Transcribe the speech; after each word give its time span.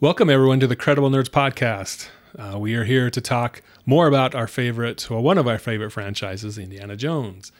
Welcome, 0.00 0.30
everyone, 0.30 0.60
to 0.60 0.66
the 0.66 0.76
Credible 0.76 1.10
Nerds 1.10 1.28
podcast. 1.28 2.08
Uh, 2.38 2.58
we 2.58 2.74
are 2.74 2.84
here 2.84 3.10
to 3.10 3.20
talk 3.20 3.62
more 3.84 4.06
about 4.06 4.34
our 4.34 4.46
favorite, 4.46 5.08
well, 5.10 5.22
one 5.22 5.38
of 5.38 5.48
our 5.48 5.58
favorite 5.58 5.90
franchises, 5.90 6.56
Indiana 6.56 6.96
Jones. 6.96 7.50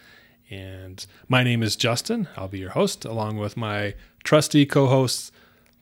And 0.51 1.05
my 1.29 1.43
name 1.43 1.63
is 1.63 1.75
Justin. 1.75 2.29
I'll 2.37 2.49
be 2.49 2.61
your 2.61 2.71
host, 2.71 3.05
along 3.05 3.39
with 3.39 3.57
my 3.57 3.95
trusty 4.25 4.67
co 4.67 4.87
hosts, 4.87 5.33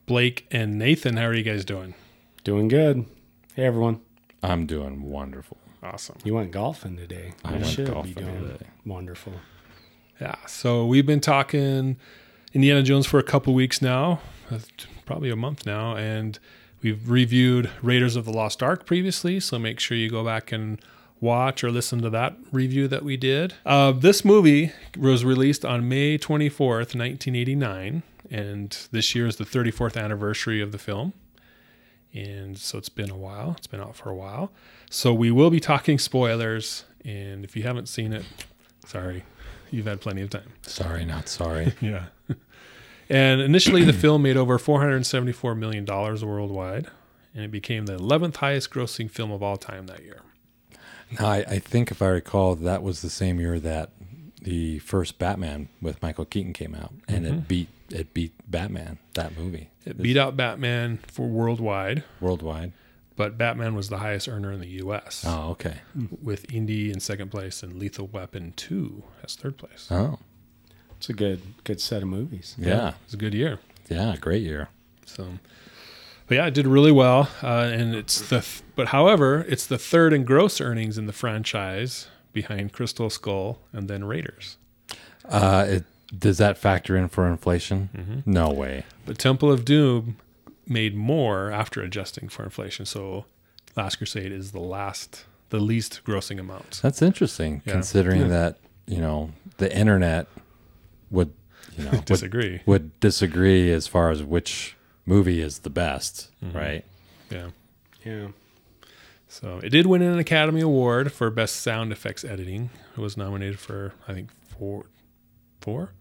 Blake 0.06 0.46
and 0.50 0.78
Nathan. 0.78 1.16
How 1.18 1.26
are 1.26 1.34
you 1.34 1.42
guys 1.42 1.64
doing? 1.64 1.94
Doing 2.42 2.68
good. 2.68 3.04
Hey, 3.54 3.64
everyone. 3.66 4.00
I'm 4.42 4.66
doing 4.66 5.02
wonderful. 5.02 5.58
Awesome. 5.82 6.16
You 6.24 6.34
went 6.34 6.52
golfing 6.52 6.96
today. 6.96 7.34
I 7.44 7.50
you 7.50 7.54
went 7.56 7.66
should 7.66 7.86
golfing 7.92 8.14
be 8.14 8.22
doing 8.22 8.48
today. 8.48 8.66
wonderful. 8.84 9.34
Yeah. 10.20 10.36
So 10.46 10.86
we've 10.86 11.06
been 11.06 11.20
talking 11.20 11.96
Indiana 12.54 12.82
Jones 12.82 13.06
for 13.06 13.18
a 13.18 13.22
couple 13.22 13.52
weeks 13.52 13.82
now, 13.82 14.20
probably 15.04 15.30
a 15.30 15.36
month 15.36 15.66
now, 15.66 15.96
and 15.96 16.38
we've 16.82 17.08
reviewed 17.08 17.70
Raiders 17.82 18.16
of 18.16 18.24
the 18.24 18.32
Lost 18.32 18.62
Ark 18.62 18.86
previously. 18.86 19.40
So 19.40 19.58
make 19.58 19.80
sure 19.80 19.96
you 19.96 20.10
go 20.10 20.24
back 20.24 20.52
and 20.52 20.80
watch 21.20 21.64
or 21.64 21.70
listen 21.70 22.02
to 22.02 22.10
that 22.10 22.36
review 22.52 22.88
that 22.88 23.02
we 23.02 23.16
did. 23.16 23.54
Uh, 23.64 23.92
this 23.92 24.24
movie 24.24 24.72
was 24.98 25.24
released 25.24 25.64
on 25.64 25.88
May 25.88 26.18
24th, 26.18 26.94
1989, 26.94 28.02
and 28.30 28.88
this 28.92 29.14
year 29.14 29.26
is 29.26 29.36
the 29.36 29.44
34th 29.44 29.96
anniversary 30.02 30.60
of 30.60 30.72
the 30.72 30.78
film. 30.78 31.12
And 32.12 32.56
so 32.56 32.78
it's 32.78 32.88
been 32.88 33.10
a 33.10 33.16
while. 33.16 33.54
It's 33.58 33.66
been 33.66 33.80
out 33.80 33.94
for 33.96 34.10
a 34.10 34.14
while. 34.14 34.50
So 34.90 35.12
we 35.12 35.30
will 35.30 35.50
be 35.50 35.60
talking 35.60 35.98
spoilers. 35.98 36.84
And 37.04 37.44
if 37.44 37.54
you 37.56 37.62
haven't 37.62 37.88
seen 37.88 38.12
it, 38.12 38.24
sorry, 38.86 39.24
you've 39.70 39.86
had 39.86 40.00
plenty 40.00 40.22
of 40.22 40.30
time. 40.30 40.52
Sorry, 40.62 41.04
not 41.04 41.28
sorry. 41.28 41.74
Yeah. 41.80 42.06
And 43.08 43.40
initially, 43.40 43.84
the 43.84 43.92
film 43.92 44.22
made 44.22 44.36
over 44.36 44.58
$474 44.58 45.56
million 45.56 45.84
worldwide, 45.86 46.88
and 47.34 47.44
it 47.44 47.50
became 47.50 47.86
the 47.86 47.96
11th 47.96 48.36
highest 48.36 48.70
grossing 48.70 49.10
film 49.10 49.30
of 49.30 49.42
all 49.42 49.56
time 49.56 49.86
that 49.86 50.02
year. 50.02 50.22
now, 51.18 51.26
I, 51.26 51.36
I 51.48 51.58
think 51.58 51.90
if 51.90 52.02
I 52.02 52.08
recall, 52.08 52.54
that 52.56 52.82
was 52.82 53.02
the 53.02 53.10
same 53.10 53.40
year 53.40 53.60
that 53.60 53.90
the 54.42 54.78
first 54.80 55.18
Batman 55.18 55.68
with 55.80 56.00
Michael 56.02 56.24
Keaton 56.24 56.52
came 56.52 56.74
out, 56.74 56.92
and 57.08 57.26
it 57.26 57.32
mm-hmm. 57.32 57.40
beat 57.40 57.68
it 57.90 58.12
beat 58.14 58.32
Batman 58.50 58.98
that 59.14 59.36
movie 59.38 59.70
It 59.84 59.96
beat 60.02 60.16
out 60.16 60.36
Batman 60.36 60.98
for 61.06 61.28
worldwide, 61.28 62.02
worldwide. 62.20 62.72
but 63.14 63.38
Batman 63.38 63.76
was 63.76 63.88
the 63.88 63.98
highest 63.98 64.28
earner 64.28 64.50
in 64.50 64.58
the 64.60 64.68
U.S., 64.82 65.24
Oh, 65.26 65.50
okay. 65.50 65.76
with 66.20 66.52
Indy 66.52 66.90
in 66.90 66.98
second 66.98 67.30
place 67.30 67.62
and 67.62 67.74
Lethal 67.74 68.08
Weapon 68.08 68.54
2 68.56 69.04
as 69.22 69.36
third 69.36 69.56
place. 69.56 69.86
Oh, 69.90 70.18
It's 70.98 71.08
a 71.08 71.12
good 71.14 71.40
good 71.64 71.80
set 71.80 72.02
of 72.02 72.08
movies. 72.08 72.54
yeah, 72.58 72.88
It 72.90 72.94
was 73.04 73.14
a 73.14 73.16
good 73.18 73.34
year. 73.34 73.58
yeah, 73.88 74.16
great 74.20 74.42
year. 74.42 74.68
So, 75.04 75.38
but 76.26 76.34
yeah, 76.36 76.46
it 76.46 76.54
did 76.54 76.66
really 76.66 76.92
well, 76.92 77.28
uh, 77.42 77.70
and 77.72 77.94
it's 77.94 78.20
the 78.28 78.44
but 78.74 78.88
however, 78.88 79.44
it's 79.48 79.66
the 79.66 79.78
third 79.78 80.12
in 80.12 80.24
gross 80.24 80.60
earnings 80.60 80.98
in 80.98 81.06
the 81.06 81.12
franchise 81.12 82.08
behind 82.32 82.72
Crystal 82.72 83.08
Skull 83.10 83.58
and 83.72 83.88
then 83.88 84.04
Raiders. 84.04 84.56
Uh, 85.28 85.64
it, 85.68 85.84
does 86.16 86.38
that 86.38 86.56
factor 86.58 86.96
in 86.96 87.08
for 87.08 87.26
inflation? 87.26 88.22
No 88.26 88.50
way. 88.50 88.84
But 89.06 89.18
Temple 89.18 89.50
of 89.50 89.64
Doom 89.64 90.16
made 90.66 90.94
more 90.94 91.50
after 91.50 91.80
adjusting 91.82 92.28
for 92.28 92.44
inflation. 92.44 92.86
So, 92.86 93.24
Last 93.76 93.96
Crusade 93.96 94.32
is 94.32 94.52
the 94.52 94.60
last, 94.60 95.24
the 95.50 95.58
least 95.60 96.00
grossing 96.04 96.38
amount. 96.40 96.80
That's 96.82 97.02
interesting, 97.02 97.62
Yeah. 97.64 97.72
considering 97.74 98.22
Yeah. 98.22 98.28
that 98.28 98.58
you 98.86 98.98
know 98.98 99.30
the 99.58 99.74
internet 99.76 100.26
would 101.10 101.32
you 101.76 101.84
know 101.84 101.90
Disagree. 102.04 102.60
would 102.66 102.98
disagree 103.00 103.70
as 103.70 103.86
far 103.86 104.10
as 104.10 104.22
which 104.22 104.76
movie 105.04 105.40
is 105.40 105.60
the 105.60 105.70
best, 105.70 106.30
mm-hmm. 106.44 106.56
right? 106.56 106.84
Yeah. 107.30 107.48
Yeah. 108.04 108.28
So 109.28 109.60
it 109.62 109.70
did 109.70 109.86
win 109.86 110.02
an 110.02 110.18
Academy 110.18 110.60
Award 110.60 111.12
for 111.12 111.28
Best 111.30 111.56
Sound 111.56 111.92
Effects 111.92 112.24
Editing. 112.24 112.70
It 112.96 113.00
was 113.00 113.16
nominated 113.16 113.58
for 113.58 113.92
I 114.06 114.14
think 114.14 114.30
four, 114.46 114.86
four, 115.60 115.92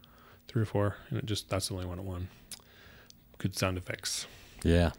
three 0.47 0.61
or 0.61 0.65
four, 0.65 0.97
and 1.09 1.19
it 1.19 1.25
just 1.25 1.49
that's 1.49 1.67
the 1.69 1.73
only 1.73 1.87
one 1.87 1.99
it 1.99 2.05
won. 2.05 2.27
Good 3.37 3.57
sound 3.57 3.77
effects. 3.77 4.27
Yeah. 4.63 4.91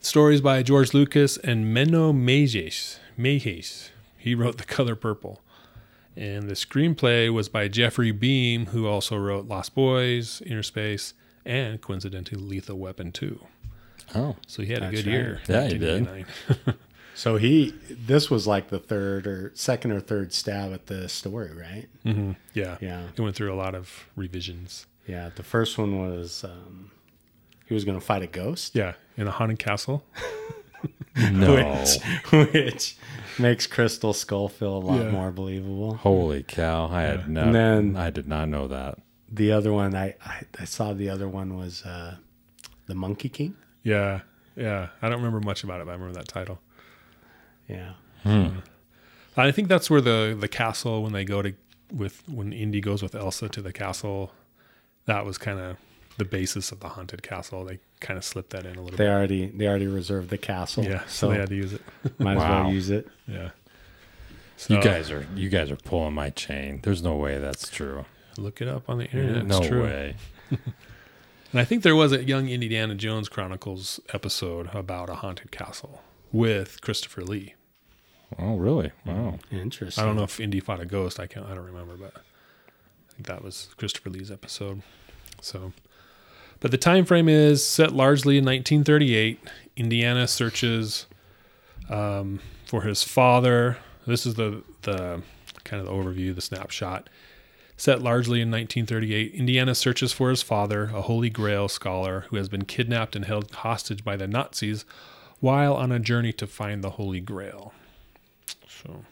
Stories 0.00 0.40
by 0.40 0.62
George 0.62 0.94
Lucas 0.94 1.36
and 1.36 1.66
Menno 1.76 2.12
Meyjes. 2.12 2.98
Meyjes. 3.18 3.90
He 4.16 4.34
wrote 4.34 4.56
The 4.58 4.64
Color 4.64 4.96
Purple. 4.96 5.40
And 6.16 6.48
the 6.48 6.54
screenplay 6.54 7.32
was 7.32 7.48
by 7.48 7.68
Jeffrey 7.68 8.12
Boam, 8.12 8.66
who 8.68 8.86
also 8.86 9.16
wrote 9.16 9.46
Lost 9.46 9.74
Boys, 9.74 10.42
Inner 10.44 10.62
Space, 10.62 11.14
and 11.44 11.80
coincidentally 11.80 12.40
Lethal 12.40 12.78
Weapon 12.78 13.12
2. 13.12 13.40
Oh, 14.14 14.36
So 14.46 14.62
he 14.62 14.72
had 14.72 14.82
a 14.82 14.90
good 14.90 15.06
right. 15.06 15.12
year. 15.12 15.40
Yeah, 15.48 15.68
he 15.68 15.78
did. 15.78 16.26
So 17.12 17.36
he 17.36 17.74
this 17.90 18.30
was 18.30 18.46
like 18.46 18.68
the 18.70 18.78
third 18.78 19.26
or 19.26 19.50
second 19.54 19.90
or 19.92 20.00
third 20.00 20.32
stab 20.32 20.72
at 20.72 20.86
the 20.86 21.06
story, 21.06 21.52
right? 21.52 21.86
Mhm. 22.06 22.36
Yeah. 22.54 22.78
Yeah. 22.80 23.08
He 23.14 23.20
went 23.20 23.36
through 23.36 23.52
a 23.52 23.56
lot 23.56 23.74
of 23.74 24.06
revisions. 24.16 24.86
Yeah. 25.06 25.28
The 25.34 25.42
first 25.42 25.76
one 25.76 25.98
was 26.00 26.44
um, 26.44 26.92
he 27.66 27.74
was 27.74 27.84
going 27.84 27.98
to 28.00 28.04
fight 28.04 28.22
a 28.22 28.26
ghost, 28.26 28.74
Yeah, 28.74 28.94
in 29.18 29.26
a 29.26 29.32
haunted 29.32 29.58
castle. 29.58 30.02
no. 31.32 31.84
which 32.52 32.96
makes 33.38 33.66
Crystal 33.66 34.12
Skull 34.12 34.48
feel 34.48 34.76
a 34.76 34.78
lot 34.78 35.00
Yeah. 35.00 35.10
more 35.10 35.30
believable. 35.30 35.94
Holy 35.96 36.42
cow. 36.42 36.88
I 36.90 37.02
had 37.02 37.28
no 37.28 37.42
And 37.42 37.54
then- 37.54 37.96
I 37.96 38.10
did 38.10 38.26
not 38.28 38.48
know 38.48 38.68
that. 38.68 38.98
The 39.32 39.52
other 39.52 39.72
one 39.72 39.94
I 39.94 40.14
I, 40.24 40.42
I 40.58 40.64
saw 40.64 40.92
the 40.92 41.08
other 41.08 41.28
one 41.28 41.56
was 41.56 41.82
uh, 41.84 42.16
the 42.86 42.94
Monkey 42.96 43.28
King. 43.28 43.54
Yeah, 43.84 44.22
yeah. 44.56 44.88
I 45.00 45.08
don't 45.08 45.18
remember 45.18 45.40
much 45.40 45.62
about 45.62 45.80
it, 45.80 45.84
but 45.86 45.92
I 45.92 45.94
remember 45.94 46.14
that 46.18 46.26
title. 46.28 46.58
Yeah. 47.68 47.92
I 49.36 49.52
think 49.52 49.68
that's 49.68 49.88
where 49.88 50.00
the 50.00 50.36
the 50.38 50.48
castle 50.48 51.02
when 51.02 51.12
they 51.12 51.24
go 51.24 51.42
to 51.42 51.54
with 51.92 52.22
when 52.28 52.52
Indy 52.52 52.80
goes 52.80 53.02
with 53.02 53.14
Elsa 53.14 53.48
to 53.50 53.62
the 53.62 53.72
castle, 53.72 54.32
that 55.06 55.24
was 55.24 55.38
kind 55.38 55.58
of 55.58 55.76
the 56.18 56.24
basis 56.24 56.72
of 56.72 56.80
the 56.80 56.88
haunted 56.90 57.22
castle. 57.22 57.64
They 57.64 57.78
kind 58.00 58.16
of 58.18 58.24
slipped 58.24 58.50
that 58.50 58.64
in 58.66 58.76
a 58.76 58.82
little 58.82 58.86
bit. 58.90 58.96
They 58.98 59.04
bit. 59.04 59.10
already 59.10 59.46
they 59.48 59.66
already 59.68 59.86
reserved 59.86 60.30
the 60.30 60.38
castle. 60.38 60.84
Yeah, 60.84 61.00
so, 61.02 61.26
so 61.26 61.28
they 61.28 61.38
had 61.38 61.48
to 61.50 61.54
use 61.56 61.72
it. 61.72 61.82
might 62.18 62.36
as 62.36 62.38
well 62.38 62.72
use 62.72 62.90
it. 62.90 63.08
Yeah. 63.26 63.50
So, 64.56 64.74
You 64.74 64.82
guys 64.82 65.10
are 65.10 65.26
you 65.34 65.48
guys 65.48 65.70
are 65.70 65.76
pulling 65.76 66.14
my 66.14 66.30
chain. 66.30 66.80
There's 66.82 67.02
no 67.02 67.16
way 67.16 67.38
that's 67.38 67.68
true. 67.70 68.04
look 68.36 68.60
it 68.60 68.68
up 68.68 68.88
on 68.90 68.98
the 68.98 69.04
internet. 69.06 69.46
no 69.46 69.58
it's 69.58 69.66
true. 69.68 69.82
way. 69.84 70.16
And 71.52 71.58
I 71.60 71.64
think 71.64 71.82
there 71.82 71.96
was 71.96 72.12
a 72.12 72.22
Young 72.22 72.48
Indiana 72.48 72.94
Jones 72.94 73.28
Chronicles 73.28 73.98
episode 74.14 74.72
about 74.72 75.08
a 75.10 75.16
haunted 75.16 75.50
castle 75.50 76.00
with 76.30 76.80
Christopher 76.80 77.22
Lee. 77.22 77.54
Oh, 78.38 78.54
really? 78.56 78.92
Wow. 79.04 79.38
Interesting. 79.50 80.00
I 80.00 80.06
don't 80.06 80.14
know 80.14 80.22
if 80.22 80.38
Indy 80.38 80.60
fought 80.60 80.78
a 80.78 80.86
ghost. 80.86 81.18
I 81.18 81.26
can't. 81.26 81.46
I 81.46 81.54
don't 81.56 81.66
remember, 81.66 81.96
but 81.96 82.14
I 82.14 83.12
think 83.14 83.26
that 83.26 83.42
was 83.42 83.70
Christopher 83.76 84.10
Lee's 84.10 84.30
episode. 84.30 84.82
So, 85.40 85.72
but 86.60 86.70
the 86.70 86.78
time 86.78 87.04
frame 87.04 87.28
is 87.28 87.64
set 87.64 87.92
largely 87.92 88.38
in 88.38 88.44
1938. 88.44 89.40
Indiana 89.76 90.28
searches 90.28 91.06
um, 91.88 92.40
for 92.66 92.82
his 92.82 93.02
father. 93.02 93.78
This 94.06 94.26
is 94.26 94.34
the 94.34 94.62
the 94.82 95.22
kind 95.64 95.80
of 95.80 95.86
the 95.86 95.92
overview, 95.92 96.34
the 96.34 96.40
snapshot. 96.40 97.08
Set 97.76 98.02
largely 98.02 98.42
in 98.42 98.50
1938, 98.50 99.32
Indiana 99.32 99.74
searches 99.74 100.12
for 100.12 100.28
his 100.28 100.42
father, 100.42 100.90
a 100.92 101.00
Holy 101.00 101.30
Grail 101.30 101.66
scholar 101.66 102.26
who 102.28 102.36
has 102.36 102.48
been 102.48 102.66
kidnapped 102.66 103.16
and 103.16 103.24
held 103.24 103.50
hostage 103.50 104.04
by 104.04 104.16
the 104.16 104.26
Nazis 104.26 104.84
while 105.40 105.74
on 105.74 105.90
a 105.90 105.98
journey 105.98 106.32
to 106.34 106.46
find 106.46 106.84
the 106.84 106.90
Holy 106.90 107.20
Grail. 107.20 107.72
So, 108.68 109.04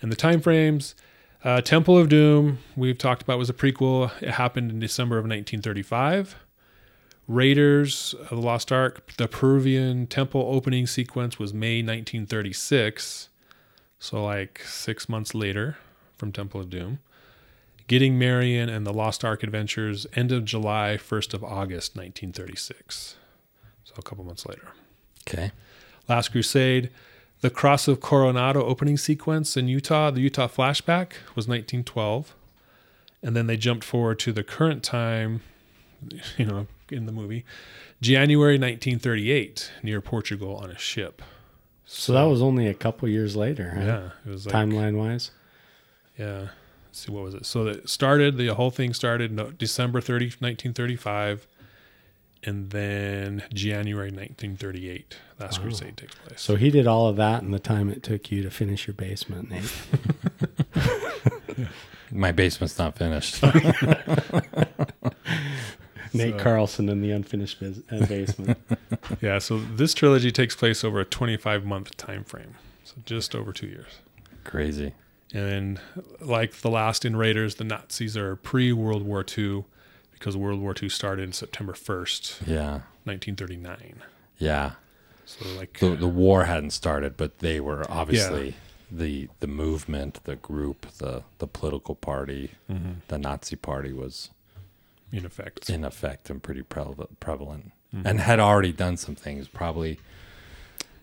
and 0.00 0.12
the 0.12 0.16
time 0.16 0.40
frames 0.40 0.94
uh, 1.44 1.60
Temple 1.60 1.96
of 1.96 2.08
Doom, 2.08 2.58
we've 2.76 2.98
talked 2.98 3.22
about, 3.22 3.38
was 3.38 3.50
a 3.50 3.54
prequel. 3.54 4.10
It 4.20 4.30
happened 4.30 4.70
in 4.70 4.80
December 4.80 5.16
of 5.16 5.24
1935. 5.24 6.36
Raiders 7.28 8.14
of 8.14 8.30
the 8.30 8.36
Lost 8.36 8.72
Ark, 8.72 9.12
the 9.18 9.28
Peruvian 9.28 10.06
temple 10.06 10.48
opening 10.50 10.86
sequence 10.86 11.38
was 11.38 11.52
May 11.52 11.82
1936. 11.82 13.28
So, 13.98 14.24
like 14.24 14.62
six 14.64 15.10
months 15.10 15.34
later 15.34 15.76
from 16.16 16.32
Temple 16.32 16.62
of 16.62 16.70
Doom. 16.70 17.00
Getting 17.86 18.18
Marion 18.18 18.70
and 18.70 18.86
the 18.86 18.94
Lost 18.94 19.24
Ark 19.24 19.42
Adventures, 19.42 20.06
end 20.14 20.32
of 20.32 20.46
July, 20.46 20.98
1st 20.98 21.34
of 21.34 21.44
August, 21.44 21.96
1936. 21.96 23.16
So, 23.84 23.94
a 23.98 24.02
couple 24.02 24.24
months 24.24 24.46
later. 24.46 24.72
Okay. 25.28 25.52
Last 26.08 26.30
Crusade, 26.30 26.88
the 27.42 27.50
Cross 27.50 27.88
of 27.88 28.00
Coronado 28.00 28.64
opening 28.64 28.96
sequence 28.96 29.54
in 29.54 29.68
Utah, 29.68 30.10
the 30.10 30.22
Utah 30.22 30.48
flashback 30.48 31.12
was 31.34 31.46
1912. 31.46 32.34
And 33.22 33.36
then 33.36 33.48
they 33.48 33.58
jumped 33.58 33.84
forward 33.84 34.18
to 34.20 34.32
the 34.32 34.42
current 34.42 34.82
time, 34.82 35.42
you 36.38 36.46
know, 36.46 36.66
in 36.92 37.06
the 37.06 37.12
movie, 37.12 37.44
January 38.00 38.54
1938, 38.58 39.70
near 39.82 40.00
Portugal 40.00 40.56
on 40.56 40.70
a 40.70 40.78
ship. 40.78 41.22
So 41.84 42.12
that 42.12 42.24
was 42.24 42.42
only 42.42 42.66
a 42.66 42.74
couple 42.74 43.08
years 43.08 43.34
later, 43.36 43.70
huh? 43.74 43.80
Yeah, 43.80 44.10
it 44.26 44.30
was 44.30 44.46
like, 44.46 44.54
Timeline 44.54 44.96
wise. 44.96 45.30
yeah. 46.18 46.48
Let's 46.86 47.00
see, 47.06 47.12
what 47.12 47.22
was 47.24 47.34
it? 47.34 47.44
So 47.46 47.66
it 47.66 47.88
started, 47.88 48.36
the 48.36 48.48
whole 48.54 48.70
thing 48.70 48.92
started 48.94 49.30
no, 49.32 49.50
December 49.50 50.00
30, 50.00 50.26
1935. 50.38 51.46
and 52.44 52.70
then 52.70 53.42
January 53.52 54.10
1938, 54.10 55.16
Last 55.40 55.58
Wow. 55.58 55.64
Crusade 55.64 55.96
takes 55.96 56.14
place. 56.14 56.40
So 56.40 56.56
he 56.56 56.70
did 56.70 56.86
all 56.86 57.06
of 57.08 57.16
that 57.16 57.42
in 57.42 57.50
the 57.50 57.58
time 57.58 57.90
it 57.90 58.02
took 58.02 58.30
you 58.30 58.42
to 58.42 58.50
finish 58.50 58.86
your 58.86 58.94
basement, 58.94 59.50
Nate. 59.50 59.72
My 62.10 62.32
basement's 62.32 62.78
not 62.78 62.96
finished. 62.96 63.42
Nate 66.18 66.34
So- 66.34 66.42
Carlson 66.42 66.88
in 66.88 67.00
the 67.00 67.10
unfinished 67.12 67.60
bas- 67.60 67.80
uh, 67.90 68.04
basement. 68.08 68.58
yeah, 69.22 69.38
so 69.38 69.58
this 69.58 69.94
trilogy 69.94 70.30
takes 70.30 70.54
place 70.54 70.84
over 70.84 71.00
a 71.00 71.04
25 71.04 71.64
month 71.64 71.96
time 71.96 72.24
frame, 72.24 72.54
so 72.84 72.94
just 73.06 73.34
over 73.34 73.52
two 73.52 73.66
years. 73.68 73.92
Crazy. 74.44 74.92
And 75.34 75.78
like 76.20 76.52
the 76.62 76.70
last 76.70 77.04
in 77.04 77.14
Raiders, 77.16 77.56
the 77.56 77.64
Nazis 77.64 78.16
are 78.16 78.34
pre 78.36 78.72
World 78.72 79.02
War 79.02 79.24
II 79.36 79.64
because 80.12 80.36
World 80.36 80.60
War 80.60 80.74
II 80.82 80.88
started 80.88 81.22
in 81.22 81.32
September 81.32 81.74
1st, 81.74 82.46
Yeah. 82.46 82.80
1939. 83.04 84.02
Yeah. 84.38 84.72
So 85.26 85.46
like 85.56 85.78
The 85.80 85.90
the 85.96 86.08
war 86.08 86.44
hadn't 86.44 86.70
started, 86.70 87.16
but 87.18 87.38
they 87.40 87.60
were 87.60 87.84
obviously 87.90 88.54
the 88.90 89.28
the 89.40 89.46
movement, 89.46 90.20
the 90.24 90.36
group, 90.36 90.86
the 90.96 91.22
the 91.38 91.46
political 91.46 91.94
party, 91.94 92.52
mhm, 92.70 92.96
the 93.08 93.18
Nazi 93.18 93.56
party 93.56 93.92
was 93.92 94.30
in 95.12 95.24
effect. 95.24 95.68
in 95.70 95.84
effect 95.84 96.30
and 96.30 96.42
pretty 96.42 96.62
prevalent, 96.62 97.18
prevalent 97.20 97.72
Mhm. 97.94 98.02
and 98.04 98.20
had 98.20 98.38
already 98.40 98.72
done 98.72 98.96
some 98.96 99.14
things. 99.14 99.48
Probably, 99.48 99.98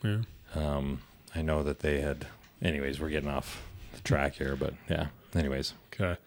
yeah. 0.03 0.21
um, 0.53 1.01
I 1.33 1.41
know 1.41 1.63
that 1.63 1.79
they 1.79 2.01
had. 2.01 2.27
Anyways, 2.61 2.99
we're 2.99 3.09
getting 3.09 3.29
off 3.29 3.63
the 3.93 4.01
track 4.01 4.35
here, 4.35 4.55
but 4.55 4.73
yeah. 4.89 5.07
Anyways, 5.33 5.73
Okay. 5.93 6.17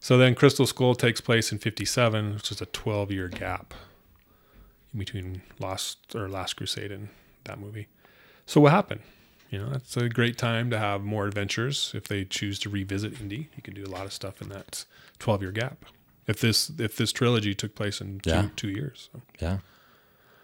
So 0.00 0.18
then 0.18 0.34
Crystal 0.34 0.66
Skull 0.66 0.94
takes 0.94 1.20
place 1.22 1.50
in 1.52 1.58
57, 1.58 2.34
which 2.34 2.50
is 2.52 2.60
a 2.60 2.66
12 2.66 3.10
year 3.10 3.28
gap 3.28 3.72
in 4.92 4.98
between 4.98 5.40
Lost 5.58 6.14
or 6.14 6.28
Last 6.28 6.54
Crusade 6.54 6.92
and 6.92 7.08
that 7.44 7.58
movie. 7.58 7.86
So 8.44 8.60
what 8.60 8.72
happened? 8.72 9.00
You 9.50 9.60
know, 9.60 9.72
it's 9.74 9.96
a 9.96 10.08
great 10.08 10.36
time 10.36 10.68
to 10.70 10.78
have 10.78 11.02
more 11.02 11.26
adventures 11.26 11.92
if 11.94 12.06
they 12.08 12.24
choose 12.24 12.58
to 12.60 12.68
revisit 12.68 13.20
Indy. 13.20 13.48
You 13.56 13.62
can 13.62 13.72
do 13.74 13.84
a 13.84 13.88
lot 13.88 14.04
of 14.04 14.12
stuff 14.12 14.42
in 14.42 14.48
that 14.50 14.84
12 15.20 15.40
year 15.42 15.52
gap. 15.52 15.84
If 16.26 16.40
this 16.40 16.70
if 16.78 16.96
this 16.96 17.12
trilogy 17.12 17.54
took 17.54 17.74
place 17.74 18.00
in 18.00 18.20
two, 18.20 18.30
Yeah. 18.30 18.48
two 18.56 18.68
years. 18.70 19.08
So. 19.12 19.22
yeah. 19.40 19.58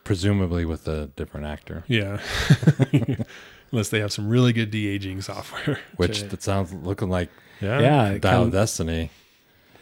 Presumably 0.04 0.64
with 0.64 0.88
a 0.88 1.06
different 1.16 1.46
actor, 1.46 1.84
Yeah. 1.88 2.20
Unless 3.72 3.90
they 3.90 4.00
have 4.00 4.12
some 4.12 4.28
really 4.28 4.52
good 4.52 4.70
de 4.70 4.88
aging 4.88 5.20
software. 5.22 5.78
which 5.96 6.20
Okay. 6.20 6.28
that 6.28 6.42
sounds 6.42 6.72
looking 6.72 7.08
like 7.08 7.28
yeah, 7.60 8.08
it 8.10 8.22
Dial 8.22 8.44
of 8.44 8.52
Destiny. 8.52 9.10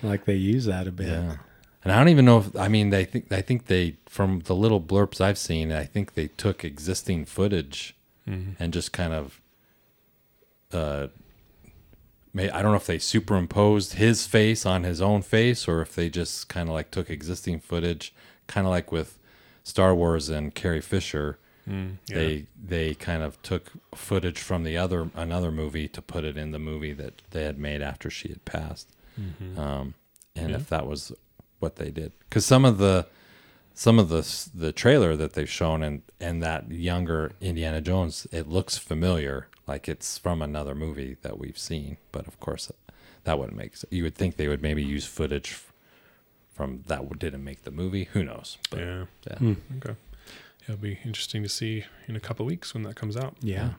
like 0.02 0.24
they 0.24 0.34
use 0.34 0.64
that 0.66 0.86
a 0.86 0.92
bit. 0.92 1.08
Yeah. 1.08 1.36
And 1.84 1.92
I 1.92 1.98
don't 1.98 2.08
even 2.08 2.24
know 2.24 2.38
if 2.38 2.54
I 2.56 2.68
mean 2.68 2.90
they 2.90 3.04
think 3.04 3.32
I 3.32 3.40
think 3.40 3.66
they 3.66 3.96
from 4.06 4.40
the 4.40 4.54
little 4.54 4.80
blurps 4.80 5.20
I've 5.20 5.38
seen, 5.38 5.72
I 5.72 5.84
think 5.84 6.14
they 6.14 6.26
took 6.28 6.64
existing 6.64 7.24
footage 7.24 7.94
Mhm. 8.28 8.56
and 8.58 8.72
just 8.72 8.92
kind 8.92 9.12
of 9.12 9.40
uh 10.72 11.06
may 11.06 11.27
I 12.36 12.62
don't 12.62 12.70
know 12.72 12.74
if 12.76 12.86
they 12.86 12.98
superimposed 12.98 13.94
his 13.94 14.26
face 14.26 14.64
on 14.66 14.84
his 14.84 15.00
own 15.00 15.22
face 15.22 15.66
or 15.68 15.80
if 15.82 15.94
they 15.94 16.08
just 16.08 16.48
kind 16.48 16.68
of 16.68 16.74
like 16.74 16.90
took 16.90 17.10
existing 17.10 17.60
footage 17.60 18.14
kind 18.46 18.66
of 18.66 18.70
like 18.70 18.90
with 18.92 19.18
Star 19.64 19.94
Wars 19.94 20.28
and 20.28 20.54
Carrie 20.54 20.80
Fisher 20.80 21.38
Mm, 21.68 21.98
yeah. 22.08 22.14
they 22.16 22.46
they 22.64 22.94
kind 22.94 23.22
of 23.22 23.42
took 23.42 23.72
footage 23.94 24.38
from 24.38 24.64
the 24.64 24.78
other 24.78 25.10
another 25.14 25.52
movie 25.52 25.86
to 25.88 26.00
put 26.00 26.24
it 26.24 26.34
in 26.38 26.50
the 26.50 26.58
movie 26.58 26.94
that 26.94 27.20
they 27.32 27.44
had 27.44 27.58
made 27.58 27.82
after 27.82 28.08
she 28.08 28.28
had 28.28 28.42
passed 28.46 28.88
Mhm. 29.20 29.58
um, 29.58 29.94
and 30.34 30.48
Yeah. 30.48 30.56
if 30.56 30.70
that 30.70 30.86
was 30.86 31.12
what 31.58 31.76
they 31.76 31.90
did 31.90 32.12
because 32.20 32.46
some 32.46 32.64
of 32.64 32.78
the 32.78 33.06
some 33.74 33.98
of 33.98 34.08
the 34.08 34.26
the 34.54 34.72
trailer 34.72 35.14
that 35.14 35.34
they've 35.34 35.50
shown 35.50 35.82
and 35.82 36.00
and 36.18 36.42
that 36.42 36.70
younger 36.70 37.32
Indiana 37.42 37.82
Jones 37.82 38.26
it 38.32 38.48
looks 38.48 38.78
familiar 38.78 39.48
like 39.68 39.88
it's 39.88 40.18
from 40.18 40.42
another 40.42 40.74
movie 40.74 41.16
that 41.22 41.38
we've 41.38 41.58
seen 41.58 41.96
but 42.10 42.26
of 42.26 42.40
course 42.40 42.72
that 43.24 43.38
wouldn't 43.38 43.56
make 43.56 43.76
sense. 43.76 43.92
you 43.92 44.02
would 44.02 44.14
think 44.14 44.36
they 44.36 44.48
would 44.48 44.62
maybe 44.62 44.82
use 44.82 45.04
footage 45.06 45.58
from 46.54 46.82
that 46.86 47.18
didn't 47.18 47.44
make 47.44 47.62
the 47.62 47.70
movie 47.70 48.04
who 48.12 48.24
knows 48.24 48.58
but 48.70 48.80
yeah. 48.80 49.04
yeah 49.30 49.36
Hmm. 49.38 49.52
Okay. 49.76 49.94
Yeah, 50.62 50.74
it'll 50.74 50.82
be 50.82 50.98
interesting 51.04 51.42
to 51.42 51.48
see 51.48 51.84
in 52.08 52.16
a 52.16 52.20
couple 52.20 52.44
of 52.44 52.48
weeks 52.50 52.74
when 52.74 52.82
that 52.82 52.94
comes 52.96 53.16
out. 53.16 53.36
Yeah. 53.40 53.70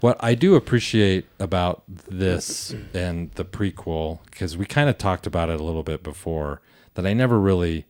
What 0.00 0.16
I 0.20 0.34
do 0.34 0.54
appreciate 0.54 1.26
about 1.38 1.82
this 1.88 2.74
and 2.94 3.30
the 3.32 3.44
prequel, 3.44 4.20
because 4.30 4.56
we 4.56 4.64
kind 4.64 4.88
of 4.88 4.96
talked 4.96 5.26
about 5.26 5.50
it 5.50 5.60
a 5.60 5.62
little 5.62 5.82
bit 5.82 6.02
before, 6.02 6.62
that 6.94 7.06
I 7.06 7.12
never 7.12 7.38
really 7.38 7.84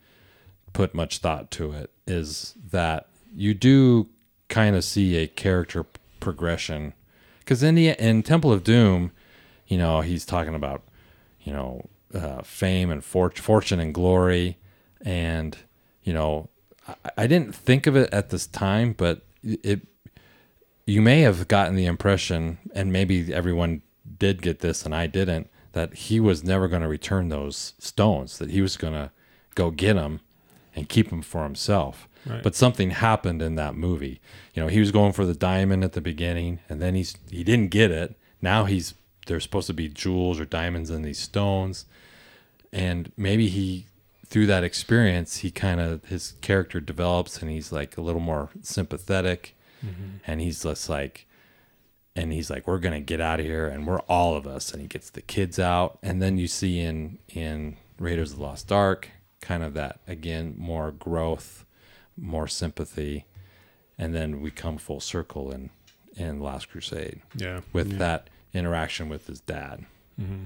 put 0.73 0.93
much 0.95 1.19
thought 1.19 1.51
to 1.53 1.73
it, 1.73 1.91
is 2.07 2.55
that 2.71 3.09
you 3.35 3.55
do 3.55 4.09
kind 4.49 4.75
of 4.75 4.83
see 4.85 5.17
a 5.17 5.27
character 5.29 5.85
p- 5.85 6.00
progression. 6.21 6.95
Because 7.41 7.63
in 7.63 7.75
the 7.75 7.89
in 7.89 8.23
Temple 8.23 8.53
of 8.53 8.63
Doom, 8.63 9.13
you 9.67 9.79
know, 9.79 10.03
he's 10.03 10.25
talking 10.25 10.55
about, 10.55 10.83
you 11.43 11.53
know, 11.53 11.89
uh, 12.15 12.43
fame 12.43 12.91
and 12.91 13.03
for- 13.05 13.31
fortune 13.31 13.81
and 13.81 13.95
glory, 13.95 14.59
and 15.01 15.57
you 16.03 16.13
know, 16.13 16.49
I, 16.87 16.95
I 17.19 17.27
didn't 17.27 17.55
think 17.55 17.87
of 17.87 17.97
it 17.97 18.13
at 18.13 18.31
this 18.31 18.47
time, 18.47 18.93
but 18.93 19.23
it 19.43 19.87
you 20.87 21.01
may 21.01 21.21
have 21.21 21.49
gotten 21.49 21.77
the 21.77 21.87
impression, 21.87 22.59
and 22.75 22.93
maybe 22.93 23.33
everyone 23.33 23.83
did 24.19 24.43
get 24.43 24.59
this 24.59 24.85
and 24.85 24.95
I 24.95 25.07
didn't, 25.07 25.49
that 25.73 25.95
he 25.95 26.19
was 26.19 26.43
never 26.43 26.67
going 26.69 26.83
to 26.83 26.89
return 26.89 27.29
those 27.29 27.75
stones, 27.79 28.39
that 28.39 28.51
he 28.51 28.61
was 28.61 28.77
going 28.77 28.95
to 28.95 29.11
go 29.55 29.71
get 29.71 29.95
them 29.95 30.21
and 30.75 30.89
keep 30.89 31.11
them 31.11 31.23
for 31.23 31.45
himself. 31.45 32.09
Right. 32.27 32.43
But 32.43 32.55
something 32.55 32.91
happened 32.91 33.41
in 33.41 33.55
that 33.55 33.75
movie. 33.75 34.21
You 34.55 34.63
know, 34.63 34.69
he 34.69 34.81
was 34.81 34.93
going 34.93 35.13
for 35.13 35.25
the 35.25 35.35
diamond 35.35 35.85
at 35.85 35.93
the 35.93 36.01
beginning, 36.01 36.61
and 36.69 36.81
then 36.81 36.95
he's 36.95 37.17
he 37.31 37.45
didn't 37.45 37.71
get 37.71 37.91
it. 37.91 38.15
Now 38.43 38.65
he's 38.65 38.95
there's 39.27 39.43
supposed 39.43 39.69
to 39.69 39.75
be 39.75 39.89
jewels 39.89 40.41
or 40.41 40.45
diamonds 40.45 40.91
in 40.91 41.03
these 41.03 41.19
stones, 41.19 41.87
and 42.73 43.13
maybe 43.17 43.49
he 43.49 43.87
through 44.31 44.47
that 44.47 44.63
experience 44.63 45.39
he 45.39 45.51
kind 45.51 45.81
of 45.81 46.05
his 46.05 46.35
character 46.41 46.81
develops 46.81 47.43
and 47.43 47.51
he's 47.51 47.73
like 47.73 47.97
a 47.97 48.01
little 48.01 48.21
more 48.21 48.49
sympathetic 48.63 49.57
mm-hmm. 49.85 50.19
and 50.25 50.41
he's 50.41 50.63
just 50.63 50.89
like 50.89 51.27
and 52.15 52.33
he's 52.33 52.49
like 52.49 52.67
we're 52.67 52.79
gonna 52.79 53.01
get 53.01 53.21
out 53.21 53.41
of 53.41 53.47
here 53.47 53.67
and 53.67 53.87
we're 53.87 53.99
all 54.01 54.37
of 54.37 54.47
us 54.47 54.73
and 54.73 54.81
he 54.81 54.87
gets 54.87 55.11
the 55.11 55.21
kids 55.21 55.59
out 55.59 55.99
and 56.03 56.23
then 56.23 56.39
you 56.39 56.47
see 56.47 56.79
in 56.79 57.19
in 57.29 57.77
raiders 57.99 58.31
of 58.31 58.39
the 58.39 58.43
lost 58.45 58.71
ark 58.71 59.11
kind 59.41 59.65
of 59.65 59.75
that 59.75 59.99
again 60.07 60.55
more 60.57 60.93
growth 60.93 61.65
more 62.21 62.47
sympathy 62.47 63.25
and 63.99 64.15
then 64.15 64.41
we 64.41 64.51
come 64.51 64.77
full 64.79 65.01
circle 65.01 65.51
in 65.51 65.71
in 66.17 66.41
last 66.41 66.69
crusade 66.71 67.21
yeah. 67.35 67.61
with 67.73 67.93
Yeah. 67.93 67.99
that 67.99 68.29
interaction 68.53 69.09
with 69.09 69.27
his 69.27 69.41
dad 69.41 69.85
hmm 70.19 70.45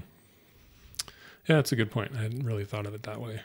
Yeah, 1.47 1.57
that's 1.57 1.71
a 1.71 1.75
good 1.75 1.91
point. 1.91 2.11
I 2.17 2.21
hadn't 2.23 2.43
really 2.45 2.65
thought 2.65 2.85
of 2.85 2.93
it 2.93 3.03
that 3.03 3.19
way. 3.21 3.41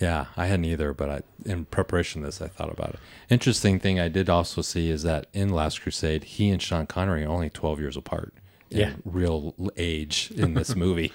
Yeah, 0.00 0.26
I 0.36 0.46
hadn't 0.46 0.66
either, 0.66 0.92
but 0.92 1.08
I, 1.10 1.20
in 1.44 1.64
preparation 1.64 2.20
of 2.22 2.26
this, 2.28 2.40
I 2.42 2.46
thought 2.48 2.70
about 2.72 2.90
it. 2.90 3.00
Interesting 3.30 3.80
thing 3.80 3.98
I 3.98 4.06
did 4.08 4.28
also 4.30 4.60
see 4.62 4.90
is 4.90 5.02
that 5.02 5.26
in 5.32 5.48
Last 5.48 5.80
Crusade, 5.82 6.22
he 6.24 6.50
and 6.50 6.62
Sean 6.62 6.86
Connery 6.86 7.24
are 7.24 7.28
only 7.30 7.50
12 7.50 7.80
years 7.80 7.96
apart 7.96 8.32
in 8.70 8.78
Yeah. 8.78 8.92
real 9.04 9.54
age 9.76 10.30
in 10.36 10.54
this 10.54 10.76
movie. 10.84 11.12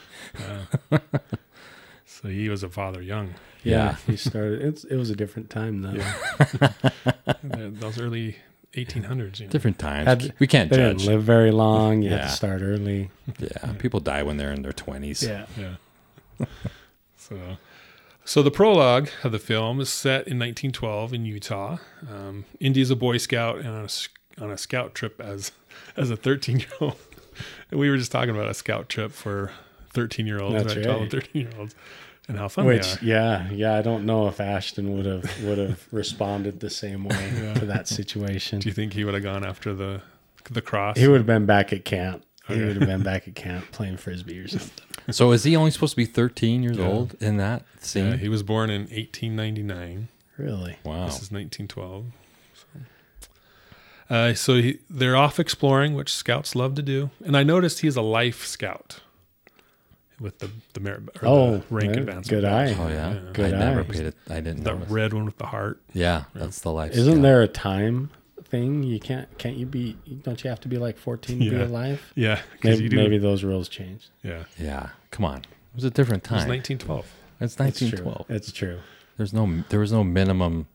So 2.06 2.28
he 2.30 2.50
was 2.50 2.64
a 2.64 2.70
father 2.70 3.02
young. 3.02 3.36
Yeah. 3.64 3.96
He 4.08 4.16
started. 4.18 4.62
It's, 4.62 4.84
it 4.84 4.96
was 4.98 5.10
a 5.10 5.16
different 5.16 5.50
time 5.50 5.82
though. 5.82 6.02
Those 7.44 8.00
early 8.00 8.38
1800s. 8.74 9.40
You 9.40 9.46
know? 9.46 9.52
Different 9.52 9.80
times. 9.80 10.08
Had- 10.08 10.34
we 10.40 10.48
can't 10.48 10.70
They 10.70 10.78
judge. 10.78 11.00
didn't 11.00 11.14
live 11.14 11.24
very 11.24 11.52
long. 11.52 12.02
You 12.02 12.10
had 12.12 12.20
Yeah. 12.20 12.26
to 12.28 12.32
start 12.32 12.62
early. 12.62 13.10
Yeah, 13.40 13.74
people 13.80 14.00
die 14.00 14.24
when 14.24 14.38
they're 14.38 14.52
in 14.52 14.62
their 14.62 14.72
20s. 14.74 15.26
Yeah. 15.28 15.46
Yeah. 16.40 16.46
so, 17.18 17.38
so 18.26 18.42
the 18.44 18.52
prologue 18.52 19.10
of 19.24 19.32
the 19.32 19.40
film 19.40 19.80
is 19.80 19.90
set 19.90 20.28
in 20.28 20.40
1912 20.40 21.14
in 21.14 21.26
Utah. 21.26 21.78
Um, 22.10 22.46
Indy 22.60 22.82
is 22.82 22.90
a 22.92 22.96
Boy 22.96 23.18
Scout 23.18 23.58
and 23.60 23.68
on 23.68 23.82
a, 23.82 23.86
s- 23.86 24.10
on 24.42 24.52
a 24.52 24.58
scout 24.58 24.96
trip 24.96 25.22
as 25.22 25.52
as 25.96 26.10
a 26.10 26.16
13 26.18 26.60
year 26.60 26.70
old. 26.80 26.96
We 27.72 27.90
were 27.90 27.98
just 27.98 28.12
talking 28.12 28.30
about 28.30 28.48
a 28.48 28.54
scout 28.54 28.90
trip 28.90 29.12
for 29.12 29.52
13 29.94 30.28
year 30.28 30.40
olds, 30.40 30.54
That's 30.64 30.76
right? 30.76 30.84
12 30.86 31.02
and 31.02 31.12
13 31.12 31.42
year 31.42 31.50
olds, 31.58 31.74
and 32.28 32.38
how 32.38 32.48
fun 32.48 32.66
Which, 32.66 32.96
they 32.96 33.14
are. 33.14 33.48
yeah, 33.50 33.52
yeah, 33.52 33.78
I 33.78 33.82
don't 33.82 34.06
know 34.06 34.28
if 34.28 34.40
Ashton 34.40 34.96
would 34.96 35.06
have 35.06 35.44
would 35.44 35.58
have 35.58 35.88
responded 35.92 36.60
the 36.60 36.70
same 36.70 37.04
way 37.06 37.32
Yeah. 37.42 37.54
to 37.56 37.66
that 37.66 37.88
situation. 37.88 38.60
Do 38.60 38.70
you 38.70 38.74
think 38.74 38.94
he 38.94 39.04
would 39.04 39.14
have 39.14 39.24
gone 39.24 39.44
after 39.46 39.74
the 39.74 40.02
the 40.50 40.62
cross? 40.62 40.98
He 40.98 41.08
would 41.08 41.18
have 41.18 41.26
been 41.26 41.46
back 41.46 41.72
at 41.74 41.86
camp. 41.86 42.24
He 42.48 42.56
would 42.60 42.76
have 42.78 42.88
been 42.88 43.04
back 43.04 43.28
at 43.28 43.36
camp 43.46 43.72
playing 43.72 43.98
frisbee 43.98 44.38
or 44.40 44.48
something. 44.50 44.86
So 45.12 45.32
is 45.32 45.44
he 45.46 45.56
only 45.56 45.72
supposed 45.72 45.92
to 45.94 45.98
be 45.98 46.06
13 46.06 46.62
years 46.64 46.78
Yeah. 46.78 46.88
old 46.88 47.16
in 47.22 47.38
that 47.38 47.64
scene? 47.80 48.06
Yeah, 48.12 48.16
he 48.18 48.28
was 48.30 48.44
born 48.44 48.70
in 48.70 48.82
1899. 48.84 50.08
Really? 50.38 50.78
wow. 50.84 51.06
This 51.06 51.22
is 51.22 51.32
1912. 51.32 52.06
So, 52.56 52.66
uh, 54.10 54.34
so 54.34 54.56
he, 54.56 54.80
they're 54.90 55.16
off 55.16 55.40
exploring, 55.40 55.94
which 55.94 56.14
scouts 56.14 56.56
love 56.56 56.76
to 56.76 56.82
do. 56.82 57.10
And 57.24 57.38
I 57.38 57.44
noticed 57.44 57.80
he's 57.82 57.96
a 57.96 58.02
life 58.02 58.46
scout, 58.46 59.00
with 60.24 60.40
the 60.40 60.50
the 60.74 60.80
merit 60.80 61.04
or 61.22 61.28
Oh, 61.28 61.52
the 61.58 61.64
rank 61.70 61.94
yeah, 61.94 62.00
advancement. 62.02 62.28
good 62.30 62.44
badge. 62.44 62.76
eye. 62.78 62.82
Oh 62.82 62.88
yeah, 62.88 63.20
Good 63.34 63.54
I 63.54 63.60
never 63.60 63.84
paid 63.84 64.06
it. 64.08 64.16
I 64.30 64.36
didn't 64.42 64.64
The 64.64 64.72
notice. 64.74 64.90
red 64.90 65.14
one 65.14 65.26
with 65.26 65.38
the 65.38 65.46
heart. 65.48 65.82
Yeah, 65.94 66.24
that's 66.34 66.62
the 66.62 66.72
life. 66.72 66.94
Isn't 66.94 67.14
scout. 67.14 67.22
there 67.22 67.42
a 67.42 67.48
time 67.48 68.10
thing? 68.46 68.82
You 68.84 69.00
can't 69.00 69.28
can't 69.38 69.58
you 69.58 69.66
be? 69.66 69.98
Don't 70.24 70.44
you 70.44 70.50
have 70.50 70.62
to 70.62 70.68
be 70.68 70.78
like 70.78 70.98
14 70.98 71.40
to 71.40 71.50
be 71.52 71.56
alive? 71.56 72.02
Yeah, 72.16 72.40
Maybe, 72.64 72.84
you 72.84 72.90
do. 72.90 72.96
maybe 72.96 73.18
those 73.20 73.44
rules 73.44 73.68
changed. 73.70 74.10
Yeah, 74.24 74.46
Yeah, 74.58 74.90
come 75.12 75.26
on. 75.26 75.40
It 75.40 75.76
was 75.76 75.84
a 75.84 75.90
different 75.92 76.24
it 76.26 76.32
was 76.32 76.46
1912. 76.46 77.06
It's 77.42 77.54
It's 77.54 77.60
1912. 77.60 78.28
true. 78.28 78.36
It's 78.36 78.52
true. 78.52 78.80
There's 79.18 79.34
no 79.34 79.64
there 79.70 79.80
was 79.82 79.92
no 79.92 80.04
minimum 80.04 80.68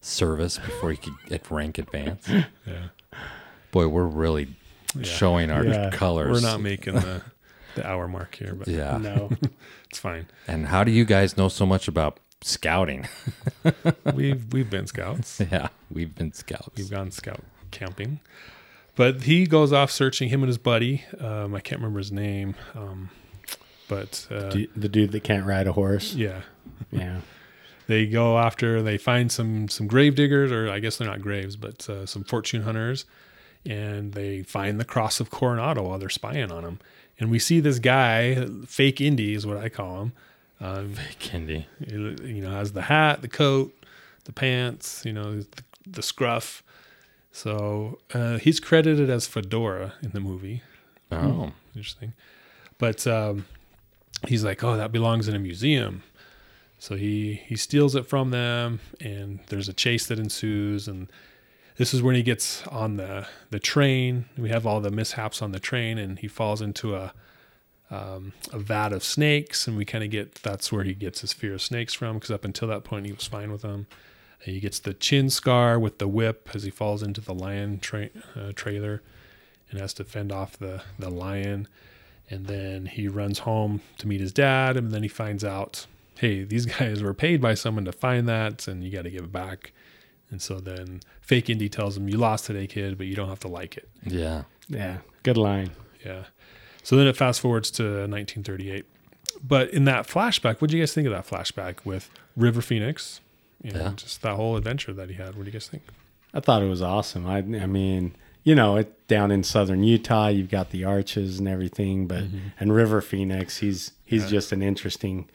service 0.00 0.58
before 0.58 0.90
you 0.92 0.98
could 0.98 1.14
get 1.28 1.50
rank 1.50 1.78
advance. 1.78 2.28
Yeah, 2.66 2.88
Boy, 3.70 3.88
we're 3.88 4.04
really 4.04 4.48
Yeah. 4.94 5.04
showing 5.04 5.50
our 5.50 5.64
Yeah. 5.64 5.90
colors. 5.90 6.30
we're 6.42 6.46
not 6.46 6.60
making 6.60 6.94
the 6.94 7.22
the 7.74 7.86
hour 7.86 8.08
mark 8.08 8.34
here, 8.36 8.54
but 8.54 8.68
Yeah. 8.68 8.98
No. 8.98 9.30
it's 9.90 9.98
fine. 9.98 10.26
And 10.48 10.66
how 10.66 10.84
do 10.84 10.90
you 10.90 11.04
guys 11.04 11.36
know 11.36 11.48
so 11.48 11.64
much 11.66 11.88
about 11.88 12.18
scouting? 12.42 13.08
We've 14.14 14.52
we've 14.52 14.68
been 14.70 14.86
scouts. 14.86 15.40
yeah, 15.40 15.68
we've 15.90 16.14
been 16.14 16.32
scouts. 16.32 16.70
We've 16.76 16.90
gone 16.90 17.10
scout 17.10 17.40
camping. 17.70 18.20
But 18.94 19.22
he 19.22 19.46
goes 19.46 19.72
off 19.72 19.90
searching 19.90 20.28
him 20.28 20.42
and 20.42 20.48
his 20.48 20.58
buddy. 20.58 21.04
Um, 21.18 21.54
I 21.54 21.60
can't 21.60 21.80
remember 21.80 21.98
his 21.98 22.12
name. 22.12 22.54
Um, 22.74 23.08
but 23.88 24.26
uh, 24.30 24.50
Du- 24.50 24.68
the 24.76 24.88
dude 24.88 25.12
that 25.12 25.24
can't 25.24 25.46
ride 25.46 25.66
a 25.66 25.72
horse. 25.72 26.14
yeah, 26.14 26.42
Yeah. 26.90 27.20
they 27.86 28.06
go 28.06 28.38
after. 28.38 28.82
They 28.82 28.98
find 28.98 29.30
some 29.32 29.68
some 29.68 29.86
grave 29.86 30.14
diggers, 30.14 30.52
or 30.52 30.70
I 30.70 30.78
guess 30.78 30.96
they're 30.98 31.08
not 31.08 31.22
graves, 31.22 31.56
but 31.56 31.88
uh, 31.88 32.04
some 32.06 32.24
fortune 32.24 32.62
hunters, 32.62 33.04
and 33.64 34.12
they 34.12 34.42
find 34.42 34.78
the 34.80 34.84
cross 34.84 35.20
of 35.20 35.30
Coronado 35.30 35.82
while 35.88 35.98
they're 35.98 36.08
spying 36.10 36.50
on 36.52 36.64
him. 36.64 36.78
And 37.18 37.30
we 37.30 37.38
see 37.38 37.60
this 37.60 37.78
guy, 37.78 38.46
fake 38.66 39.00
Indy 39.00 39.34
is 39.34 39.46
what 39.46 39.56
I 39.56 39.68
call 39.68 40.02
him. 40.02 40.12
Um, 40.60 40.94
Kindy. 41.20 41.66
you 41.86 42.40
know, 42.40 42.50
has 42.50 42.72
the 42.72 42.82
hat, 42.82 43.20
the 43.20 43.28
coat, 43.28 43.74
the 44.24 44.32
pants, 44.32 45.04
you 45.04 45.12
know, 45.12 45.40
the, 45.40 45.62
the 45.86 46.02
scruff. 46.02 46.62
So 47.32 47.98
uh, 48.14 48.38
he's 48.38 48.60
credited 48.60 49.10
as 49.10 49.26
Fedora 49.26 49.94
in 50.02 50.10
the 50.10 50.20
movie. 50.20 50.62
Oh, 51.10 51.52
Interesting. 51.74 52.12
But 52.78 53.06
um, 53.06 53.46
he's 54.26 54.44
like, 54.44 54.62
oh, 54.64 54.76
that 54.76 54.92
belongs 54.92 55.28
in 55.28 55.34
a 55.34 55.38
museum. 55.38 56.02
So 56.78 56.96
he 56.96 57.42
he 57.46 57.54
steals 57.54 57.94
it 57.94 58.06
from 58.06 58.30
them, 58.30 58.80
and 59.00 59.38
there's 59.48 59.68
a 59.68 59.72
chase 59.72 60.06
that 60.06 60.18
ensues. 60.18 60.88
And 60.88 61.08
this 61.82 61.92
is 61.92 62.00
when 62.00 62.14
he 62.14 62.22
gets 62.22 62.64
on 62.68 62.96
the 62.96 63.26
the 63.50 63.58
train. 63.58 64.26
We 64.38 64.50
have 64.50 64.64
all 64.64 64.80
the 64.80 64.92
mishaps 64.92 65.42
on 65.42 65.50
the 65.50 65.58
train, 65.58 65.98
and 65.98 66.16
he 66.16 66.28
falls 66.28 66.62
into 66.62 66.94
a 66.94 67.12
um, 67.90 68.34
a 68.52 68.60
vat 68.60 68.92
of 68.92 69.02
snakes, 69.02 69.66
and 69.66 69.76
we 69.76 69.84
kind 69.84 70.04
of 70.04 70.10
get 70.10 70.36
that's 70.36 70.70
where 70.70 70.84
he 70.84 70.94
gets 70.94 71.22
his 71.22 71.32
fear 71.32 71.54
of 71.54 71.60
snakes 71.60 71.92
from. 71.92 72.18
Because 72.18 72.30
up 72.30 72.44
until 72.44 72.68
that 72.68 72.84
point, 72.84 73.06
he 73.06 73.12
was 73.12 73.26
fine 73.26 73.50
with 73.50 73.62
them. 73.62 73.88
And 74.44 74.54
he 74.54 74.60
gets 74.60 74.78
the 74.78 74.94
chin 74.94 75.28
scar 75.28 75.76
with 75.76 75.98
the 75.98 76.06
whip 76.06 76.50
as 76.54 76.62
he 76.62 76.70
falls 76.70 77.02
into 77.02 77.20
the 77.20 77.34
lion 77.34 77.80
tra- 77.80 78.10
uh, 78.36 78.52
trailer, 78.54 79.02
and 79.68 79.80
has 79.80 79.92
to 79.94 80.04
fend 80.04 80.30
off 80.30 80.56
the 80.56 80.82
the 81.00 81.10
lion. 81.10 81.66
And 82.30 82.46
then 82.46 82.86
he 82.86 83.08
runs 83.08 83.40
home 83.40 83.80
to 83.98 84.06
meet 84.06 84.20
his 84.20 84.32
dad, 84.32 84.76
and 84.76 84.92
then 84.92 85.02
he 85.02 85.08
finds 85.08 85.42
out, 85.42 85.88
hey, 86.20 86.44
these 86.44 86.66
guys 86.78 87.02
were 87.02 87.12
paid 87.12 87.40
by 87.40 87.54
someone 87.54 87.86
to 87.86 87.92
find 87.92 88.28
that, 88.28 88.68
and 88.68 88.84
you 88.84 88.92
got 88.92 89.02
to 89.02 89.10
give 89.10 89.24
it 89.24 89.32
back. 89.32 89.72
And 90.32 90.42
so 90.42 90.58
then 90.58 91.00
fake 91.20 91.48
Indy 91.48 91.68
tells 91.68 91.96
him, 91.96 92.08
"You 92.08 92.16
lost 92.16 92.46
today, 92.46 92.66
kid, 92.66 92.98
but 92.98 93.06
you 93.06 93.14
don't 93.14 93.28
have 93.28 93.40
to 93.40 93.48
like 93.48 93.76
it." 93.76 93.88
yeah. 94.04 94.42
Yeah. 94.68 94.98
Good 95.22 95.36
line. 95.36 95.70
Yeah. 96.04 96.24
So 96.82 96.96
then 96.96 97.06
it 97.06 97.16
fast 97.16 97.40
forwards 97.40 97.70
to 97.72 97.82
1938. 97.84 98.84
But 99.46 99.70
in 99.70 99.84
that 99.84 100.06
flashback, 100.08 100.60
what 100.60 100.70
do 100.70 100.76
you 100.76 100.82
guys 100.82 100.92
think 100.94 101.06
of 101.06 101.12
that 101.12 101.26
flashback 101.26 101.84
with 101.84 102.10
River 102.36 102.60
Phoenix? 102.62 103.20
And 103.62 103.74
Yeah. 103.74 103.92
just 103.94 104.22
that 104.22 104.34
whole 104.36 104.56
adventure 104.56 104.92
that 104.94 105.08
he 105.10 105.14
had. 105.16 105.34
What 105.36 105.44
do 105.44 105.44
you 105.44 105.52
guys 105.52 105.68
think? 105.68 105.82
I 106.34 106.40
thought 106.40 106.62
it 106.62 106.68
was 106.68 106.82
awesome. 106.82 107.26
I, 107.26 107.38
I 107.38 107.66
mean, 107.66 108.14
you 108.42 108.54
know, 108.54 108.76
it 108.76 109.06
down 109.06 109.30
in 109.30 109.42
southern 109.44 109.84
Utah, 109.84 110.28
you've 110.28 110.50
got 110.50 110.70
the 110.70 110.82
arches 110.84 111.38
and 111.38 111.46
everything, 111.46 112.06
but 112.06 112.24
mm-hmm. 112.24 112.38
and 112.58 112.74
River 112.74 113.00
Phoenix, 113.00 113.58
he's 113.58 113.92
he's 114.04 114.22
Yeah. 114.24 114.28
just 114.30 114.52
an 114.52 114.62
interesting 114.62 115.28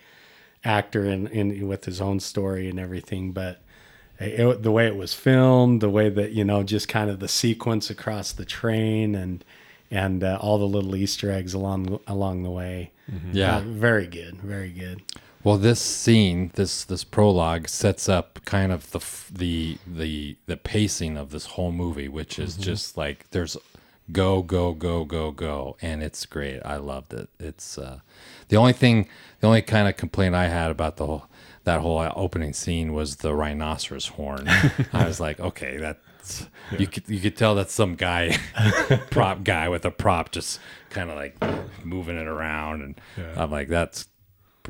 actor 0.65 1.05
in, 1.05 1.27
in 1.27 1.67
with 1.67 1.85
his 1.85 2.01
own 2.01 2.19
story 2.19 2.67
and 2.69 2.79
everything. 2.79 3.31
But 3.31 3.61
it, 4.19 4.63
the 4.63 4.71
way 4.71 4.87
it 4.87 4.95
was 4.95 5.13
filmed, 5.13 5.81
the 5.81 5.89
way 5.89 6.09
that 6.09 6.31
you 6.31 6.43
know, 6.43 6.63
just 6.63 6.87
kind 6.87 7.09
of 7.09 7.19
the 7.19 7.27
sequence 7.27 7.89
across 7.89 8.31
the 8.31 8.45
train 8.45 9.15
and 9.15 9.43
and 9.89 10.23
uh, 10.23 10.37
all 10.41 10.57
the 10.57 10.67
little 10.67 10.95
Easter 10.95 11.31
eggs 11.31 11.53
along 11.53 11.99
along 12.07 12.43
the 12.43 12.51
way, 12.51 12.91
Yeah. 13.31 13.57
Uh, 13.57 13.61
very 13.61 14.07
good, 14.07 14.41
very 14.41 14.69
good. 14.69 15.01
Well, 15.43 15.57
this 15.57 15.79
scene, 15.79 16.51
this 16.55 16.83
this 16.83 17.03
prologue 17.03 17.69
sets 17.69 18.09
up 18.09 18.39
kind 18.43 18.71
of 18.71 18.91
the 18.91 18.99
the 19.31 19.77
the 19.87 20.35
the 20.45 20.57
pacing 20.57 21.15
of 21.15 21.29
this 21.29 21.45
whole 21.45 21.71
movie, 21.71 22.09
which 22.09 22.37
is 22.37 22.57
just 22.57 22.97
like 22.97 23.29
there's 23.31 23.55
go 24.11 24.41
go 24.41 24.73
go 24.73 25.05
go 25.05 25.31
go, 25.31 25.77
and 25.81 26.03
it's 26.03 26.25
great. 26.25 26.59
I 26.65 26.77
loved 26.77 27.13
it. 27.13 27.29
It's 27.39 27.77
uh, 27.77 27.99
the 28.49 28.57
only 28.57 28.73
thing, 28.73 29.07
the 29.39 29.47
only 29.47 29.61
kind 29.61 29.87
of 29.87 29.95
complaint 29.95 30.35
I 30.35 30.47
had 30.47 30.69
about 30.71 30.97
the 30.97 31.05
whole 31.05 31.27
that 31.67 31.81
whole 31.81 31.99
opening 32.15 32.53
scene 32.53 32.93
was 32.93 33.17
the 33.17 33.35
rhinoceros 33.35 34.07
horn. 34.07 34.47
I 34.93 35.05
was 35.05 35.19
like, 35.19 35.39
okay, 35.39 35.77
that's 35.77 36.47
you 36.77 36.87
could 36.87 37.03
you 37.07 37.19
could 37.19 37.35
tell 37.37 37.55
that's 37.55 37.73
some 37.73 37.95
guy 37.95 38.37
prop 39.11 39.43
guy 39.43 39.69
with 39.69 39.85
a 39.85 39.91
prop 39.91 40.31
just 40.31 40.59
kind 40.89 41.09
of 41.09 41.15
like 41.15 41.35
moving 41.85 42.17
it 42.17 42.27
around, 42.27 42.81
and 42.81 43.01
Yeah. 43.17 43.41
I'm 43.43 43.51
like, 43.51 43.67
that's 43.67 44.07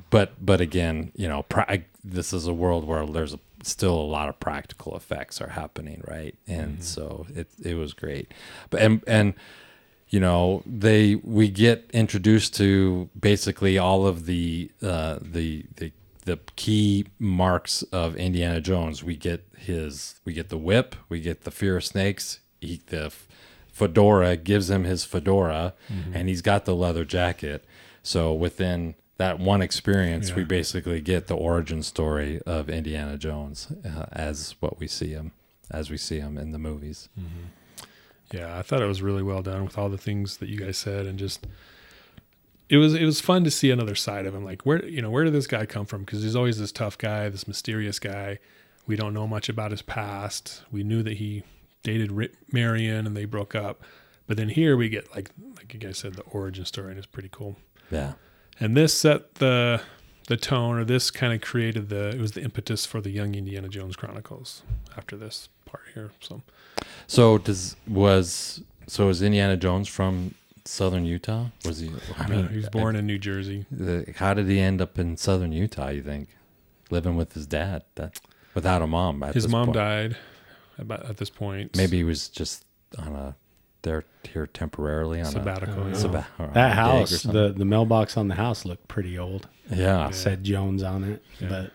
but 0.09 0.33
but 0.43 0.59
again, 0.61 1.11
you 1.15 1.27
know, 1.27 1.43
pra- 1.43 1.83
this 2.03 2.33
is 2.33 2.47
a 2.47 2.53
world 2.53 2.85
where 2.85 3.05
there's 3.05 3.33
a, 3.33 3.39
still 3.63 3.95
a 3.95 4.09
lot 4.17 4.29
of 4.29 4.39
practical 4.39 4.95
effects 4.95 5.41
are 5.41 5.49
happening, 5.49 6.03
right? 6.07 6.35
And 6.47 6.83
so 6.83 7.25
it 7.35 7.47
it 7.63 7.75
was 7.75 7.93
great, 7.93 8.33
but 8.69 8.81
and 8.81 9.03
and 9.07 9.33
you 10.09 10.19
know 10.19 10.61
they 10.65 11.15
we 11.15 11.49
get 11.49 11.89
introduced 11.93 12.55
to 12.55 13.09
basically 13.19 13.77
all 13.77 14.05
of 14.07 14.25
the 14.25 14.71
uh, 14.83 15.17
the 15.21 15.65
the 15.77 15.91
the 16.27 16.37
key 16.57 17.05
marks 17.17 17.83
of 17.83 18.15
Indiana 18.17 18.59
Jones. 18.61 19.01
We 19.03 19.15
get 19.15 19.47
his 19.57 20.19
we 20.25 20.33
get 20.33 20.49
the 20.49 20.57
whip, 20.57 20.95
we 21.09 21.21
get 21.21 21.43
the 21.45 21.51
fear 21.51 21.77
of 21.77 21.85
snakes. 21.85 22.41
He, 22.59 22.81
the 22.87 23.05
f- 23.05 23.27
fedora 23.71 24.35
gives 24.35 24.69
him 24.69 24.83
his 24.83 25.05
fedora, 25.05 25.73
and 26.13 26.27
he's 26.27 26.41
got 26.41 26.65
the 26.65 26.75
leather 26.75 27.05
jacket. 27.05 27.63
So 28.03 28.33
within 28.33 28.95
that 29.17 29.39
one 29.39 29.61
experience, 29.61 30.35
we 30.35 30.43
basically 30.43 30.99
get 31.01 31.27
the 31.27 31.35
origin 31.35 31.81
story 31.81 32.41
of 32.45 32.69
Indiana 32.69 33.17
Jones 33.17 33.71
uh, 33.85 34.05
as 34.11 34.55
what 34.59 34.79
we 34.79 34.87
see 34.87 35.09
him 35.09 35.31
as 35.71 35.89
we 35.89 35.97
see 35.97 36.19
him 36.19 36.37
in 36.37 36.51
the 36.51 36.59
movies. 36.59 37.09
Yeah, 38.33 38.57
I 38.57 38.61
thought 38.61 38.81
it 38.81 38.87
was 38.87 39.01
really 39.01 39.23
well 39.23 39.41
done 39.41 39.63
with 39.63 39.77
all 39.77 39.87
the 39.89 39.97
things 39.97 40.37
that 40.37 40.49
you 40.49 40.57
guys 40.59 40.77
said, 40.77 41.05
and 41.05 41.17
just 41.17 41.47
it 42.69 42.77
was 42.77 42.93
it 42.93 43.05
was 43.05 43.21
fun 43.21 43.43
to 43.43 43.51
see 43.51 43.71
another 43.71 43.95
side 43.95 44.25
of 44.25 44.35
him. 44.35 44.43
Like 44.43 44.63
where 44.63 44.83
you 44.85 45.01
know 45.01 45.09
where 45.09 45.23
did 45.23 45.33
this 45.33 45.47
guy 45.47 45.65
come 45.65 45.85
from? 45.85 46.01
Because 46.01 46.23
he's 46.23 46.35
always 46.35 46.59
this 46.59 46.71
tough 46.71 46.97
guy, 46.97 47.29
this 47.29 47.47
mysterious 47.47 47.99
guy. 47.99 48.39
We 48.85 48.95
don't 48.95 49.13
know 49.13 49.27
much 49.27 49.49
about 49.49 49.71
his 49.71 49.81
past. 49.81 50.63
We 50.71 50.83
knew 50.83 51.03
that 51.03 51.17
he 51.17 51.43
dated 51.83 52.11
Ri- 52.11 52.31
Marion 52.51 53.05
and 53.05 53.15
they 53.15 53.25
broke 53.25 53.53
up, 53.55 53.83
but 54.27 54.37
then 54.37 54.49
here 54.49 54.75
we 54.77 54.89
get 54.89 55.13
like 55.15 55.29
like 55.57 55.73
you 55.73 55.79
guys 55.79 55.97
said 55.97 56.15
the 56.15 56.23
origin 56.23 56.65
story, 56.65 56.89
and 56.89 56.97
it's 56.97 57.07
pretty 57.07 57.29
cool. 57.31 57.57
Yeah, 57.91 58.13
And 58.59 58.75
this 58.75 58.93
set 58.93 59.35
the 59.35 59.81
the 60.27 60.35
tone, 60.35 60.77
or 60.77 60.83
this 60.83 61.09
kind 61.09 61.31
of 61.33 61.39
created 61.39 61.87
the 61.87 62.09
it 62.09 62.19
was 62.19 62.33
the 62.33 62.41
impetus 62.41 62.85
for 62.85 62.99
the 62.99 63.09
Young 63.09 63.35
Indiana 63.35 63.69
Jones 63.69 63.95
Chronicles 63.95 64.63
after 64.97 65.15
this 65.15 65.47
part 65.65 65.83
here. 65.93 66.11
So 66.19 66.41
So 67.07 67.37
does 67.37 67.77
was 67.87 68.61
so 68.87 69.07
is 69.09 69.21
Indiana 69.21 69.55
Jones 69.55 69.87
from 69.87 70.33
southern 70.67 71.05
Utah? 71.05 71.47
Was 71.65 71.79
he? 71.79 71.89
I 72.17 72.23
I 72.23 72.27
mean, 72.27 72.37
mean, 72.41 72.47
he 72.49 72.57
was 72.57 72.69
born 72.69 72.95
in 72.95 73.05
New 73.07 73.17
Jersey. 73.17 73.65
the, 73.71 74.13
how 74.17 74.33
did 74.33 74.47
he 74.47 74.59
end 74.59 74.81
up 74.81 74.99
in 74.99 75.17
southern 75.17 75.51
Utah? 75.51 75.89
You 75.89 76.01
think 76.03 76.29
living 76.89 77.15
with 77.15 77.33
his 77.33 77.45
dad 77.45 77.83
that 77.95 78.19
without 78.53 78.81
a 78.81 78.87
mom? 78.87 79.23
At 79.23 79.33
His 79.33 79.43
this 79.45 79.51
mom 79.51 79.67
point? 79.67 79.75
died 79.75 80.17
about 80.77 81.05
at 81.09 81.17
this 81.17 81.29
point. 81.29 81.75
Maybe 81.75 81.97
he 81.97 82.03
was 82.03 82.27
just 82.29 82.65
on 82.97 83.13
a 83.15 83.35
there 83.83 84.03
here 84.23 84.47
temporarily 84.47 85.21
on 85.21 85.31
sabbatical. 85.31 85.85
Yeah. 85.87 85.91
a 85.91 85.95
sabba- 85.95 86.25
on 86.39 86.53
That 86.53 86.69
gig 86.69 86.75
house, 86.75 87.23
the 87.23 87.53
the 87.55 87.65
mailbox 87.65 88.17
on 88.17 88.27
the 88.27 88.35
house 88.35 88.65
looked 88.65 88.87
pretty 88.87 89.17
old. 89.17 89.47
yeah. 89.73 90.09
said 90.11 90.43
Jones 90.43 90.83
on 90.83 91.03
it, 91.03 91.23
Yeah. 91.39 91.47
but 91.49 91.71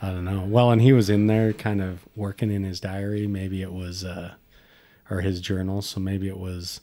I 0.00 0.08
don't 0.10 0.24
know. 0.24 0.40
Well, 0.44 0.72
and 0.72 0.82
he 0.82 0.92
was 0.92 1.08
in 1.10 1.28
there 1.28 1.52
kind 1.52 1.80
of 1.80 2.00
working 2.16 2.50
in 2.50 2.64
his 2.64 2.80
diary. 2.80 3.28
Maybe 3.28 3.62
it 3.62 3.72
was, 3.72 4.02
uh, 4.04 4.32
or 5.08 5.20
his 5.20 5.40
journal. 5.40 5.80
So 5.82 6.00
maybe 6.00 6.26
it 6.28 6.38
was, 6.38 6.80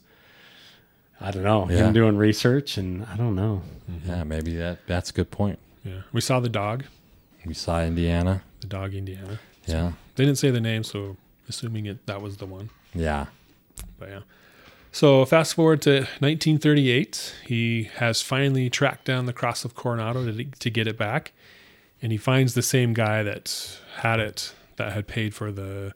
I 1.20 1.30
don't 1.30 1.42
know, 1.44 1.66
Yeah. 1.68 1.86
him 1.86 1.92
doing 1.92 2.16
research. 2.16 2.76
And 2.78 3.04
I 3.06 3.16
don't 3.16 3.34
know. 3.36 3.62
Mm-hmm. 3.90 4.08
Yeah, 4.10 4.24
maybe 4.24 4.56
that 4.56 4.78
that's 4.86 5.10
a 5.10 5.12
good 5.12 5.30
point. 5.30 5.58
Yeah, 5.84 6.02
we 6.12 6.20
saw 6.20 6.40
the 6.40 6.48
dog, 6.48 6.84
We 7.46 7.54
saw 7.54 7.82
Indiana. 7.82 8.42
the 8.60 8.66
dog 8.66 8.94
Indiana. 8.94 9.38
Yeah. 9.66 9.92
They 10.16 10.24
didn't 10.24 10.38
say 10.38 10.50
the 10.50 10.60
name, 10.60 10.84
so 10.84 11.16
assuming 11.48 11.86
it 11.86 12.06
that 12.06 12.20
was 12.22 12.36
the 12.38 12.46
one. 12.46 12.70
Yeah. 12.94 13.26
But 13.98 14.08
yeah, 14.10 14.20
So 14.92 15.24
fast 15.24 15.54
forward 15.54 15.80
to 15.82 16.00
1938, 16.20 17.34
he 17.46 17.84
has 17.96 18.20
finally 18.22 18.68
tracked 18.70 19.04
down 19.04 19.26
the 19.26 19.32
Cross 19.32 19.64
of 19.64 19.74
Coronado 19.74 20.24
to, 20.24 20.44
to 20.44 20.70
get 20.70 20.86
it 20.86 20.98
back, 20.98 21.32
and 22.02 22.12
he 22.12 22.18
finds 22.18 22.54
the 22.54 22.62
same 22.62 22.92
guy 22.92 23.22
that 23.22 23.78
had 23.98 24.20
it, 24.20 24.52
that 24.76 24.92
had 24.92 25.06
paid 25.06 25.34
for 25.34 25.50
the 25.52 25.94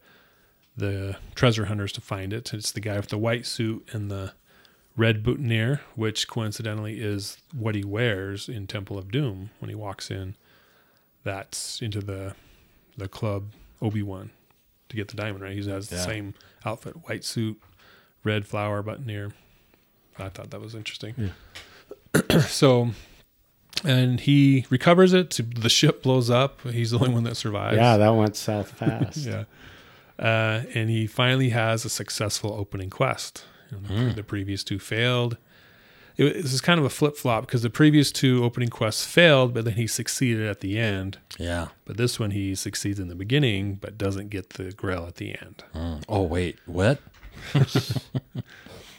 the 0.77 1.17
treasure 1.37 1.67
hunters 1.67 1.93
to 1.93 2.01
find 2.01 2.33
it. 2.33 2.53
It's 2.53 2.73
the 2.73 2.81
guy 2.81 2.97
with 2.97 3.09
the 3.09 3.19
white 3.19 3.47
suit 3.47 3.89
and 3.93 4.11
the 4.11 4.33
red 4.97 5.23
boutonniere, 5.23 5.81
which 5.97 6.29
coincidentally 6.29 7.01
is 7.01 7.39
what 7.53 7.75
he 7.75 7.85
wears 7.85 8.49
in 8.49 8.67
Temple 8.67 8.97
of 8.99 9.11
Doom 9.11 9.51
when 9.59 9.69
he 9.69 9.75
walks 9.75 10.11
in. 10.11 10.37
That's 11.25 11.81
into 11.83 12.01
the 12.01 12.35
the 12.97 13.09
club 13.09 13.47
Obi 13.83 14.03
Wan 14.03 14.31
to 14.89 14.97
get 14.97 15.09
the 15.09 15.17
diamond. 15.17 15.43
Right, 15.43 15.57
he 15.57 15.69
has 15.69 15.89
the 15.89 15.97
Yeah. 15.97 16.03
same 16.05 16.35
outfit, 16.65 17.09
white 17.09 17.25
suit, 17.25 17.61
red 18.23 18.47
flower 18.47 18.83
boutonniere. 18.83 19.33
I 20.19 20.29
thought 20.29 20.51
that 20.51 20.61
was 20.61 20.75
interesting. 20.75 21.15
Yeah. 21.17 22.39
so, 22.47 22.91
and 23.85 24.21
he 24.21 24.65
recovers 24.71 25.13
it. 25.13 25.41
The 25.57 25.69
ship 25.69 26.03
blows 26.05 26.31
up. 26.31 26.61
He's 26.63 26.93
the 26.93 26.99
only 27.01 27.13
one 27.13 27.25
that 27.25 27.37
survives. 27.37 27.77
Yeah, 27.79 27.97
that 27.97 28.11
went 28.11 28.37
south 28.37 28.71
fast. 28.79 29.17
Yeah. 29.19 29.45
Uh, 30.17 30.63
and 30.75 30.89
he 30.89 31.09
finally 31.09 31.49
has 31.49 31.85
a 31.85 31.89
successful 31.89 32.53
opening 32.53 32.91
quest. 32.91 33.45
You 33.89 33.97
know, 33.97 34.09
the, 34.09 34.15
the 34.17 34.23
previous 34.23 34.63
two 34.65 34.79
failed. 34.79 35.37
It, 36.17 36.35
this 36.43 36.53
is 36.53 36.61
kind 36.61 36.79
of 36.79 36.87
a 36.87 36.91
flip 36.91 37.17
flop 37.17 37.45
because 37.47 37.63
the 37.63 37.71
previous 37.71 38.13
two 38.13 38.45
opening 38.45 38.69
quests 38.69 39.05
failed, 39.05 39.53
but 39.53 39.65
then 39.65 39.75
he 39.75 39.87
succeeded 39.89 40.47
at 40.47 40.61
the 40.61 40.79
end. 40.79 41.19
Yeah. 41.39 41.69
But 41.85 41.97
this 41.97 42.21
one 42.21 42.31
he 42.31 42.55
succeeds 42.55 43.01
in 43.01 43.09
the 43.09 43.17
beginning, 43.17 43.75
but 43.81 43.99
doesn't 43.99 44.31
get 44.31 44.51
the 44.51 44.71
grail 44.73 45.07
at 45.09 45.17
the 45.17 45.31
end. 45.41 45.65
Mm. 45.75 46.05
Oh 46.09 46.23
wait, 46.23 46.59
what? 46.67 47.01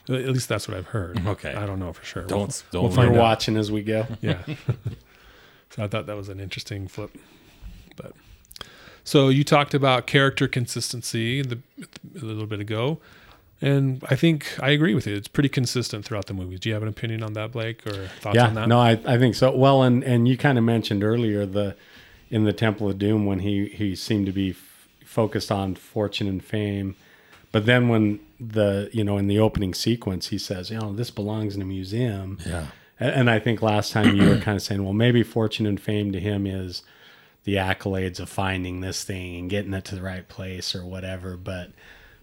At 0.08 0.30
least 0.30 0.48
that's 0.50 0.68
what 0.68 0.78
I've 0.78 0.88
heard. 0.88 1.26
Okay. 1.26 1.54
I 1.56 1.66
don't 1.66 1.80
know 1.80 1.92
for 1.92 2.06
sure. 2.06 2.24
Don't 2.26 2.62
We'll- 2.72 2.90
don't 2.90 2.96
we'll 2.98 3.10
We're 3.12 3.16
out. 3.16 3.22
watching 3.22 3.58
as 3.58 3.72
we 3.72 3.82
go. 3.82 4.06
Yeah. 4.22 4.44
so 5.72 5.84
I 5.84 5.88
thought 5.88 6.06
that 6.06 6.16
was 6.16 6.30
an 6.30 6.40
interesting 6.40 6.88
flip. 6.88 7.12
But 7.96 8.14
so 9.04 9.30
you 9.30 9.44
talked 9.44 9.74
about 9.74 10.06
character 10.06 10.48
consistency 10.48 11.42
the, 11.42 11.60
a 12.22 12.24
little 12.26 12.46
bit 12.46 12.60
ago. 12.60 13.00
And 13.66 14.04
I 14.08 14.16
think 14.16 14.60
I 14.62 14.70
agree 14.70 14.94
with 14.94 15.08
you. 15.08 15.16
It's 15.16 15.28
pretty 15.28 15.50
consistent 15.50 16.06
throughout 16.06 16.28
the 16.28 16.36
movies. 16.36 16.60
Do 16.60 16.70
you 16.70 16.76
have 16.76 16.84
an 16.84 16.88
opinion 16.88 17.24
on 17.24 17.34
that, 17.34 17.52
Blake, 17.52 17.86
or 17.88 18.10
thoughts 18.20 18.36
yeah, 18.36 18.46
on 18.46 18.54
that? 18.54 18.68
no, 18.68 18.80
I, 18.80 18.92
I 19.08 19.18
think 19.18 19.34
so. 19.34 19.56
Well, 19.56 19.82
and 19.82 20.04
and 20.04 20.28
you 20.28 20.38
kind 20.38 20.60
of 20.60 20.64
mentioned 20.64 21.04
earlier 21.04 21.48
the 21.48 21.76
in 22.30 22.44
the 22.44 22.54
Temple 22.54 22.88
of 22.88 23.00
Doom 23.00 23.26
when 23.26 23.40
he 23.40 23.66
he 23.70 23.96
seemed 23.96 24.28
to 24.28 24.32
be 24.32 24.52
f- 24.52 24.88
focused 25.04 25.52
on 25.52 25.74
fortune 25.74 26.28
and 26.28 26.46
fame, 26.46 26.96
but 27.52 27.66
then 27.66 27.90
when 27.90 28.20
the 28.40 28.88
you 28.94 29.04
know 29.04 29.18
in 29.18 29.26
the 29.26 29.40
opening 29.40 29.74
sequence 29.74 30.28
he 30.28 30.38
says, 30.38 30.70
you 30.70 30.78
know, 30.78 30.94
this 30.94 31.10
belongs 31.10 31.56
in 31.56 31.62
a 31.64 31.66
museum. 31.66 32.38
Yeah. 32.46 32.68
And, 33.00 33.16
and 33.16 33.30
I 33.32 33.40
think 33.40 33.64
last 33.64 33.92
time 33.92 34.16
you 34.16 34.30
were 34.30 34.38
kind 34.38 34.56
of 34.56 34.62
saying, 34.62 34.84
well, 34.84 34.94
maybe 34.94 35.24
fortune 35.24 35.66
and 35.66 35.82
fame 35.82 36.12
to 36.12 36.20
him 36.20 36.46
is 36.46 36.84
the 37.46 37.56
accolades 37.56 38.20
of 38.20 38.30
finding 38.30 38.82
this 38.82 39.04
thing 39.04 39.40
and 39.40 39.50
getting 39.50 39.74
it 39.74 39.86
to 39.86 39.96
the 39.96 40.04
right 40.04 40.28
place 40.28 40.76
or 40.76 40.86
whatever. 40.86 41.36
But 41.36 41.72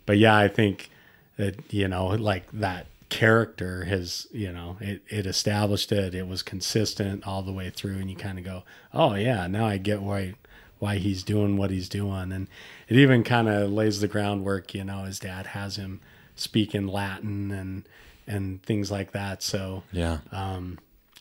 but 0.07 0.19
yeah, 0.19 0.37
I 0.37 0.47
think 0.47 0.93
that 1.37 1.73
you 1.73 1.89
know 1.89 2.07
like 2.09 2.45
that 2.53 2.87
character 3.09 3.85
has 3.85 4.27
you 4.33 4.51
know 4.51 4.77
it, 4.81 5.03
it 5.09 5.27
established 5.27 5.93
it 5.93 6.15
it 6.15 6.27
was 6.27 6.43
consistent 6.43 7.27
all 7.27 7.43
the 7.43 7.53
way 7.53 7.69
through 7.69 7.97
and 7.99 8.09
you 8.11 8.17
kind 8.17 8.39
of 8.39 8.45
go 8.45 8.63
oh 8.95 9.15
yeah 9.15 9.47
now 9.47 9.67
i 9.67 9.77
get 9.77 10.01
why 10.01 10.33
why 10.79 10.97
he's 10.97 11.23
doing 11.23 11.57
what 11.59 11.71
he's 11.71 11.91
doing 11.91 12.33
and 12.33 12.49
it 12.89 12.97
even 12.97 13.23
kind 13.23 13.49
of 13.51 13.71
lays 13.71 14.01
the 14.01 14.09
groundwork 14.09 14.73
you 14.75 14.83
know 14.83 15.05
his 15.05 15.19
dad 15.19 15.49
has 15.49 15.77
him 15.77 16.01
speak 16.37 16.75
in 16.75 16.87
latin 16.89 17.51
and 17.51 17.85
and 18.27 18.63
things 18.63 18.91
like 18.91 19.13
that 19.13 19.43
so 19.43 19.83
Yeah. 19.93 20.19
um 20.33 20.79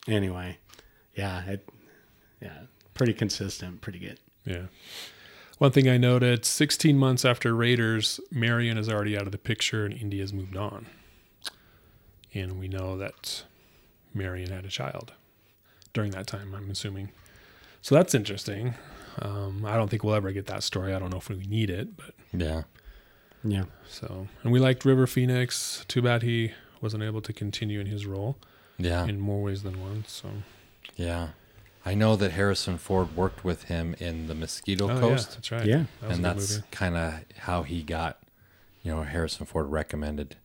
anyway 0.08 0.56
yeah 1.14 1.44
it 1.44 1.68
yeah 2.40 2.58
pretty 2.94 3.12
consistent 3.12 3.82
pretty 3.82 3.98
good 3.98 4.18
Yeah. 4.46 4.62
One 5.62 5.70
thing 5.70 5.88
I 5.88 5.96
noted 5.96 6.44
16 6.44 6.98
months 6.98 7.24
after 7.24 7.54
Raiders, 7.54 8.18
Marion 8.32 8.76
is 8.76 8.88
already 8.88 9.16
out 9.16 9.26
of 9.26 9.30
the 9.30 9.38
picture 9.38 9.84
and 9.84 9.94
Indy's 9.94 10.32
moved 10.32 10.56
on. 10.56 10.86
And 12.34 12.58
we 12.58 12.66
know 12.66 12.98
that 12.98 13.44
Marion 14.12 14.50
had 14.50 14.64
a 14.64 14.68
child 14.68 15.12
during 15.94 16.10
that 16.10 16.26
time, 16.26 16.52
I'm 16.52 16.68
assuming. 16.68 17.10
So 17.80 17.94
that's 17.94 18.12
interesting. 18.12 18.74
Um, 19.20 19.64
I 19.64 19.76
don't 19.76 19.88
think 19.88 20.02
we'll 20.02 20.16
ever 20.16 20.32
get 20.32 20.46
that 20.46 20.64
story. 20.64 20.94
I 20.94 20.98
don't 20.98 21.10
know 21.12 21.18
if 21.18 21.28
we 21.28 21.36
need 21.36 21.70
it, 21.70 21.96
but 21.96 22.12
Yeah. 22.32 22.62
yeah 23.44 23.66
so. 23.88 24.26
And 24.42 24.52
we 24.52 24.58
liked 24.58 24.84
River 24.84 25.06
Phoenix. 25.06 25.84
Too 25.86 26.02
bad 26.02 26.22
he 26.24 26.50
wasn't 26.80 27.04
able 27.04 27.20
to 27.20 27.32
continue 27.32 27.78
in 27.78 27.86
his 27.86 28.04
role 28.04 28.36
Yeah. 28.78 29.06
in 29.06 29.20
more 29.20 29.40
ways 29.40 29.62
than 29.62 29.80
one. 29.80 30.06
So, 30.08 30.28
Yeah. 30.96 31.28
I 31.84 31.94
know 31.94 32.16
that 32.16 32.32
Harrison 32.32 32.78
Ford 32.78 33.16
worked 33.16 33.44
with 33.44 33.64
him 33.64 33.96
in 33.98 34.28
the 34.28 34.34
Mosquito 34.34 34.88
oh, 34.88 34.94
yeah, 34.94 35.00
Coast. 35.00 35.34
that's 35.34 35.50
right. 35.50 35.66
Yeah. 35.66 35.84
That 36.00 36.08
was 36.08 36.16
and 36.16 36.26
a 36.26 36.28
that's 36.28 36.58
kind 36.70 36.96
of 36.96 37.14
how 37.38 37.64
he 37.64 37.82
got, 37.82 38.18
you 38.82 38.94
know, 38.94 39.02
Harrison 39.02 39.46
Ford 39.46 39.66
recommended 39.66 40.36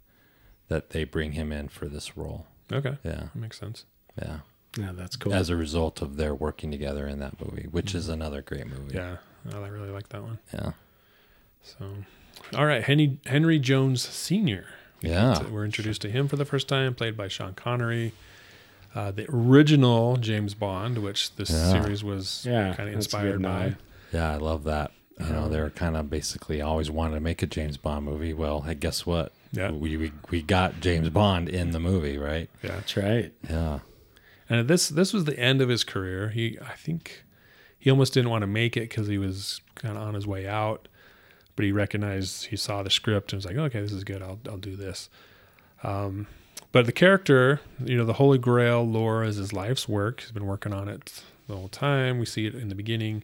that 0.67 0.89
they 0.89 1.03
bring 1.03 1.33
him 1.33 1.51
in 1.51 1.67
for 1.67 1.87
this 1.87 2.17
role. 2.17 2.47
Okay. 2.71 2.97
Yeah. 3.03 3.29
That 3.33 3.35
makes 3.35 3.59
sense. 3.59 3.85
Yeah. 4.19 4.39
yeah 4.77 4.91
that's 4.93 5.15
cool 5.15 5.33
As 5.33 5.49
a 5.49 5.55
result 5.55 6.01
of 6.01 6.17
their 6.17 6.33
working 6.33 6.71
together 6.71 7.07
in 7.07 7.19
that 7.19 7.39
movie, 7.39 7.67
which 7.69 7.93
is 7.93 8.09
another 8.09 8.41
great 8.41 8.67
movie. 8.67 8.95
Yeah. 8.95 9.17
I 9.53 9.67
really 9.67 9.91
like 9.91 10.09
that 10.09 10.23
one. 10.23 10.39
Yeah. 10.53 10.71
So, 11.61 11.85
all 12.55 12.65
right, 12.65 12.83
Henry 12.83 13.19
Henry 13.25 13.59
Jones 13.59 14.01
Sr. 14.01 14.65
Yeah. 15.01 15.43
We're 15.43 15.65
introduced 15.65 16.01
to 16.01 16.09
him 16.09 16.27
for 16.27 16.35
the 16.35 16.45
first 16.45 16.67
time, 16.67 16.95
played 16.95 17.15
by 17.15 17.27
Sean 17.27 17.53
Connery. 17.53 18.13
Uh, 18.95 19.11
the 19.11 19.25
original 19.29 20.17
James 20.17 20.53
Bond, 20.53 20.97
which 20.99 21.35
this 21.35 21.49
Yeah. 21.51 21.71
series 21.83 22.03
was 22.03 22.43
Yeah, 22.47 22.73
kind 22.75 22.89
of 22.89 22.95
that's 22.95 23.07
a 23.13 23.17
good 23.17 23.25
inspired 23.35 23.41
by. 23.41 23.49
nod. 23.65 23.77
Yeah, 24.13 24.31
I 24.31 24.37
love 24.37 24.63
that. 24.63 24.91
You 25.19 25.25
know, 25.33 25.43
Um, 25.43 25.51
they 25.51 25.59
were 25.59 25.69
kind 25.71 25.97
of 25.97 26.09
basically 26.09 26.61
always 26.61 26.89
wanted 26.91 27.15
to 27.15 27.19
make 27.21 27.41
a 27.41 27.47
James 27.47 27.77
Bond 27.77 28.05
movie. 28.05 28.33
Well, 28.33 28.61
hey, 28.61 28.75
guess 28.75 29.05
what? 29.05 29.31
Yeah. 29.51 29.71
We, 29.71 29.97
we 29.97 30.11
we 30.29 30.41
got 30.41 30.79
James 30.81 31.09
Bond 31.09 31.47
in 31.49 31.71
the 31.71 31.79
movie, 31.79 32.17
right? 32.17 32.49
Yeah, 32.63 32.75
that's 32.75 32.95
right 32.97 33.31
Yeah. 33.49 33.79
and 34.49 34.67
this 34.67 34.89
this 34.89 35.13
was 35.13 35.25
the 35.25 35.37
end 35.39 35.61
of 35.61 35.69
his 35.69 35.83
career. 35.83 36.29
He, 36.29 36.57
I 36.61 36.73
think, 36.75 37.23
he 37.79 37.89
almost 37.89 38.13
didn't 38.13 38.29
want 38.29 38.41
to 38.43 38.47
make 38.47 38.75
it 38.77 38.89
because 38.89 39.07
he 39.07 39.17
was 39.17 39.61
kind 39.75 39.95
of 39.97 40.03
on 40.03 40.13
his 40.15 40.27
way 40.27 40.47
out, 40.47 40.87
but 41.55 41.65
he 41.65 41.71
recognized 41.71 42.47
he 42.47 42.55
saw 42.57 42.83
the 42.83 42.89
script 42.89 43.31
and 43.33 43.37
was 43.37 43.45
like, 43.45 43.55
okay, 43.57 43.81
this 43.81 43.91
is 43.93 44.03
good. 44.03 44.21
I'll 44.21 44.39
I'll 44.49 44.57
do 44.57 44.75
this. 44.75 45.09
Um, 45.83 46.27
but 46.71 46.85
the 46.85 46.91
character, 46.91 47.61
you 47.83 47.97
know, 47.97 48.05
the 48.05 48.13
Holy 48.13 48.37
Grail 48.37 48.83
lore 48.83 49.23
is 49.23 49.37
his 49.37 49.53
life's 49.53 49.87
work. 49.87 50.21
He's 50.21 50.31
been 50.31 50.45
working 50.45 50.73
on 50.73 50.87
it 50.87 51.23
the 51.47 51.55
whole 51.55 51.69
time. 51.69 52.19
We 52.19 52.25
see 52.25 52.45
it 52.45 52.55
in 52.55 52.69
the 52.69 52.75
beginning, 52.75 53.23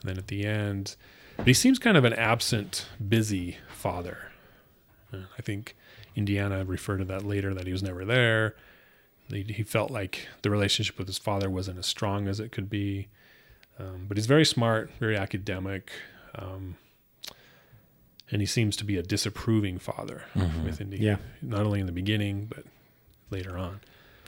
and 0.00 0.10
then 0.10 0.18
at 0.18 0.26
the 0.26 0.44
end. 0.44 0.96
But 1.36 1.46
he 1.46 1.54
seems 1.54 1.78
kind 1.78 1.96
of 1.96 2.04
an 2.04 2.12
absent, 2.12 2.86
busy 3.06 3.56
father. 3.68 4.30
Uh, 5.12 5.18
I 5.38 5.42
think 5.42 5.76
Indiana 6.14 6.64
referred 6.64 6.98
to 6.98 7.04
that 7.06 7.24
later 7.24 7.54
that 7.54 7.66
he 7.66 7.72
was 7.72 7.82
never 7.82 8.04
there. 8.04 8.54
He, 9.28 9.42
he 9.42 9.62
felt 9.62 9.90
like 9.90 10.28
the 10.42 10.50
relationship 10.50 10.98
with 10.98 11.06
his 11.06 11.18
father 11.18 11.48
wasn't 11.48 11.78
as 11.78 11.86
strong 11.86 12.28
as 12.28 12.40
it 12.40 12.52
could 12.52 12.68
be. 12.68 13.08
Um, 13.78 14.04
but 14.06 14.16
he's 14.16 14.26
very 14.26 14.44
smart, 14.44 14.90
very 15.00 15.16
academic, 15.16 15.90
um, 16.34 16.76
and 18.32 18.40
he 18.40 18.46
seems 18.46 18.76
to 18.76 18.84
be 18.84 18.96
a 18.96 19.02
disapproving 19.02 19.78
father 19.78 20.24
with 20.64 20.80
Indy. 20.80 20.96
Yeah. 20.98 21.16
not 21.40 21.60
only 21.60 21.78
in 21.80 21.86
the 21.86 21.92
beginning 21.92 22.46
but 22.46 22.64
later 23.30 23.56
on. 23.56 23.80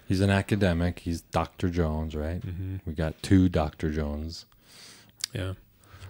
He's 0.07 0.21
an 0.21 0.31
academic. 0.31 1.01
He's 1.01 1.23
Dr. 1.23 1.71
Jones, 1.71 2.15
right? 2.15 2.41
Mm-hmm. 2.41 2.77
We 2.85 2.93
got 2.93 3.21
two 3.23 3.49
Dr. 3.49 3.91
Jones. 3.91 4.45
Yeah, 5.33 5.55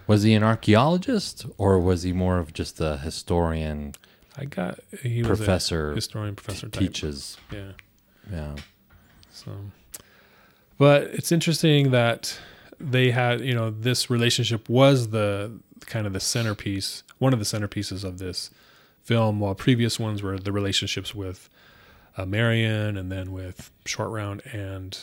Was 0.05 0.21
he 0.23 0.33
an 0.35 0.43
archaeologist 0.43 1.45
or 1.57 1.79
was 1.79 2.03
he 2.03 2.11
more 2.13 2.37
of 2.37 2.53
just 2.53 2.79
a 2.79 2.97
historian, 2.97 3.95
I 4.37 4.45
got 4.45 4.79
he 5.01 5.23
was 5.23 5.31
a 5.31 5.35
professor, 5.35 5.95
historian 5.95 6.35
professor 6.35 6.67
type. 6.69 6.79
teaches? 6.79 7.37
Yeah, 7.51 7.71
Yeah. 8.31 8.55
So, 9.31 9.51
but 10.77 11.03
it's 11.03 11.31
interesting 11.31 11.91
that 11.91 12.37
they 12.79 13.11
had, 13.11 13.41
you 13.41 13.53
know, 13.53 13.69
this 13.69 14.09
relationship 14.09 14.69
was 14.69 15.09
the 15.09 15.51
kind 15.85 16.05
of 16.05 16.13
the 16.13 16.19
centerpiece, 16.19 17.03
one 17.19 17.33
of 17.33 17.39
the 17.39 17.45
centerpieces 17.45 18.03
of 18.03 18.17
this 18.17 18.49
film, 19.03 19.39
while 19.39 19.55
previous 19.55 19.99
ones 19.99 20.21
were 20.23 20.37
the 20.39 20.51
relationships 20.51 21.13
with 21.15 21.49
uh, 22.17 22.25
Marion 22.25 22.97
and 22.97 23.11
then 23.11 23.31
with 23.31 23.71
Short 23.85 24.09
Round 24.09 24.41
and 24.51 24.97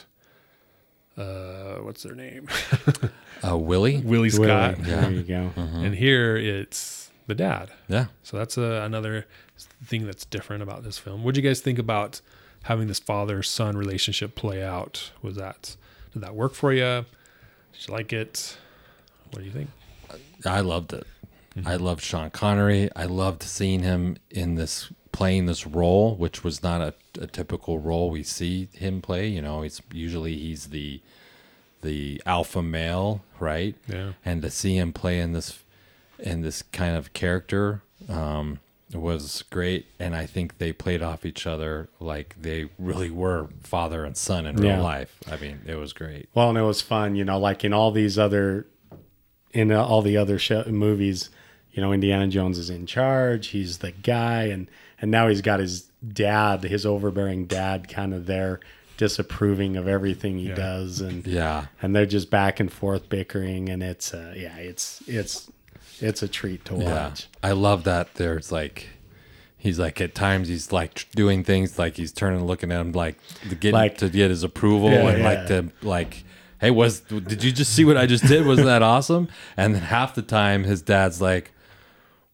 uh, 1.17 1.75
what's 1.83 2.03
their 2.03 2.15
name, 2.15 2.49
Uh, 3.47 3.59
Willie? 3.59 3.99
Willie 3.99 4.31
Scott. 4.31 4.79
Willie, 4.79 4.91
Yeah. 4.91 5.01
there 5.01 5.11
you 5.11 5.23
go 5.23 5.51
And 5.57 5.95
here 5.95 6.37
it's 6.37 7.11
the 7.27 7.35
dad. 7.35 7.71
Yeah. 7.89 8.07
So 8.23 8.37
that's 8.39 8.57
a, 8.57 8.83
another 8.85 9.27
thing 9.85 10.07
that's 10.07 10.25
different 10.25 10.63
about 10.63 10.85
this 10.85 10.99
film. 10.99 11.23
What 11.25 11.35
do 11.35 11.41
you 11.41 11.49
guys 11.49 11.61
think 11.61 11.79
about 11.79 12.21
having 12.65 12.87
this 12.89 12.99
father 13.01 13.43
son 13.43 13.77
relationship 13.77 14.35
play 14.35 14.63
out? 14.63 15.11
Was 15.23 15.37
that 15.37 15.77
did 16.13 16.23
that 16.23 16.35
work 16.35 16.55
for 16.55 16.73
you? 16.73 17.05
Did 17.73 17.89
you 17.89 17.95
like 17.95 18.13
it? 18.13 18.57
What 19.31 19.41
do 19.41 19.45
you 19.45 19.51
think? 19.53 19.71
I 20.47 20.61
loved 20.61 20.93
it. 20.93 21.07
I 21.67 21.77
loved 21.77 22.03
Sean 22.03 22.31
Connery. 22.31 22.89
I 22.97 23.05
loved 23.05 23.43
seeing 23.43 23.83
him 23.83 24.17
in 24.31 24.55
this 24.55 24.91
playing 25.13 25.45
this 25.47 25.67
role, 25.67 26.17
which 26.17 26.43
was 26.43 26.63
not 26.63 26.81
a, 26.81 26.95
a 27.21 27.27
typical 27.27 27.79
role 27.79 28.11
we 28.11 28.23
see 28.23 28.69
him 28.73 29.03
play. 29.03 29.29
You 29.29 29.43
know, 29.43 29.63
it's 29.63 29.83
usually 29.93 30.37
he's 30.37 30.67
the 30.69 31.01
the 31.83 32.23
alpha 32.27 32.63
male, 32.63 33.23
right? 33.41 33.75
Yeah. 33.89 34.13
And 34.25 34.41
to 34.43 34.51
see 34.51 34.77
him 34.77 34.93
play 34.93 35.19
in 35.21 35.33
this 35.33 35.63
in 36.19 36.41
this 36.43 36.63
kind 36.63 36.97
of 36.97 37.13
character 37.13 37.83
um, 38.09 38.61
was 38.95 39.43
great, 39.51 39.87
and 39.99 40.15
I 40.15 40.25
think 40.27 40.59
they 40.59 40.73
played 40.73 41.03
off 41.03 41.27
each 41.27 41.47
other 41.47 41.89
like 41.99 42.37
they 42.41 42.69
really 42.79 43.11
were 43.11 43.49
father 43.63 44.05
and 44.05 44.17
son 44.17 44.47
in 44.47 44.57
real 44.57 44.67
Yeah. 44.73 44.81
life. 44.83 45.19
I 45.31 45.37
mean, 45.37 45.61
it 45.67 45.75
was 45.75 45.93
great. 45.93 46.29
Well, 46.35 46.49
and 46.51 46.57
it 46.59 46.63
was 46.63 46.81
fun, 46.81 47.17
you 47.17 47.25
know, 47.25 47.39
like 47.39 47.65
in 47.65 47.73
all 47.73 47.91
these 47.91 48.19
other, 48.19 48.67
in 49.53 49.73
uh, 49.73 49.83
all 49.85 50.01
the 50.03 50.17
other 50.17 50.39
show, 50.39 50.65
movies, 50.69 51.29
you 51.73 51.81
know, 51.83 51.93
Indiana 51.93 52.29
Jones 52.29 52.59
is 52.59 52.71
in 52.71 52.87
charge. 52.87 53.49
He's 53.49 53.79
the 53.79 53.93
guy, 53.93 54.45
and 54.45 54.69
and 55.01 55.11
now 55.11 55.29
he's 55.29 55.41
got 55.41 55.61
his 55.61 55.89
dad, 56.07 56.63
his 56.65 56.85
overbearing 56.87 57.47
dad, 57.47 57.89
kind 57.89 58.13
of 58.15 58.27
there, 58.27 58.61
disapproving 58.99 59.77
of 59.77 59.89
everything 59.89 60.39
he 60.39 60.49
Yeah. 60.49 60.55
does, 60.55 61.01
and 61.01 61.27
Yeah, 61.27 61.67
and 61.81 61.95
they're 61.95 62.07
just 62.07 62.31
back 62.31 62.61
and 62.61 62.73
forth 62.73 63.09
bickering, 63.09 63.69
and 63.69 63.83
it's 63.83 64.13
uh, 64.15 64.35
yeah, 64.37 64.57
it's 64.57 65.03
it's 65.07 65.51
it's 66.01 66.23
a 66.23 66.29
treat 66.29 66.65
to 66.67 66.75
yeah. 66.77 67.09
watch. 67.09 67.29
I 67.43 67.53
love 67.53 67.85
that. 67.85 68.15
There's 68.15 68.53
like. 68.53 68.89
He's 69.57 69.79
like 69.79 70.01
at 70.01 70.13
times 70.17 70.49
he's 70.49 70.73
like 70.73 71.07
doing 71.15 71.45
things 71.45 71.79
like 71.79 71.97
he's 71.97 72.11
turning 72.11 72.45
looking 72.45 72.73
at 72.73 72.81
him 72.81 72.91
like 72.91 73.15
to 73.49 73.55
get 73.55 73.73
Like- 73.73 73.97
to 73.99 74.09
get 74.09 74.29
his 74.31 74.43
approval 74.43 74.91
Yeah, 74.91 75.09
and 75.09 75.19
yeah. 75.19 75.25
like 75.25 75.47
to 75.47 75.71
like 75.87 76.25
hey 76.61 76.73
was 76.73 76.99
did 77.03 77.45
you 77.45 77.53
just 77.53 77.73
see 77.73 77.85
what 77.85 77.97
I 77.97 78.07
just 78.07 78.27
did 78.27 78.45
wasn't 78.45 78.67
that 78.67 78.83
awesome 78.83 79.29
and 79.57 79.73
then 79.77 79.83
half 79.83 80.17
the 80.17 80.23
time 80.23 80.65
his 80.65 80.83
dad's 80.83 81.21
like 81.21 81.53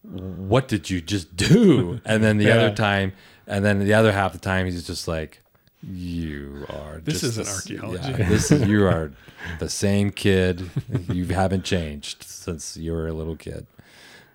what 0.02 0.68
did 0.68 0.88
you 0.90 1.00
just 1.00 1.36
do 1.36 2.00
and 2.04 2.22
then 2.22 2.38
the 2.38 2.44
Yeah. 2.46 2.54
other 2.56 2.74
time 2.74 3.12
and 3.46 3.64
then 3.64 3.78
the 3.80 3.94
other 3.94 4.12
half 4.12 4.32
the 4.32 4.38
time 4.38 4.66
he's 4.66 4.86
just 4.86 5.08
like 5.08 5.42
you 5.82 6.66
are 6.70 7.00
This 7.04 7.22
isn't 7.22 7.46
the 7.46 7.52
archaeology. 7.80 8.10
yeah, 8.22 8.28
this 8.28 8.50
is 8.50 8.66
you 8.68 8.84
are 8.86 9.12
the 9.58 9.68
same 9.68 10.10
kid 10.10 10.70
you 11.12 11.26
haven't 11.26 11.64
changed 11.64 12.22
since 12.24 12.76
you 12.76 12.92
were 12.92 13.06
a 13.08 13.12
little 13.12 13.36
kid 13.36 13.66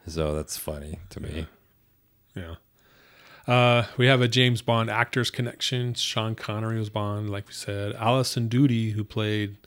so 0.07 0.35
that's 0.35 0.57
funny 0.57 0.99
to 1.09 1.19
me 1.21 1.47
Yeah. 2.35 2.55
Uh, 3.45 3.85
we 3.97 4.07
have 4.07 4.21
a 4.21 4.27
James 4.29 4.61
Bond 4.61 4.89
actors 4.89 5.29
connection. 5.29 5.93
Sean 5.95 6.33
Connery 6.33 6.79
was 6.79 6.89
Bond, 6.89 7.29
like 7.29 7.47
we 7.47 7.53
said. 7.53 7.91
Alison 7.95 8.47
Doody, 8.47 8.91
who 8.93 9.03
played 9.03 9.57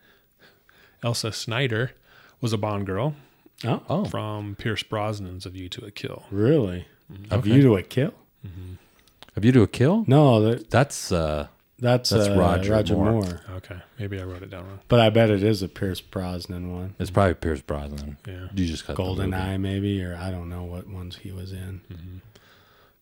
Elsa 1.02 1.30
Schneider, 1.30 1.92
was 2.40 2.54
a 2.54 2.58
Bond 2.58 2.86
girl 2.86 3.14
Oh, 3.64 3.82
oh 3.88 4.04
from 4.04 4.54
Pierce 4.56 4.82
Brosnan's 4.82 5.46
A 5.46 5.50
View 5.50 5.68
to 5.70 5.84
a 5.86 5.90
Kill. 5.90 6.24
really? 6.30 6.86
A 7.30 7.34
Okay. 7.36 7.40
view 7.50 7.62
to 7.62 7.76
a 7.76 7.82
kill? 7.82 8.12
have 9.34 9.44
you 9.44 9.52
to 9.52 9.62
a 9.62 9.66
kill 9.68 10.04
No, 10.08 10.40
that, 10.42 10.70
that's 10.70 11.12
uh 11.12 11.48
that's 11.78 12.08
That's 12.10 12.26
uh, 12.28 12.36
Roger 12.38 12.72
Roger, 12.72 12.94
Moore. 12.94 13.12
Moore. 13.12 13.40
Okay, 13.56 13.76
maybe 13.98 14.18
I 14.18 14.24
wrote 14.24 14.42
it 14.42 14.48
down 14.50 14.66
wrong. 14.66 14.80
But 14.88 15.00
I 15.00 15.10
bet 15.10 15.28
it 15.30 15.42
is 15.42 15.62
a 15.62 15.68
Pierce 15.68 16.00
Brosnan 16.00 16.72
one. 16.74 16.94
It's 16.98 17.10
probably 17.10 17.34
Pierce 17.34 17.60
Brosnan. 17.60 18.16
Yeah. 18.26 18.48
You 18.54 18.66
just 18.66 18.86
got 18.86 18.96
Golden 18.96 19.30
movie. 19.30 19.42
Eye, 19.42 19.56
maybe, 19.58 20.02
or 20.02 20.16
I 20.16 20.30
don't 20.30 20.48
know 20.48 20.64
what 20.64 20.88
ones 20.88 21.16
he 21.16 21.32
was 21.32 21.52
in. 21.52 21.82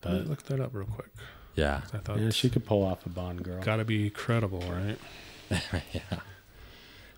Let 0.03 0.13
me 0.13 0.19
look 0.29 0.43
that 0.43 0.59
up 0.59 0.71
real 0.73 0.87
quick. 0.87 1.07
Yeah, 1.55 1.81
I 1.93 1.97
thought 1.99 2.19
Yeah, 2.19 2.31
she 2.31 2.49
could 2.49 2.65
pull 2.65 2.83
off 2.83 3.05
a 3.05 3.09
Bond 3.09 3.43
girl. 3.43 3.63
got 3.63 3.77
to 3.77 3.85
be 3.85 4.09
credible, 4.09 4.59
right? 4.61 4.97
yeah, 5.93 6.19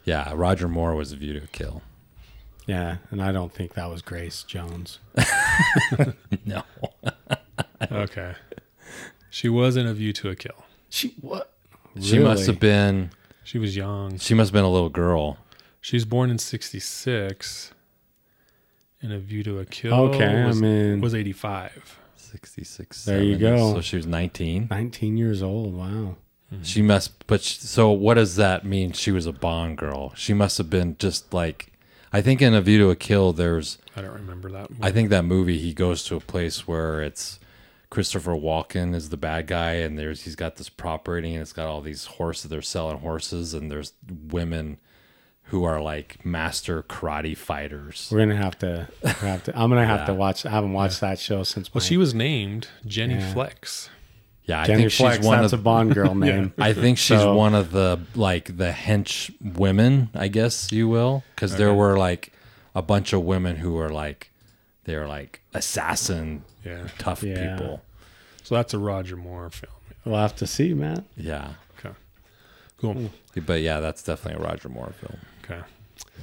yeah. 0.05 0.31
Roger 0.35 0.67
Moore 0.67 0.93
was 0.95 1.11
a 1.11 1.15
View 1.15 1.33
to 1.39 1.43
a 1.43 1.47
Kill. 1.47 1.81
Yeah, 2.67 2.97
and 3.09 3.23
I 3.23 3.31
don't 3.31 3.51
think 3.51 3.73
that 3.73 3.89
was 3.89 4.01
Grace 4.01 4.43
Jones. 4.43 4.99
No, 6.45 6.63
Okay. 7.91 8.35
She 9.29 9.49
was 9.49 9.75
in 9.75 9.87
A 9.87 9.93
View 9.93 10.13
to 10.13 10.29
a 10.29 10.35
Kill. 10.35 10.65
She 10.89 11.15
what? 11.21 11.53
she 11.99 12.19
must 12.19 12.45
have 12.47 12.59
been. 12.59 13.11
She 13.43 13.57
was 13.57 13.75
young. 13.75 14.17
She 14.17 14.33
must 14.33 14.49
have 14.49 14.53
been 14.53 14.63
a 14.63 14.69
little 14.69 14.89
girl. 14.89 15.37
She 15.81 15.95
was 15.95 16.05
born 16.05 16.29
in 16.29 16.37
66. 16.37 17.71
And 19.01 19.13
A 19.13 19.19
View 19.19 19.43
to 19.43 19.59
a 19.59 19.65
Kill 19.65 19.93
Okay, 19.93 20.45
was, 20.45 20.57
I 20.57 20.61
mean, 20.61 21.01
was 21.01 21.15
85. 21.15 21.99
Sixty-six. 22.15 23.05
There 23.05 23.23
you 23.23 23.37
go. 23.37 23.73
So 23.75 23.81
she 23.81 23.95
was 23.95 24.05
nineteen. 24.05 24.67
19 24.69 25.15
years 25.15 25.41
old. 25.41 25.73
Wow. 25.73 26.17
Mm-hmm. 26.53 26.63
She 26.63 26.81
must. 26.81 27.25
But 27.25 27.41
sh 27.41 27.57
so 27.59 27.89
what 27.91 28.15
does 28.15 28.35
that 28.35 28.65
mean? 28.65 28.91
She 28.91 29.11
was 29.11 29.25
a 29.25 29.31
Bond 29.31 29.77
girl. 29.77 30.13
She 30.15 30.33
must 30.33 30.57
have 30.57 30.69
been 30.69 30.97
just 30.99 31.33
like. 31.33 31.71
I 32.13 32.21
think 32.21 32.41
in 32.41 32.53
A 32.53 32.61
View 32.61 32.77
to 32.79 32.89
a 32.89 32.95
Kill, 32.95 33.33
there's. 33.33 33.77
I 33.95 34.01
don't 34.01 34.13
remember 34.13 34.49
that. 34.51 34.69
Movie. 34.69 34.83
I 34.83 34.91
think 34.91 35.09
that 35.09 35.23
movie 35.25 35.57
he 35.57 35.73
goes 35.73 36.03
to 36.05 36.15
a 36.15 36.19
place 36.19 36.67
where 36.67 37.01
it's 37.01 37.39
Christopher 37.89 38.31
Walken 38.33 38.93
is 38.95 39.09
the 39.09 39.17
bad 39.17 39.47
guy 39.47 39.73
and 39.73 39.97
there's 39.97 40.21
he's 40.23 40.35
got 40.35 40.55
this 40.57 40.69
property 40.69 41.33
and 41.33 41.41
it's 41.41 41.53
got 41.53 41.67
all 41.67 41.81
these 41.81 42.05
horses 42.05 42.49
they're 42.49 42.61
selling 42.61 42.99
horses 42.99 43.53
and 43.53 43.71
there's 43.71 43.93
women 44.29 44.77
who 45.43 45.63
are 45.63 45.81
like 45.81 46.23
master 46.25 46.83
karate 46.83 47.35
fighters. 47.35 48.09
We're 48.11 48.19
gonna 48.19 48.35
have 48.35 48.59
to 48.59 48.87
have 49.03 49.43
to. 49.45 49.57
I'm 49.57 49.69
gonna 49.69 49.85
have 49.85 50.05
to 50.07 50.13
watch. 50.13 50.45
I 50.45 50.49
haven't 50.51 50.73
watched 50.73 50.99
that 51.01 51.19
show 51.19 51.43
since. 51.43 51.73
Well, 51.73 51.81
my- 51.81 51.85
she 51.87 51.97
was 51.97 52.13
named 52.13 52.67
Jenny 52.85 53.15
Yeah. 53.15 53.33
Flex. 53.33 53.89
Yeah, 54.47 54.61
I 54.61 54.65
Jenny 54.65 54.79
think 54.83 54.93
Flex. 54.93 55.17
she's 55.17 55.25
one 55.25 55.41
That's 55.41 55.53
of 55.53 55.59
a 55.59 55.63
Bond 55.63 55.93
girl 55.93 56.15
name. 56.27 56.53
I 56.57 56.73
think 56.73 56.97
she's 56.97 57.19
So- 57.19 57.35
one 57.35 57.53
of 57.53 57.71
the 57.71 57.99
like 58.15 58.57
the 58.57 58.71
hench 58.71 59.33
women, 59.57 60.09
I 60.15 60.27
guess 60.29 60.71
you 60.71 60.87
will, 60.87 61.23
because 61.35 61.57
there 61.57 61.73
were 61.73 61.97
like 61.97 62.31
a 62.73 62.81
bunch 62.81 63.11
of 63.13 63.23
women 63.23 63.57
who 63.57 63.73
were 63.73 63.89
like 63.89 64.31
they're 64.85 65.07
like 65.07 65.41
assassin 65.53 66.43
Yeah. 66.65 66.87
tough 66.97 67.23
Yeah. 67.23 67.57
people. 67.57 67.81
So 68.43 68.55
that's 68.55 68.73
a 68.73 68.79
Roger 68.79 69.17
Moore 69.17 69.49
film. 69.49 69.73
We'll 70.05 70.15
have 70.19 70.35
to 70.37 70.47
see, 70.47 70.73
man. 70.73 71.03
Yeah, 71.17 71.55
Okay. 71.77 71.93
Cool. 72.79 73.11
but 73.45 73.61
yeah, 73.61 73.81
that's 73.81 74.01
definitely 74.01 74.41
a 74.41 74.47
Roger 74.47 74.69
Moore 74.69 74.93
film. 75.01 75.17
Okay. 75.43 75.61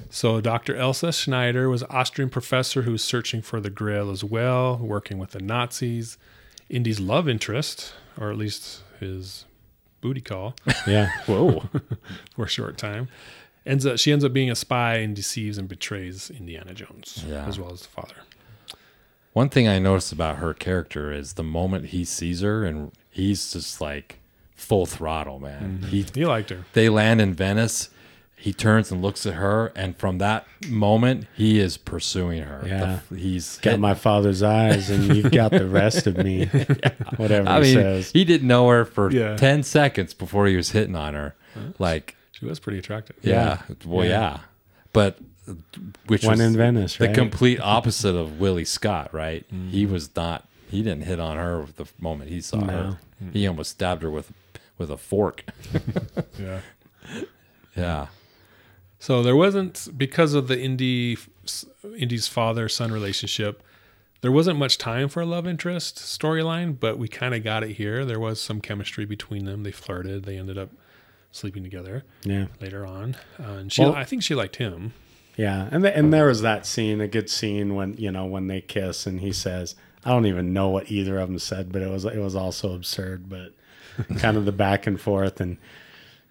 So 0.09 0.41
Dr. 0.41 0.75
Elsa 0.77 1.13
Schneider 1.13 1.69
was 1.69 1.83
an 1.83 1.89
Austrian 1.91 2.31
professor 2.31 2.83
who 2.83 2.93
was 2.93 3.05
searching 3.05 3.43
for 3.43 3.61
the 3.61 3.69
Grail 3.71 4.11
as 4.11 4.25
well, 4.25 4.79
working 4.79 5.19
with 5.19 5.33
the 5.33 5.41
Nazis. 5.41 6.17
Indy's 6.71 7.01
love 7.01 7.29
interest, 7.29 7.93
or 8.19 8.31
at 8.31 8.37
least 8.37 8.83
his 9.01 9.45
booty 10.01 10.21
call, 10.21 10.55
Yeah. 10.87 11.11
Whoa. 11.27 11.65
for 12.37 12.45
a 12.45 12.49
short 12.49 12.77
time, 12.79 13.09
ends 13.67 13.87
up 13.87 13.99
she 13.99 14.13
ends 14.13 14.25
up 14.25 14.33
being 14.33 14.51
a 14.51 14.55
spy 14.55 14.97
and 14.97 15.15
deceives 15.17 15.59
and 15.59 15.69
betrays 15.69 16.31
Indiana 16.31 16.75
Jones, 16.75 17.25
Yeah. 17.29 17.47
as 17.47 17.59
well 17.59 17.73
as 17.73 17.83
the 17.83 17.89
father. 17.89 18.17
One 19.33 19.49
thing 19.49 19.67
I 19.67 19.79
noticed 19.81 20.13
about 20.13 20.37
her 20.37 20.55
character 20.55 21.11
is 21.13 21.33
the 21.33 21.43
moment 21.43 21.87
he 21.87 22.05
sees 22.05 22.41
her 22.43 22.65
and 22.65 22.93
he's 23.11 23.53
just 23.53 23.81
like 23.81 24.21
full 24.55 24.87
throttle, 24.87 25.41
man. 25.41 25.81
Mm-hmm. 25.83 25.87
He 25.89 26.07
He 26.15 26.25
liked 26.25 26.51
her. 26.51 26.65
they 26.73 26.89
land 26.89 27.21
in 27.21 27.35
Venice. 27.35 27.89
He 28.45 28.53
turns 28.53 28.91
and 28.93 29.01
looks 29.01 29.25
at 29.25 29.35
her, 29.35 29.73
and 29.75 29.97
from 29.97 30.19
that 30.19 30.47
moment, 30.69 31.27
he 31.35 31.59
is 31.61 31.79
pursuing 31.79 32.43
her. 32.43 32.63
Yeah. 32.67 32.93
f- 32.97 33.09
he's 33.17 33.57
Got 33.63 33.71
hit- 33.71 33.81
my 33.81 33.95
father's 33.95 34.43
eyes, 34.43 34.91
and 34.91 35.17
you've 35.17 35.33
got 35.33 35.51
the 35.51 35.67
rest 35.67 36.07
of 36.07 36.19
me. 36.19 36.45
Whatever 37.17 37.49
I 37.49 37.57
he 37.57 37.63
mean, 37.63 37.75
says. 37.75 38.11
he 38.11 38.23
didn't 38.23 38.47
know 38.47 38.69
her 38.69 38.85
for 38.85 39.11
Yeah. 39.11 39.37
ten 39.37 39.63
seconds 39.63 40.13
before 40.13 40.47
he 40.47 40.57
was 40.57 40.73
hitting 40.73 40.95
on 40.95 41.15
her. 41.15 41.35
Like, 41.79 42.17
She 42.33 42.45
was 42.45 42.61
pretty 42.61 42.79
attractive. 42.81 43.17
yeah, 43.23 43.63
well, 43.87 44.05
Yeah. 44.05 44.11
yeah, 44.11 44.39
but 44.93 45.19
which 46.07 46.25
When 46.25 46.33
was 46.33 46.41
in 46.41 46.55
Venice, 46.55 46.99
the 46.99 47.09
complete 47.09 47.61
opposite 47.61 48.15
of 48.15 48.41
Willie 48.41 48.67
Scott, 48.67 49.09
right? 49.15 49.47
Mm-hmm. 49.49 49.71
He 49.71 49.87
was 49.87 50.15
not. 50.15 50.47
He 50.69 50.83
didn't 50.83 51.05
hit 51.05 51.19
on 51.19 51.39
her 51.39 51.65
the 51.77 51.87
moment 51.99 52.29
he 52.31 52.43
saw 52.43 52.61
her. 52.61 52.99
No. 53.21 53.31
He 53.33 53.47
almost 53.47 53.71
stabbed 53.71 54.03
her 54.03 54.11
with 54.11 54.33
with 54.77 54.91
a 54.91 54.99
fork. 54.99 55.45
Yeah. 56.39 56.61
yeah, 57.77 58.07
So 59.05 59.23
there 59.23 59.37
wasn't 59.37 59.91
because 59.99 60.33
of 60.33 60.49
the 60.49 60.59
Indy 60.59 61.19
Indy's 61.99 62.27
father 62.27 62.71
son 62.71 62.91
relationship. 62.91 63.63
There 64.23 64.33
wasn't 64.33 64.59
much 64.59 64.79
time 64.79 65.11
for 65.11 65.21
a 65.21 65.27
love 65.27 65.47
interest 65.47 65.97
storyline, 65.97 66.81
but 66.81 66.97
we 66.97 67.07
kind 67.07 67.35
of 67.35 67.45
got 67.45 67.63
it 67.63 67.73
here. 67.73 68.07
There 68.07 68.19
was 68.19 68.41
some 68.41 68.63
chemistry 68.63 69.05
between 69.05 69.45
them. 69.45 69.63
They 69.63 69.73
flirted. 69.73 70.25
They 70.25 70.39
ended 70.39 70.57
up 70.57 70.71
sleeping 71.33 71.63
together 71.63 72.05
yeah. 72.23 72.47
later 72.63 72.87
on, 72.87 73.17
uh, 73.39 73.43
and 73.43 73.71
she 73.71 73.83
Well- 73.83 73.95
I 73.95 74.05
think 74.05 74.23
she 74.23 74.35
liked 74.35 74.57
him. 74.57 74.95
Yeah, 75.37 75.69
and 75.71 75.83
th- 75.85 75.95
and 75.95 76.11
there 76.11 76.29
was 76.29 76.41
that 76.41 76.65
scene, 76.65 77.03
a 77.03 77.09
good 77.09 77.29
scene 77.29 77.75
when 77.75 77.99
you 77.99 78.11
know 78.11 78.25
when 78.25 78.47
they 78.47 78.63
kiss, 78.63 79.07
and 79.07 79.21
he 79.21 79.33
says, 79.33 79.75
"I 80.03 80.13
don't 80.13 80.25
even 80.25 80.55
know 80.55 80.71
what 80.71 80.91
either 80.91 81.19
of 81.19 81.29
them 81.29 81.39
said, 81.39 81.73
but 81.73 81.83
it 81.83 81.91
was 81.91 82.07
it 82.07 82.17
was 82.21 82.35
also 82.35 82.75
absurd, 82.75 83.29
but 83.29 83.53
kind 84.17 84.39
of 84.39 84.47
the 84.47 84.53
back 84.53 84.87
and 84.87 84.99
forth, 84.99 85.43
and 85.43 85.59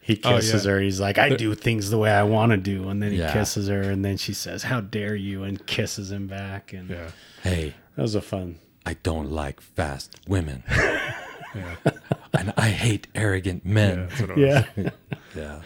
he 0.04 0.20
Oh, 0.24 0.36
kisses 0.36 0.66
yeah. 0.66 0.72
her. 0.74 0.80
He's 0.82 1.00
like, 1.00 1.18
"I 1.18 1.30
do 1.30 1.56
things 1.56 1.90
the 1.90 1.98
way 1.98 2.12
I 2.12 2.24
want 2.24 2.52
to 2.52 2.58
do," 2.58 2.90
and 2.90 3.02
then 3.02 3.12
he 3.12 3.18
Yeah. 3.20 3.32
kisses 3.34 3.68
her, 3.70 3.82
and 3.82 4.04
then 4.04 4.18
she 4.18 4.34
says, 4.34 4.64
"How 4.64 4.82
dare 4.82 5.16
you?" 5.16 5.44
and 5.44 5.66
kisses 5.66 6.12
him 6.12 6.28
back, 6.28 6.74
and 6.74 6.90
Yeah, 6.90 7.12
hey, 7.44 7.74
that 7.96 8.02
was 8.02 8.16
a 8.16 8.22
fun. 8.22 8.60
I 8.86 8.96
don't 9.04 9.32
like 9.32 9.62
fast 9.62 10.16
women, 10.28 10.64
yeah, 11.56 11.76
and 12.38 12.54
I 12.58 12.70
hate 12.70 13.08
arrogant 13.16 13.66
men. 13.66 14.08
That's 14.10 14.22
what 14.22 14.30
it 14.32 14.38
was. 14.38 14.66
Yeah, 14.78 14.90
Yeah. 15.36 15.62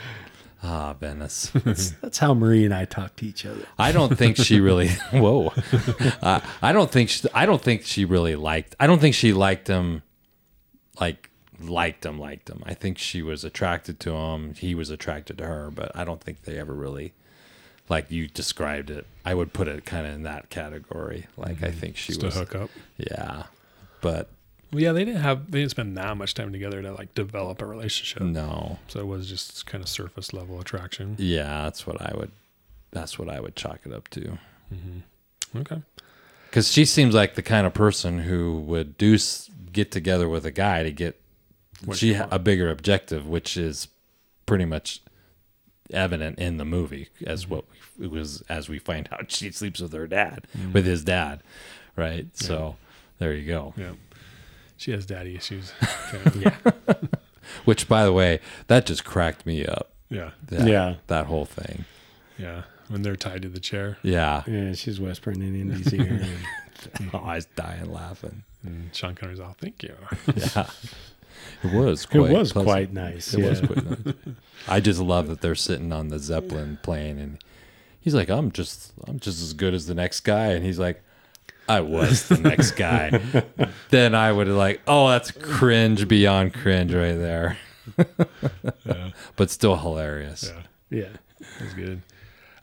Ah, 0.64 0.94
Venice. 0.94 1.52
that's 2.02 2.18
how 2.18 2.34
Marie 2.34 2.66
and 2.66 2.74
I 2.74 2.86
talk 2.86 3.16
to 3.18 3.26
each 3.26 3.46
other. 3.46 3.62
I 3.78 3.92
don't 3.92 4.18
think 4.18 4.38
she 4.38 4.60
really. 4.60 4.90
Whoa. 5.12 5.54
Uh, 6.22 6.42
I 6.64 6.74
don't 6.74 6.90
think. 6.92 7.10
She, 7.10 7.28
I 7.34 7.46
don't 7.46 7.62
think 7.62 7.84
she 7.86 8.06
really 8.06 8.36
liked. 8.36 8.76
I 8.80 8.88
don't 8.88 9.00
think 9.00 9.14
she 9.14 9.34
liked 9.34 9.68
him 9.68 10.02
like 11.00 11.30
liked 11.60 12.06
him, 12.06 12.20
liked 12.20 12.50
him. 12.50 12.64
I 12.66 12.74
think 12.74 12.98
she 12.98 13.22
was 13.22 13.44
attracted 13.44 14.00
to 14.02 14.14
him. 14.14 14.54
He 14.54 14.76
was 14.76 14.90
attracted 14.90 15.38
to 15.40 15.46
her, 15.46 15.72
but 15.74 15.96
I 15.96 16.04
don't 16.04 16.22
think 16.22 16.44
they 16.44 16.58
ever 16.58 16.74
really, 16.74 17.14
like 17.90 18.12
you 18.12 18.28
described 18.28 18.90
it. 18.90 19.06
I 19.26 19.34
would 19.34 19.54
put 19.54 19.68
it 19.68 19.86
kind 19.86 20.06
of 20.08 20.14
in 20.14 20.24
that 20.24 20.50
category. 20.50 21.28
Like 21.38 21.64
I 21.64 21.68
mm-hmm. 21.68 21.80
think 21.80 21.98
she 21.98 22.14
Just 22.14 22.24
was, 22.24 22.34
to 22.34 22.40
hook 22.42 22.56
up. 22.56 22.70
yeah, 22.98 23.44
but 24.02 24.30
Well, 24.72 24.82
yeah, 24.82 24.92
they 24.92 25.06
didn't 25.06 25.22
have 25.22 25.52
they 25.52 25.60
didn't 25.60 25.72
spend 25.72 25.98
that 25.98 26.18
much 26.18 26.34
time 26.34 26.52
together 26.52 26.82
to 26.82 26.94
like 26.94 27.14
develop 27.16 27.62
a 27.62 27.66
relationship. 27.66 28.22
no, 28.22 28.80
So 28.88 29.00
it 29.00 29.08
was 29.08 29.30
just 29.30 29.66
kind 29.66 29.84
of 29.84 29.90
surface 29.90 30.34
level 30.34 30.60
attraction. 30.60 31.16
yeah, 31.18 31.64
that's 31.64 31.88
what 31.88 32.02
I 32.02 32.14
would, 32.16 32.32
that's 32.92 33.18
what 33.18 33.30
I 33.30 33.40
would 33.40 33.56
chalk 33.56 33.80
it 33.86 33.94
up 33.94 34.08
to. 34.10 34.38
Mm-hmm. 34.74 35.58
Okay. 35.60 35.82
Because 36.50 36.72
she 36.72 36.86
seems 36.86 37.14
like 37.14 37.36
the 37.36 37.42
kind 37.42 37.68
of 37.68 37.74
person 37.74 38.20
who 38.20 38.60
would 38.62 38.98
do 38.98 39.18
get 39.72 39.92
together 39.92 40.30
with 40.30 40.46
a 40.46 40.52
guy 40.52 40.84
to 40.84 40.92
get 40.92 41.20
What 41.86 41.98
she 41.98 42.10
she 42.10 42.14
ha- 42.16 42.22
want. 42.24 42.34
a 42.34 42.40
bigger 42.40 42.70
objective, 42.70 43.28
which 43.28 43.56
is 43.58 43.88
pretty 44.46 44.66
much 44.66 45.02
evident 45.92 46.38
in 46.40 46.58
the 46.58 46.66
movie 46.66 47.10
as 47.26 47.46
Mm-hmm. 47.46 47.54
what 47.56 47.66
we, 48.00 48.06
it 48.06 48.12
was 48.12 48.42
as 48.50 48.68
we 48.70 48.80
find 48.80 49.08
out 49.14 49.32
she 49.32 49.52
sleeps 49.52 49.80
with 49.80 49.94
her 49.94 50.08
dad, 50.08 50.46
Mm-hmm. 50.58 50.74
with 50.74 50.86
his 50.86 51.04
dad, 51.04 51.42
right? 51.96 52.28
So 52.38 52.76
there 53.20 53.34
you 53.34 53.48
go. 53.48 53.74
Yeah. 53.78 53.94
She 54.78 54.92
has 54.92 55.06
daddy 55.06 55.36
issues. 55.36 55.72
yeah. 56.36 56.56
Which, 57.66 57.88
by 57.88 58.04
the 58.06 58.14
way, 58.14 58.40
that 58.68 58.86
just 58.86 59.04
cracked 59.06 59.46
me 59.46 59.66
up. 59.66 59.92
Yeah. 60.10 60.32
That, 60.48 60.68
Yeah. 60.68 60.96
that 61.08 61.26
whole 61.26 61.46
thing. 61.46 61.86
Yeah. 62.38 62.64
When 62.88 63.02
they're 63.02 63.16
tied 63.16 63.42
to 63.42 63.50
the 63.50 63.60
chair 63.60 63.98
Yeah, 64.04 64.44
Yeah, 64.48 64.74
she's 64.74 65.00
whispering 65.00 65.42
in 65.42 65.60
Indy's 65.60 65.94
ear. 65.96 66.22
and- 67.00 67.10
oh, 67.14 67.18
I 67.20 67.36
was 67.36 67.46
dying 67.56 67.92
laughing. 67.92 68.44
and 68.64 68.96
Sean 68.96 69.16
Connery's 69.16 69.40
all, 69.40 69.56
thank 69.60 69.82
you. 69.84 69.96
Yeah, 70.36 70.68
it 71.64 71.74
was. 71.74 72.04
it 72.04 72.10
Quite 72.10 72.32
was 72.32 72.52
pleasant. 72.54 72.66
quite 72.66 72.94
nice. 72.94 73.34
It 73.34 73.44
was 73.44 73.62
quite 73.62 74.06
nice. 74.06 74.16
I 74.68 74.80
just 74.80 75.00
love 75.00 75.28
that 75.28 75.42
they're 75.42 75.56
sitting 75.56 75.92
on 75.94 76.10
the 76.10 76.20
Zeppelin 76.20 76.78
plane, 76.84 77.18
and 77.20 77.38
he's 78.00 78.14
like, 78.16 78.30
"I'm 78.30 78.52
just, 78.52 78.94
I'm 79.08 79.20
just 79.20 79.42
as 79.42 79.54
good 79.54 79.74
as 79.74 79.88
the 79.88 79.96
next 79.96 80.22
guy," 80.22 80.48
and 80.48 80.66
he's 80.66 80.80
like, 80.80 81.02
"I 81.70 81.80
was 81.82 82.28
the 82.28 82.38
next 82.38 82.72
guy." 82.72 83.22
then 83.90 84.14
I 84.16 84.32
would 84.32 84.48
have 84.48 84.56
like, 84.56 84.82
"Oh, 84.88 85.10
that's 85.10 85.32
cringe 85.32 86.08
beyond 86.08 86.54
cringe 86.54 86.94
right 86.94 87.14
there," 87.14 87.58
Yeah. 88.86 89.12
but 89.36 89.50
still 89.50 89.76
hilarious. 89.78 90.52
Yeah. 90.54 91.00
Yeah. 91.00 91.10
That 91.40 91.64
was 91.64 91.74
good. 91.74 92.02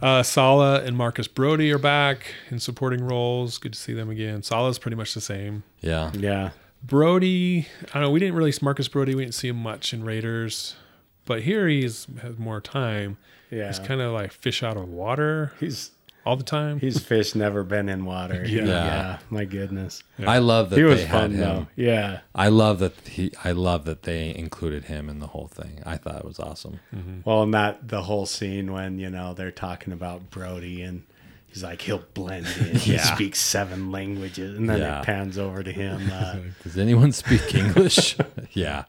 Uh, 0.02 0.22
Sallah 0.22 0.82
and 0.82 0.96
Marcus 0.96 1.28
Brody 1.28 1.72
are 1.72 1.78
back 1.78 2.34
in 2.50 2.58
supporting 2.58 3.02
roles. 3.04 3.56
Good 3.58 3.72
to 3.72 3.78
see 3.78 3.94
them 3.94 4.10
again. 4.10 4.42
Sallah's 4.42 4.78
pretty 4.78 4.96
much 4.96 5.14
the 5.14 5.20
same. 5.20 5.62
Yeah, 5.80 6.10
Yeah. 6.14 6.50
Brody, 6.87 7.66
I 7.90 7.94
don't 7.94 8.03
know. 8.03 8.11
We 8.11 8.20
didn't 8.20 8.35
really 8.35 8.53
Marcus 8.61 8.88
Brody. 8.88 9.14
We 9.14 9.23
didn't 9.25 9.35
see 9.35 9.49
him 9.49 9.57
much 9.62 9.92
in 9.94 10.05
Raiders, 10.05 10.77
but 11.25 11.42
here 11.42 11.66
he's 11.66 12.07
has 12.20 12.38
more 12.38 12.61
time. 12.61 13.16
Yeah. 13.51 13.68
He's 13.68 13.79
kind 13.79 14.01
of 14.01 14.12
like 14.12 14.33
fish 14.33 14.62
out 14.62 14.77
of 14.77 14.88
water 14.88 15.53
he's 15.61 15.92
all 16.27 16.37
the 16.37 16.42
time. 16.44 16.81
he's 16.81 16.99
fish 17.03 17.35
never 17.35 17.62
been 17.62 17.88
in 17.88 18.05
water. 18.05 18.44
Yeah. 18.49 18.64
Yeah. 18.64 19.18
My 19.31 19.44
goodness. 19.44 20.03
I 20.27 20.38
love 20.38 20.70
that 20.70 20.77
He 20.77 20.83
was 20.83 21.01
they 21.01 21.07
had 21.07 21.20
fun 21.20 21.31
him. 21.33 21.40
though. 21.40 21.66
Yeah. 21.77 22.20
I 22.35 22.49
love 22.49 22.81
that 22.81 22.94
he. 23.09 23.33
I 23.44 23.53
love 23.53 23.85
that 23.87 24.03
they 24.03 24.35
included 24.35 24.85
him 24.85 25.09
in 25.09 25.20
the 25.20 25.29
whole 25.29 25.47
thing. 25.49 25.83
I 25.87 25.97
thought 25.97 26.16
it 26.16 26.25
was 26.25 26.38
awesome. 26.40 26.81
Mm-hmm. 26.94 27.20
Well, 27.25 27.42
and 27.44 27.55
that 27.55 27.88
the 27.88 28.03
whole 28.03 28.27
scene 28.27 28.73
when 28.73 28.99
you 28.99 29.09
know 29.11 29.33
they're 29.35 29.51
talking 29.51 29.92
about 29.92 30.31
Brody 30.31 30.83
and 30.83 31.05
he's 31.54 31.62
like 31.62 31.80
he'll 31.80 32.02
blend 32.12 32.46
in. 32.58 32.74
He 32.76 32.98
speaks 32.98 33.38
seven 33.40 33.90
languages, 33.90 34.58
and 34.58 34.68
then 34.68 34.80
Yeah. 34.80 35.00
it 35.00 35.06
pans 35.06 35.38
over 35.38 35.62
to 35.62 35.72
him. 35.72 36.02
Uh, 36.12 36.36
Does 36.62 36.76
anyone 36.76 37.12
speak 37.12 37.54
English? 37.54 38.16
yeah. 38.52 38.84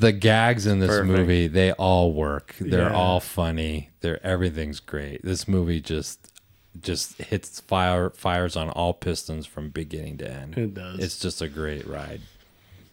The 0.00 0.12
gags 0.12 0.66
in 0.66 0.78
this 0.80 0.88
Perfect. 0.88 1.08
movie, 1.18 1.46
they 1.48 1.72
all 1.72 2.12
work. 2.12 2.54
They're 2.60 2.88
Yeah. 2.90 2.94
all 2.96 3.20
funny. 3.20 3.90
They're 4.00 4.24
everything's 4.26 4.80
great. 4.80 5.22
This 5.24 5.46
movie 5.46 5.80
just 5.80 6.32
just 6.80 7.18
hits 7.18 7.60
fire 7.60 8.10
fires 8.10 8.54
on 8.56 8.70
all 8.70 8.94
pistons 8.94 9.46
from 9.46 9.68
beginning 9.70 10.16
to 10.18 10.30
end. 10.30 10.56
It 10.56 10.74
does. 10.74 11.00
It's 11.00 11.18
just 11.18 11.42
a 11.42 11.48
great 11.48 11.86
ride. 11.86 12.20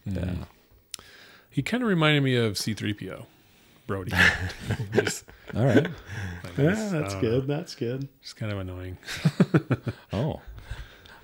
Yeah. 0.06 0.34
He 1.52 1.62
kind 1.62 1.84
of 1.84 1.90
reminded 1.90 2.22
me 2.24 2.36
of 2.36 2.58
C-3PO, 2.58 3.26
Brody. 3.88 4.12
just, 4.94 5.26
All 5.56 5.66
right. 5.66 5.84
like, 5.84 6.58
yeah, 6.58 6.64
this- 6.72 6.92
that's 6.92 7.16
good. 7.16 7.48
know. 7.48 7.56
That's 7.56 7.76
good. 7.76 8.08
Just 8.22 8.36
kind 8.36 8.52
of 8.52 8.60
annoying 8.60 8.98
Oh. 10.14 10.42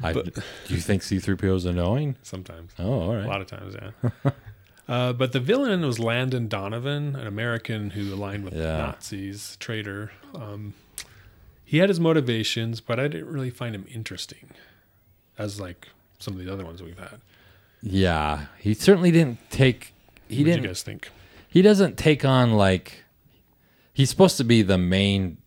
I, 0.04 0.14
But- 0.14 0.34
do 0.34 0.74
you 0.74 0.80
think 0.82 1.02
C3PO 1.04 1.56
is 1.56 1.66
annoying? 1.66 2.16
sometimes. 2.24 2.72
Oh, 2.80 2.92
all 3.02 3.14
A 3.26 3.28
lot 3.28 3.42
of 3.42 3.48
times, 3.48 3.76
yeah. 3.80 4.32
uh, 4.88 5.14
but 5.14 5.32
the 5.32 5.40
villain 5.40 5.82
was 5.86 6.00
Landon 6.00 6.48
Donovan, 6.48 7.16
an 7.16 7.28
American 7.28 7.92
who 7.92 8.14
aligned 8.14 8.44
with 8.44 8.54
Yeah. 8.56 8.78
Nazis, 8.78 9.58
traitor. 9.60 10.12
Um, 10.34 10.74
he 11.64 11.78
had 11.78 11.90
his 11.90 12.00
motivations, 12.00 12.82
but 12.82 13.00
I 13.00 13.08
didn't 13.08 13.28
really 13.28 13.50
find 13.52 13.76
him 13.76 13.86
interesting, 13.94 14.50
as 15.38 15.60
like 15.60 15.88
some 16.20 16.34
of 16.38 16.44
the 16.44 16.52
other 16.52 16.66
ones 16.66 16.82
we've 16.82 16.98
had. 17.00 17.22
Yeah. 17.84 18.48
He 18.60 18.74
certainly 18.74 19.12
didn't 19.12 19.38
take 19.52 19.94
he 20.28 20.40
what 20.40 20.46
didn't 20.46 20.64
you 20.64 20.68
guys 20.70 20.82
think? 20.84 21.10
He 21.52 21.62
doesn't 21.62 21.98
take 21.98 22.26
on 22.26 22.54
like 22.54 23.04
he's 23.94 24.10
supposed 24.10 24.38
to 24.38 24.44
be 24.44 24.64
the 24.64 24.78
main 24.78 25.38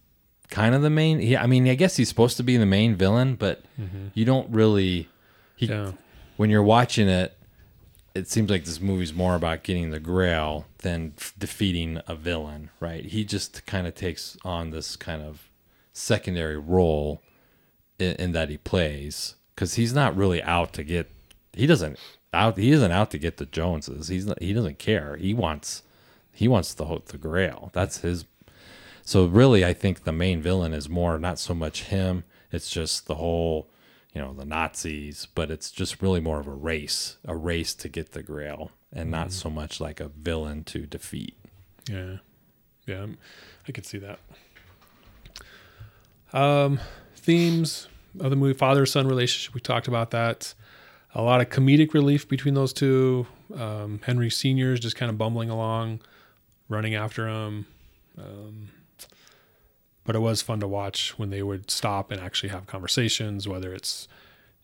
kind 0.51 0.75
of 0.75 0.83
the 0.83 0.91
main 0.91 1.19
he, 1.19 1.37
i 1.37 1.47
mean 1.47 1.67
i 1.67 1.75
guess 1.75 1.97
he's 1.97 2.09
supposed 2.09 2.37
to 2.37 2.45
be 2.45 2.57
the 2.57 2.67
main 2.67 2.95
villain 2.95 3.35
but 3.35 3.65
mm-hmm. 3.81 4.07
you 4.15 4.25
don't 4.25 4.49
really 4.51 5.09
he 5.57 5.67
Yeah, 5.67 5.93
when 6.37 6.51
you're 6.51 6.63
watching 6.63 7.09
it 7.09 7.37
it 8.15 8.29
seems 8.29 8.49
like 8.49 8.65
this 8.65 8.81
movie's 8.81 9.13
more 9.13 9.35
about 9.35 9.65
getting 9.65 9.91
the 9.91 9.99
grail 9.99 10.67
than 10.79 11.15
f- 11.19 11.35
defeating 11.37 12.01
a 12.07 12.15
villain 12.15 12.71
right? 12.79 13.07
He 13.07 13.25
just 13.25 13.67
kind 13.67 13.87
of 13.87 13.95
takes 13.95 14.37
on 14.45 14.71
this 14.71 14.95
kind 14.95 15.23
of 15.23 15.51
secondary 15.93 16.59
role 16.59 17.23
in, 17.99 18.15
in 18.17 18.33
that 18.33 18.51
he 18.51 18.59
plays 18.59 19.35
because 19.55 19.75
he's 19.75 19.93
not 19.93 20.17
really 20.17 20.43
out 20.43 20.73
to 20.75 20.85
get 20.85 21.11
he 21.53 21.67
doesn't 21.67 21.99
out 22.33 22.57
he 22.57 22.71
isn't 22.71 22.93
out 22.93 23.11
to 23.11 23.19
get 23.19 23.39
the 23.39 23.47
joneses. 23.47 24.09
He's 24.09 24.27
not, 24.27 24.41
he 24.43 24.53
doesn't 24.53 24.79
care. 24.79 25.17
He 25.17 25.35
wants 25.35 25.83
he 26.35 26.49
wants 26.49 26.75
the 26.75 27.03
the 27.07 27.19
grail 27.19 27.71
that's 27.73 27.99
his 27.99 28.25
so 29.03 29.27
really 29.27 29.65
i 29.65 29.73
think 29.73 30.05
the 30.05 30.13
main 30.13 30.41
villain 30.43 30.73
is 30.75 30.89
more 30.89 31.19
not 31.19 31.39
so 31.39 31.55
much 31.55 31.85
him 31.85 32.25
it's 32.51 32.71
just 32.71 33.07
the 33.07 33.17
whole 33.17 33.69
you 34.15 34.21
know 34.21 34.33
the 34.33 34.45
nazis 34.45 35.27
but 35.35 35.51
it's 35.51 35.71
just 35.71 36.03
really 36.03 36.21
more 36.21 36.41
of 36.41 36.47
a 36.47 36.53
race 36.53 37.17
a 37.25 37.35
race 37.37 37.75
to 37.75 37.89
get 37.89 38.13
the 38.13 38.23
grail 38.23 38.71
and 38.93 39.11
not 39.11 39.33
so 39.33 39.51
much 39.51 39.81
like 39.81 40.01
a 40.01 40.09
villain 40.09 40.63
to 40.63 40.87
defeat 40.87 41.37
yeah, 41.89 42.17
yeah. 42.87 43.07
I 43.69 43.73
could 43.73 43.87
see 43.87 43.99
that. 43.99 44.19
Um, 46.33 46.81
themes 47.17 47.89
of 48.21 48.31
the 48.31 48.37
movie: 48.37 48.55
father-son 48.55 49.07
relationship. 49.07 49.55
We 49.55 49.61
talked 49.61 49.89
about 49.89 50.11
that. 50.13 50.55
A 51.15 51.23
lot 51.23 51.41
of 51.41 51.49
comedic 51.49 51.95
relief 51.95 52.29
between 52.29 52.55
those 52.55 52.73
two. 52.73 53.27
Um, 53.55 54.01
Henry 54.05 54.31
Senior 54.31 54.73
is 54.73 54.81
just 54.81 54.97
kind 54.97 55.11
of 55.11 55.19
bumbling 55.19 55.51
along, 55.51 56.01
running 56.69 56.95
after 56.95 57.29
him. 57.29 57.67
Um, 58.19 58.69
but 60.05 60.15
it 60.15 60.21
was 60.21 60.43
fun 60.43 60.61
to 60.61 60.69
watch 60.69 61.19
when 61.19 61.31
they 61.31 61.43
would 61.43 61.71
stop 61.71 62.11
and 62.11 62.21
actually 62.21 62.51
have 62.51 62.67
conversations, 62.67 63.49
whether 63.49 63.73
it's 63.75 64.07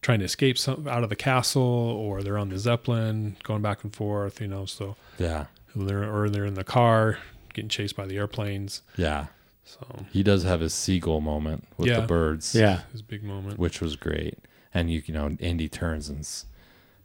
trying 0.02 0.18
to 0.18 0.24
escape 0.24 0.58
some, 0.58 0.86
out 0.86 1.02
of 1.02 1.08
the 1.10 1.16
castle 1.16 1.62
or 1.62 2.22
they're 2.22 2.38
on 2.38 2.50
the 2.50 2.58
zeppelin, 2.58 3.36
going 3.42 3.62
back 3.62 3.82
and 3.82 3.94
forth. 3.94 4.40
You 4.40 4.48
know, 4.48 4.66
so 4.66 4.96
yeah 5.18 5.46
they're 5.74 6.04
or 6.12 6.28
they're 6.28 6.44
in 6.46 6.54
the 6.54 6.64
car 6.64 7.18
getting 7.54 7.68
chased 7.68 7.96
by 7.96 8.04
the 8.06 8.16
airplanes. 8.16 8.82
yeah 8.96 9.26
So 9.64 10.04
he 10.12 10.22
does 10.22 10.42
have 10.42 10.60
his 10.60 10.74
seagull 10.74 11.20
moment 11.20 11.66
with 11.76 11.88
Yeah. 11.88 12.00
the 12.00 12.06
birds 12.06 12.54
Yeah. 12.54 12.80
his 12.92 13.02
big 13.02 13.22
moment. 13.22 13.58
which 13.58 13.80
was 13.80 13.96
great 13.96 14.38
and 14.74 14.90
you 14.90 15.02
you 15.06 15.14
know 15.14 15.30
indy 15.40 15.68
turns 15.68 16.08
and 16.08 16.26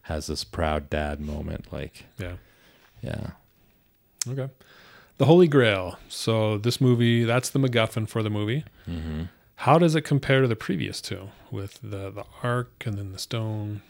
has 0.03 0.27
this 0.27 0.43
proud 0.43 0.89
dad 0.89 1.19
moment 1.19 1.71
like 1.71 2.05
Yeah. 2.19 2.35
yeah 3.01 3.31
Okay. 4.27 4.49
The 5.17 5.25
Holy 5.25 5.47
Grail. 5.47 5.97
So 6.09 6.57
this 6.57 6.81
movie, 6.81 7.23
that's 7.23 7.49
the 7.49 7.59
MacGuffin 7.59 8.07
for 8.07 8.21
the 8.23 8.29
movie. 8.29 8.65
mm-hmm. 8.87 9.23
How 9.59 9.79
does 9.79 9.95
it 9.95 10.01
compare 10.01 10.41
to 10.41 10.47
the 10.49 10.55
previous 10.57 10.99
two 10.99 11.29
with 11.49 11.79
the 11.81 12.11
the 12.11 12.25
Ark 12.43 12.83
and 12.85 12.97
then 12.97 13.13
the 13.13 13.17
stone? 13.19 13.81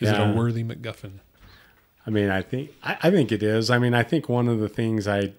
Is 0.00 0.10
it 0.10 0.18
a 0.20 0.32
worthy 0.36 0.64
MacGuffin? 0.64 1.20
I 2.04 2.10
mean, 2.10 2.28
I 2.28 2.42
think 2.42 2.70
I, 2.82 2.96
I 3.04 3.10
think 3.12 3.30
it 3.30 3.42
is. 3.42 3.70
I 3.70 3.78
mean, 3.78 3.94
I 3.94 4.02
think 4.02 4.28
one 4.28 4.48
of 4.48 4.58
the 4.58 4.68
things 4.68 5.06
I, 5.06 5.32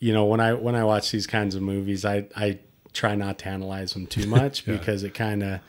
you 0.00 0.12
know, 0.12 0.24
when 0.24 0.40
I 0.40 0.54
when 0.54 0.74
I 0.74 0.82
watch 0.82 1.12
these 1.12 1.26
kinds 1.28 1.54
of 1.54 1.62
movies, 1.62 2.04
I 2.04 2.26
I 2.34 2.58
try 2.92 3.14
not 3.14 3.38
to 3.38 3.48
analyze 3.48 3.92
them 3.92 4.06
too 4.08 4.26
much 4.38 4.66
Yeah. 4.66 4.76
because 4.76 5.04
it 5.04 5.14
kind 5.14 5.44
of, 5.44 5.60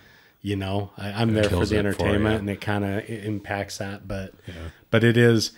you 0.42 0.56
know, 0.56 0.92
I, 0.98 1.12
I'm 1.12 1.34
there 1.36 1.44
for 1.44 1.58
the 1.58 1.62
it 1.62 1.68
for 1.68 1.76
entertainment 1.78 2.40
and 2.40 2.50
it 2.50 2.60
kind 2.60 2.84
of 2.84 3.08
impacts 3.08 3.78
that. 3.78 4.08
But 4.08 4.34
Yeah. 4.48 4.54
but 4.90 5.04
it 5.04 5.16
is. 5.16 5.52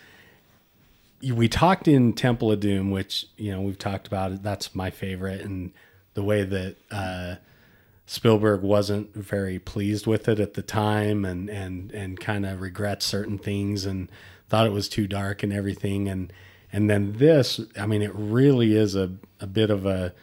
We 1.34 1.48
talked 1.48 1.88
in 1.88 2.14
Temple 2.14 2.52
of 2.52 2.60
Doom, 2.60 2.92
which 2.92 3.28
you 3.38 3.52
know 3.52 3.62
we've 3.62 3.80
talked 3.80 4.08
about. 4.08 4.32
it. 4.32 4.44
That's 4.44 4.76
my 4.76 4.90
favorite, 4.90 5.42
and 5.42 5.72
the 6.14 6.24
way 6.24 6.44
that 6.44 6.76
uh, 6.92 7.36
Spielberg 8.06 8.62
wasn't 8.62 9.14
very 9.14 9.60
pleased 9.60 10.06
with 10.06 10.28
it 10.28 10.40
at 10.40 10.54
the 10.54 10.62
time 10.62 11.26
and 11.26 11.50
and 11.50 11.92
and 11.92 12.20
kind 12.20 12.46
of 12.46 12.62
regrets 12.62 13.06
certain 13.06 13.38
things 13.38 13.86
and 13.86 14.10
thought 14.48 14.68
it 14.68 14.72
was 14.72 14.88
too 14.88 15.08
dark 15.08 15.42
and 15.42 15.52
everything 15.52 16.08
and 16.08 16.32
and 16.72 16.90
then 16.90 17.14
this 17.14 17.60
I 17.78 17.86
mean 17.88 18.02
it 18.04 18.14
really 18.14 18.76
is 18.76 18.96
a, 18.96 19.12
a 19.40 19.48
bit 19.48 19.72
of 19.72 19.86
a 19.86 20.14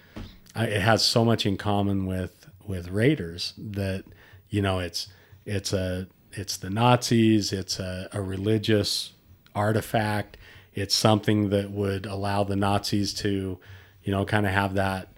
it 0.54 0.80
has 0.80 1.04
so 1.04 1.24
much 1.24 1.44
in 1.44 1.56
common 1.56 2.06
with 2.06 2.46
with 2.64 2.88
Raiders 2.88 3.52
that 3.58 4.04
you 4.48 4.62
know 4.62 4.78
it's 4.78 5.08
it's 5.44 5.72
a 5.72 6.06
it's 6.32 6.56
the 6.56 6.70
Nazis 6.70 7.52
it's 7.52 7.80
a, 7.80 8.08
a 8.12 8.22
religious 8.22 9.12
artifact 9.56 10.36
it's 10.74 10.94
something 10.94 11.50
that 11.50 11.70
would 11.70 12.06
allow 12.06 12.44
the 12.44 12.56
Nazis 12.56 13.12
to 13.14 13.58
you 14.02 14.12
know 14.12 14.24
kind 14.24 14.46
of 14.46 14.52
have 14.52 14.74
that 14.74 15.08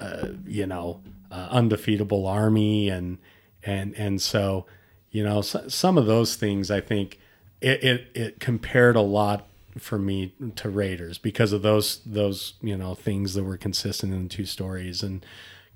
uh, 0.00 0.28
you 0.46 0.66
know 0.66 1.00
uh, 1.30 1.48
undefeatable 1.50 2.26
army 2.26 2.88
and 2.88 3.18
and 3.62 3.94
and 3.96 4.20
so 4.20 4.66
you 5.10 5.24
know 5.24 5.40
so, 5.40 5.68
some 5.68 5.96
of 5.96 6.06
those 6.06 6.36
things 6.36 6.70
I 6.70 6.80
think 6.80 7.18
it, 7.60 7.82
it 7.84 8.10
it 8.14 8.40
compared 8.40 8.96
a 8.96 9.00
lot 9.00 9.46
for 9.78 9.98
me 9.98 10.34
to 10.56 10.68
Raiders 10.68 11.18
because 11.18 11.52
of 11.52 11.62
those 11.62 12.00
those 12.04 12.54
you 12.60 12.76
know 12.76 12.94
things 12.94 13.34
that 13.34 13.44
were 13.44 13.56
consistent 13.56 14.12
in 14.12 14.24
the 14.24 14.28
two 14.28 14.44
stories 14.44 15.02
and 15.02 15.24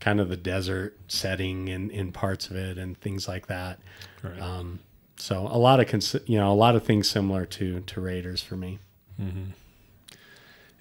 kind 0.01 0.21
of 0.21 0.29
the 0.29 0.37
desert 0.37 0.99
setting 1.09 1.69
in 1.69 1.91
in 1.91 2.13
parts 2.13 2.51
of 2.51 2.57
it 2.57 2.77
and 2.79 3.01
things 3.01 3.27
like 3.27 3.47
that. 3.47 3.79
Right. 4.23 4.41
Um, 4.41 4.81
so 5.17 5.49
a 5.51 5.59
lot 5.59 5.81
of 5.81 5.89
cons- 5.89 6.17
you 6.27 6.39
know 6.39 6.53
a 6.53 6.55
lot 6.55 6.77
of 6.77 6.85
things 6.85 7.09
similar 7.09 7.47
to 7.47 7.81
to 7.81 8.01
Raiders 8.01 8.43
for 8.43 8.57
me. 8.57 8.79
Mm-hmm. 9.21 9.51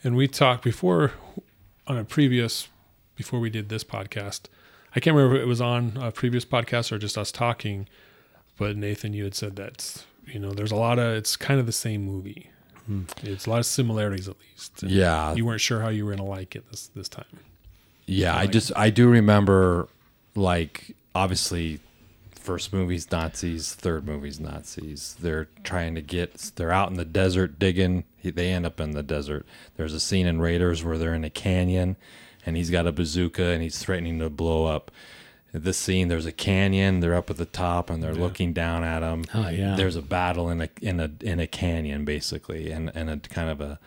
And 0.04 0.16
we 0.16 0.28
talked 0.28 0.64
before 0.64 1.14
on 1.88 1.98
a 1.98 2.04
previous, 2.04 2.68
before 3.16 3.40
we 3.40 3.50
did 3.50 3.70
this 3.70 3.84
podcast. 3.84 4.42
I 4.96 5.00
can't 5.00 5.16
remember 5.16 5.38
if 5.38 5.42
it 5.42 5.48
was 5.48 5.62
on 5.62 5.98
a 6.00 6.12
previous 6.12 6.46
podcast 6.46 6.92
or 6.92 6.98
just 6.98 7.18
us 7.18 7.32
talking, 7.32 7.88
but 8.58 8.78
Nathan, 8.78 9.14
you 9.14 9.24
had 9.24 9.36
said 9.36 9.56
that, 9.56 10.06
you 10.28 10.40
know, 10.40 10.52
there's 10.52 10.72
a 10.72 10.76
lot 10.76 11.00
of, 11.00 11.16
it's 11.16 11.36
kind 11.36 11.60
of 11.60 11.66
the 11.66 11.72
same 11.72 12.04
movie. 12.06 12.50
Hmm. 12.86 13.04
It's 13.24 13.46
a 13.48 13.50
lot 13.50 13.60
of 13.60 13.66
similarities 13.66 14.28
at 14.28 14.36
least. 14.40 14.84
And 14.84 14.92
Yeah. 14.92 15.34
You 15.34 15.46
weren't 15.46 15.62
sure 15.62 15.82
how 15.82 15.90
you 15.90 16.06
were 16.06 16.12
going 16.16 16.24
to 16.26 16.30
like 16.32 16.56
it 16.56 16.70
this, 16.70 16.88
this 16.96 17.10
time. 17.10 17.26
Yeah, 18.06 18.36
I 18.36 18.42
like- 18.42 18.52
just 18.52 18.72
I 18.76 18.92
do 18.92 19.10
remember 19.10 19.88
like 20.36 20.96
obviously 21.16 21.80
first 22.46 22.72
movie's 22.72 23.12
Nazis, 23.12 23.74
third 23.74 24.06
movie's 24.06 24.40
Nazis. 24.40 25.16
They're 25.20 25.48
trying 25.64 25.96
to 25.96 26.02
get 26.02 26.52
they're 26.56 26.72
out 26.72 26.90
in 26.90 26.96
the 26.98 27.06
desert 27.06 27.58
digging. 27.60 28.04
He- 28.18 28.32
They 28.32 28.52
end 28.52 28.66
up 28.66 28.80
in 28.80 28.92
the 28.92 29.04
desert. 29.04 29.46
There's 29.78 29.94
a 29.94 30.00
scene 30.00 30.28
in 30.28 30.40
Raiders 30.40 30.84
where 30.84 30.98
they're 30.98 31.14
in 31.14 31.24
a 31.24 31.30
canyon 31.30 31.96
and 32.46 32.56
he's 32.56 32.70
got 32.70 32.86
a 32.88 32.92
bazooka 32.92 33.44
and 33.44 33.64
he's 33.64 33.80
threatening 33.80 34.20
to 34.20 34.30
blow 34.30 34.66
up. 34.66 34.92
This 35.52 35.78
scene, 35.78 36.10
there's 36.10 36.26
a 36.26 36.32
canyon. 36.34 37.00
They're 37.00 37.16
up 37.16 37.30
at 37.30 37.38
the 37.38 37.46
top 37.46 37.90
and 37.90 38.04
they're 38.04 38.14
looking 38.14 38.52
down 38.54 38.84
at 38.84 39.02
him. 39.02 39.24
Oh, 39.34 39.48
yeah. 39.48 39.76
There's 39.76 39.96
a 39.96 40.02
battle 40.02 40.50
in 40.50 40.62
a 40.62 40.70
in 40.82 41.00
a 41.00 41.10
in 41.22 41.40
a 41.40 41.48
canyon 41.48 42.04
basically, 42.06 42.72
and 42.72 42.92
and 42.94 43.10
a 43.10 43.18
kind 43.18 43.50
of 43.50 43.62
a. 43.62 43.80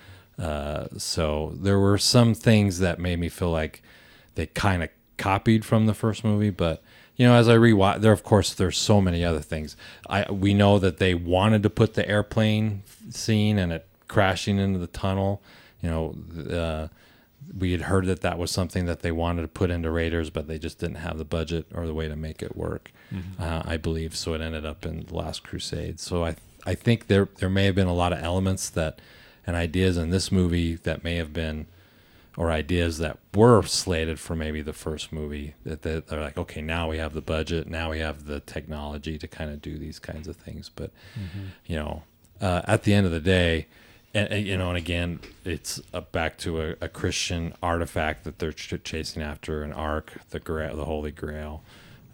Uh, 0.43 0.87
so 0.97 1.53
there 1.61 1.79
were 1.79 1.99
some 1.99 2.33
things 2.33 2.79
that 2.79 2.99
made 2.99 3.19
me 3.19 3.29
feel 3.29 3.51
like 3.51 3.83
they 4.35 4.47
kind 4.47 4.83
of 4.83 4.89
copied 5.19 5.65
from 5.65 5.87
the 5.87 5.95
first 5.95 6.25
movie, 6.25 6.49
but 6.51 6.83
you 7.19 7.27
know, 7.27 7.35
as 7.35 7.49
I 7.49 7.57
rewatch, 7.57 8.01
there 8.01 8.13
of 8.13 8.23
course 8.23 8.55
there's 8.55 8.79
so 8.79 9.01
many 9.03 9.23
other 9.25 9.41
things. 9.41 9.77
I 10.09 10.31
we 10.33 10.55
know 10.55 10.79
that 10.79 10.97
they 10.97 11.15
wanted 11.15 11.63
to 11.65 11.71
put 11.71 11.95
the 11.95 12.09
airplane 12.09 12.83
scene 13.11 13.59
and 13.59 13.73
it 13.73 13.87
crashing 14.07 14.59
into 14.59 14.79
the 14.79 14.87
tunnel. 14.87 15.43
You 15.83 15.91
know, 15.91 16.57
uh, 16.57 16.89
we 17.57 17.73
had 17.73 17.83
heard 17.83 18.07
that 18.07 18.21
that 18.23 18.39
was 18.39 18.51
something 18.51 18.87
that 18.87 19.01
they 19.01 19.13
wanted 19.13 19.43
to 19.43 19.49
put 19.49 19.71
into 19.71 19.91
Raiders, 19.91 20.31
but 20.31 20.49
they 20.49 20.59
just 20.59 20.79
didn't 20.79 20.97
have 20.97 21.19
the 21.19 21.25
budget 21.25 21.67
or 21.75 21.87
the 21.87 21.95
way 21.95 22.09
to 22.09 22.17
make 22.17 22.43
it 22.43 22.57
work. 22.57 22.91
Uh, 23.39 23.63
I 23.65 23.77
believe 23.77 24.15
so. 24.17 24.35
It 24.35 24.41
ended 24.41 24.65
up 24.67 24.85
in 24.87 25.07
the 25.07 25.15
Last 25.15 25.43
Crusade. 25.43 26.01
So 26.01 26.25
I 26.25 26.37
I 26.67 26.75
think 26.75 27.09
there 27.09 27.29
there 27.39 27.51
may 27.51 27.67
have 27.67 27.75
been 27.75 27.87
a 27.89 27.95
lot 27.95 28.13
of 28.13 28.23
elements 28.23 28.71
that 28.71 29.01
and 29.47 29.57
ideas 29.57 29.97
in 29.97 30.11
this 30.11 30.31
movie 30.31 30.75
that 30.77 31.03
may 31.03 31.17
have 31.17 31.33
been 31.33 31.67
or 32.39 32.51
ideas 32.53 32.99
that 32.99 33.19
were 33.35 33.63
slated 33.65 34.19
for 34.21 34.35
maybe 34.37 34.63
the 34.63 34.73
first 34.73 35.13
movie 35.13 35.55
that 35.65 35.83
they- 35.83 36.01
they're 36.01 36.21
like 36.21 36.39
okay 36.39 36.63
now 36.63 36.89
we 36.89 36.97
have 36.99 37.13
the 37.13 37.21
budget 37.21 37.67
now 37.69 37.91
we 37.91 37.99
have 37.99 38.27
the 38.27 38.39
technology 38.41 39.19
to 39.19 39.27
kind 39.29 39.51
of 39.51 39.61
do 39.61 39.77
these 39.77 39.99
kinds 39.99 40.27
of 40.29 40.37
things. 40.37 40.71
But 40.75 40.91
you 41.67 41.77
know 41.77 42.05
uh, 42.41 42.63
at 42.65 42.85
the 42.85 42.95
end 42.95 43.05
of 43.07 43.13
the 43.13 43.21
day 43.21 43.67
and, 44.15 44.29
and, 44.33 44.47
you 44.47 44.57
know 44.57 44.69
and 44.69 44.79
again 44.79 45.19
it's 45.45 45.81
back 46.13 46.39
to 46.39 46.63
a, 46.63 46.75
a 46.81 46.89
christian 46.89 47.53
artifact 47.63 48.23
that 48.25 48.39
they're 48.39 48.53
ch- 48.53 48.83
chasing 48.85 49.21
after 49.23 49.63
an 49.65 49.73
ark 49.73 50.13
the 50.31 50.39
gra- 50.41 50.75
the 50.75 50.85
holy 50.85 51.11
grail. 51.11 51.63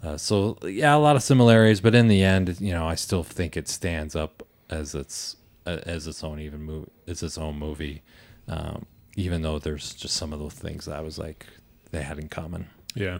Uh, 0.03 0.17
so 0.17 0.57
yeah 0.63 0.95
a 0.95 0.97
lot 0.97 1.15
of 1.15 1.21
similarities 1.23 1.79
but 1.81 1.93
in 1.95 2.07
the 2.07 2.23
end 2.23 2.59
you 2.59 2.71
know 2.73 2.87
i 2.87 2.95
still 2.95 3.23
think 3.23 3.55
it 3.55 3.67
stands 3.67 4.15
up 4.15 4.43
as 4.69 4.93
its 4.95 5.35
uh, 5.67 5.77
as 5.85 6.05
its 6.07 6.23
own 6.23 6.39
even 6.39 6.61
movie 6.63 6.89
it's 7.07 7.21
its 7.23 7.37
own 7.37 7.57
movie. 7.59 8.01
Um, 8.47 8.85
even 9.15 9.41
though 9.41 9.59
there's 9.59 9.93
just 9.93 10.15
some 10.15 10.33
of 10.33 10.39
those 10.39 10.53
things 10.53 10.85
that 10.85 10.95
I 10.95 11.01
was 11.01 11.17
like 11.17 11.45
they 11.91 12.01
had 12.01 12.19
in 12.19 12.29
common. 12.29 12.67
Yeah. 12.93 13.19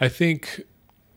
I 0.00 0.08
think 0.08 0.62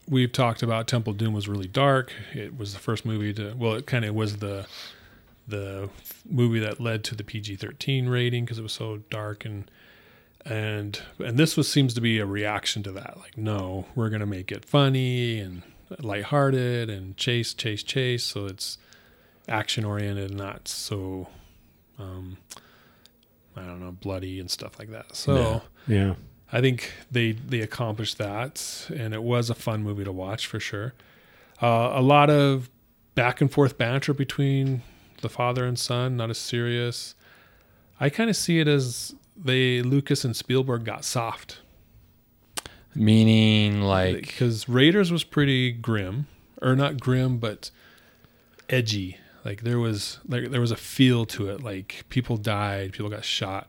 we've 0.07 0.31
talked 0.31 0.63
about 0.63 0.87
Temple 0.87 1.13
Doom 1.13 1.33
was 1.33 1.47
really 1.47 1.67
dark. 1.67 2.13
It 2.33 2.57
was 2.57 2.73
the 2.73 2.79
first 2.79 3.05
movie 3.05 3.33
to 3.33 3.53
well, 3.57 3.73
it 3.73 3.85
kind 3.85 4.05
of 4.05 4.15
was 4.15 4.37
the 4.37 4.67
the 5.47 5.89
movie 6.29 6.59
that 6.59 6.79
led 6.81 7.05
to 7.05 7.15
the 7.15 7.23
PG-13 7.23 8.09
rating 8.09 8.43
because 8.43 8.59
it 8.59 8.63
was 8.63 8.73
so 8.73 8.97
dark 9.09 9.45
and 9.45 9.71
and 10.45 11.01
and 11.19 11.37
this 11.37 11.55
was 11.55 11.71
seems 11.71 11.93
to 11.93 12.01
be 12.01 12.19
a 12.19 12.25
reaction 12.25 12.83
to 12.83 12.91
that. 12.93 13.17
Like, 13.17 13.37
no, 13.37 13.85
we're 13.95 14.09
gonna 14.09 14.25
make 14.25 14.51
it 14.51 14.65
funny 14.65 15.39
and 15.39 15.63
lighthearted 15.99 16.89
and 16.89 17.15
chase, 17.17 17.53
chase, 17.53 17.83
chase. 17.83 18.23
So 18.23 18.45
it's 18.45 18.77
action 19.47 19.85
oriented, 19.85 20.31
and 20.31 20.37
not 20.37 20.67
so 20.67 21.27
um, 21.99 22.37
I 23.57 23.65
don't 23.65 23.79
know, 23.79 23.91
bloody 23.91 24.39
and 24.39 24.49
stuff 24.49 24.79
like 24.79 24.91
that. 24.91 25.15
So. 25.15 25.61
Yeah. 25.87 25.95
Yeah. 25.95 26.13
I 26.49 26.61
think 26.61 26.93
they 27.11 27.33
they 27.33 27.59
accomplished 27.59 28.17
that, 28.19 28.87
and 28.95 29.13
it 29.13 29.21
was 29.21 29.49
a 29.49 29.55
fun 29.55 29.83
movie 29.83 30.05
to 30.05 30.13
watch 30.13 30.47
for 30.47 30.61
sure. 30.61 30.93
Uh, 31.61 31.91
a 31.93 32.01
lot 32.01 32.29
of 32.29 32.69
back 33.15 33.41
and 33.41 33.51
forth 33.51 33.77
banter 33.77 34.13
between 34.13 34.81
the 35.19 35.27
father 35.27 35.65
and 35.65 35.77
son, 35.77 36.15
not 36.15 36.29
as 36.29 36.37
serious. 36.37 37.15
I 37.99 38.09
kind 38.09 38.29
of 38.29 38.37
see 38.37 38.59
it 38.61 38.67
as 38.69 39.13
they 39.35 39.81
Lucas 39.81 40.23
and 40.23 40.37
Spielberg 40.37 40.85
got 40.85 41.03
soft 41.03 41.59
Meaning 42.97 43.81
like 43.81 44.21
because 44.21 44.67
Raiders 44.67 45.11
was 45.11 45.23
pretty 45.23 45.71
grim, 45.71 46.25
or 46.63 46.75
not 46.75 46.99
grim, 46.99 47.37
but 47.37 47.69
edgy. 48.69 49.17
Like 49.47 49.61
there 49.61 49.79
was 49.79 50.19
like 50.27 50.51
there 50.51 50.61
was 50.61 50.71
a 50.71 50.75
feel 50.75 51.25
to 51.27 51.49
it. 51.51 51.63
Like 51.63 52.03
people 52.09 52.35
died, 52.37 52.91
people 52.91 53.09
got 53.09 53.23
shot 53.23 53.67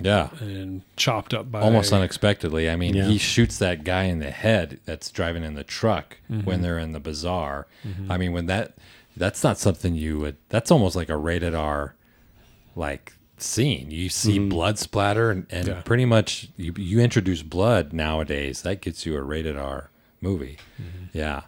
yeah, 0.00 0.28
and 0.40 0.82
chopped 0.96 1.34
up 1.34 1.50
by 1.52 1.60
almost 1.60 1.92
unexpectedly. 1.92 2.70
I 2.70 2.76
mean, 2.76 2.94
Yeah. 2.94 3.04
he 3.04 3.18
shoots 3.18 3.58
that 3.58 3.84
guy 3.84 4.04
in 4.04 4.20
the 4.20 4.30
head 4.30 4.80
that's 4.86 5.10
driving 5.10 5.42
in 5.44 5.54
the 5.54 5.64
truck 5.64 6.16
Mm-hmm. 6.30 6.46
when 6.46 6.62
they're 6.62 6.78
in 6.78 6.92
the 6.92 7.00
bazaar. 7.00 7.66
I 8.08 8.16
mean, 8.16 8.32
when 8.32 8.46
that 8.46 8.74
that's 9.16 9.42
not 9.44 9.58
something 9.58 9.94
you 9.94 10.18
would. 10.20 10.36
That's 10.48 10.70
almost 10.70 10.94
like 10.96 11.08
a 11.10 11.16
rated 11.16 11.54
R 11.54 11.94
like 12.76 13.12
scene. 13.36 13.90
You 13.90 14.08
see 14.08 14.38
blood 14.38 14.78
splatter 14.78 15.30
and, 15.30 15.46
and 15.50 15.68
Yeah. 15.68 15.82
pretty 15.82 16.04
much 16.06 16.48
you 16.56 16.72
you 16.76 17.00
introduce 17.00 17.42
blood 17.42 17.92
nowadays. 17.92 18.62
That 18.62 18.80
gets 18.80 19.04
you 19.04 19.16
a 19.16 19.22
rated 19.22 19.56
R 19.58 19.90
movie. 20.20 20.58
Yeah, 21.12 21.42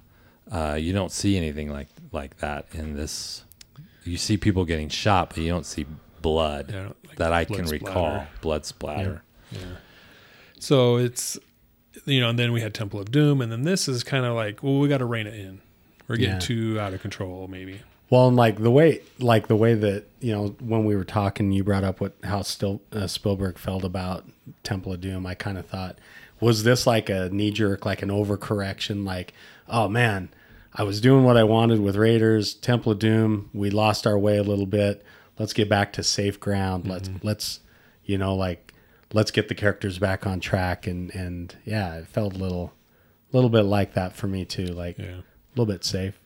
uh, 0.51 0.77
you 0.79 0.93
don't 0.93 1.13
see 1.13 1.37
anything 1.37 1.71
like 1.71 1.89
like 2.13 2.39
that 2.39 2.67
in 2.73 2.97
this. 2.97 3.45
You 4.05 4.17
see 4.17 4.37
people 4.37 4.65
getting 4.65 4.89
shot, 4.89 5.31
but 5.31 5.39
you 5.39 5.49
don't 5.49 5.67
see 5.67 5.87
blood 6.23 6.71
Yeah, 6.73 6.89
like 7.07 7.17
that 7.17 7.33
I 7.33 7.45
blood 7.45 7.57
can 7.59 7.67
splatter. 7.67 7.85
recall. 7.85 8.27
Blood 8.41 8.65
splatter. 8.67 9.23
Yeah. 9.53 9.59
So 10.59 10.97
it's 10.97 11.39
you 12.05 12.21
know, 12.21 12.29
and 12.31 12.39
then 12.39 12.53
we 12.53 12.61
had 12.61 12.73
Temple 12.73 13.01
of 13.01 13.11
Doom, 13.11 13.41
and 13.41 13.51
then 13.51 13.63
this 13.63 13.89
is 13.89 14.03
kind 14.05 14.25
of 14.25 14.35
like, 14.35 14.63
well, 14.63 14.79
we 14.79 14.89
got 14.89 14.99
to 14.99 15.05
rein 15.05 15.27
it 15.27 15.35
in. 15.35 15.61
We're 16.09 16.17
getting 16.17 16.35
Yeah. 16.35 16.39
too 16.41 16.81
out 16.81 16.95
of 16.95 17.03
control, 17.03 17.47
maybe. 17.49 17.81
Well, 18.09 18.27
and 18.29 18.37
like 18.37 18.59
the 18.61 18.71
way, 18.71 19.03
like 19.19 19.47
the 19.49 19.57
way 19.57 19.75
that 19.75 20.05
you 20.21 20.33
know, 20.33 20.57
when 20.61 20.85
we 20.85 20.97
were 20.97 21.05
talking, 21.05 21.53
you 21.53 21.63
brought 21.65 21.85
up 21.85 22.01
what 22.01 22.15
how 22.25 22.43
still 22.43 22.81
uh, 22.93 23.07
Spielberg 23.07 23.59
felt 23.59 23.85
about 23.85 24.25
Temple 24.63 24.93
of 24.93 25.01
Doom. 25.01 25.27
I 25.27 25.35
kind 25.35 25.59
of 25.59 25.67
thought, 25.67 25.99
was 26.41 26.65
this 26.65 26.87
like 26.87 27.09
a 27.09 27.29
knee 27.31 27.51
jerk, 27.51 27.85
like 27.87 28.03
an 28.03 28.09
overcorrection? 28.09 29.05
Like, 29.07 29.33
oh 29.69 29.89
man, 29.89 30.31
I 30.75 30.85
was 30.85 31.01
doing 31.01 31.25
what 31.25 31.37
I 31.37 31.45
wanted 31.45 31.81
with 31.81 31.97
Raiders, 31.97 32.55
Temple 32.55 32.93
of 32.93 32.99
Doom. 32.99 33.51
We 33.53 33.71
lost 33.71 34.07
our 34.07 34.19
way 34.19 34.37
a 34.39 34.43
little 34.43 34.67
bit. 34.67 35.05
Let's 35.39 35.53
get 35.53 35.69
back 35.69 35.93
to 35.95 36.03
safe 36.03 36.39
ground. 36.39 36.87
Let's 36.87 37.09
mm-hmm. 37.09 37.27
let's, 37.27 37.61
you 38.05 38.19
know, 38.19 38.35
like 38.35 38.73
let's 39.13 39.31
get 39.31 39.49
the 39.49 39.55
characters 39.55 39.99
back 39.99 40.27
on 40.27 40.41
track. 40.41 40.87
And 40.87 41.15
and 41.15 41.55
yeah, 41.65 41.97
it 41.97 42.07
felt 42.07 42.35
a 42.35 42.39
little, 42.39 42.73
little 43.33 43.51
bit 43.51 43.63
like 43.63 43.95
that 43.95 44.15
for 44.15 44.27
me 44.29 44.45
too. 44.45 44.67
Like 44.67 44.99
Yeah. 44.99 45.17
a 45.17 45.25
little 45.57 45.73
bit 45.73 45.85
safe, 45.85 46.21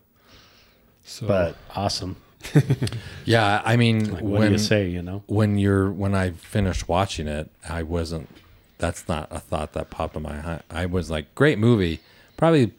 So, 1.04 1.26
but 1.26 1.56
awesome. 1.74 2.16
Yeah, 3.24 3.62
I 3.64 3.76
mean, 3.76 4.12
Like, 4.12 4.22
what 4.22 4.40
when 4.40 4.48
do 4.48 4.52
you 4.52 4.58
say? 4.58 4.88
You 4.88 5.00
know, 5.00 5.22
when 5.26 5.56
you're 5.56 5.90
when 5.90 6.14
I 6.14 6.30
finished 6.30 6.88
watching 6.88 7.26
it, 7.26 7.50
I 7.66 7.82
wasn't 7.82 8.28
that's 8.76 9.08
not 9.08 9.28
a 9.30 9.38
thought 9.40 9.72
that 9.72 9.88
popped 9.88 10.16
in 10.16 10.22
my 10.22 10.40
head. 10.40 10.62
I 10.70 10.84
was 10.84 11.10
like, 11.10 11.34
great 11.34 11.58
movie, 11.58 12.00
probably, 12.36 12.72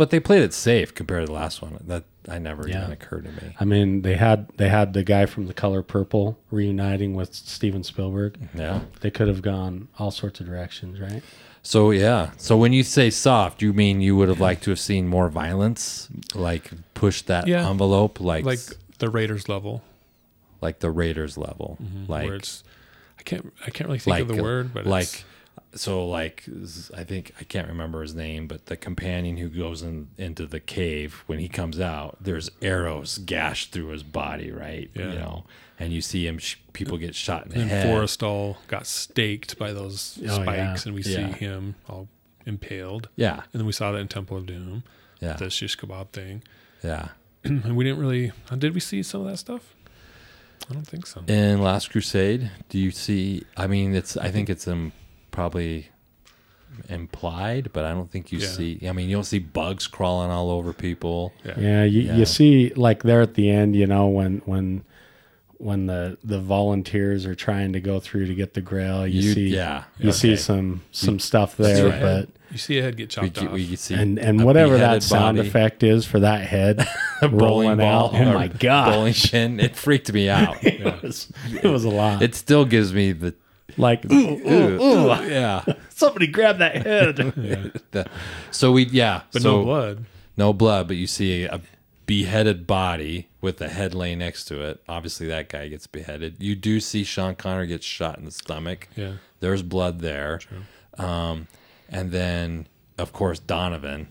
but 0.00 0.08
they 0.08 0.18
played 0.18 0.40
it 0.42 0.54
safe 0.54 0.94
compared 0.94 1.20
to 1.20 1.26
the 1.26 1.38
last 1.38 1.60
one. 1.60 1.76
That 1.86 2.04
I 2.26 2.38
never 2.38 2.66
Yeah. 2.66 2.78
even 2.78 2.92
occurred 2.92 3.24
to 3.24 3.32
me. 3.32 3.54
I 3.60 3.66
mean, 3.66 4.00
they 4.00 4.16
had 4.16 4.46
they 4.56 4.70
had 4.70 4.94
the 4.94 5.02
guy 5.04 5.26
from 5.26 5.46
The 5.46 5.52
Color 5.52 5.82
Purple 5.82 6.38
reuniting 6.50 7.12
with 7.12 7.34
Steven 7.34 7.84
Spielberg. 7.84 8.38
Yeah. 8.54 8.80
They 9.02 9.10
could 9.10 9.28
have 9.28 9.42
gone 9.42 9.88
all 9.98 10.10
sorts 10.10 10.40
of 10.40 10.46
directions, 10.46 10.98
right? 11.00 11.22
So 11.62 11.90
yeah. 11.90 12.30
So 12.38 12.56
when 12.56 12.72
you 12.72 12.82
say 12.82 13.10
soft, 13.10 13.60
you 13.60 13.74
mean 13.74 14.00
you 14.00 14.16
would 14.16 14.30
have 14.30 14.40
liked 14.40 14.62
to 14.62 14.70
have 14.70 14.80
seen 14.80 15.06
more 15.06 15.28
violence, 15.28 16.08
like 16.34 16.70
push 16.94 17.20
that 17.20 17.46
Yeah. 17.46 17.68
envelope, 17.68 18.20
like 18.20 18.46
like 18.46 18.58
like, 18.70 18.78
the 19.00 19.10
Raiders 19.10 19.50
level, 19.50 19.82
like 20.62 20.78
the 20.78 20.90
Raiders 20.90 21.36
level, 21.36 21.76
mm-hmm. 21.78 22.10
like 22.10 22.24
where 22.24 22.36
it's 22.36 22.64
I 23.18 23.22
can't 23.22 23.52
I 23.66 23.70
can't 23.70 23.86
really 23.86 23.98
think 23.98 24.14
like 24.14 24.22
of 24.22 24.28
the 24.28 24.42
word, 24.42 24.72
but 24.72 24.86
like 24.86 25.02
it's, 25.02 25.24
so 25.74 26.06
like 26.06 26.44
I 26.96 27.04
think 27.04 27.32
I 27.40 27.44
can't 27.44 27.68
remember 27.68 28.02
his 28.02 28.14
name, 28.14 28.46
but 28.46 28.66
the 28.66 28.76
companion 28.76 29.36
who 29.36 29.48
goes 29.48 29.82
in 29.82 30.08
into 30.18 30.46
the 30.46 30.60
cave 30.60 31.22
when 31.26 31.38
he 31.38 31.48
comes 31.48 31.78
out, 31.80 32.16
there's 32.20 32.50
arrows 32.60 33.18
gashed 33.18 33.72
through 33.72 33.88
his 33.88 34.02
body, 34.02 34.50
right? 34.50 34.90
Yeah. 34.94 35.12
You 35.12 35.18
know, 35.18 35.44
and 35.78 35.92
you 35.92 36.00
see 36.02 36.26
him. 36.26 36.38
Sh- 36.38 36.56
people 36.72 36.98
get 36.98 37.14
shot 37.14 37.44
in 37.46 37.52
the 37.52 37.60
and 37.60 37.70
head. 37.70 37.86
Forrestal 37.86 38.56
got 38.68 38.86
staked 38.86 39.58
by 39.58 39.72
those 39.72 40.18
Oh, 40.28 40.42
spikes, 40.42 40.84
yeah. 40.84 40.88
and 40.88 40.94
we 40.94 41.02
see 41.02 41.12
Yeah. 41.12 41.32
him 41.34 41.74
all 41.88 42.08
impaled. 42.46 43.08
Yeah, 43.16 43.42
And 43.52 43.60
then 43.60 43.66
we 43.66 43.72
saw 43.72 43.92
that 43.92 43.98
in 43.98 44.08
Temple 44.08 44.36
of 44.38 44.46
Doom, 44.46 44.82
yeah, 45.20 45.34
the 45.34 45.50
shish 45.50 45.76
kebab 45.76 46.08
thing, 46.10 46.42
yeah. 46.82 47.08
and 47.44 47.76
we 47.76 47.84
didn't 47.84 48.00
really. 48.00 48.32
uh, 48.50 48.56
Did 48.56 48.74
we 48.74 48.80
see 48.80 49.02
some 49.02 49.20
of 49.22 49.26
that 49.28 49.36
stuff? 49.36 49.74
I 50.68 50.72
don't 50.74 50.86
think 50.86 51.06
so. 51.06 51.22
In 51.26 51.60
Last 51.62 51.90
Crusade, 51.90 52.50
do 52.68 52.78
you 52.78 52.90
see? 52.90 53.44
I 53.56 53.66
mean, 53.66 53.94
it's. 53.94 54.16
I 54.16 54.30
think 54.30 54.48
it's 54.50 54.68
um, 54.68 54.92
probably 55.30 55.88
implied, 56.88 57.70
but 57.72 57.84
I 57.84 57.92
don't 57.92 58.10
think 58.10 58.32
you 58.32 58.38
Yeah. 58.38 58.46
see. 58.48 58.80
I 58.88 58.92
mean, 58.92 59.08
you 59.08 59.16
don't 59.16 59.24
see 59.24 59.38
bugs 59.38 59.86
crawling 59.86 60.30
all 60.30 60.50
over 60.50 60.72
people. 60.72 61.32
Yeah. 61.44 61.54
Yeah, 61.58 61.84
you, 61.84 62.00
Yeah. 62.02 62.16
you 62.16 62.24
see 62.24 62.72
like 62.76 63.02
there 63.02 63.20
at 63.22 63.34
the 63.34 63.50
end, 63.50 63.74
you 63.76 63.86
know, 63.86 64.06
when 64.06 64.42
when 64.44 64.82
when 65.58 65.84
the 65.86 66.16
the 66.24 66.38
volunteers 66.40 67.26
are 67.26 67.34
trying 67.34 67.72
to 67.74 67.80
go 67.80 68.00
through 68.00 68.26
to 68.26 68.34
get 68.34 68.54
the 68.54 68.60
grail, 68.62 69.06
you, 69.06 69.20
You- 69.20 69.34
see 69.34 69.48
yeah, 69.48 69.84
you 69.98 70.12
see 70.12 70.30
okay. 70.30 70.36
some 70.36 70.82
some 70.90 71.18
stuff 71.18 71.56
there, 71.56 71.88
right. 71.90 72.00
but 72.00 72.28
You 72.50 72.56
see 72.58 72.78
a 72.78 72.82
head 72.82 72.96
get 72.96 73.14
We, 73.20 73.28
chopped 73.30 73.38
off. 73.46 73.52
we 73.52 73.76
see 73.76 73.94
and 73.94 74.18
and 74.18 74.42
whatever 74.44 74.78
that 74.78 75.02
sound 75.02 75.36
body. 75.36 75.48
effect 75.48 75.82
is 75.82 76.06
for 76.06 76.18
that 76.20 76.40
head 76.46 76.86
rolling 77.30 77.76
ball. 77.78 78.06
out. 78.06 78.14
Oh 78.14 78.32
my 78.32 78.48
god. 78.48 78.92
Bowling 78.92 79.14
pin. 79.14 79.60
It 79.60 79.76
freaked 79.76 80.12
me 80.12 80.28
out. 80.38 80.56
it, 80.64 81.02
was, 81.02 81.30
it 81.62 81.64
was 81.68 81.84
a 81.84 81.90
lot. 81.90 82.22
It 82.22 82.34
still 82.34 82.64
gives 82.64 82.92
me 82.94 83.12
the 83.12 83.34
like 83.76 84.04
ooh, 84.10 84.14
ooh, 84.14 84.82
ooh. 84.82 85.06
yeah. 85.28 85.64
somebody 85.90 86.26
grab 86.26 86.58
that 86.58 86.76
head. 86.86 87.16
The- 87.90 88.08
so 88.50 88.72
we 88.72 88.84
yeah, 88.86 89.22
but 89.32 89.42
so 89.42 89.58
no 89.58 89.64
blood. 89.64 90.04
no 90.36 90.52
blood, 90.52 90.86
but 90.88 90.96
you 90.96 91.06
see 91.06 91.44
a 91.44 91.60
beheaded 92.06 92.66
body 92.66 93.28
with 93.40 93.58
the 93.58 93.68
head 93.68 93.94
laying 93.94 94.18
next 94.18 94.44
to 94.46 94.62
it. 94.62 94.82
Obviously, 94.88 95.26
that 95.28 95.48
guy 95.48 95.68
gets 95.68 95.86
beheaded. 95.86 96.36
You 96.42 96.54
do 96.56 96.80
see 96.80 97.04
Sean 97.04 97.34
Connery 97.36 97.66
get 97.68 97.82
shot 97.82 98.18
in 98.18 98.24
the 98.24 98.30
stomach. 98.30 98.88
Yeah. 98.96 99.14
There's 99.40 99.62
blood 99.62 100.00
there. 100.00 100.40
Um, 100.98 101.46
and 101.88 102.10
then 102.12 102.66
of 102.98 103.12
course 103.12 103.38
Donovan. 103.38 104.08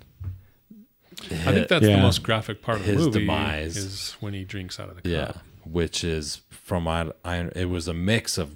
I 1.21 1.51
think 1.53 1.67
that's 1.67 1.83
the 1.85 1.91
Yeah. 1.91 2.01
most 2.01 2.23
graphic 2.23 2.61
part 2.61 2.79
of 2.79 2.85
the 2.85 2.93
His 2.93 3.05
movie 3.05 3.19
demise. 3.19 3.75
is 3.77 4.15
when 4.21 4.33
he 4.33 4.43
drinks 4.45 4.79
out 4.79 4.89
of 4.89 4.95
the 4.95 5.01
cup. 5.01 5.11
Yeah, 5.11 5.41
which 5.69 6.03
is 6.03 6.41
from 6.49 6.87
I, 6.87 7.11
I 7.25 7.49
it 7.55 7.65
was 7.69 7.87
a 7.87 7.93
mix 7.93 8.37
of 8.37 8.55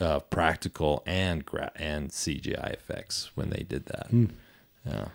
uh, 0.00 0.20
practical 0.20 1.02
and 1.06 1.44
gra- 1.44 1.72
and 1.76 2.10
CGI 2.10 2.72
effects 2.72 3.30
when 3.34 3.50
they 3.50 3.64
did 3.68 3.86
that. 3.86 4.08
Yeah, 4.86 5.08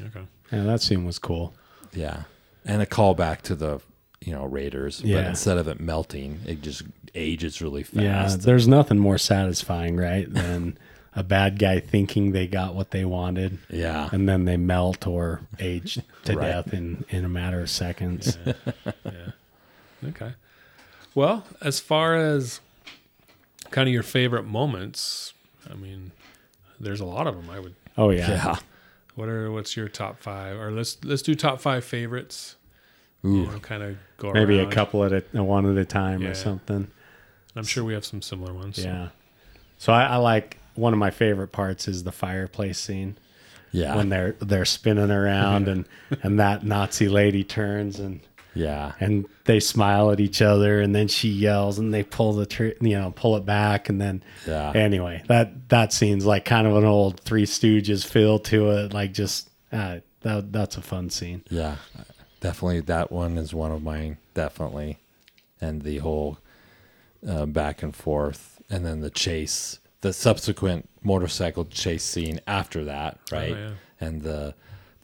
Okay. 0.00 0.22
yeah, 0.52 0.62
that 0.64 0.80
scene 0.82 1.04
was 1.04 1.18
cool. 1.18 1.54
yeah, 1.92 2.24
and 2.64 2.82
a 2.82 2.86
callback 2.86 3.42
to 3.42 3.54
the 3.54 3.80
you 4.20 4.32
know 4.32 4.44
Raiders, 4.44 5.00
but 5.00 5.24
instead 5.26 5.58
of 5.58 5.66
it 5.68 5.80
melting, 5.80 6.40
it 6.46 6.62
just 6.62 6.82
ages 7.14 7.60
really 7.62 7.82
fast. 7.82 7.96
Yeah, 8.00 8.36
there's 8.44 8.68
nothing 8.68 8.98
more 8.98 9.18
satisfying, 9.18 9.96
right, 9.96 10.32
than 10.32 10.76
a 11.16 11.22
bad 11.22 11.58
guy 11.58 11.78
thinking 11.80 12.32
they 12.32 12.46
got 12.46 12.74
what 12.74 12.90
they 12.90 13.04
wanted, 13.04 13.58
Yeah, 13.68 14.08
and 14.12 14.28
then 14.28 14.44
they 14.44 14.56
melt 14.56 15.06
or 15.06 15.40
age 15.58 15.98
to 16.24 16.36
Right. 16.36 16.46
death 16.48 16.72
in 16.74 17.04
in 17.10 17.24
a 17.24 17.28
matter 17.28 17.60
of 17.60 17.70
seconds. 17.70 18.38
Yeah. 19.04 19.30
Okay. 20.08 20.32
Well, 21.14 21.44
as 21.60 21.78
far 21.80 22.16
as 22.16 22.60
kind 23.72 23.88
of 23.88 23.92
your 23.92 24.02
favorite 24.04 24.44
moments, 24.44 25.32
I 25.70 25.74
mean, 25.74 26.12
there's 26.78 27.00
a 27.00 27.04
lot 27.04 27.26
of 27.26 27.34
them. 27.36 27.50
I 27.50 27.58
would. 27.58 27.74
Oh 27.98 28.10
yeah. 28.10 28.30
yeah. 28.30 28.56
What 29.14 29.28
are 29.28 29.50
what's 29.50 29.76
your 29.76 29.88
top 29.88 30.18
five? 30.20 30.56
Or 30.58 30.70
let's 30.70 30.96
let's 31.04 31.22
do 31.22 31.34
top 31.34 31.60
five 31.60 31.84
favorites. 31.84 32.56
Ooh. 33.24 33.28
You 33.42 33.46
know, 33.46 33.58
kind 33.58 33.82
of 33.82 33.96
go 34.18 34.32
Maybe 34.32 34.58
a 34.58 34.66
couple 34.66 35.04
at 35.04 35.12
a 35.12 35.42
one 35.42 35.70
at 35.70 35.76
a 35.80 35.84
time 35.84 36.22
Yeah. 36.22 36.30
or 36.30 36.34
something. 36.34 36.88
I'm 37.54 37.64
sure 37.64 37.84
we 37.84 37.92
have 37.92 38.04
some 38.04 38.22
similar 38.22 38.52
ones. 38.54 38.78
Yeah. 38.78 39.08
So 39.78 39.92
I, 39.92 40.04
I 40.04 40.16
like 40.16 40.58
one 40.74 40.92
of 40.92 40.98
my 40.98 41.10
favorite 41.10 41.48
parts 41.52 41.86
is 41.86 42.04
the 42.04 42.12
fireplace 42.12 42.78
scene 42.78 43.16
Yeah, 43.72 43.94
when 43.96 44.08
they're 44.08 44.32
they're 44.40 44.64
spinning 44.64 45.10
around 45.10 45.68
and 45.72 45.84
and 46.22 46.40
that 46.40 46.64
Nazi 46.64 47.08
lady 47.08 47.44
turns 47.44 47.98
and 48.00 48.20
yeah, 48.54 48.92
and 49.00 49.26
they 49.44 49.60
smile 49.60 50.10
at 50.10 50.20
each 50.20 50.42
other 50.42 50.80
and 50.80 50.94
then 50.94 51.08
she 51.08 51.28
yells 51.28 51.78
and 51.78 51.92
they 51.92 52.02
pull 52.02 52.32
the 52.34 52.46
tree 52.46 52.74
you 52.80 52.98
know 52.98 53.12
pull 53.16 53.36
it 53.36 53.44
back 53.46 53.88
and 53.88 54.00
then 54.00 54.22
Yeah. 54.46 54.72
anyway 54.74 55.22
that 55.28 55.68
that 55.70 55.92
scene's 55.92 56.26
like 56.26 56.44
kind 56.44 56.66
of 56.66 56.76
an 56.76 56.84
old 56.84 57.20
Three 57.20 57.44
Stooges 57.46 58.04
feel 58.06 58.38
to 58.40 58.70
it 58.70 58.92
like 58.92 59.12
just 59.12 59.48
uh, 59.72 59.98
that 60.20 60.52
that's 60.52 60.76
a 60.76 60.82
fun 60.82 61.10
scene 61.10 61.42
yeah. 61.50 61.76
Definitely, 62.40 62.80
that 62.80 63.12
one 63.12 63.38
is 63.38 63.54
one 63.54 63.70
of 63.70 63.84
mine. 63.84 64.18
Definitely, 64.34 64.98
and 65.60 65.82
the 65.82 65.98
whole 65.98 66.38
uh, 67.24 67.46
back 67.46 67.84
and 67.84 67.94
forth, 67.94 68.60
and 68.68 68.84
then 68.84 69.00
the 69.00 69.10
chase, 69.10 69.78
the 70.00 70.12
subsequent 70.12 70.88
motorcycle 71.04 71.64
chase 71.66 72.02
scene 72.02 72.40
after 72.48 72.82
that, 72.82 73.18
right? 73.30 73.50
yeah. 73.56 73.70
And 74.00 74.22
the 74.22 74.54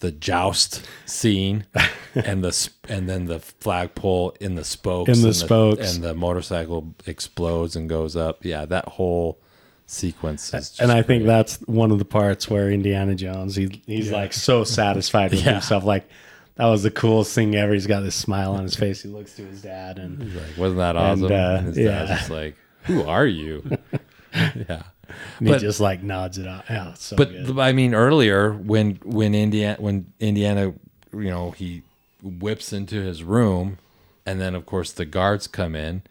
the 0.01 0.13
joust 0.13 0.87
scene, 1.07 1.65
and 2.15 2.43
the 2.45 2.71
and 2.89 3.09
then 3.09 3.27
the 3.27 3.39
flagpole 3.41 4.37
in 4.41 4.55
the 4.55 4.65
spokes, 4.65 5.09
In 5.11 5.21
the 5.23 5.29
and 5.29 5.37
spokes. 5.37 5.95
and 5.95 6.05
the 6.05 6.15
motorcycle 6.15 6.95
explodes 7.07 7.77
and 7.77 7.89
goes 7.89 8.15
up. 8.17 8.45
Yeah, 8.45 8.65
that 8.67 8.87
whole 8.89 9.41
sequence 9.87 10.45
is. 10.47 10.51
Just 10.71 10.81
and 10.81 10.93
I 10.93 11.03
think 11.03 11.23
great. 11.23 11.29
that's 11.29 11.57
one 11.63 11.91
of 11.91 11.99
the 11.99 12.05
parts 12.05 12.49
where 12.51 12.71
Indiana 12.71 13.15
Jones 13.15 13.57
he 13.57 13.83
he's 13.87 14.11
like 14.13 14.33
so 14.33 14.63
satisfied 14.65 15.31
with 15.31 15.41
Yeah. 15.45 15.53
himself 15.53 15.83
like 15.85 16.09
that 16.57 16.67
was 16.67 16.83
the 16.83 16.91
coolest 16.91 17.35
thing 17.35 17.55
ever 17.57 17.73
he's 17.73 17.87
got 17.87 18.01
this 18.01 18.15
smile 18.17 18.53
on 18.53 18.65
his 18.65 18.75
face 18.75 19.03
he 19.03 19.09
looks 19.09 19.35
to 19.37 19.45
his 19.47 19.63
dad 19.63 19.99
and 19.99 20.23
He's 20.23 20.35
like, 20.35 20.59
wasn't 20.59 20.79
that 20.79 20.97
And, 20.97 21.25
awesome? 21.25 21.33
uh, 21.33 21.57
And 21.59 21.67
his 21.69 21.79
yeah. 21.79 21.85
dad's 22.05 22.11
just 22.11 22.31
like, 22.31 22.57
"Who 22.85 23.03
are 23.05 23.27
you?" 23.27 23.63
yeah. 24.35 24.83
And 25.09 25.17
But- 25.49 25.61
he 25.61 25.67
just 25.67 25.81
like 25.81 26.03
nods 26.03 26.39
it 26.39 26.47
out. 26.47 26.65
Yeah, 26.69 26.95
so 26.95 27.17
but 27.17 27.31
good. 27.31 27.59
I 27.59 27.73
mean, 27.73 27.95
earlier 27.95 28.53
when 28.53 28.99
when 29.05 29.35
Indiana 29.35 29.77
when 29.81 30.13
Indiana, 30.21 30.75
you 31.13 31.31
know, 31.31 31.51
he 31.53 31.83
whips 32.23 32.73
into 32.73 33.01
his 33.03 33.23
room, 33.23 33.79
and 34.27 34.41
then 34.41 34.55
of 34.55 34.67
course 34.67 34.93
the 34.93 35.05
guards 35.05 35.47
come 35.47 35.75
in, 35.75 36.03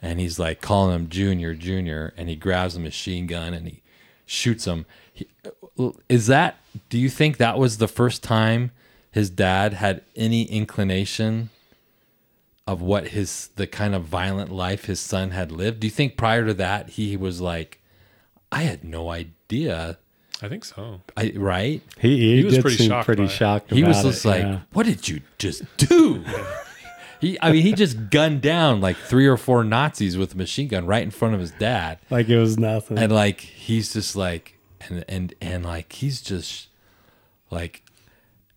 and 0.00 0.20
he's 0.20 0.38
like 0.38 0.60
calling 0.60 0.94
him 0.94 1.08
Junior, 1.08 1.54
Junior, 1.54 2.12
and 2.16 2.28
he 2.28 2.36
grabs 2.36 2.76
a 2.76 2.80
machine 2.80 3.26
gun 3.26 3.52
and 3.54 3.66
he 3.66 3.82
shoots 4.26 4.64
him. 4.66 4.86
He, 5.12 5.26
is 6.08 6.26
that? 6.26 6.56
Do 6.88 6.98
you 6.98 7.08
think 7.10 7.36
that 7.38 7.58
was 7.58 7.78
the 7.78 7.88
first 7.88 8.22
time 8.22 8.70
his 9.10 9.30
dad 9.30 9.74
had 9.74 10.02
any 10.14 10.44
inclination? 10.44 11.50
Of 12.68 12.82
what 12.82 13.08
his 13.08 13.50
the 13.54 13.68
kind 13.68 13.94
of 13.94 14.06
violent 14.06 14.50
life 14.50 14.86
his 14.86 14.98
son 14.98 15.30
had 15.30 15.52
lived. 15.52 15.78
Do 15.78 15.86
you 15.86 15.90
think 15.92 16.16
prior 16.16 16.44
to 16.44 16.54
that 16.54 16.90
he 16.90 17.16
was 17.16 17.40
like, 17.40 17.80
I 18.52 18.62
had 18.62 18.84
no 18.84 19.10
idea 19.10 19.98
I 20.42 20.48
think 20.48 20.64
so. 20.64 21.00
I, 21.16 21.32
right? 21.34 21.82
he, 21.98 22.18
he, 22.18 22.36
he 22.38 22.44
was 22.44 22.54
did 22.54 22.62
pretty 22.62 22.76
seem 22.76 22.88
shocked 22.90 23.06
pretty 23.06 23.22
by 23.22 23.28
it. 23.30 23.32
shocked 23.32 23.72
He 23.72 23.82
was 23.82 24.00
about 24.00 24.10
just 24.10 24.24
it, 24.24 24.28
like, 24.28 24.42
yeah. 24.42 24.60
"What 24.72 24.86
did 24.86 25.08
you 25.08 25.22
just 25.38 25.62
do?" 25.78 26.24
he, 27.20 27.38
I 27.40 27.52
mean, 27.52 27.62
he 27.62 27.72
just 27.72 28.10
gunned 28.10 28.42
down 28.42 28.80
like 28.80 28.96
three 28.96 29.26
or 29.26 29.36
four 29.38 29.64
Nazis 29.64 30.18
with 30.18 30.34
a 30.34 30.36
machine 30.36 30.68
gun 30.68 30.84
right 30.86 31.02
in 31.02 31.10
front 31.10 31.34
of 31.34 31.40
his 31.40 31.52
dad, 31.52 31.98
like 32.10 32.28
it 32.28 32.38
was 32.38 32.58
nothing 32.58 32.98
and 32.98 33.12
like 33.12 33.40
he's 33.40 33.92
just 33.94 34.14
like, 34.14 34.58
and 34.88 35.04
and 35.08 35.34
and 35.40 35.64
like 35.64 35.92
he's 35.92 36.20
just 36.20 36.68
like, 37.50 37.82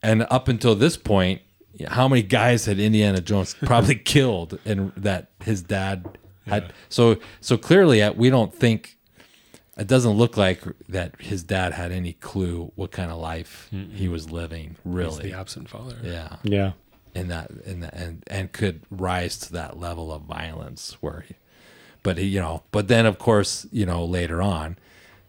and 0.04 0.28
up 0.30 0.50
until 0.50 0.76
this 0.76 0.98
point, 0.98 1.42
how 1.88 2.10
many 2.10 2.24
guys 2.24 2.66
had 2.66 2.78
Indiana 2.80 3.22
Jones 3.22 3.56
probably 3.64 3.96
killed, 3.96 4.60
and 4.66 4.92
that 4.98 5.30
his 5.44 5.62
dad 5.62 6.18
had? 6.46 6.74
So 6.90 7.18
so 7.40 7.58
clearly, 7.58 8.02
uh, 8.02 8.12
we 8.12 8.30
don't 8.30 8.54
think. 8.54 8.98
It 9.80 9.88
doesn't 9.88 10.12
look 10.12 10.36
like 10.38 10.62
that 10.90 11.20
his 11.20 11.42
dad 11.42 11.74
had 11.74 11.92
any 11.92 12.14
clue 12.14 12.72
what 12.76 12.92
kind 12.92 13.10
of 13.12 13.18
life 13.18 13.70
he 13.94 14.08
was 14.08 14.30
living. 14.30 14.70
He's 14.72 14.78
Really, 14.84 15.32
the 15.32 15.38
absent 15.38 15.70
father. 15.70 15.96
yeah, 16.04 16.36
yeah 16.44 16.72
in 17.16 17.28
that 17.30 17.50
in 17.66 17.80
that 17.80 17.94
and 17.96 18.24
and 18.28 18.52
could 18.52 18.82
rise 18.92 19.38
to 19.40 19.54
that 19.54 19.80
level 19.80 20.14
of 20.14 20.22
violence 20.24 20.96
where 21.02 21.24
he, 21.28 21.36
but 22.04 22.18
he, 22.18 22.26
you 22.28 22.40
know, 22.40 22.64
but 22.72 22.88
then 22.88 23.06
of 23.06 23.18
course, 23.18 23.66
you 23.72 23.86
know, 23.86 24.06
later 24.06 24.42
on, 24.42 24.78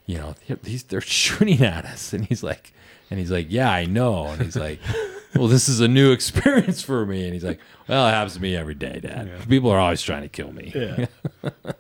you 0.05 0.19
know, 0.19 0.35
these 0.63 0.83
they're 0.83 1.01
shooting 1.01 1.63
at 1.63 1.85
us, 1.87 2.13
and 2.13 2.27
he's 2.27 2.43
like, 2.43 2.73
and 3.11 3.19
he's 3.19 3.31
like, 3.31 3.47
yeah, 3.49 3.71
I 3.71 3.87
know, 3.87 4.27
and 4.27 4.43
he's 4.43 4.57
like. 4.57 4.81
Well, 5.33 5.47
this 5.47 5.69
is 5.69 5.79
a 5.79 5.87
new 5.87 6.11
experience 6.11 6.83
for 6.83 7.07
me, 7.07 7.23
and 7.23 7.33
he's 7.33 7.45
like, 7.45 7.61
"Well, 7.87 8.05
it 8.09 8.11
happens 8.11 8.35
to 8.35 8.43
me 8.43 8.57
every 8.57 8.75
day, 8.75 8.99
Dad. 8.99 9.29
Yeah. 9.29 9.45
People 9.45 9.71
are 9.71 9.79
always 9.79 10.03
trying 10.03 10.23
to 10.23 10.29
kill 10.29 10.53
me." 10.53 10.73
Yeah. 10.75 11.07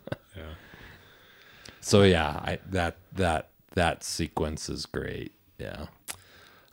So 1.80 2.02
yeah, 2.02 2.40
I, 2.42 2.58
that 2.70 2.96
that 3.12 3.48
that 3.72 4.04
sequence 4.04 4.68
is 4.68 4.86
great. 4.86 5.32
Yeah, 5.58 5.86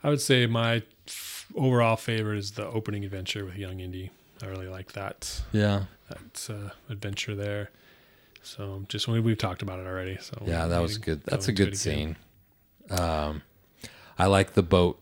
I 0.02 0.10
would 0.10 0.20
say 0.20 0.46
my 0.46 0.82
overall 1.54 1.96
favorite 1.96 2.38
is 2.38 2.52
the 2.52 2.66
opening 2.66 3.04
adventure 3.04 3.44
with 3.44 3.56
Young 3.56 3.80
Indy. 3.80 4.10
I 4.42 4.46
really 4.46 4.68
like 4.68 4.92
that 4.92 5.42
yeah, 5.52 5.84
that 6.08 6.48
uh, 6.50 6.70
adventure 6.88 7.34
there. 7.34 7.70
So 8.42 8.84
just 8.88 9.08
we, 9.08 9.20
we've 9.20 9.38
talked 9.38 9.62
about 9.62 9.78
it 9.78 9.86
already. 9.86 10.16
So 10.20 10.42
yeah. 10.46 10.66
That 10.66 10.80
was 10.80 10.98
good. 10.98 11.22
That's 11.24 11.48
a 11.48 11.52
good 11.52 11.76
scene. 11.76 12.16
Um, 12.90 13.42
I 14.18 14.26
like 14.26 14.54
the 14.54 14.62
boat. 14.62 15.00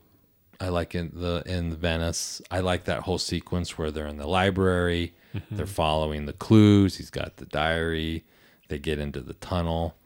I 0.61 0.69
like 0.69 0.95
in 0.95 1.13
the 1.15 1.43
in 1.47 1.75
Venice. 1.75 2.43
I 2.51 2.61
like 2.61 2.85
that 2.85 3.03
whole 3.03 3.19
sequence 3.19 3.77
where 3.79 3.91
they're 3.91 4.07
in 4.07 4.17
the 4.17 4.27
library. 4.27 5.15
Mm-hmm. 5.35 5.57
They're 5.57 5.67
following 5.67 6.27
the 6.27 6.33
clues. 6.33 6.97
He's 6.97 7.11
got 7.11 7.37
the 7.37 7.47
diary. 7.47 8.25
They 8.69 8.79
get 8.79 8.99
into 8.99 9.21
the 9.21 9.35
tunnel. 9.35 9.97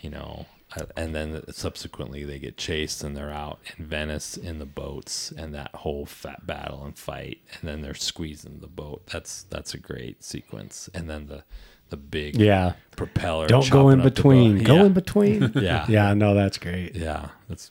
You 0.00 0.10
know, 0.10 0.44
uh, 0.76 0.84
and 0.98 1.14
then 1.14 1.42
subsequently 1.50 2.24
they 2.24 2.38
get 2.38 2.58
chased 2.58 3.02
and 3.02 3.16
they're 3.16 3.32
out 3.32 3.58
in 3.78 3.86
Venice 3.86 4.36
in 4.36 4.58
the 4.58 4.66
boats 4.66 5.32
and 5.32 5.54
that 5.54 5.74
whole 5.76 6.04
fat 6.04 6.46
battle 6.46 6.84
and 6.84 6.98
fight 6.98 7.38
and 7.54 7.68
then 7.70 7.80
they're 7.80 7.94
squeezing 7.94 8.60
the 8.60 8.66
boat. 8.66 9.06
That's 9.06 9.44
that's 9.44 9.72
a 9.72 9.78
great 9.78 10.22
sequence. 10.22 10.90
And 10.92 11.08
then 11.08 11.26
the 11.28 11.44
the 11.88 11.96
big 11.96 12.36
Yeah. 12.36 12.74
propeller. 12.96 13.46
Don't 13.46 13.70
go 13.70 13.88
in 13.88 13.98
chopping 13.98 14.00
up 14.00 14.04
the 14.04 14.10
between. 14.22 14.58
Go 14.62 14.74
yeah. 14.76 14.84
in 14.84 14.92
between. 14.92 15.52
Yeah. 15.54 15.86
Yeah, 15.88 16.12
no, 16.12 16.34
that's 16.34 16.58
great. 16.58 16.94
Yeah, 16.94 17.28
that's 17.48 17.70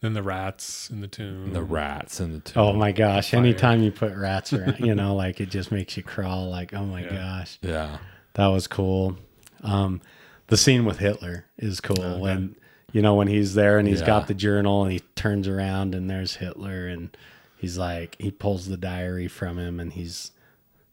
Then 0.00 0.14
the 0.14 0.22
rats 0.22 0.88
in 0.88 1.02
the 1.02 1.08
tomb. 1.08 1.52
the 1.52 1.62
rats 1.62 2.20
in 2.20 2.32
the 2.32 2.40
tomb. 2.40 2.62
Oh 2.62 2.72
my 2.72 2.92
gosh. 2.92 3.34
Anytime 3.34 3.82
you 3.82 3.92
put 3.92 4.14
rats 4.16 4.54
around, 4.54 4.80
you 4.80 4.94
know, 4.94 5.14
like 5.14 5.40
it 5.40 5.50
just 5.50 5.70
makes 5.70 5.94
you 5.98 6.02
crawl 6.02 6.48
like, 6.48 6.72
oh 6.72 6.86
my 6.86 7.02
Yeah. 7.02 7.14
gosh. 7.14 7.58
Yeah, 7.60 7.98
That 8.34 8.46
was 8.46 8.66
cool. 8.66 9.18
Um, 9.62 10.00
the 10.48 10.56
scene 10.56 10.84
with 10.84 10.98
Hitler 10.98 11.44
is 11.58 11.80
cool. 11.80 12.02
Okay. 12.02 12.20
When 12.20 12.56
you 12.92 13.02
know 13.02 13.14
when 13.14 13.28
he's 13.28 13.54
there 13.54 13.78
and 13.78 13.86
he's 13.86 14.00
Yeah. 14.00 14.06
got 14.06 14.26
the 14.26 14.34
journal 14.34 14.82
and 14.82 14.92
he 14.92 15.00
turns 15.14 15.46
around 15.46 15.94
and 15.94 16.10
there's 16.10 16.36
Hitler 16.36 16.86
and 16.88 17.16
he's 17.56 17.78
like 17.78 18.16
he 18.18 18.30
pulls 18.30 18.66
the 18.66 18.76
diary 18.76 19.28
from 19.28 19.58
him 19.58 19.78
and 19.78 19.92
he's 19.92 20.32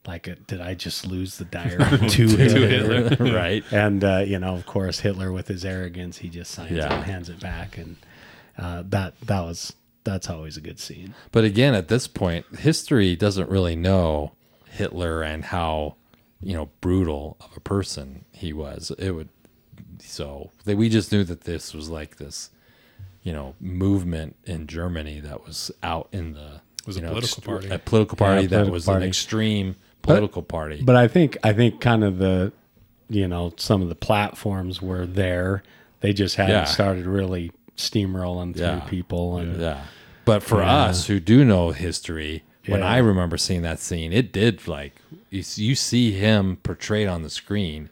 like, 0.06 0.30
"Did 0.48 0.62
I 0.62 0.74
just 0.74 1.06
lose 1.08 1.38
the 1.38 1.46
diary 1.46 1.78
to 2.10 2.28
Hitler?" 2.28 3.10
Hitler. 3.10 3.34
right. 3.36 3.64
And 3.72 4.04
uh, 4.04 4.24
you 4.26 4.38
know, 4.40 4.56
of 4.56 4.66
course, 4.66 5.00
Hitler 5.00 5.32
with 5.32 5.48
his 5.48 5.66
arrogance, 5.66 6.20
he 6.20 6.30
just 6.30 6.52
signs 6.52 6.72
it 6.72 6.84
and 6.84 7.04
hands 7.04 7.30
it 7.30 7.40
back, 7.40 7.78
and 7.78 7.96
uh, 8.58 8.84
that 8.90 9.20
that 9.22 9.42
was 9.42 9.74
that's 10.04 10.30
always 10.30 10.56
a 10.56 10.62
good 10.62 10.80
scene. 10.80 11.14
But 11.32 11.44
again, 11.44 11.74
at 11.74 11.88
this 11.90 12.08
point, 12.08 12.46
history 12.60 13.16
doesn't 13.18 13.50
really 13.50 13.76
know 13.76 14.32
Hitler 14.70 15.22
and 15.24 15.44
how 15.46 15.96
you 16.42 16.54
know 16.54 16.70
brutal 16.82 17.38
of 17.42 17.52
a 17.56 17.60
person 17.60 18.26
he 18.32 18.54
was. 18.54 18.92
It 18.98 19.12
would 19.12 19.30
so 20.00 20.52
they, 20.66 20.76
we 20.76 20.90
just 20.90 21.12
knew 21.12 21.24
that 21.24 21.42
this 21.42 21.74
was 21.74 21.90
like 21.90 22.18
this, 22.18 22.50
you 23.24 23.34
know, 23.34 23.56
movement 23.60 24.36
in 24.46 24.68
Germany 24.68 25.20
that 25.22 25.46
was 25.46 25.72
out 25.84 26.08
in 26.12 26.34
the 26.34 26.62
Was 26.86 26.98
a 26.98 27.02
know, 27.02 27.10
political 27.10 27.42
ext- 27.42 27.46
party. 27.46 27.70
a 27.70 27.80
political 27.80 28.18
party 28.18 28.46
that 28.48 28.70
was 28.70 28.86
party. 28.86 29.04
an 29.04 29.10
extreme 29.10 29.76
political 30.02 30.42
party. 30.44 30.82
But 30.84 30.96
I 30.96 31.08
think 31.08 31.38
I 31.44 31.54
think 31.54 31.82
kind 31.82 32.04
of 32.04 32.18
the 32.18 32.52
you 33.10 33.28
know 33.28 33.54
some 33.58 33.82
of 33.82 33.90
the 33.90 33.96
platforms 33.96 34.82
were 34.82 35.06
there. 35.06 35.64
They 36.02 36.14
just 36.14 36.36
hadn't 36.36 36.52
Yeah. 36.56 36.64
started 36.66 37.06
really 37.08 37.52
steamrolling 37.76 38.54
through 38.56 38.66
Yeah. 38.66 38.80
people, 38.82 39.38
and 39.38 39.60
Yeah. 39.60 39.82
But 40.26 40.44
for 40.44 40.62
Yeah. 40.62 40.84
us 40.86 41.08
who 41.08 41.20
do 41.20 41.44
know 41.46 41.72
history, 41.72 42.44
when 42.68 42.84
I 42.84 42.98
remember 42.98 43.38
seeing 43.38 43.62
that 43.62 43.80
scene, 43.80 44.12
it 44.12 44.32
did 44.34 44.68
like 44.68 44.96
you, 45.30 45.76
see 45.76 46.12
him 46.12 46.58
portrayed 46.58 47.08
on 47.08 47.22
the 47.22 47.30
screen 47.30 47.90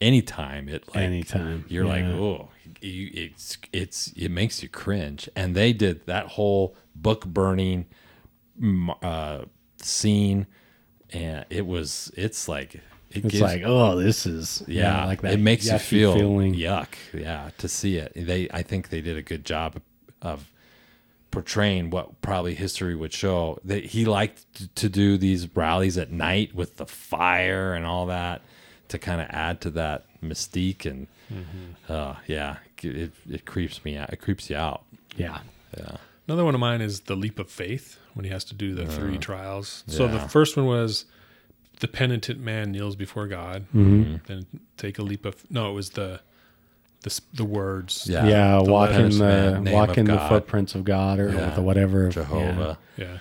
anytime 0.00 0.68
it 0.68 0.86
like 0.88 1.04
anytime 1.04 1.64
you're 1.68 1.84
like, 1.84 2.04
oh, 2.04 2.48
you, 2.80 3.10
it's 3.12 3.58
it's 3.72 4.08
it 4.12 4.30
makes 4.30 4.62
you 4.62 4.68
cringe. 4.68 5.28
And 5.36 5.54
they 5.54 5.72
did 5.72 6.06
that 6.06 6.28
whole 6.28 6.76
book 6.94 7.26
burning 7.26 7.86
uh, 9.02 9.44
scene, 9.76 10.46
and 11.10 11.44
it 11.50 11.66
was 11.66 12.10
it's 12.16 12.48
like 12.48 12.74
it 12.74 12.82
it's 13.24 13.28
gives 13.28 13.40
like 13.40 13.62
oh, 13.64 13.96
this 13.96 14.26
is 14.26 14.62
yeah, 14.66 15.04
like 15.04 15.22
that. 15.22 15.34
It 15.34 15.40
makes 15.40 15.66
you 15.66 15.78
feel 15.78 16.14
feeling. 16.14 16.54
yuck. 16.54 16.88
Yeah, 17.12 17.50
to 17.58 17.68
see 17.68 17.96
it. 17.96 18.12
They, 18.14 18.48
I 18.50 18.62
think 18.62 18.88
they 18.88 19.00
did 19.00 19.16
a 19.16 19.22
good 19.22 19.44
job 19.44 19.80
of 20.22 20.50
portraying 21.30 21.90
what 21.90 22.20
probably 22.22 22.54
history 22.54 22.94
would 22.94 23.12
show. 23.12 23.58
That 23.64 23.84
he 23.86 24.04
liked 24.04 24.74
to 24.76 24.88
do 24.88 25.16
these 25.16 25.54
rallies 25.56 25.96
at 25.98 26.10
night 26.10 26.54
with 26.54 26.76
the 26.76 26.86
fire 26.86 27.74
and 27.74 27.84
all 27.86 28.06
that 28.06 28.42
to 28.88 28.98
kind 28.98 29.20
of 29.20 29.28
add 29.30 29.60
to 29.62 29.70
that 29.70 30.04
mystique. 30.22 30.84
And 30.90 31.06
Mm-hmm. 31.32 31.92
uh, 31.92 32.16
yeah, 32.26 32.56
it, 32.82 33.12
it 33.30 33.44
creeps 33.44 33.84
me 33.84 33.96
out. 33.96 34.12
It 34.12 34.16
creeps 34.16 34.50
you 34.50 34.56
out. 34.56 34.82
Yeah, 35.16 35.38
Yeah, 35.78 35.98
Another 36.26 36.44
one 36.44 36.54
of 36.54 36.60
mine 36.60 36.80
is 36.80 37.02
the 37.02 37.14
leap 37.14 37.38
of 37.38 37.48
faith 37.48 37.98
when 38.14 38.24
he 38.24 38.32
has 38.32 38.42
to 38.46 38.54
do 38.54 38.74
the 38.74 38.84
three 38.86 39.16
trials. 39.16 39.84
So 39.86 40.08
the 40.08 40.18
first 40.18 40.56
one 40.56 40.66
was 40.66 41.04
the 41.78 41.86
penitent 41.86 42.40
man 42.40 42.72
kneels 42.72 42.96
before 42.96 43.28
God. 43.28 43.66
Mm-hmm. 43.72 44.16
Then 44.26 44.46
take 44.76 44.98
a 44.98 45.02
leap 45.02 45.24
of 45.24 45.48
no, 45.52 45.70
it 45.70 45.74
was 45.74 45.90
the 45.90 46.20
the 47.02 47.20
the 47.34 47.44
words. 47.44 48.06
yeah, 48.08 48.26
yeah, 48.26 48.58
the 48.62 48.70
walk 48.70 48.90
in 48.90 48.96
letters, 48.96 49.18
the 49.18 49.24
man, 49.24 49.64
name 49.64 49.74
walk 49.74 49.90
of 49.90 49.98
in 49.98 50.04
the 50.06 50.18
footprints 50.28 50.74
of 50.74 50.84
God 50.84 51.18
or, 51.18 51.30
Yeah. 51.32 51.50
the 51.54 51.62
whatever 51.62 52.08
Jehovah. 52.10 52.78
yeah. 52.96 53.18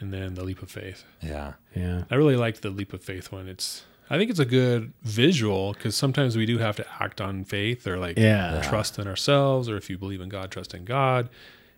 And 0.00 0.12
then 0.12 0.34
the 0.34 0.42
leap 0.44 0.60
of 0.62 0.70
faith. 0.70 1.04
Yeah, 1.22 1.52
Yeah, 1.74 1.82
yeah. 1.82 2.04
I 2.10 2.16
really 2.16 2.36
like 2.36 2.60
the 2.60 2.70
leap 2.70 2.92
of 2.92 3.02
faith 3.02 3.30
one. 3.32 3.48
It's 3.48 3.84
I 4.10 4.18
think 4.18 4.28
it's 4.30 4.40
a 4.40 4.44
good 4.44 4.92
visual 5.02 5.72
because 5.72 5.96
sometimes 5.96 6.36
we 6.36 6.44
do 6.44 6.58
have 6.58 6.76
to 6.76 6.84
act 7.00 7.20
on 7.22 7.44
faith 7.44 7.86
or 7.86 7.98
like 7.98 8.18
Yeah. 8.18 8.60
trust 8.62 8.98
in 8.98 9.06
ourselves, 9.06 9.68
or 9.68 9.76
if 9.76 9.88
you 9.88 9.96
believe 9.96 10.20
in 10.20 10.28
God, 10.28 10.50
trust 10.50 10.74
in 10.74 10.84
God, 10.84 11.30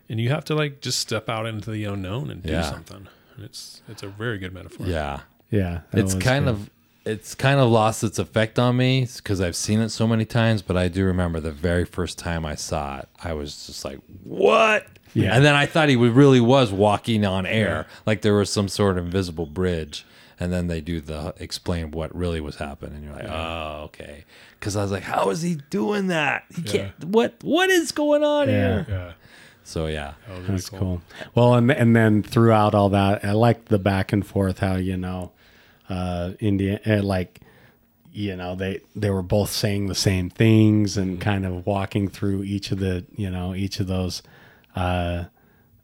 and 0.09 0.19
you 0.19 0.29
have 0.29 0.43
to 0.45 0.55
like 0.55 0.81
just 0.81 0.99
step 0.99 1.29
out 1.29 1.45
into 1.45 1.69
the 1.71 1.85
unknown 1.85 2.29
and 2.29 2.43
do 2.43 2.51
Yeah. 2.51 2.63
something. 2.63 3.07
And 3.35 3.45
it's 3.45 3.81
it's 3.87 4.03
a 4.03 4.07
very 4.07 4.39
good 4.39 4.53
metaphor. 4.53 4.87
yeah. 4.87 5.21
yeah. 5.51 5.81
it's 5.93 6.15
kind 6.15 6.45
good. 6.45 6.51
of 6.55 6.69
it's 7.07 7.35
kind 7.35 7.59
of 7.59 7.69
lost 7.69 8.03
its 8.03 8.19
effect 8.19 8.59
on 8.59 8.77
me 8.77 9.07
because 9.17 9.39
I've 9.41 9.55
seen 9.55 9.79
it 9.79 9.89
so 9.89 10.07
many 10.07 10.25
times. 10.25 10.61
But 10.61 10.77
I 10.77 10.87
do 10.87 11.05
remember 11.05 11.39
the 11.39 11.51
very 11.51 11.85
first 11.85 12.17
time 12.19 12.45
I 12.45 12.55
saw 12.55 12.99
it, 12.99 13.09
I 13.23 13.33
was 13.33 13.65
just 13.67 13.85
like, 13.85 13.99
"What?" 14.23 14.85
Yeah. 15.13 15.35
And 15.35 15.43
then 15.43 15.55
I 15.55 15.65
thought 15.65 15.89
he 15.89 15.95
really 15.95 16.39
was 16.41 16.71
walking 16.71 17.25
on 17.25 17.45
air, 17.45 17.87
like 18.05 18.21
there 18.21 18.35
was 18.35 18.49
some 18.51 18.67
sort 18.67 18.97
of 18.97 19.05
invisible 19.05 19.45
bridge. 19.45 20.05
And 20.39 20.53
then 20.53 20.67
they 20.67 20.81
do 20.81 21.01
the 21.01 21.33
explain 21.39 21.89
what 21.89 22.15
really 22.15 22.39
was 22.41 22.57
happening, 22.57 22.97
and 22.97 23.03
you're 23.05 23.15
like, 23.15 23.25
"Oh, 23.27 23.81
okay." 23.85 24.23
Because 24.59 24.75
I 24.75 24.83
was 24.83 24.91
like, 24.91 25.01
"How 25.01 25.31
is 25.31 25.41
he 25.41 25.55
doing 25.71 26.07
that? 26.07 26.43
He 26.55 26.61
can't. 26.61 26.93
What? 27.03 27.33
What 27.41 27.71
is 27.71 27.91
going 27.91 28.23
on 28.23 28.47
Yeah. 28.47 28.53
here?" 28.53 28.85
yeah, 28.87 29.11
So 29.63 29.87
yeah, 29.87 30.13
that 30.27 30.37
was 30.37 30.47
That's 30.47 30.69
cool. 30.69 31.01
Well, 31.33 31.55
and 31.55 31.71
and 31.71 31.95
then 31.95 32.21
throughout 32.21 32.75
all 32.75 32.89
that, 32.89 33.25
I 33.25 33.31
like 33.31 33.65
the 33.65 33.79
back 33.79 34.13
and 34.13 34.23
forth. 34.23 34.59
How 34.59 34.75
you 34.75 34.95
know, 34.95 35.31
uh, 35.89 36.31
India, 36.39 36.79
uh, 36.85 37.01
like, 37.03 37.41
you 38.11 38.35
know, 38.35 38.55
they 38.55 38.81
they 38.95 39.09
were 39.09 39.21
both 39.21 39.49
saying 39.51 39.87
the 39.87 39.95
same 39.95 40.29
things 40.29 40.97
and 40.97 41.21
kind 41.21 41.45
of 41.45 41.65
walking 41.65 42.07
through 42.07 42.43
each 42.43 42.71
of 42.71 42.79
the, 42.79 43.05
you 43.15 43.29
know, 43.29 43.53
each 43.55 43.79
of 43.79 43.87
those, 43.87 44.23
uh, 44.75 45.25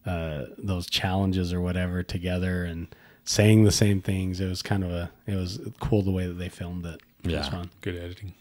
uh, 0.05 0.45
those 0.57 0.87
challenges 0.89 1.53
or 1.53 1.61
whatever 1.61 2.03
together 2.03 2.63
and 2.63 2.87
saying 3.23 3.63
the 3.63 3.71
same 3.71 4.01
things. 4.01 4.39
It 4.41 4.47
was 4.49 4.61
kind 4.61 4.83
of 4.83 4.91
a, 4.91 5.11
it 5.27 5.35
was 5.35 5.59
cool 5.79 6.01
the 6.01 6.11
way 6.11 6.27
that 6.27 6.33
they 6.33 6.49
filmed 6.49 6.85
it. 6.85 6.99
It 7.23 7.27
was 7.27 7.33
Yeah. 7.33 7.49
fun. 7.49 7.69
Good 7.81 7.95
editing. 7.95 8.33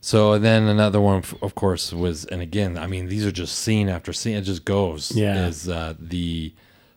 So 0.00 0.36
then 0.38 0.64
another 0.64 1.00
one, 1.00 1.22
of 1.42 1.54
course, 1.54 1.92
was, 1.92 2.24
and 2.24 2.42
again, 2.42 2.76
I 2.76 2.86
mean, 2.88 3.06
these 3.06 3.24
are 3.24 3.30
just 3.30 3.56
scene 3.56 3.88
after 3.88 4.12
scene. 4.12 4.36
It 4.36 4.42
just 4.42 4.64
goes. 4.64 5.12
Yeah. 5.12 5.46
Is 5.46 5.68
uh, 5.68 5.94
the 5.98 6.52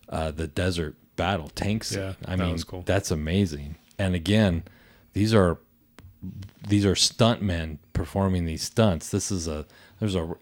uh, 0.09 0.32
the 0.32 0.47
desert 0.47 0.95
battle 1.16 1.49
tanks? 1.49 1.95
Yeah, 1.95 2.13
I 2.26 2.36
mean, 2.36 2.57
cool. 2.59 2.84
that's 2.86 3.11
amazing. 3.11 3.76
And 3.97 4.16
again, 4.16 4.63
these 5.13 5.34
are 5.34 5.57
these 6.68 6.86
are 6.86 6.95
stuntmen 6.95 7.78
performing 7.93 8.45
these 8.45 8.63
stunts. 8.63 9.09
This 9.09 9.32
is 9.32 9.47
a 9.47 9.66
there's 9.99 10.16
a 10.16 10.36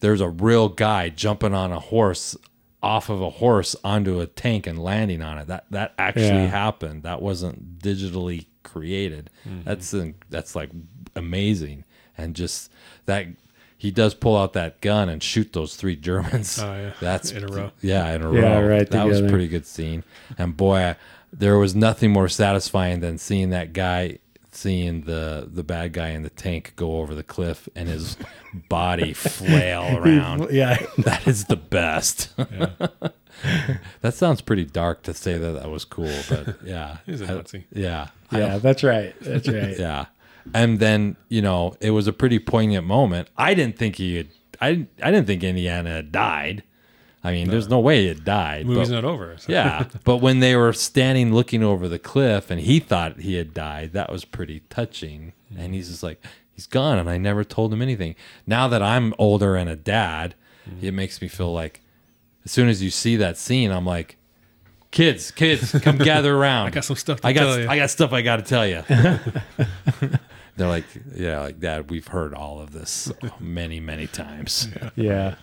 there's 0.00 0.20
a 0.20 0.28
real 0.28 0.68
guy 0.68 1.08
jumping 1.10 1.54
on 1.54 1.72
a 1.72 1.80
horse 1.80 2.36
off 2.82 3.10
of 3.10 3.20
a 3.20 3.28
horse 3.28 3.76
onto 3.84 4.20
a 4.20 4.26
tank 4.26 4.66
and 4.66 4.78
landing 4.78 5.20
on 5.22 5.38
it. 5.38 5.46
That 5.48 5.66
that 5.70 5.94
actually 5.98 6.24
Yeah. 6.28 6.46
happened. 6.46 7.02
That 7.02 7.20
wasn't 7.20 7.78
digitally 7.78 8.46
created. 8.62 9.30
That's 9.64 9.92
uh, 9.92 10.12
that's 10.30 10.54
like 10.56 10.70
amazing. 11.14 11.84
And 12.16 12.34
just 12.34 12.70
that 13.06 13.26
he 13.80 13.90
does 13.90 14.12
pull 14.14 14.36
out 14.36 14.52
that 14.52 14.80
gun 14.82 15.08
and 15.08 15.22
shoot 15.22 15.52
those 15.54 15.74
three 15.74 15.96
Germans. 15.96 16.58
Oh, 16.58 16.70
yeah. 16.72 16.92
That's 17.00 17.30
In 17.32 17.44
a 17.44 17.46
row. 17.46 17.70
Yeah, 17.80 18.12
in 18.12 18.22
a 18.22 18.32
Yeah, 18.32 18.58
row. 18.60 18.68
right 18.68 18.88
That 18.90 19.06
was 19.06 19.20
a 19.20 19.28
pretty 19.28 19.48
good 19.48 19.64
scene. 19.66 20.04
And 20.36 20.54
boy, 20.56 20.76
I, 20.78 20.96
there 21.32 21.56
was 21.58 21.74
nothing 21.74 22.10
more 22.10 22.28
satisfying 22.28 23.00
than 23.00 23.16
seeing 23.18 23.50
that 23.50 23.72
guy 23.72 24.18
seeing 24.52 25.02
the 25.02 25.48
the 25.50 25.62
bad 25.62 25.92
guy 25.92 26.08
in 26.08 26.22
the 26.22 26.28
tank 26.30 26.72
go 26.74 26.98
over 26.98 27.14
the 27.14 27.22
cliff 27.22 27.68
and 27.76 27.88
his 27.88 28.16
body 28.68 29.12
flail 29.14 29.96
around. 29.96 30.50
Yeah. 30.50 30.76
That 30.98 31.26
is 31.28 31.44
the 31.46 31.56
best. 31.56 32.34
that 34.02 34.14
sounds 34.14 34.40
pretty 34.40 34.64
dark 34.64 35.02
to 35.04 35.14
say 35.14 35.38
that 35.38 35.52
that 35.52 35.70
was 35.70 35.84
cool, 35.84 36.12
but 36.28 36.56
yeah, 36.64 36.98
He's 37.06 37.20
a 37.22 37.26
I- 37.26 37.34
Nazi. 37.34 37.64
yeah, 37.72 38.08
Yeah, 38.32 38.58
that's 38.58 38.82
right. 38.82 39.14
That's 39.20 39.48
right. 39.48 39.78
yeah. 39.78 40.06
And 40.54 40.78
then, 40.78 41.16
you 41.28 41.42
know, 41.42 41.74
it 41.80 41.90
was 41.90 42.06
a 42.06 42.12
pretty 42.12 42.38
poignant 42.38 42.86
moment. 42.86 43.28
I 43.36 43.54
didn't 43.54 43.76
think 43.76 43.96
he 43.96 44.16
had 44.16 44.28
I 44.60 44.70
didn't 44.72 44.90
I 45.02 45.10
didn't 45.10 45.26
think 45.26 45.42
Indiana 45.42 45.90
had 45.90 46.12
died. 46.12 46.62
I 47.22 47.32
mean, 47.32 47.50
there's 47.50 47.68
no 47.68 47.80
way 47.80 48.02
he 48.02 48.08
had 48.08 48.24
died. 48.24 48.64
Movie's 48.64 48.88
but- 48.88 48.94
not 48.94 49.04
over. 49.04 49.36
so- 49.36 49.52
yeah. 49.52 49.84
But 50.04 50.18
when 50.18 50.40
they 50.40 50.56
were 50.56 50.72
standing 50.72 51.34
looking 51.34 51.62
over 51.62 51.86
the 51.86 51.98
cliff 51.98 52.50
and 52.50 52.60
he 52.60 52.80
thought 52.80 53.20
he 53.20 53.34
had 53.34 53.52
died, 53.52 53.92
that 53.92 54.10
was 54.10 54.24
pretty 54.24 54.60
touching. 54.70 55.34
And 55.56 55.74
he's 55.74 55.88
just 55.88 56.02
like, 56.02 56.24
he's 56.54 56.66
gone 56.66 56.98
and 56.98 57.10
I 57.10 57.18
never 57.18 57.44
told 57.44 57.72
him 57.72 57.82
anything. 57.82 58.14
Now 58.46 58.68
that 58.68 58.82
I'm 58.82 59.14
older 59.18 59.54
and 59.56 59.68
a 59.68 59.76
dad, 59.76 60.34
mm. 60.68 60.82
it 60.82 60.92
makes 60.92 61.20
me 61.20 61.28
feel 61.28 61.52
like 61.52 61.82
as 62.44 62.52
soon 62.52 62.68
as 62.68 62.82
you 62.82 62.90
see 62.90 63.16
that 63.16 63.36
scene, 63.36 63.70
I'm 63.70 63.84
like, 63.84 64.16
kids, 64.90 65.30
kids, 65.30 65.72
come 65.82 65.98
gather 65.98 66.34
around. 66.34 66.68
I 66.68 66.70
got 66.70 66.84
some 66.84 66.96
stuff 66.96 67.20
to 67.20 67.26
I 67.26 67.32
got 67.32 67.40
tell 67.40 67.60
you. 67.60 67.68
I 67.68 67.76
got 67.76 67.90
stuff 67.90 68.12
I 68.12 68.22
got 68.22 68.36
to 68.36 68.42
tell 68.42 68.66
you. 68.66 68.82
They're 70.60 70.68
like, 70.68 70.84
yeah, 71.14 71.40
like 71.40 71.58
Dad, 71.58 71.90
we've 71.90 72.06
heard 72.08 72.34
all 72.34 72.60
of 72.60 72.72
this 72.72 73.10
many, 73.40 73.80
many 73.80 74.06
times. 74.06 74.68
Yeah. 74.94 75.36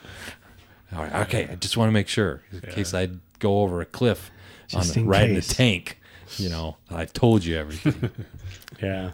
All 0.94 1.00
right, 1.00 1.14
okay, 1.28 1.48
I 1.52 1.56
just 1.56 1.76
want 1.76 1.88
to 1.90 1.92
make 1.92 2.08
sure 2.08 2.44
in 2.52 2.62
case 2.72 2.94
I 2.94 3.10
go 3.40 3.62
over 3.62 3.82
a 3.82 3.86
cliff 3.86 4.30
on 4.76 4.86
the, 4.88 5.00
in 5.00 5.08
right 5.08 5.28
in 5.28 5.34
the 5.36 5.42
tank. 5.42 6.00
You 6.38 6.50
know, 6.50 6.78
I've 6.92 7.14
told 7.14 7.44
you 7.44 7.58
everything. 7.58 8.12
Yeah. 8.82 9.12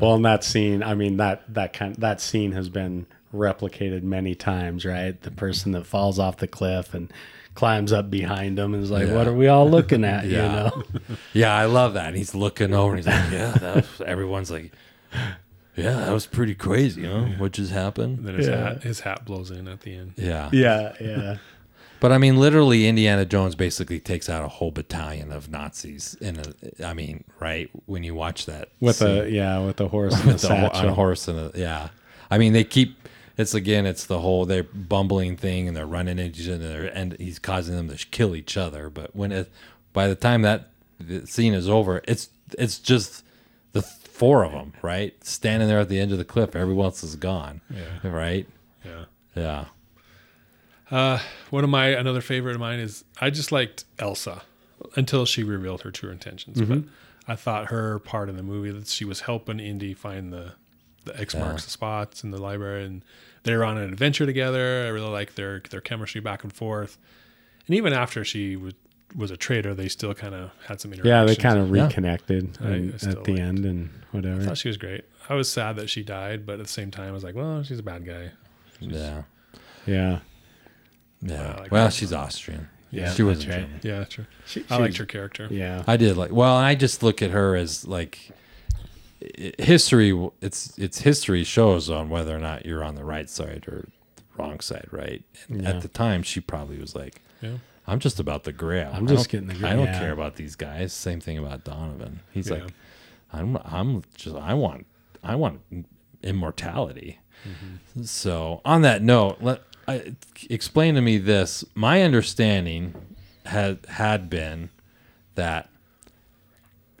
Well, 0.00 0.14
in 0.14 0.22
that 0.22 0.42
scene, 0.42 0.82
I 0.82 0.94
mean 0.94 1.18
that 1.18 1.42
that 1.52 1.74
kind 1.74 1.96
that 1.96 2.22
scene 2.22 2.52
has 2.52 2.70
been 2.70 3.04
replicated 3.34 4.02
many 4.02 4.34
times, 4.34 4.86
right? 4.86 5.20
The 5.20 5.30
person 5.30 5.72
that 5.72 5.84
falls 5.86 6.18
off 6.18 6.38
the 6.38 6.46
cliff 6.48 6.94
and 6.94 7.12
climbs 7.54 7.92
up 7.92 8.10
behind 8.10 8.58
him 8.58 8.72
and 8.72 8.82
is 8.82 8.90
like, 8.90 9.08
Yeah. 9.08 9.14
"What 9.16 9.28
are 9.28 9.34
we 9.34 9.48
all 9.48 9.68
looking 9.68 10.02
at?" 10.04 10.24
Yeah. 10.26 10.46
You 10.46 10.52
know? 10.52 10.84
yeah, 11.34 11.54
I 11.54 11.66
love 11.66 11.92
that. 11.94 12.06
And 12.08 12.16
he's 12.16 12.34
looking 12.34 12.72
over 12.72 12.94
and 12.94 13.00
he's 13.00 13.06
like, 13.06 13.30
yeah, 13.32 13.50
that 13.52 13.74
was, 13.76 14.00
everyone's 14.06 14.50
like, 14.50 14.72
yeah, 15.76 15.92
that 15.92 16.12
was 16.12 16.26
pretty 16.26 16.54
crazy, 16.54 17.04
huh? 17.06 17.26
What 17.38 17.52
just 17.52 17.72
happened? 17.72 18.26
then 18.26 18.34
his 18.34 18.46
Yeah. 18.48 18.56
hat 18.74 18.82
his 18.82 19.00
hat 19.00 19.24
blows 19.24 19.50
in 19.50 19.68
at 19.68 19.80
the 19.82 19.94
end. 19.94 20.12
Yeah. 20.16 20.48
Yeah. 20.52 20.94
Yeah. 21.00 21.36
But 22.00 22.10
I 22.10 22.18
mean, 22.18 22.36
literally, 22.36 22.88
Indiana 22.88 23.24
Jones 23.24 23.54
basically 23.54 24.00
takes 24.00 24.28
out 24.28 24.44
a 24.44 24.48
whole 24.48 24.72
battalion 24.72 25.30
of 25.30 25.48
Nazis. 25.48 26.14
In 26.20 26.40
a, 26.40 26.84
I 26.84 26.94
mean, 26.94 27.22
right 27.38 27.70
when 27.86 28.02
you 28.02 28.12
watch 28.12 28.46
that 28.46 28.70
With 28.80 28.96
scene. 28.96 29.18
a 29.18 29.26
yeah, 29.28 29.64
with 29.64 29.80
a 29.80 29.86
horse 29.86 30.12
and 30.20 30.30
a 30.30 30.32
with 30.32 30.42
a, 30.42 30.56
ho- 30.56 30.70
on 30.74 30.86
a 30.86 30.94
horse 30.94 31.28
and 31.28 31.38
a, 31.38 31.52
yeah. 31.54 31.90
I 32.28 32.38
mean, 32.38 32.54
they 32.54 32.64
keep 32.64 33.08
it's 33.38 33.54
again, 33.54 33.86
it's 33.86 34.04
the 34.06 34.18
whole 34.18 34.46
they're 34.46 34.64
bumbling 34.64 35.36
thing 35.36 35.68
and 35.68 35.76
they're 35.76 35.86
running 35.86 36.18
into 36.18 36.40
each 36.42 36.48
other 36.48 36.86
and 36.88 37.12
he's 37.20 37.38
causing 37.38 37.76
them 37.76 37.88
to 37.96 38.06
kill 38.08 38.34
each 38.34 38.56
other. 38.56 38.90
But 38.90 39.14
when 39.14 39.30
it 39.30 39.48
by 39.92 40.08
the 40.08 40.16
time 40.16 40.42
that 40.42 40.70
the 40.98 41.24
scene 41.28 41.54
is 41.54 41.68
over, 41.68 42.02
it's 42.08 42.30
it's 42.58 42.80
just 42.80 43.21
the 43.21 43.21
four 44.12 44.44
of 44.44 44.52
them, 44.52 44.72
right, 44.82 45.12
standing 45.24 45.68
there 45.68 45.80
at 45.80 45.88
the 45.88 45.98
edge 45.98 46.12
of 46.12 46.18
the 46.18 46.24
cliff. 46.24 46.54
Everyone 46.54 46.84
else 46.86 47.02
is 47.02 47.16
gone, 47.16 47.60
Yeah. 47.70 48.08
right? 48.08 48.46
Yeah. 48.84 49.04
Yeah, 49.34 49.64
Uh, 50.90 51.18
one 51.50 51.64
of 51.64 51.70
my 51.70 51.86
another 51.88 52.20
favorite 52.20 52.54
of 52.54 52.60
mine 52.60 52.78
is 52.78 53.04
I 53.20 53.30
just 53.30 53.50
liked 53.50 53.84
Elsa 53.98 54.42
until 54.96 55.24
she 55.24 55.42
revealed 55.42 55.82
her 55.82 55.90
true 55.90 56.10
intentions. 56.10 56.60
But 56.60 56.84
I 57.26 57.34
thought 57.36 57.66
her 57.68 57.98
part 58.00 58.28
in 58.28 58.36
the 58.36 58.42
movie 58.42 58.70
that 58.70 58.88
she 58.88 59.04
was 59.06 59.20
helping 59.20 59.58
Indy 59.60 59.94
find 59.94 60.32
the 60.32 60.52
the 61.04 61.18
X 61.18 61.34
marks 61.34 61.64
the 61.64 61.70
spots 61.70 62.22
in 62.22 62.30
the 62.30 62.38
library, 62.38 62.84
and 62.84 63.04
they 63.44 63.56
were 63.56 63.64
on 63.64 63.76
an 63.78 63.90
adventure 63.90 64.26
together. 64.26 64.84
I 64.84 64.88
really 64.88 65.08
liked 65.08 65.34
their 65.36 65.60
their 65.70 65.80
chemistry 65.80 66.20
back 66.20 66.44
and 66.44 66.52
forth. 66.52 66.98
And 67.66 67.74
even 67.76 67.92
after 67.92 68.24
she 68.24 68.54
was 68.56 68.74
was 69.16 69.30
a 69.30 69.36
traitor, 69.36 69.74
they 69.74 69.88
still 69.88 70.14
kind 70.14 70.34
of 70.34 70.50
had 70.66 70.80
some 70.80 70.92
interaction. 70.92 71.08
Yeah, 71.10 71.24
they 71.24 71.36
kind 71.36 71.58
of 71.58 71.70
reconnected 71.70 72.58
I- 72.60 72.64
I 72.64 72.70
and- 72.72 72.94
at 72.94 73.00
the 73.24 73.32
liked- 73.32 73.38
end 73.40 73.64
and 73.64 73.90
I 74.12 74.16
whatever. 74.16 74.42
thought 74.42 74.58
she 74.58 74.68
was 74.68 74.76
great. 74.76 75.04
I 75.28 75.34
was 75.34 75.50
sad 75.50 75.76
that 75.76 75.88
she 75.90 76.02
died, 76.02 76.44
but 76.46 76.54
at 76.54 76.66
the 76.66 76.72
same 76.72 76.90
time, 76.90 77.08
I 77.10 77.12
was 77.12 77.22
like, 77.24 77.34
well, 77.34 77.62
she's 77.62 77.78
a 77.78 77.82
bad 77.82 78.04
guy. 78.04 78.30
yeah, 78.80 79.22
Yeah. 79.86 80.18
yeah. 81.20 81.56
Like 81.60 81.70
well, 81.70 81.84
that. 81.86 81.92
she's 81.92 82.12
Austrian. 82.12 82.68
Yeah, 82.90 83.12
she 83.14 83.22
wasn't 83.22 83.48
that's 83.48 83.58
right. 83.58 83.66
German. 83.66 83.80
Yeah, 84.00 84.04
true. 84.04 84.26
She, 84.46 84.64
I 84.68 84.76
liked 84.76 84.94
she's- 84.94 84.98
her 84.98 85.06
character. 85.06 85.46
Yeah. 85.50 85.82
I 85.86 85.96
did 85.96 86.16
like 86.16 86.30
well, 86.32 86.56
I 86.56 86.74
just 86.74 87.02
look 87.02 87.22
at 87.22 87.30
her 87.30 87.56
as 87.56 87.86
like 87.86 88.30
history. 89.58 90.30
It's 90.40 90.76
it's 90.78 91.00
history 91.00 91.44
shows 91.44 91.88
on 91.90 92.08
whether 92.08 92.34
or 92.36 92.40
not 92.40 92.66
you're 92.66 92.84
on 92.84 92.94
the 92.94 93.04
right 93.04 93.30
side 93.30 93.64
or 93.68 93.88
the 94.16 94.22
wrong 94.36 94.60
side, 94.60 94.88
right? 94.90 95.22
And 95.48 95.62
Yeah. 95.62 95.70
At 95.70 95.82
the 95.82 95.88
time, 95.88 96.22
she 96.22 96.40
probably 96.40 96.78
was 96.78 96.94
like, 96.94 97.22
Yeah. 97.40 97.58
"I'm 97.86 97.98
just 97.98 98.20
about 98.20 98.44
the 98.44 98.52
Grail. 98.52 98.90
I'm 98.92 99.06
just 99.06 99.28
getting 99.28 99.48
the 99.48 99.54
Grail." 99.54 99.72
I 99.72 99.76
don't 99.76 99.86
Yeah. 99.86 99.98
care 99.98 100.12
about 100.12 100.36
these 100.36 100.56
guys." 100.56 100.92
Same 100.92 101.20
thing 101.20 101.38
about 101.38 101.64
Donovan. 101.64 102.20
He's 102.32 102.48
Yeah. 102.48 102.54
like, 102.64 102.72
"I'm 103.32 103.56
I'm 103.64 104.02
just 104.16 104.36
I 104.36 104.54
want 104.54 104.86
I 105.22 105.34
want 105.34 105.60
immortality." 106.22 107.18
Mm-hmm. 107.46 108.02
So 108.04 108.60
on 108.64 108.82
that 108.82 109.02
note, 109.02 109.38
let 109.40 109.62
I, 109.88 110.14
explain 110.48 110.94
to 110.94 111.00
me 111.00 111.18
this. 111.18 111.64
My 111.74 112.02
understanding 112.02 112.94
had 113.46 113.84
had 113.88 114.30
been 114.30 114.70
that 115.34 115.68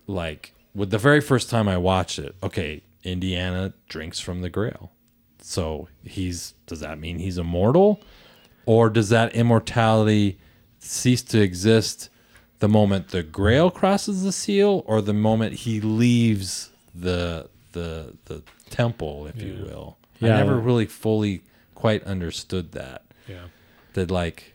like 0.06 0.52
with 0.74 0.90
the 0.90 0.98
very 0.98 1.20
first 1.20 1.50
time 1.50 1.68
I 1.68 1.76
watched 1.76 2.18
it, 2.18 2.34
okay, 2.42 2.82
Indiana 3.04 3.72
drinks 3.88 4.18
from 4.20 4.40
the 4.40 4.50
Grail. 4.50 4.90
So 5.40 5.88
he's 6.04 6.54
does 6.66 6.80
that 6.80 6.98
mean 6.98 7.18
he's 7.18 7.38
immortal? 7.38 8.00
Or 8.64 8.88
does 8.90 9.08
that 9.08 9.34
immortality 9.34 10.38
cease 10.84 11.22
to 11.22 11.40
exist 11.40 12.08
the 12.58 12.68
moment 12.68 13.08
the 13.08 13.22
Grail 13.22 13.70
crosses 13.70 14.22
the 14.22 14.32
seal 14.32 14.84
or 14.86 15.00
the 15.00 15.12
moment 15.12 15.54
he 15.54 15.80
leaves 15.80 16.70
the 16.94 17.48
the 17.72 18.14
the 18.26 18.42
temple, 18.70 19.26
if 19.26 19.40
you 19.42 19.64
will? 19.64 19.96
Yeah. 20.20 20.34
I 20.34 20.36
never 20.38 20.58
really 20.58 20.86
fully 20.86 21.42
quite 21.74 22.04
understood 22.04 22.72
that 22.72 23.02
Yeah. 23.28 23.46
that 23.94 24.10
like 24.10 24.52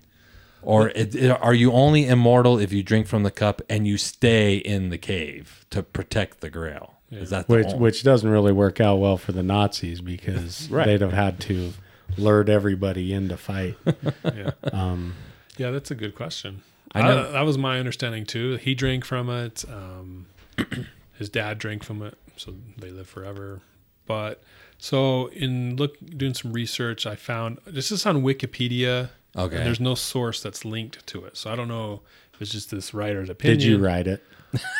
or 0.62 0.90
it, 0.90 1.14
it- 1.16 1.30
are 1.42 1.54
you 1.54 1.72
only 1.72 2.08
immortal 2.08 2.58
if 2.60 2.72
you 2.72 2.84
drink 2.84 3.08
from 3.08 3.24
the 3.24 3.32
cup 3.32 3.62
and 3.70 3.86
you 3.88 3.98
stay 3.98 4.58
in 4.58 4.90
the 4.90 4.98
cave 4.98 5.66
to 5.72 5.84
protect 5.84 6.40
the 6.42 6.50
grail 6.50 6.94
is 7.12 7.30
that 7.32 7.48
the 7.48 7.54
Which 7.56 7.66
only- 7.68 7.80
which 7.80 8.04
doesn't 8.04 8.30
really 8.30 8.52
work 8.54 8.80
out 8.80 8.98
well 8.98 9.18
for 9.18 9.32
the 9.34 9.44
Nazis 9.44 10.00
because 10.02 10.68
Right. 10.72 10.86
they'd 10.86 11.02
have 11.02 11.14
had 11.14 11.40
to 11.42 11.74
lured 12.18 12.50
everybody 12.50 13.12
in 13.14 13.28
to 13.30 13.38
fight. 13.38 13.76
Yeah. 14.24 14.52
Um, 14.72 15.14
Yeah, 15.58 15.72
that's 15.72 15.92
a 15.92 15.96
good 15.96 16.16
question. 16.16 16.62
I 16.94 17.02
I 17.02 17.04
know- 17.04 17.32
that 17.32 17.42
was 17.42 17.58
my 17.58 17.80
understanding 17.80 18.26
too. 18.26 18.56
He 18.56 18.74
drank 18.76 19.06
from 19.06 19.30
it. 19.30 19.66
Um, 19.70 20.28
his 21.18 21.30
dad 21.30 21.58
drank 21.58 21.84
from 21.84 22.02
it, 22.02 22.18
so 22.38 22.54
they 22.78 22.92
live 22.92 23.08
forever. 23.08 23.62
But 24.06 24.42
so 24.78 25.28
in 25.28 25.76
look 25.76 25.98
doing 26.18 26.34
some 26.34 26.54
research, 26.54 27.06
I 27.06 27.16
found 27.16 27.60
this 27.66 27.92
is 27.92 28.06
on 28.06 28.22
Wikipedia. 28.24 29.10
Okay. 29.36 29.58
and 29.58 29.66
there's 29.68 29.80
no 29.80 29.94
source 29.94 30.42
that's 30.42 30.66
linked 30.66 31.06
to 31.08 31.26
it, 31.26 31.38
so 31.38 31.52
I 31.52 31.56
don't 31.56 31.68
know 31.68 32.02
if 32.34 32.42
it's 32.42 32.52
just 32.52 32.72
this 32.72 32.92
writer's 32.94 33.30
opinion. 33.30 33.60
did 33.60 33.68
you 33.68 33.78
write 33.78 34.08
it? 34.08 34.24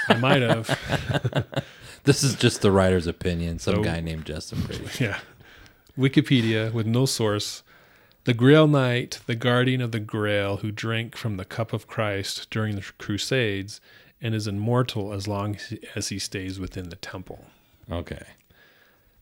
I 0.08 0.16
might 0.16 0.42
have. 0.42 0.66
this 2.06 2.24
is 2.24 2.34
just 2.36 2.62
the 2.62 2.72
writer's 2.72 3.06
opinion 3.06 3.60
some 3.60 3.76
So- 3.76 3.84
guy 3.84 4.00
named 4.00 4.26
justin 4.26 4.62
brady 4.62 4.88
yeah. 5.00 5.20
Wikipedia 5.98 6.72
with 6.72 6.86
no 6.88 7.06
source. 7.06 7.64
The 8.28 8.34
Grail 8.34 8.68
Knight, 8.68 9.22
the 9.26 9.36
guardian 9.36 9.80
of 9.80 9.94
the 9.94 10.02
Grail, 10.02 10.58
who 10.58 10.70
drank 10.70 11.16
from 11.16 11.38
the 11.38 11.46
cup 11.46 11.72
of 11.72 11.88
Christ 11.88 12.50
during 12.50 12.76
the 12.76 12.82
Crusades 12.98 13.80
and 14.22 14.36
is 14.36 14.48
immortal 14.48 15.14
as 15.14 15.30
long 15.30 15.56
as 15.96 16.10
he 16.10 16.20
stays 16.20 16.60
within 16.60 16.90
the 16.90 16.98
temple. 16.98 17.46
okay 17.90 18.24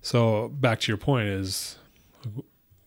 So 0.02 0.48
back 0.50 0.80
to 0.82 0.92
your 0.92 0.98
point 0.98 1.28
is 1.28 1.78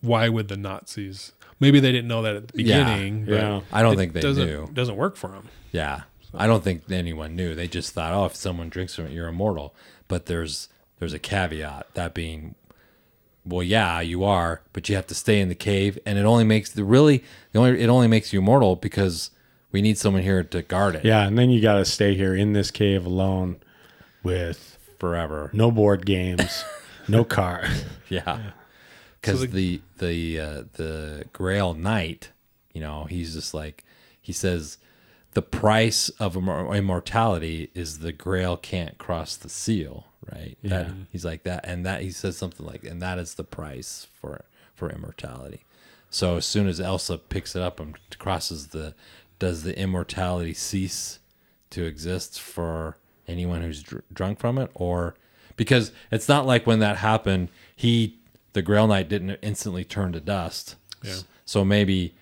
why 0.01 0.29
would 0.29 0.49
the 0.49 0.57
Nazis? 0.57 1.31
Maybe 1.61 1.79
they 1.79 1.93
didn't 1.93 2.09
know 2.09 2.23
that 2.23 2.35
at 2.35 2.49
the 2.49 2.63
Yeah, 2.65 2.83
beginning. 2.85 3.25
but 3.27 3.35
yeah. 3.35 3.61
i 3.73 3.81
don't 3.83 3.93
it 3.95 3.97
think 3.99 4.13
they 4.15 4.21
doesn't, 4.21 4.45
knew 4.47 4.69
Doesn't 4.73 4.97
work 4.97 5.15
for 5.17 5.29
them. 5.29 5.49
yeah 5.71 6.03
i 6.35 6.47
don't 6.49 6.65
think 6.65 6.91
anyone 6.91 7.37
knew 7.37 7.55
they 7.55 7.69
just 7.69 7.93
thought 7.93 8.13
oh 8.13 8.25
if 8.25 8.35
someone 8.35 8.69
drinks 8.71 8.97
from 8.97 9.07
it 9.07 9.13
you're 9.13 9.29
immortal 9.29 9.73
but 10.09 10.27
there's 10.27 10.69
there's 10.99 11.13
a 11.13 11.19
caveat 11.21 11.87
that 11.95 12.13
being 12.13 12.57
well 13.49 13.63
yeah 13.63 14.01
you 14.01 14.25
are 14.25 14.63
but 14.73 14.89
you 14.89 14.95
have 14.97 15.07
to 15.07 15.15
stay 15.15 15.41
in 15.41 15.49
the 15.49 15.55
cave. 15.55 15.99
And 16.07 16.19
it 16.19 16.25
only 16.25 16.45
makes 16.45 16.71
the 16.71 16.85
really 16.85 17.25
the 17.53 17.59
only 17.59 17.81
it 17.81 17.89
only 17.89 18.09
makes 18.09 18.33
you 18.33 18.41
immortal 18.41 18.77
because 18.77 19.31
we 19.73 19.83
need 19.83 19.99
someone 19.99 20.23
here 20.23 20.43
to 20.43 20.63
guard 20.63 20.95
it. 20.97 21.05
Yeah, 21.05 21.27
and 21.27 21.39
then 21.39 21.51
you 21.51 21.61
got 21.61 21.77
to 21.77 21.85
stay 21.85 22.15
here 22.15 22.35
in 22.35 22.53
this 22.53 22.71
cave 22.71 23.05
alone 23.05 23.57
with 24.23 24.79
forever. 24.99 25.51
no 25.53 25.71
board 25.71 26.07
games, 26.07 26.65
no 27.09 27.25
car. 27.25 27.65
Yeah, 28.09 28.53
because 29.21 29.41
So 29.41 29.47
the 29.47 29.81
the 29.99 30.41
uh, 30.41 30.63
the 30.75 31.25
Grail 31.33 31.75
Knight, 31.75 32.31
you 32.73 32.81
know, 32.81 33.05
he's 33.05 33.35
just 33.35 33.53
like 33.55 33.85
he 34.21 34.33
says, 34.33 34.79
the 35.35 35.43
price 35.43 36.09
of 36.19 36.37
immortality 36.37 37.71
is 37.75 37.99
the 38.01 38.13
Grail 38.13 38.57
can't 38.57 38.99
cross 38.99 39.37
the 39.37 39.49
seal, 39.49 40.07
right? 40.33 40.57
Yeah. 40.63 40.85
That, 40.85 40.93
he's 41.11 41.25
like 41.25 41.43
that, 41.45 41.65
and 41.65 41.85
that 41.87 42.03
he 42.03 42.11
says 42.11 42.37
something 42.37 42.65
like, 42.67 42.85
and 42.85 43.01
that 43.03 43.19
is 43.19 43.35
the 43.35 43.45
price 43.45 44.07
for 44.21 44.45
for 44.75 44.91
immortality. 44.91 45.65
So 46.11 46.37
as 46.37 46.47
soon 46.47 46.69
as 46.69 46.81
Elsa 46.81 47.19
picks 47.19 47.55
it 47.55 47.63
up 47.63 47.81
and 47.81 47.97
crosses 48.19 48.69
the, 48.69 48.95
does 49.39 49.63
the 49.63 49.79
immortality 49.79 50.55
cease 50.55 51.19
to 51.71 51.85
exist 51.85 52.41
for 52.41 52.97
anyone 53.27 53.61
who's 53.61 53.83
dr- 53.83 54.05
drunk 54.13 54.39
from 54.39 54.57
it, 54.59 54.71
or 54.75 55.15
because 55.57 55.93
it's 56.11 56.29
not 56.29 56.47
like 56.47 56.67
when 56.67 56.79
that 56.79 56.99
happened, 56.99 57.49
he 57.75 58.19
the 58.55 58.63
Grail 58.63 58.87
Knight 58.87 59.09
didn't 59.09 59.39
instantly 59.43 59.85
turn 59.85 60.13
to 60.13 60.21
dust. 60.21 60.77
Yeah. 61.03 61.19
So 61.45 61.65
maybe 61.65 62.15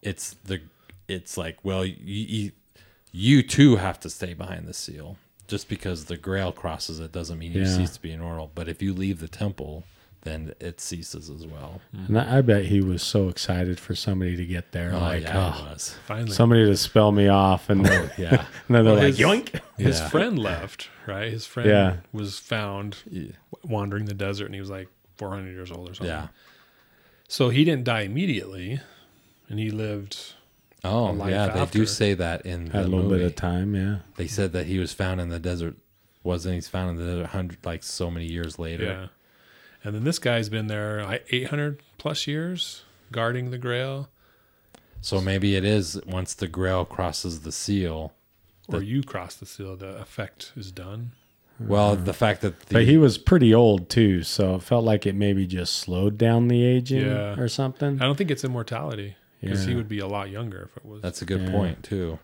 it's 0.00 0.34
the 0.44 0.60
it's 1.08 1.36
like 1.36 1.58
well 1.62 1.84
you, 1.84 1.96
you 1.98 2.52
you 3.10 3.42
too 3.42 3.76
have 3.76 3.98
to 4.00 4.10
stay 4.10 4.34
behind 4.34 4.66
the 4.66 4.74
seal. 4.74 5.16
Just 5.48 5.68
because 5.68 6.06
the 6.06 6.16
Grail 6.16 6.52
crosses 6.52 6.98
it 7.00 7.12
doesn't 7.12 7.38
mean 7.38 7.52
you 7.52 7.62
Yeah. 7.62 7.76
cease 7.76 7.90
to 7.92 8.00
be 8.00 8.12
immortal. 8.12 8.50
But 8.54 8.68
if 8.68 8.80
you 8.80 8.94
leave 8.94 9.18
the 9.20 9.28
temple, 9.28 9.84
then 10.22 10.54
it 10.60 10.80
ceases 10.80 11.28
as 11.28 11.46
well. 11.46 11.80
Mm-hmm. 11.94 12.16
And 12.16 12.28
I, 12.30 12.38
I 12.38 12.40
bet 12.42 12.66
he 12.66 12.80
was 12.80 13.02
so 13.02 13.28
excited 13.28 13.80
for 13.80 13.94
somebody 13.94 14.36
to 14.36 14.46
get 14.46 14.70
there. 14.72 14.92
Oh 14.94 15.00
like, 15.00 15.24
yeah, 15.24 15.54
oh, 15.58 15.70
was. 15.70 15.96
Finally, 16.06 16.30
somebody 16.32 16.64
to 16.66 16.76
spell 16.76 17.10
me 17.12 17.26
off. 17.28 17.68
And, 17.68 17.86
oh, 17.86 18.08
Yeah, 18.16 18.30
and 18.68 18.76
then 18.76 18.84
they're 18.84 18.94
Well, 18.94 18.94
like, 18.94 19.06
his- 19.16 19.18
yoink. 19.18 19.60
his 19.76 19.98
Yeah. 19.98 20.08
friend 20.08 20.38
left. 20.38 20.88
Right, 21.06 21.30
his 21.32 21.44
friend 21.44 21.68
Yeah. 21.68 21.96
was 22.12 22.38
found 22.38 22.98
wandering 23.64 24.04
the 24.04 24.14
desert, 24.14 24.46
and 24.46 24.54
he 24.54 24.60
was 24.60 24.70
like 24.70 24.88
400 25.18 25.50
years 25.50 25.70
old 25.72 25.90
or 25.90 25.94
something. 25.94 26.06
yeah. 26.06 26.28
So 27.28 27.48
he 27.48 27.64
didn't 27.64 27.84
die 27.84 28.02
immediately, 28.02 28.80
and 29.48 29.58
he 29.58 29.70
lived. 29.70 30.34
Oh 30.84 31.04
life 31.12 31.30
yeah, 31.30 31.48
they 31.48 31.66
do 31.66 31.86
say 31.86 32.14
that 32.14 32.44
in 32.44 32.66
the 32.66 32.80
a 32.80 32.82
little 32.82 33.02
movie. 33.04 33.18
bit 33.18 33.26
of 33.26 33.36
time. 33.36 33.74
Yeah. 33.74 33.98
They 34.16 34.26
said 34.26 34.52
that 34.52 34.66
he 34.66 34.78
was 34.78 34.92
found 34.92 35.20
in 35.20 35.28
the 35.28 35.38
desert. 35.38 35.76
Wasn't 36.24 36.54
he's 36.54 36.68
found 36.68 36.90
in 36.90 36.96
the 36.96 37.12
desert 37.12 37.26
hundred 37.28 37.58
like 37.64 37.82
so 37.84 38.10
many 38.10 38.26
years 38.26 38.58
later? 38.58 38.84
Yeah. 38.84 39.06
And 39.84 39.94
then 39.94 40.04
this 40.04 40.18
guy's 40.18 40.48
been 40.48 40.66
there 40.68 41.20
800 41.30 41.80
plus 41.98 42.26
years 42.26 42.82
guarding 43.10 43.50
the 43.50 43.58
Grail, 43.58 44.08
So 45.00 45.20
maybe 45.20 45.56
it 45.56 45.64
is 45.64 46.00
once 46.06 46.34
the 46.34 46.46
Grail 46.48 46.84
crosses 46.84 47.40
the 47.40 47.50
seal. 47.52 48.12
or 48.68 48.80
you 48.82 49.02
cross 49.02 49.34
the 49.34 49.44
seal, 49.46 49.76
the 49.76 49.96
effect 50.00 50.52
is 50.56 50.70
done. 50.72 51.12
Well, 51.60 51.94
the 51.96 52.14
fact 52.14 52.40
that 52.42 52.58
the 52.66 52.72
But 52.74 52.84
he 52.84 52.96
was 52.96 53.18
pretty 53.18 53.52
old 53.54 53.88
too, 53.90 54.22
so 54.22 54.54
it 54.56 54.62
felt 54.62 54.84
like 54.84 55.04
it 55.04 55.14
maybe 55.14 55.46
just 55.46 55.74
slowed 55.74 56.16
down 56.18 56.48
the 56.48 56.64
aging 56.64 57.04
Yeah. 57.06 57.38
or 57.38 57.48
something. 57.48 58.00
I 58.00 58.04
don't 58.04 58.16
think 58.16 58.30
it's 58.30 58.44
immortality 58.44 59.16
because 59.42 59.64
he 59.66 59.74
would 59.74 59.88
be 59.88 59.98
a 59.98 60.06
lot 60.06 60.30
younger 60.30 60.62
if 60.62 60.76
it 60.78 60.84
was. 60.86 61.02
That's 61.02 61.20
a 61.20 61.24
good 61.26 61.42
Yeah. 61.42 61.50
point 61.50 61.82
too. 61.82 62.18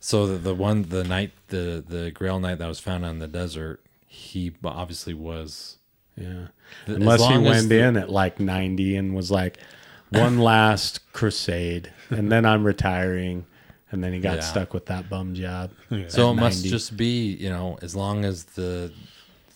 So 0.00 0.26
the, 0.26 0.38
the 0.38 0.54
one 0.54 0.82
the 0.88 1.04
knight 1.04 1.32
the 1.48 1.84
the 1.86 2.10
Grail 2.10 2.40
Knight 2.40 2.58
that 2.58 2.66
was 2.66 2.80
found 2.80 3.04
on 3.04 3.18
the 3.18 3.28
desert, 3.28 3.80
he 4.06 4.52
obviously 4.64 5.14
was. 5.14 5.76
Yeah. 6.16 6.48
as 6.86 6.96
Unless 6.96 7.26
he 7.28 7.38
went 7.38 7.68
the- 7.68 7.80
in 7.82 7.96
at 7.96 8.10
like 8.10 8.40
90 8.40 8.96
and 8.96 9.14
was 9.14 9.30
like, 9.30 9.58
one 10.10 10.38
last 10.52 11.12
crusade, 11.12 11.92
and 12.10 12.30
then 12.32 12.44
I'm 12.44 12.64
retiring. 12.64 13.46
And 13.92 14.04
then 14.04 14.12
he 14.12 14.20
got 14.20 14.36
Yeah. 14.36 14.40
stuck 14.42 14.72
with 14.72 14.86
that 14.86 15.08
bum 15.10 15.34
job. 15.34 15.72
Yeah. 15.90 16.04
So 16.08 16.28
it 16.28 16.34
at 16.34 16.36
must 16.36 16.64
just 16.64 16.96
be 16.96 17.34
you 17.34 17.50
know 17.50 17.78
as 17.82 17.94
long 17.96 18.24
as 18.24 18.44
the 18.44 18.92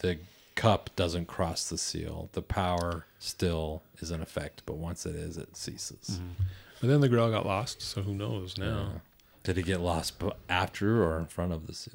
the 0.01 0.18
cup 0.55 0.90
doesn't 0.96 1.26
cross 1.26 1.68
the 1.68 1.78
seal, 1.78 2.28
the 2.32 2.42
power 2.42 3.07
still 3.18 3.82
is 4.00 4.11
in 4.11 4.20
effect. 4.22 4.62
But 4.66 4.76
once 4.76 5.07
it 5.07 5.14
is, 5.14 5.36
it 5.36 5.57
ceases. 5.57 6.12
Mm-hmm. 6.20 6.42
But 6.80 6.88
then 6.88 7.00
the 7.00 7.09
Grail 7.09 7.30
got 7.30 7.46
lost, 7.46 7.82
so 7.82 8.02
who 8.02 8.14
knows 8.14 8.59
now? 8.59 8.90
Yeah. 8.92 8.98
Did 9.42 9.59
it 9.59 9.64
get 9.64 9.80
lost 9.80 10.14
after 10.48 11.02
or 11.05 11.18
in 11.18 11.26
front 11.26 11.52
of 11.52 11.66
the 11.66 11.74
seal? 11.74 11.94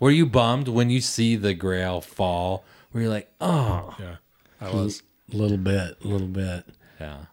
Were 0.00 0.10
you 0.10 0.26
bummed 0.26 0.68
when 0.68 0.90
you 0.90 1.00
see 1.00 1.36
the 1.36 1.54
Grail 1.54 2.00
fall? 2.00 2.64
Were 2.92 3.00
you 3.00 3.08
like, 3.10 3.30
oh, 3.40 3.96
Yeah, 3.98 4.16
I 4.60 4.70
was. 4.70 5.02
A 5.32 5.36
little 5.36 5.58
bit, 5.58 5.98
a 6.02 6.08
little 6.08 6.26
bit. 6.26 6.64
yeah, 6.98 7.26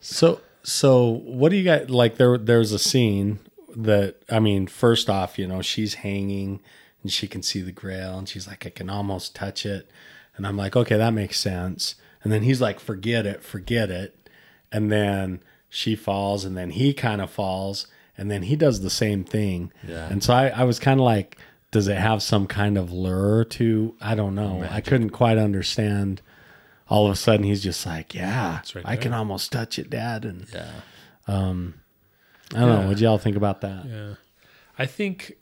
So, 0.00 0.40
so 0.62 1.06
what 1.24 1.50
do 1.50 1.56
you 1.56 1.64
got? 1.64 1.90
Like 1.90 2.16
there, 2.16 2.38
there's 2.38 2.72
a 2.72 2.78
scene 2.78 3.40
that 3.76 4.16
I 4.30 4.40
mean, 4.40 4.66
first 4.66 5.10
off, 5.10 5.38
you 5.38 5.46
know, 5.46 5.60
she's 5.60 5.94
hanging 5.94 6.60
and 7.06 7.12
she 7.12 7.28
can 7.28 7.40
see 7.40 7.60
the 7.60 7.70
grail, 7.70 8.18
and 8.18 8.28
she's 8.28 8.48
like, 8.48 8.66
I 8.66 8.70
can 8.70 8.90
almost 8.90 9.36
touch 9.36 9.64
it, 9.64 9.88
and 10.36 10.44
I'm 10.44 10.56
like, 10.56 10.74
okay, 10.74 10.96
that 10.96 11.12
makes 11.12 11.38
sense. 11.38 11.94
And 12.24 12.32
then 12.32 12.42
he's 12.42 12.60
like, 12.60 12.80
forget 12.80 13.26
it, 13.26 13.44
forget 13.44 13.90
it, 13.90 14.28
and 14.72 14.90
then 14.90 15.40
she 15.68 15.94
falls, 15.94 16.44
and 16.44 16.56
then 16.56 16.70
he 16.70 16.92
kind 16.92 17.20
of 17.20 17.30
falls, 17.30 17.86
and 18.18 18.28
then 18.28 18.42
he 18.42 18.56
does 18.56 18.80
the 18.80 18.90
same 18.90 19.22
thing. 19.22 19.72
Yeah. 19.86 20.08
And 20.08 20.20
so 20.20 20.34
I, 20.34 20.48
I 20.48 20.64
was 20.64 20.80
kind 20.80 20.98
of 20.98 21.04
like, 21.04 21.38
does 21.70 21.86
it 21.86 21.96
have 21.96 22.24
some 22.24 22.48
kind 22.48 22.76
of 22.76 22.90
lure 22.90 23.44
to? 23.44 23.94
I 24.00 24.16
don't 24.16 24.34
know. 24.34 24.66
I 24.68 24.80
couldn't 24.80 25.10
quite 25.10 25.38
understand. 25.38 26.22
All 26.88 27.06
of 27.06 27.12
a 27.12 27.16
sudden, 27.16 27.44
he's 27.44 27.62
just 27.62 27.84
like, 27.84 28.14
"Yeah, 28.14 28.60
right 28.74 28.84
I 28.86 28.96
can 28.96 29.12
almost 29.12 29.50
touch 29.52 29.78
it, 29.78 29.90
Dad." 29.90 30.24
And 30.24 30.46
yeah. 30.52 30.70
Um 31.26 31.74
i 32.54 32.60
don't 32.60 32.68
know. 32.68 32.88
What 32.88 32.98
y'all 32.98 33.18
think 33.18 33.36
about 33.36 33.60
that? 33.62 33.84
Yeah. 33.86 34.14
I 34.78 34.86
think 34.86 35.36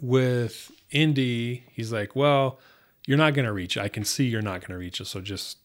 with 0.00 0.70
Indy, 0.90 1.64
he's 1.72 1.92
like, 1.92 2.16
well, 2.16 2.58
you're 3.06 3.18
not 3.18 3.34
going 3.34 3.46
to 3.46 3.52
reach 3.52 3.76
it. 3.76 3.80
I 3.80 3.88
can 3.88 4.04
see 4.04 4.26
you're 4.26 4.42
not 4.42 4.60
going 4.60 4.70
to 4.72 4.78
reach 4.78 5.00
it. 5.00 5.06
So 5.06 5.20
just 5.20 5.58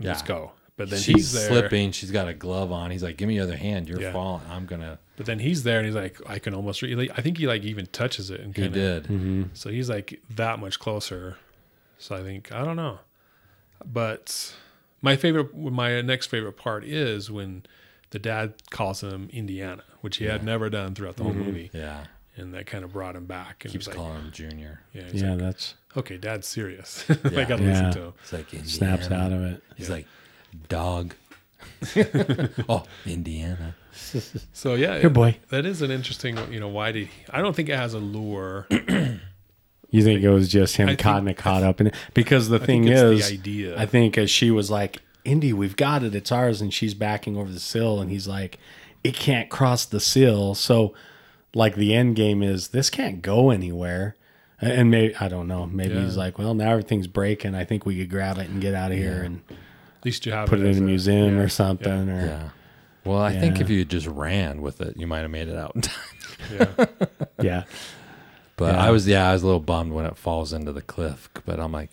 let's 0.00 0.20
Yeah. 0.22 0.26
go. 0.26 0.52
But 0.76 0.90
then 0.90 0.98
She's 0.98 1.14
he's 1.14 1.32
there. 1.32 1.48
slipping. 1.48 1.92
She's 1.92 2.10
got 2.10 2.26
a 2.26 2.34
glove 2.34 2.72
on. 2.72 2.90
He's 2.90 3.02
like, 3.04 3.16
"Give 3.16 3.28
me 3.28 3.36
your 3.36 3.44
other 3.44 3.56
hand. 3.56 3.88
You're 3.88 4.00
Yeah. 4.00 4.12
falling. 4.12 4.42
I'm 4.50 4.66
gonna." 4.66 4.98
But 5.16 5.26
then 5.26 5.38
he's 5.38 5.62
there 5.62 5.78
and 5.78 5.86
he's 5.86 5.94
like, 5.94 6.20
I 6.28 6.40
can 6.40 6.52
almost 6.52 6.82
reach 6.82 7.10
I 7.16 7.22
think 7.22 7.38
he 7.38 7.46
like 7.46 7.62
even 7.62 7.86
touches 7.86 8.28
it 8.28 8.40
and 8.40 8.56
He 8.56 8.62
kind 8.62 8.74
of. 8.76 8.82
did. 8.82 9.04
Mm-hmm. 9.04 9.42
So 9.52 9.70
he's 9.70 9.88
like 9.88 10.20
that 10.30 10.58
much 10.58 10.80
closer. 10.80 11.36
So 11.98 12.16
I 12.16 12.22
think, 12.24 12.50
I 12.50 12.64
don't 12.64 12.74
know. 12.74 12.98
But 13.84 14.54
my 15.00 15.14
favorite, 15.16 15.56
my 15.56 16.00
next 16.00 16.26
favorite 16.26 16.54
part 16.56 16.82
is 16.84 17.30
when 17.30 17.64
the 18.10 18.18
dad 18.18 18.54
calls 18.70 19.02
him 19.02 19.28
Indiana, 19.32 19.84
which 20.00 20.16
he 20.16 20.24
had 20.24 20.42
never 20.42 20.68
done 20.70 20.94
throughout 20.96 21.16
the 21.16 21.22
whole 21.22 21.32
mm-hmm. 21.32 21.44
movie. 21.44 21.70
Yeah. 21.72 22.06
And 22.36 22.52
that 22.54 22.66
kind 22.66 22.82
of 22.84 22.92
brought 22.92 23.14
him 23.14 23.26
back. 23.26 23.64
And 23.64 23.72
Keeps 23.72 23.86
like, 23.86 23.96
calling 23.96 24.16
him 24.22 24.30
Junior. 24.32 24.80
yeah, 24.92 25.02
Yeah, 25.12 25.30
like, 25.30 25.38
that's 25.38 25.74
okay, 25.96 26.16
dad's 26.16 26.46
serious. 26.48 27.04
I 27.10 27.14
got 27.44 27.58
to 27.58 27.64
Yeah. 27.64 27.70
listen 27.70 27.92
to 27.92 28.00
him. 28.06 28.12
It's 28.22 28.32
like 28.32 28.52
Indiana. 28.54 28.68
snaps 28.68 29.10
out 29.10 29.32
of 29.32 29.40
it. 29.42 29.62
He's 29.76 29.88
like, 29.90 30.06
dog. 30.68 31.14
oh, 32.68 32.84
Indiana. 33.06 33.74
So 34.52 34.74
yeah, 34.74 34.98
Here, 34.98 35.08
boy. 35.10 35.38
that 35.50 35.64
is 35.64 35.80
an 35.82 35.90
interesting. 35.92 36.36
You 36.52 36.58
know, 36.60 36.68
why 36.68 36.90
did 36.92 37.06
he, 37.06 37.10
I 37.30 37.40
don't 37.40 37.54
think 37.54 37.68
it 37.68 37.76
has 37.76 37.94
a 37.94 37.98
lure. 37.98 38.66
You 39.90 40.02
think 40.02 40.22
it 40.24 40.30
was 40.30 40.48
just 40.48 40.74
him 40.76 40.88
I 40.88 40.90
think- 40.92 41.00
caught 41.00 41.28
it 41.28 41.36
caught 41.36 41.62
up 41.62 41.80
in 41.80 41.86
it? 41.86 41.94
Because 42.14 42.48
the 42.48 42.56
I 42.60 42.66
thing 42.66 42.82
think 42.82 42.96
it's 42.96 43.00
is, 43.26 43.28
the 43.28 43.34
idea. 43.34 43.78
I 43.80 43.86
think 43.86 44.18
as 44.18 44.28
she 44.28 44.50
was 44.50 44.68
like, 44.68 45.00
"Indy, 45.24 45.52
we've 45.52 45.76
got 45.76 46.02
it. 46.02 46.16
It's 46.16 46.32
ours," 46.32 46.60
and 46.60 46.74
she's 46.74 46.94
backing 46.94 47.36
over 47.36 47.52
the 47.52 47.60
sill, 47.60 48.00
and 48.00 48.10
he's 48.10 48.26
like, 48.26 48.58
"It 49.04 49.14
can't 49.14 49.48
cross 49.48 49.84
the 49.84 50.00
sill." 50.00 50.56
So, 50.56 50.94
like, 51.54 51.76
the 51.76 51.94
end 51.94 52.16
game 52.16 52.42
is 52.42 52.68
this 52.68 52.90
can't 52.90 53.22
go 53.22 53.50
anywhere. 53.50 54.16
And 54.60 54.90
maybe 54.90 55.14
I 55.16 55.28
don't 55.28 55.48
know. 55.48 55.66
Maybe 55.66 56.00
he's 56.00 56.16
like, 56.16 56.38
"Well, 56.38 56.54
now 56.54 56.70
everything's 56.70 57.08
breaking. 57.08 57.54
I 57.54 57.64
think 57.64 57.84
we 57.84 57.98
could 57.98 58.08
grab 58.08 58.38
it 58.38 58.48
and 58.48 58.62
get 58.62 58.72
out 58.72 58.92
of 58.92 58.96
here 58.96 59.22
and 59.22 59.42
At 59.50 60.04
least 60.04 60.24
you 60.24 60.32
have 60.32 60.48
put 60.48 60.60
it 60.60 60.66
as 60.66 60.78
in 60.78 60.84
a 60.84 60.86
museum 60.86 61.36
yeah, 61.36 61.42
or 61.42 61.48
something." 61.48 62.08
Or 62.08 62.26
Yeah. 62.26 62.48
Well, 63.04 63.20
I 63.20 63.38
think 63.38 63.60
if 63.60 63.68
you 63.68 63.84
just 63.84 64.06
ran 64.06 64.62
with 64.62 64.80
it, 64.80 64.96
you 64.96 65.06
might 65.06 65.20
have 65.20 65.30
made 65.30 65.48
it 65.48 65.56
out 65.56 65.74
in 65.74 65.82
time. 65.82 66.16
Yeah. 66.50 66.86
yeah, 67.42 67.64
But 68.56 68.74
Yeah. 68.74 68.86
I 68.86 68.90
was, 68.90 69.06
yeah, 69.06 69.28
I 69.28 69.34
was 69.34 69.42
a 69.42 69.46
little 69.46 69.60
bummed 69.60 69.92
when 69.92 70.06
it 70.06 70.16
falls 70.16 70.52
into 70.54 70.72
the 70.72 70.80
cliff. 70.80 71.28
But 71.44 71.60
I'm 71.60 71.72
like, 71.72 71.90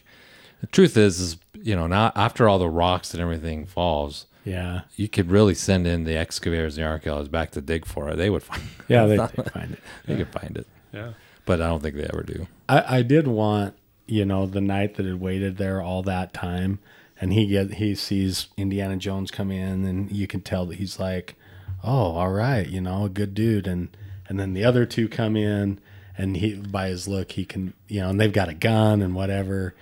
the 0.61 0.67
truth 0.67 0.95
is, 0.95 1.19
is 1.19 1.37
you 1.53 1.75
know, 1.75 1.87
now 1.87 2.13
after 2.15 2.47
all 2.47 2.59
the 2.59 2.69
rocks 2.69 3.13
and 3.13 3.21
everything 3.21 3.65
falls, 3.65 4.25
yeah, 4.43 4.81
you 4.95 5.07
could 5.07 5.29
really 5.29 5.53
send 5.53 5.85
in 5.85 6.03
the 6.03 6.17
excavators 6.17 6.77
and 6.77 6.85
the 6.85 6.89
archaeologists 6.89 7.31
back 7.31 7.51
to 7.51 7.61
dig 7.61 7.85
for 7.85 8.09
it. 8.09 8.15
They 8.15 8.29
would 8.29 8.43
find, 8.43 8.61
yeah. 8.87 9.05
They, 9.05 9.17
they 9.35 9.43
find 9.49 9.73
it. 9.73 9.79
they 10.05 10.17
could 10.17 10.29
find 10.29 10.57
it. 10.57 10.67
yeah. 10.91 11.13
But 11.45 11.61
I 11.61 11.67
don't 11.67 11.81
think 11.81 11.95
they 11.95 12.07
ever 12.11 12.23
do. 12.23 12.47
I, 12.69 12.97
I 12.97 13.01
did 13.01 13.27
want, 13.27 13.75
you 14.05 14.25
know, 14.25 14.45
the 14.45 14.61
knight 14.61 14.95
that 14.95 15.05
had 15.05 15.19
waited 15.19 15.57
there 15.57 15.81
all 15.81 16.03
that 16.03 16.33
time, 16.33 16.79
and 17.19 17.33
he 17.33 17.47
get 17.47 17.75
he 17.75 17.95
sees 17.95 18.47
Indiana 18.57 18.97
Jones 18.97 19.31
come 19.31 19.51
in, 19.51 19.85
and 19.85 20.11
you 20.11 20.27
can 20.27 20.41
tell 20.41 20.65
that 20.67 20.77
he's 20.77 20.99
like, 20.99 21.35
oh, 21.83 22.13
all 22.15 22.31
right, 22.31 22.67
you 22.67 22.81
know, 22.81 23.05
a 23.05 23.09
good 23.09 23.33
dude, 23.33 23.67
and 23.67 23.95
and 24.27 24.39
then 24.39 24.53
the 24.53 24.63
other 24.63 24.85
two 24.85 25.07
come 25.07 25.35
in, 25.35 25.79
and 26.17 26.37
he 26.37 26.55
by 26.55 26.87
his 26.87 27.07
look 27.07 27.33
he 27.33 27.45
can, 27.45 27.73
you 27.87 28.01
know, 28.01 28.09
and 28.09 28.19
they've 28.19 28.33
got 28.33 28.49
a 28.49 28.53
gun 28.53 29.01
and 29.01 29.13
whatever. 29.15 29.75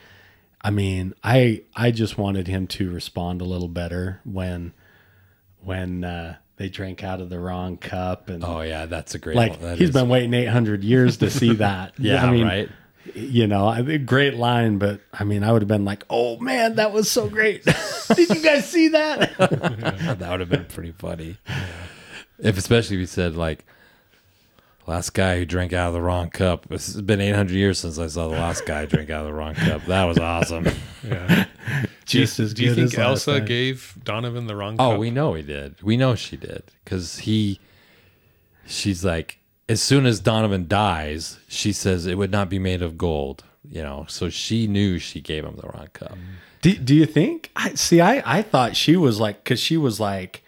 I 0.61 0.71
mean, 0.71 1.13
I 1.23 1.63
I 1.75 1.91
just 1.91 2.17
wanted 2.17 2.47
him 2.47 2.67
to 2.67 2.91
respond 2.91 3.41
a 3.41 3.45
little 3.45 3.67
better 3.69 4.19
when 4.25 4.73
when 5.63 6.03
uh, 6.03 6.35
they 6.57 6.69
drank 6.69 7.03
out 7.03 7.21
of 7.21 7.29
the 7.29 7.39
wrong 7.39 7.77
cup 7.77 8.29
and. 8.29 8.43
Oh 8.43 8.61
yeah, 8.61 8.85
that's 8.85 9.15
a 9.15 9.19
great. 9.19 9.35
Like 9.37 9.61
one. 9.61 9.77
He's 9.77 9.89
is- 9.89 9.93
been 9.93 10.09
waiting 10.09 10.33
800 10.33 10.83
years 10.83 11.17
to 11.17 11.29
see 11.29 11.53
that. 11.55 11.93
Yeah, 11.97 12.25
I 12.25 12.31
mean, 12.31 12.45
right. 12.45 12.69
you 13.15 13.47
know, 13.47 13.67
I 13.67 13.97
great 13.97 14.35
line, 14.35 14.77
but 14.77 14.99
I 15.13 15.23
mean, 15.23 15.43
I 15.43 15.51
would 15.51 15.61
have 15.61 15.69
been 15.69 15.85
like, 15.85 16.05
"Oh 16.09 16.37
man, 16.39 16.75
that 16.75 16.91
was 16.91 17.09
so 17.09 17.29
great! 17.29 17.63
Did 18.15 18.29
you 18.29 18.41
guys 18.41 18.69
see 18.69 18.89
that?" 18.89 19.37
that 19.37 20.29
would 20.29 20.39
have 20.41 20.49
been 20.49 20.65
pretty 20.65 20.91
funny. 20.91 21.37
If 22.37 22.57
especially 22.57 22.97
if 22.97 23.01
he 23.01 23.05
said 23.05 23.35
like, 23.35 23.65
last 24.89 25.13
guy 25.13 25.37
who 25.37 25.45
drank 25.45 25.71
out 25.71 25.87
of 25.89 25.93
the 25.93 26.01
wrong 26.01 26.29
cup. 26.29 26.65
It's 26.71 26.99
been 26.99 27.21
800 27.21 27.53
years 27.53 27.79
since 27.79 27.99
I 27.99 28.07
saw 28.07 28.27
the 28.27 28.35
last 28.35 28.65
guy 28.65 28.85
drink 28.85 29.09
out 29.09 29.21
of 29.21 29.27
the 29.27 29.33
wrong 29.33 29.53
cup. 29.55 29.85
That 29.85 30.03
was 30.05 30.17
awesome. 30.17 30.67
Yeah. 31.01 31.45
Just 32.05 32.35
do 32.35 32.41
you, 32.43 32.45
as 32.47 32.53
do 32.53 32.63
you 32.65 32.75
think 32.75 32.87
as 32.93 32.99
Elsa 32.99 33.37
time. 33.37 33.45
gave 33.45 33.95
Donovan 34.03 34.47
the 34.47 34.55
wrong? 34.55 34.75
Oh, 34.79 34.91
cup? 34.91 34.99
we 34.99 35.11
know 35.11 35.33
he 35.33 35.43
did. 35.43 35.81
We 35.81 35.95
know 35.95 36.13
she 36.15 36.35
did 36.35 36.63
because 36.83 37.19
he. 37.19 37.61
She's 38.65 39.05
like, 39.05 39.39
as 39.69 39.81
soon 39.81 40.05
as 40.05 40.19
Donovan 40.19 40.67
dies, 40.67 41.39
she 41.47 41.71
says 41.71 42.05
it 42.05 42.17
would 42.17 42.31
not 42.31 42.49
be 42.49 42.59
made 42.59 42.81
of 42.81 42.97
gold. 42.97 43.45
You 43.63 43.81
know, 43.81 44.05
so 44.09 44.29
she 44.29 44.67
knew 44.67 44.99
she 44.99 45.21
gave 45.21 45.45
him 45.45 45.55
the 45.55 45.67
wrong 45.69 45.87
cup. 45.93 46.17
Do, 46.61 46.75
do 46.75 46.93
you 46.93 47.05
think? 47.05 47.49
I 47.55 47.75
see. 47.75 48.01
I 48.01 48.21
I 48.39 48.41
thought 48.41 48.75
she 48.75 48.97
was 48.97 49.21
like 49.21 49.41
because 49.43 49.61
she 49.61 49.77
was 49.77 50.01
like, 50.01 50.43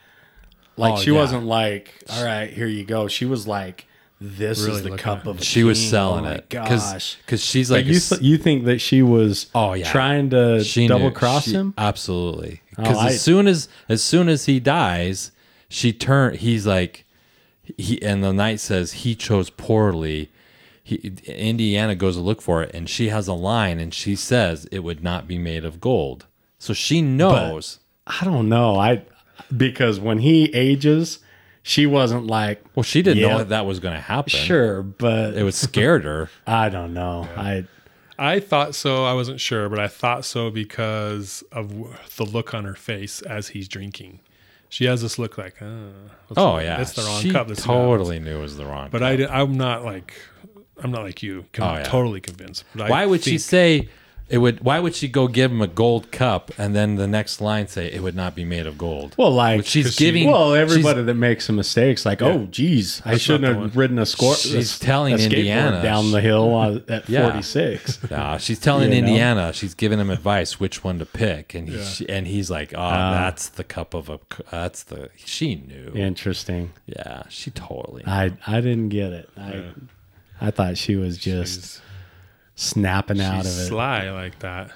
like 0.75 0.95
Oh, 0.95 0.97
she 0.97 1.11
yeah. 1.11 1.17
wasn't 1.17 1.45
like, 1.45 1.93
all 2.09 2.25
right, 2.25 2.49
here 2.51 2.67
you 2.67 2.83
go. 2.83 3.07
She 3.07 3.23
was 3.25 3.47
like, 3.47 3.87
this 4.23 4.61
Really 4.63 4.77
is 4.77 4.83
the 4.83 4.97
cup 4.97 5.25
of. 5.25 5.43
She 5.43 5.63
was 5.63 5.83
selling 5.83 6.25
oh 6.27 6.29
it 6.31 6.49
Gosh. 6.49 7.17
because 7.25 7.43
she's 7.43 7.71
Like 7.71 7.85
you, 7.87 7.93
a 7.93 7.95
s- 7.95 8.09
th- 8.09 8.21
you 8.21 8.37
think 8.37 8.65
that 8.65 8.79
she 8.79 9.01
was 9.01 9.47
Oh, 9.55 9.73
yeah. 9.73 9.91
trying 9.91 10.29
to 10.29 10.63
she 10.63 10.85
double 10.87 11.05
knew- 11.09 11.15
cross 11.15 11.45
she- 11.45 11.53
him? 11.53 11.73
absolutely 11.77 12.61
oh, 12.77 12.83
because 12.83 12.97
I- 12.97 13.07
as 13.07 13.21
soon 13.21 13.47
as 13.47 13.67
as 13.89 14.03
soon 14.03 14.29
as 14.29 14.45
he 14.45 14.59
dies 14.59 15.31
she 15.69 15.91
turn 15.91 16.35
he's 16.35 16.67
like 16.67 17.05
he 17.77 17.99
and 18.03 18.23
the 18.23 18.31
knight 18.31 18.59
says 18.59 18.91
he 18.93 19.15
chose 19.15 19.49
poorly 19.49 20.29
he, 20.83 21.13
indiana 21.25 21.95
goes 21.95 22.15
to 22.15 22.21
look 22.21 22.41
for 22.41 22.61
it 22.61 22.69
and 22.75 22.89
she 22.89 23.09
has 23.09 23.27
a 23.27 23.33
line 23.33 23.79
and 23.79 23.91
she 23.93 24.15
says 24.15 24.67
it 24.71 24.79
would 24.83 25.01
not 25.03 25.27
be 25.27 25.37
made 25.39 25.65
of 25.65 25.81
gold 25.81 26.27
so 26.59 26.73
she 26.73 27.01
knows 27.01 27.79
I 28.05 28.23
don't 28.25 28.49
know. 28.49 28.75
I 28.77 29.03
because 29.55 29.99
when 29.99 30.19
he 30.19 30.45
ages, 30.53 31.19
she 31.63 31.85
wasn't 31.85 32.27
like 32.27 32.63
well 32.75 32.83
she 32.83 33.01
didn't 33.01 33.19
Yeah. 33.21 33.29
know 33.29 33.37
that, 33.39 33.49
that 33.49 33.65
was 33.65 33.79
going 33.79 33.93
to 33.95 34.01
happen 34.01 34.29
sure, 34.29 34.81
but 34.83 35.33
it 35.35 35.43
was 35.43 35.55
scared 35.55 36.03
her 36.03 36.29
I 36.47 36.69
don't 36.69 36.93
know. 36.93 37.27
I 37.35 37.65
I 38.19 38.39
thought 38.39 38.75
so. 38.75 39.03
I 39.03 39.13
wasn't 39.13 39.39
sure, 39.39 39.67
but 39.67 39.79
I 39.79 39.87
thought 39.87 40.25
so 40.25 40.51
because 40.51 41.43
of 41.51 41.69
w- 41.69 41.93
the 42.17 42.23
look 42.25 42.53
on 42.53 42.65
her 42.65 42.75
face 42.75 43.21
as 43.23 43.47
he's 43.49 43.67
drinking. 43.67 44.19
She 44.69 44.85
has 44.85 45.01
this 45.01 45.17
look 45.19 45.37
like, 45.39 45.59
uh, 45.61 45.65
that's 46.29 46.37
oh 46.37 46.57
the- 46.57 46.63
yeah 46.63 46.77
that's 46.77 46.93
the 46.93 47.01
wrong 47.01 47.21
she 47.21 47.31
cup. 47.31 47.47
Let's 47.47 47.63
see 47.63 47.69
what 47.69 47.75
happens. 47.77 47.89
totally 47.97 48.19
knew 48.19 48.37
it 48.37 48.41
was 48.41 48.57
the 48.57 48.65
wrong 48.65 48.89
But 48.91 48.99
cup. 48.99 49.07
I, 49.07 49.15
did- 49.15 49.29
I'm 49.29 49.57
not 49.57 49.83
like, 49.83 50.13
I'm 50.83 50.91
not 50.91 51.01
like 51.03 51.21
you. 51.23 51.45
Com- 51.53 51.67
Oh, 51.67 51.77
yeah. 51.77 51.83
Totally 51.83 52.21
convinced. 52.21 52.63
But 52.75 52.85
I 52.87 52.89
Why 52.89 53.05
would 53.05 53.23
she 53.23 53.31
think- 53.31 53.41
say 53.41 53.89
it 54.31 54.37
would? 54.39 54.61
Why 54.63 54.79
would 54.79 54.95
she 54.95 55.07
go 55.07 55.27
give 55.27 55.51
him 55.51 55.61
a 55.61 55.67
gold 55.67 56.11
cup 56.11 56.51
and 56.57 56.73
then 56.73 56.95
the 56.95 57.07
next 57.07 57.41
line 57.41 57.67
say 57.67 57.91
it 57.91 58.01
would 58.01 58.15
not 58.15 58.33
be 58.35 58.45
made 58.45 58.65
of 58.65 58.77
gold? 58.77 59.13
well, 59.17 59.31
like 59.31 59.65
she's 59.65 59.85
'cause 59.87 59.95
she- 59.95 60.05
giving. 60.05 60.31
well, 60.31 60.53
everybody 60.55 61.03
that 61.03 61.13
makes 61.15 61.45
some 61.45 61.55
mistakes, 61.57 62.05
like, 62.05 62.21
oh, 62.21 62.47
geez, 62.49 63.01
I 63.05 63.11
That's 63.11 63.21
shouldn't 63.23 63.55
have 63.55 63.75
ridden 63.75 63.99
a 63.99 64.05
score. 64.05 64.35
She's 64.35 64.77
a- 64.77 64.79
telling 64.79 65.13
a 65.13 65.17
Indiana. 65.17 65.81
down 65.83 66.11
the 66.11 66.21
hill 66.21 66.49
on- 66.53 66.83
at 66.87 67.07
Yeah. 67.09 67.23
forty 67.29 67.41
six. 67.43 67.99
Nah, 68.09 68.37
she's 68.37 68.59
telling 68.59 68.91
You 68.93 69.01
know? 69.01 69.07
Indiana. 69.07 69.53
She's 69.53 69.73
giving 69.73 69.99
him 69.99 70.09
advice 70.09 70.59
which 70.59 70.83
one 70.83 70.97
to 70.99 71.05
pick, 71.05 71.53
and 71.53 71.67
he, 71.69 71.77
Yeah. 71.77 71.83
she, 71.85 72.09
and 72.09 72.25
he's 72.27 72.49
like, 72.49 72.73
"Oh, 72.75 72.79
that's 72.89 73.49
the 73.49 73.63
cup 73.63 73.93
of 73.93 74.09
a. 74.09 74.19
That's 74.49 74.83
the." 74.83 75.09
She 75.25 75.55
knew. 75.55 75.91
Interesting. 75.93 76.71
Yeah, 76.87 77.23
she 77.29 77.51
totally. 77.51 78.03
I 78.07 78.31
I 78.47 78.61
didn't 78.61 78.89
get 78.89 79.11
it. 79.13 79.29
I 79.37 79.63
I 80.39 80.51
thought 80.51 80.77
she 80.77 80.95
was 80.95 81.17
just 81.17 81.61
she's, 81.61 81.81
snapping 82.55 83.21
out 83.21 83.41
of 83.41 83.45
it. 83.47 83.67
sly 83.67 84.09
like 84.11 84.39
that? 84.39 84.71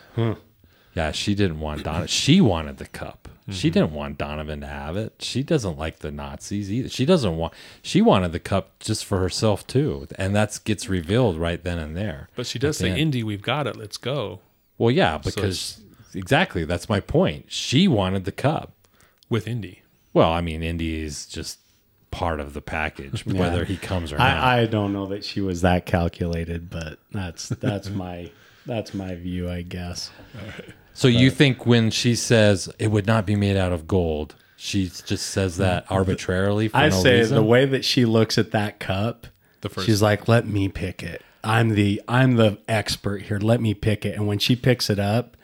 yeah, 0.93 1.11
she 1.11 1.35
didn't 1.35 1.59
want 1.59 1.83
Donovan. 1.83 2.07
She 2.07 2.41
wanted 2.41 2.77
the 2.77 2.85
cup. 2.87 3.27
She 3.51 3.67
Mm-hmm. 3.69 3.73
didn't 3.73 3.91
want 3.93 4.17
Donovan 4.17 4.61
to 4.61 4.67
have 4.67 4.97
it. 4.97 5.13
She 5.19 5.43
doesn't 5.43 5.77
like 5.77 5.99
the 5.99 6.11
Nazis 6.11 6.71
either. 6.71 6.89
She 6.89 7.05
doesn't 7.05 7.37
want. 7.37 7.53
She 7.83 8.01
wanted 8.01 8.31
the 8.31 8.39
cup 8.39 8.79
just 8.79 9.05
for 9.05 9.19
herself 9.19 9.67
too, 9.67 10.07
and 10.17 10.35
that 10.35 10.59
gets 10.63 10.89
revealed 10.89 11.37
right 11.37 11.63
then 11.63 11.77
and 11.77 11.95
there. 11.95 12.27
But 12.35 12.47
she 12.47 12.57
does 12.57 12.77
say, 12.77 12.89
end. 12.89 12.99
"Indy, 12.99 13.23
we've 13.23 13.43
got 13.43 13.67
it. 13.67 13.75
Let's 13.75 13.97
go." 13.97 14.39
Well, 14.79 14.89
yeah, 14.89 15.19
because 15.19 15.79
exactly 16.15 16.65
that's 16.65 16.89
my 16.89 16.99
point. 16.99 17.45
She 17.49 17.87
wanted 17.87 18.25
the 18.25 18.31
cup. 18.31 18.71
With 19.29 19.47
Indy, 19.47 19.81
Well, 20.13 20.31
I 20.31 20.41
mean, 20.41 20.63
Indy 20.63 21.01
is 21.01 21.25
just 21.27 21.59
part 22.15 22.39
of 22.39 22.53
the 22.53 22.61
package, 22.61 23.25
whether 23.25 23.65
he 23.65 23.77
comes 23.77 24.11
or 24.13 24.17
not. 24.17 24.43
I, 24.43 24.61
I 24.61 24.65
don't 24.65 24.93
know 24.93 25.05
that 25.07 25.23
she 25.25 25.41
was 25.41 25.61
that 25.61 25.85
calculated, 25.85 26.69
but 26.69 26.97
that's 27.11 27.49
that's 27.49 27.89
my 27.89 28.31
that's 28.65 28.93
my 28.93 29.15
view, 29.15 29.49
I 29.49 29.61
guess. 29.61 30.09
so 30.93 31.07
you 31.07 31.29
think 31.29 31.65
when 31.65 31.91
she 31.91 32.15
says 32.15 32.69
it 32.79 32.87
would 32.87 33.05
not 33.05 33.25
be 33.25 33.35
made 33.35 33.57
out 33.57 33.71
of 33.71 33.87
gold, 33.87 34.35
she 34.55 34.85
just 34.87 35.27
says 35.27 35.57
that 35.57 35.85
arbitrarily 35.89 36.69
for 36.69 36.77
I 36.77 36.89
no 36.89 36.95
say 37.01 37.19
reason? 37.19 37.35
the 37.35 37.43
way 37.43 37.65
that 37.65 37.83
she 37.85 38.05
looks 38.05 38.37
at 38.37 38.51
that 38.51 38.79
cup, 38.79 39.27
the 39.61 39.69
first. 39.69 39.85
she's 39.85 40.01
like, 40.01 40.27
"Let 40.27 40.47
me 40.47 40.67
pick 40.69 41.03
it. 41.03 41.21
I'm 41.43 41.69
the 41.75 42.01
I'm 42.07 42.37
the 42.37 42.57
expert 42.67 43.23
here. 43.23 43.39
Let 43.39 43.61
me 43.61 43.73
pick 43.73 44.05
it." 44.05 44.15
And 44.15 44.25
when 44.27 44.39
she 44.39 44.55
picks 44.55 44.89
it 44.89 44.99
up, 44.99 45.35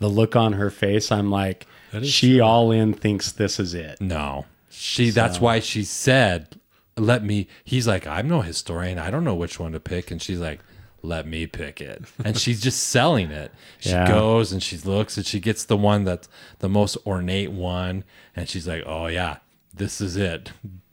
the 0.00 0.08
look 0.08 0.36
on 0.36 0.54
her 0.54 0.68
face, 0.70 1.10
I'm 1.10 1.30
like, 1.30 1.66
is 1.92 2.08
she 2.12 2.40
all 2.40 2.70
in 2.72 2.92
thinks 2.92 3.32
this 3.32 3.58
is 3.58 3.72
it. 3.72 3.98
no, 4.00 4.44
she. 4.76 5.10
That's 5.10 5.40
why 5.40 5.60
she 5.60 5.84
said, 5.84 6.60
"Let 6.96 7.24
me." 7.24 7.48
He's 7.64 7.86
like, 7.86 8.06
"I'm 8.06 8.28
no 8.28 8.40
historian. 8.42 8.98
I 8.98 9.10
don't 9.10 9.24
know 9.24 9.34
which 9.34 9.58
one 9.58 9.72
to 9.72 9.80
pick," 9.80 10.10
and 10.10 10.20
she's 10.20 10.38
like. 10.40 10.60
Let 11.02 11.24
me 11.24 11.46
pick 11.46 11.80
it, 11.80 12.02
and 12.24 12.36
she's 12.42 12.60
just 12.60 12.82
selling 12.88 13.30
it. 13.30 13.52
She 13.78 13.90
Yeah. 13.90 14.08
goes 14.08 14.50
and 14.50 14.60
she 14.60 14.76
looks 14.78 15.16
and 15.16 15.24
she 15.24 15.38
gets 15.38 15.62
the 15.64 15.76
one 15.76 16.02
that's 16.04 16.28
the 16.58 16.68
most 16.68 16.96
ornate 17.06 17.52
one, 17.52 18.02
and 18.34 18.48
she's 18.48 18.66
like, 18.66 18.82
"Oh 18.86 19.06
yeah, 19.06 19.36
this 19.72 20.00
is 20.00 20.16
it. 20.16 20.50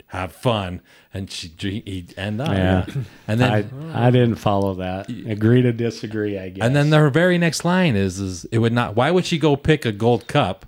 Have 0.07 0.31
fun." 0.31 0.81
And 1.15 1.31
she 1.31 2.05
and 2.15 2.38
die. 2.38 2.55
Yeah. 2.55 2.86
and 3.27 3.39
then 3.39 3.51
I 3.93 4.07
I 4.07 4.11
didn't 4.11 4.36
follow 4.36 4.75
that. 4.75 5.09
Agree 5.09 5.63
to 5.63 5.71
disagree, 5.73 6.38
I 6.38 6.49
guess. 6.49 6.63
And 6.63 6.75
then 6.75 6.91
the 6.91 7.09
very 7.09 7.39
next 7.39 7.65
line 7.65 7.95
is, 7.95 8.19
is 8.19 8.45
it 8.51 8.59
would 8.59 8.73
not. 8.73 8.95
Why 8.95 9.09
would 9.09 9.25
she 9.25 9.39
go 9.39 9.55
pick 9.55 9.84
a 9.84 9.91
gold 9.91 10.27
cup? 10.27 10.67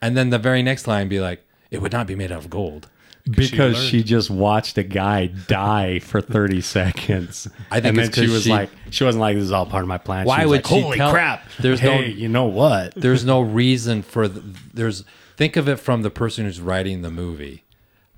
And 0.00 0.16
then 0.16 0.30
the 0.30 0.38
very 0.38 0.62
next 0.62 0.86
line 0.86 1.08
be 1.08 1.20
like, 1.20 1.44
it 1.72 1.82
would 1.82 1.90
not 1.92 2.06
be 2.06 2.14
made 2.14 2.30
out 2.30 2.38
of 2.38 2.48
gold. 2.50 2.88
because 3.28 3.74
learned. 3.74 3.88
she, 3.88 4.02
just 4.02 4.30
watched 4.30 4.76
a 4.78 4.82
guy 4.82 5.26
die 5.26 5.98
for 6.00 6.20
30 6.20 6.60
seconds. 6.76 7.48
I 7.70 7.80
think 7.80 7.96
and 7.96 7.98
it's 8.06 8.16
then 8.16 8.24
she 8.24 8.26
'cause 8.28 8.32
was 8.34 8.42
she- 8.44 8.50
like, 8.50 8.70
she 8.90 9.04
wasn't 9.04 9.20
like, 9.20 9.36
this 9.36 9.44
is 9.44 9.52
all 9.52 9.64
part 9.66 9.82
of 9.82 9.88
my 9.88 9.98
plan. 9.98 10.26
Why 10.26 10.40
she 10.40 10.46
would 10.46 10.56
like, 10.56 10.66
she 10.66 10.80
Holy 10.80 10.98
tell- 10.98 11.10
crap. 11.12 11.44
There's 11.60 11.80
no- 11.82 12.00
you 12.00 12.28
know 12.28 12.44
what? 12.46 12.94
There's 12.96 13.24
no 13.24 13.40
reason 13.40 14.02
for 14.02 14.28
the, 14.28 14.42
there's 14.74 15.04
think 15.36 15.56
of 15.56 15.68
it 15.68 15.76
from 15.76 16.02
the 16.02 16.10
person 16.10 16.44
who's 16.44 16.60
writing 16.60 17.02
the 17.02 17.10
movie, 17.10 17.62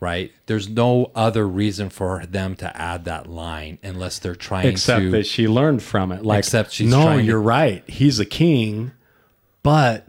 right? 0.00 0.32
There's 0.46 0.68
no 0.68 1.10
other 1.14 1.46
reason 1.46 1.90
for 1.90 2.24
them 2.26 2.54
to 2.56 2.74
add 2.76 3.04
that 3.04 3.28
line 3.28 3.78
unless 3.82 4.18
they're 4.18 4.34
trying 4.34 4.66
Except 4.68 5.00
to. 5.02 5.10
that 5.12 5.26
she 5.26 5.46
learned 5.46 5.82
from 5.82 6.12
it. 6.12 6.24
Like, 6.24 6.38
Except 6.40 6.72
she's 6.72 6.90
no, 6.90 7.02
trying 7.02 7.18
to- 7.20 7.24
you're 7.24 7.40
right. 7.42 7.84
He's 7.88 8.18
a 8.20 8.24
king, 8.26 8.92
but 9.62 10.06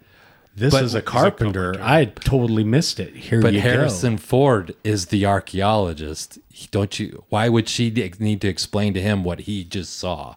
this 0.56 0.74
But- 0.74 0.84
is 0.86 0.96
a 0.96 1.02
carpenter. 1.02 1.76
I 1.82 2.06
totally 2.06 2.64
missed 2.64 3.00
it. 3.00 3.16
Here 3.16 3.42
but 3.42 3.54
you 3.54 3.60
Harrison 3.62 4.18
Ford 4.18 4.74
is 4.84 5.08
the 5.08 5.26
archaeologist. 5.26 6.40
Don't 6.72 6.98
you? 7.00 7.24
Why 7.30 7.50
would 7.50 7.68
she 7.68 7.90
need 8.20 8.42
to 8.42 8.48
explain 8.48 8.94
to 8.94 9.02
him 9.02 9.24
what 9.24 9.42
he 9.42 9.64
just 9.64 9.98
saw? 9.98 10.36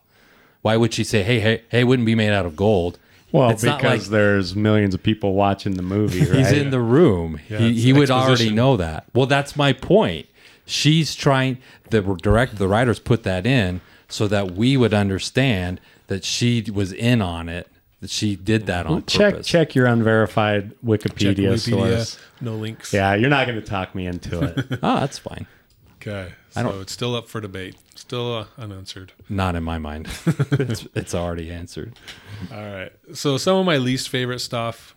Why 0.62 0.77
would 0.77 0.93
she 0.93 1.05
say, 1.05 1.23
"Hey, 1.23 1.39
hey, 1.41 1.62
hey, 1.69 1.85
wouldn't 1.85 2.07
be 2.07 2.14
made 2.16 2.33
out 2.33 2.47
of 2.47 2.57
gold"? 2.57 2.99
Well, 3.31 3.51
It's 3.51 3.62
because 3.62 3.83
like- 3.83 4.03
their's 4.11 4.57
millions 4.57 4.95
of 4.95 5.03
people 5.03 5.35
watching 5.35 5.75
the 5.75 5.83
movie, 5.83 6.21
right? 6.27 6.39
He's 6.39 6.51
in 6.53 6.71
the 6.71 6.81
room. 6.81 7.39
Yeah, 7.49 7.59
he 7.59 7.75
he 7.81 7.93
would 7.93 8.11
already 8.11 8.51
know 8.51 8.77
that. 8.77 9.05
Well, 9.14 9.27
that's 9.27 9.55
my 9.55 9.73
point. 9.73 10.27
She's 10.66 11.14
trying. 11.14 11.59
The 11.91 12.01
direct 12.21 12.57
the 12.57 12.69
writers 12.69 12.99
put 12.99 13.23
that 13.23 13.47
in 13.47 13.81
so 14.09 14.27
that 14.29 14.53
we 14.53 14.77
would 14.77 14.93
understand 14.95 15.81
that 16.09 16.25
she 16.25 16.64
was 16.73 16.93
in 16.93 17.23
on 17.23 17.49
it. 17.49 17.69
That 18.01 18.11
she 18.11 18.37
did 18.37 18.67
that 18.67 18.87
on 18.87 19.05
check 19.07 19.33
purpose. 19.35 19.47
check 19.49 19.75
your 19.75 19.87
unverified 19.87 20.71
Check 20.71 20.79
Wikipedia, 20.85 21.51
Wikipedia, 21.55 21.97
source. 21.97 22.19
no 22.41 22.55
links. 22.55 22.93
Yeah, 22.93 23.15
you're 23.15 23.29
not 23.31 23.47
going 23.49 23.61
to 23.61 23.67
talk 23.67 23.95
me 23.95 24.07
into 24.07 24.41
it. 24.45 24.79
Oh, 24.83 24.97
that's 25.01 25.19
fine. 25.19 25.47
Okay. 26.01 26.33
I 26.55 26.63
So 26.63 26.69
don't- 26.71 26.81
it's 26.83 26.93
still 26.93 27.17
up 27.17 27.29
for 27.29 27.41
debate. 27.41 27.75
Still 27.97 28.37
uh, 28.37 28.45
unanswered. 28.57 29.13
Not 29.29 29.57
in 29.57 29.65
my 29.65 29.79
mind. 29.79 30.07
it's, 30.53 30.87
it's 30.95 31.13
already 31.13 31.51
answered. 31.51 31.99
All 32.53 32.59
right. 32.63 32.93
So 33.15 33.37
some 33.37 33.57
of 33.57 33.67
my 33.67 33.79
least 33.79 34.09
favorite 34.09 34.39
stuff. 34.39 34.95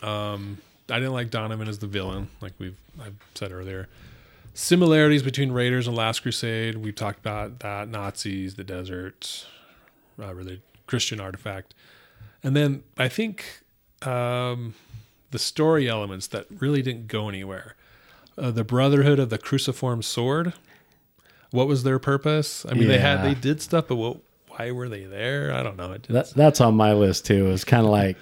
Um, 0.00 0.58
I 0.88 1.00
didn't 1.00 1.12
like 1.14 1.30
Donovan 1.30 1.66
as 1.66 1.80
the 1.80 1.88
villain, 1.88 2.28
like 2.40 2.52
we've 2.58 2.76
I've 3.04 3.16
said 3.34 3.50
earlier. 3.50 3.88
Similarities 4.52 5.22
between 5.24 5.50
Raiders 5.50 5.88
and 5.88 5.96
Last 5.96 6.20
Crusade. 6.20 6.76
We've 6.76 6.94
talked 6.94 7.18
about 7.18 7.58
that. 7.60 7.88
Nazis, 7.88 8.54
the 8.54 8.62
desert, 8.62 9.46
uh, 10.22 10.32
really 10.32 10.62
Christian 10.86 11.18
artifact, 11.18 11.74
and 12.42 12.54
then 12.56 12.82
I 12.98 13.08
think 13.08 13.62
um, 14.02 14.74
the 15.30 15.38
story 15.38 15.88
elements 15.88 16.26
that 16.28 16.46
really 16.60 16.82
didn't 16.82 17.08
go 17.08 17.28
anywhere. 17.28 17.74
Uh, 18.36 18.50
the 18.50 18.64
Brotherhood 18.64 19.18
of 19.18 19.30
the 19.30 19.38
Cruciform 19.38 20.02
Sword. 20.02 20.52
What 21.50 21.68
was 21.68 21.84
their 21.84 22.00
purpose? 22.00 22.66
I 22.68 22.74
mean, 22.74 22.88
they 22.88 22.98
had 22.98 23.22
they 23.22 23.34
did 23.34 23.62
stuff, 23.62 23.86
but 23.88 23.94
what, 23.96 24.18
why 24.48 24.72
were 24.72 24.88
they 24.88 25.04
there? 25.04 25.52
I 25.54 25.62
don't 25.62 25.76
know. 25.76 25.92
It 25.92 26.08
That, 26.08 26.30
that's 26.30 26.60
on 26.60 26.74
my 26.74 26.92
list 26.94 27.26
too. 27.26 27.50
It's 27.52 27.62
kind 27.64 27.84
of 27.84 27.92
like 27.92 28.16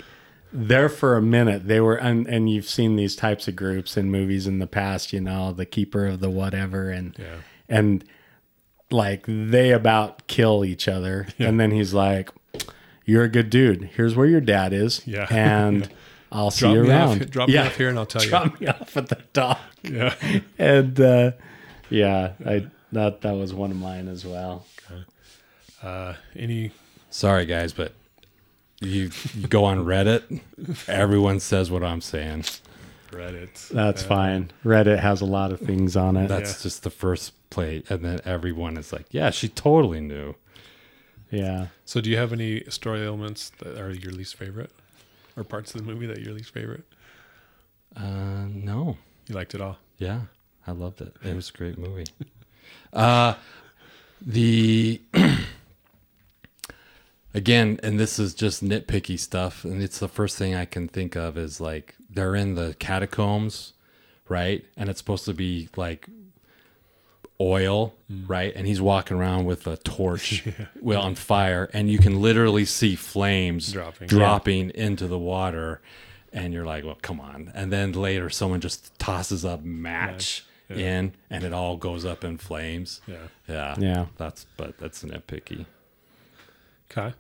there 0.53 0.90
for 0.90 1.16
a 1.16 1.22
minute. 1.22 1.66
They 1.66 1.80
were, 1.80 1.96
and, 1.96 2.26
and 2.26 2.50
you've 2.50 2.68
seen 2.68 2.96
these 2.96 3.16
types 3.16 3.48
of 3.48 3.57
groups 3.57 3.96
in 3.96 4.11
movies 4.11 4.46
in 4.46 4.59
the 4.59 4.66
past. 4.66 5.14
You 5.14 5.20
know, 5.22 5.50
the 5.53 5.64
keeper 5.64 6.07
of 6.07 6.20
the 6.20 6.28
whatever, 6.28 6.90
and 6.90 7.16
Yeah. 7.18 7.36
and 7.70 8.05
like 8.90 9.24
they 9.26 9.70
about 9.72 10.26
kill 10.26 10.62
each 10.62 10.86
other, 10.88 11.26
and 11.38 11.59
then 11.59 11.70
he's 11.70 11.94
like, 11.94 12.28
"You're 13.05 13.24
a 13.24 13.28
good 13.28 13.50
dude. 13.50 13.90
Here's 13.94 14.14
where 14.14 14.26
your 14.26 14.40
dad 14.40 14.72
is, 14.72 15.03
Yeah. 15.07 15.26
and 15.30 15.88
I'll 16.30 16.50
see 16.50 16.61
Drop 16.66 16.74
you 16.74 16.82
me 16.84 16.88
around. 16.90 17.22
off, 17.22 17.30
drop 17.30 17.48
me 17.48 17.57
off 17.59 17.76
here, 17.76 17.88
and 17.88 17.98
I'll 17.98 18.07
tell 18.07 18.22
you. 18.24 18.28
drop 18.30 18.61
me 18.61 18.66
off 18.66 18.96
at 18.96 19.09
the 19.09 19.18
dock." 19.32 19.61
Yeah. 19.82 20.14
And 20.59 21.00
uh, 21.00 21.32
yeah, 21.90 22.32
I 22.46 22.66
that 22.92 23.20
that 23.22 23.32
was 23.32 23.53
one 23.55 23.70
of 23.70 23.76
mine 23.76 24.09
as 24.09 24.24
well. 24.24 24.66
Uh, 25.82 26.14
any 26.36 26.70
Sorry, 27.11 27.44
guys, 27.44 27.72
but 27.72 27.92
you, 28.80 29.11
you 29.34 29.46
go 29.48 29.64
on 29.64 29.84
Reddit, 29.84 30.40
everyone 30.88 31.40
says 31.40 31.70
what 31.70 31.84
I'm 31.84 32.00
saying. 32.00 32.44
Reddit? 33.11 33.68
That's 33.68 34.03
Uh, 34.03 34.07
fine. 34.07 34.50
Reddit 34.64 34.98
has 35.00 35.20
a 35.20 35.26
lot 35.26 35.53
of 35.53 35.61
things 35.61 35.94
on 35.96 36.16
it. 36.16 36.28
That's 36.28 36.59
Yeah. 36.59 36.62
just 36.62 36.82
the 36.84 36.90
first 36.90 37.32
plate 37.50 37.90
and 37.90 38.03
then 38.05 38.20
everyone 38.24 38.78
is 38.78 38.92
like, 38.92 39.07
"Yeah, 39.11 39.28
she 39.30 39.48
totally 39.48 40.00
knew." 40.00 40.34
Yeah. 41.33 41.66
So, 41.85 42.01
do 42.01 42.09
you 42.09 42.16
have 42.18 42.33
any 42.33 42.62
story 42.70 43.05
elements 43.05 43.51
that 43.59 43.76
are 43.78 43.91
your 43.91 44.12
least 44.12 44.37
favorite, 44.37 44.70
or 45.37 45.43
parts 45.43 45.74
of 45.74 45.85
the 45.85 45.93
movie 45.93 46.07
that 46.07 46.20
your 46.20 46.35
least 46.35 46.55
favorite? 46.55 46.85
Uh, 47.97 48.47
no, 48.49 48.97
You 49.28 49.35
liked 49.35 49.55
it 49.55 49.61
all. 49.61 49.78
yeah, 49.99 50.22
I 50.66 50.72
loved 50.72 51.01
it. 51.01 51.14
It 51.24 51.35
was 51.35 51.51
a 51.51 51.53
great 51.53 51.78
movie. 51.78 52.05
Uh, 52.93 53.35
the 54.20 55.01
again, 57.35 57.80
and 57.83 57.99
this 57.99 58.18
is 58.18 58.35
just 58.35 58.64
nitpicky 58.64 59.18
stuff, 59.18 59.64
and 59.64 59.83
it's 59.83 59.99
the 59.99 60.09
first 60.09 60.37
thing 60.37 60.55
I 60.55 60.64
can 60.64 60.89
think 60.89 61.16
of 61.16 61.37
is 61.39 61.61
like 61.61 61.95
they're 62.11 62.37
in 62.37 62.55
the 62.55 62.74
catacombs, 62.78 63.72
right? 64.28 64.64
And 64.76 64.89
it's 64.91 64.99
supposed 64.99 65.24
to 65.24 65.35
be 65.35 65.68
like 65.76 66.07
oil, 67.43 67.95
right? 68.26 68.53
And 68.55 68.66
he's 68.66 68.80
walking 68.80 69.16
around 69.16 69.45
with 69.47 69.66
a 69.66 69.76
torch 69.78 70.45
well 70.80 71.03
on 71.03 71.14
fire, 71.16 71.68
and 71.72 71.90
you 71.90 71.99
can 71.99 72.20
literally 72.22 72.64
see 72.64 72.95
flames 72.97 73.72
Dropping. 73.72 74.07
dropping 74.09 74.70
into 74.70 75.07
the 75.09 75.18
water. 75.18 75.80
And 76.34 76.55
you're 76.55 76.64
like, 76.64 76.82
well, 76.84 76.97
come 77.03 77.20
on. 77.20 77.53
And 77.55 77.70
then 77.70 77.93
later, 77.93 78.30
someone 78.30 78.61
just 78.62 78.99
tosses 78.99 79.45
a 79.45 79.59
match 79.59 80.47
Yeah. 80.70 80.76
in, 80.76 81.12
and 81.28 81.45
it 81.45 81.53
all 81.53 81.76
goes 81.76 82.07
up 82.07 82.24
in 82.24 82.38
flames. 82.38 83.03
Yeah. 83.07 83.16
Yeah. 83.47 83.74
Yeah. 83.78 84.07
That's, 84.16 84.47
but 84.57 84.78
that's 84.78 85.03
nitpicky. 85.05 85.66
Okay. 86.90 87.14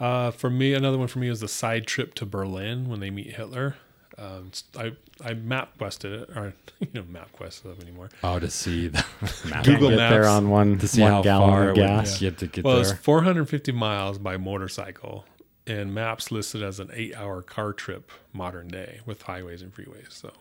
Uh, 0.00 0.30
for 0.30 0.48
me, 0.50 0.72
another 0.72 0.96
one 0.98 1.08
for 1.08 1.18
me 1.18 1.28
is 1.28 1.40
the 1.40 1.48
side 1.48 1.86
trip 1.86 2.14
to 2.14 2.24
Berlin 2.26 2.88
when 2.88 3.00
they 3.00 3.10
meet 3.10 3.34
Hitler. 3.36 3.76
Um, 4.16 4.52
I 4.76 4.92
I 5.24 5.34
map 5.34 5.76
quested 5.76 6.12
it, 6.22 6.30
or 6.36 6.54
you 6.80 6.88
know, 6.94 7.04
map 7.08 7.32
quest 7.32 7.58
stuff 7.58 7.80
anymore. 7.80 8.10
Oh, 8.22 8.38
to 8.38 8.48
see 8.50 8.88
the 8.88 9.04
map. 9.48 9.64
Google 9.64 9.90
Get 9.90 9.96
there 9.96 10.26
on 10.26 10.50
one, 10.50 10.78
to 10.78 10.86
see 10.88 11.02
one 11.02 11.10
how 11.10 11.22
gallon 11.22 11.50
far 11.50 11.62
of 11.62 11.68
it 11.76 11.80
would 11.80 11.86
gas. 11.86 12.20
get 12.20 12.38
to 12.38 12.46
get 12.46 12.64
Well, 12.64 12.78
it's 12.80 12.92
450 12.92 13.72
miles 13.72 14.18
by 14.18 14.36
motorcycle, 14.36 15.24
and 15.66 15.92
maps 15.92 16.30
listed 16.30 16.62
as 16.62 16.78
an 16.78 16.90
eight-hour 16.92 17.42
car 17.42 17.72
trip 17.72 18.12
modern 18.32 18.68
day 18.68 19.00
with 19.04 19.22
highways 19.22 19.62
and 19.62 19.74
freeways. 19.74 20.12
So, 20.12 20.32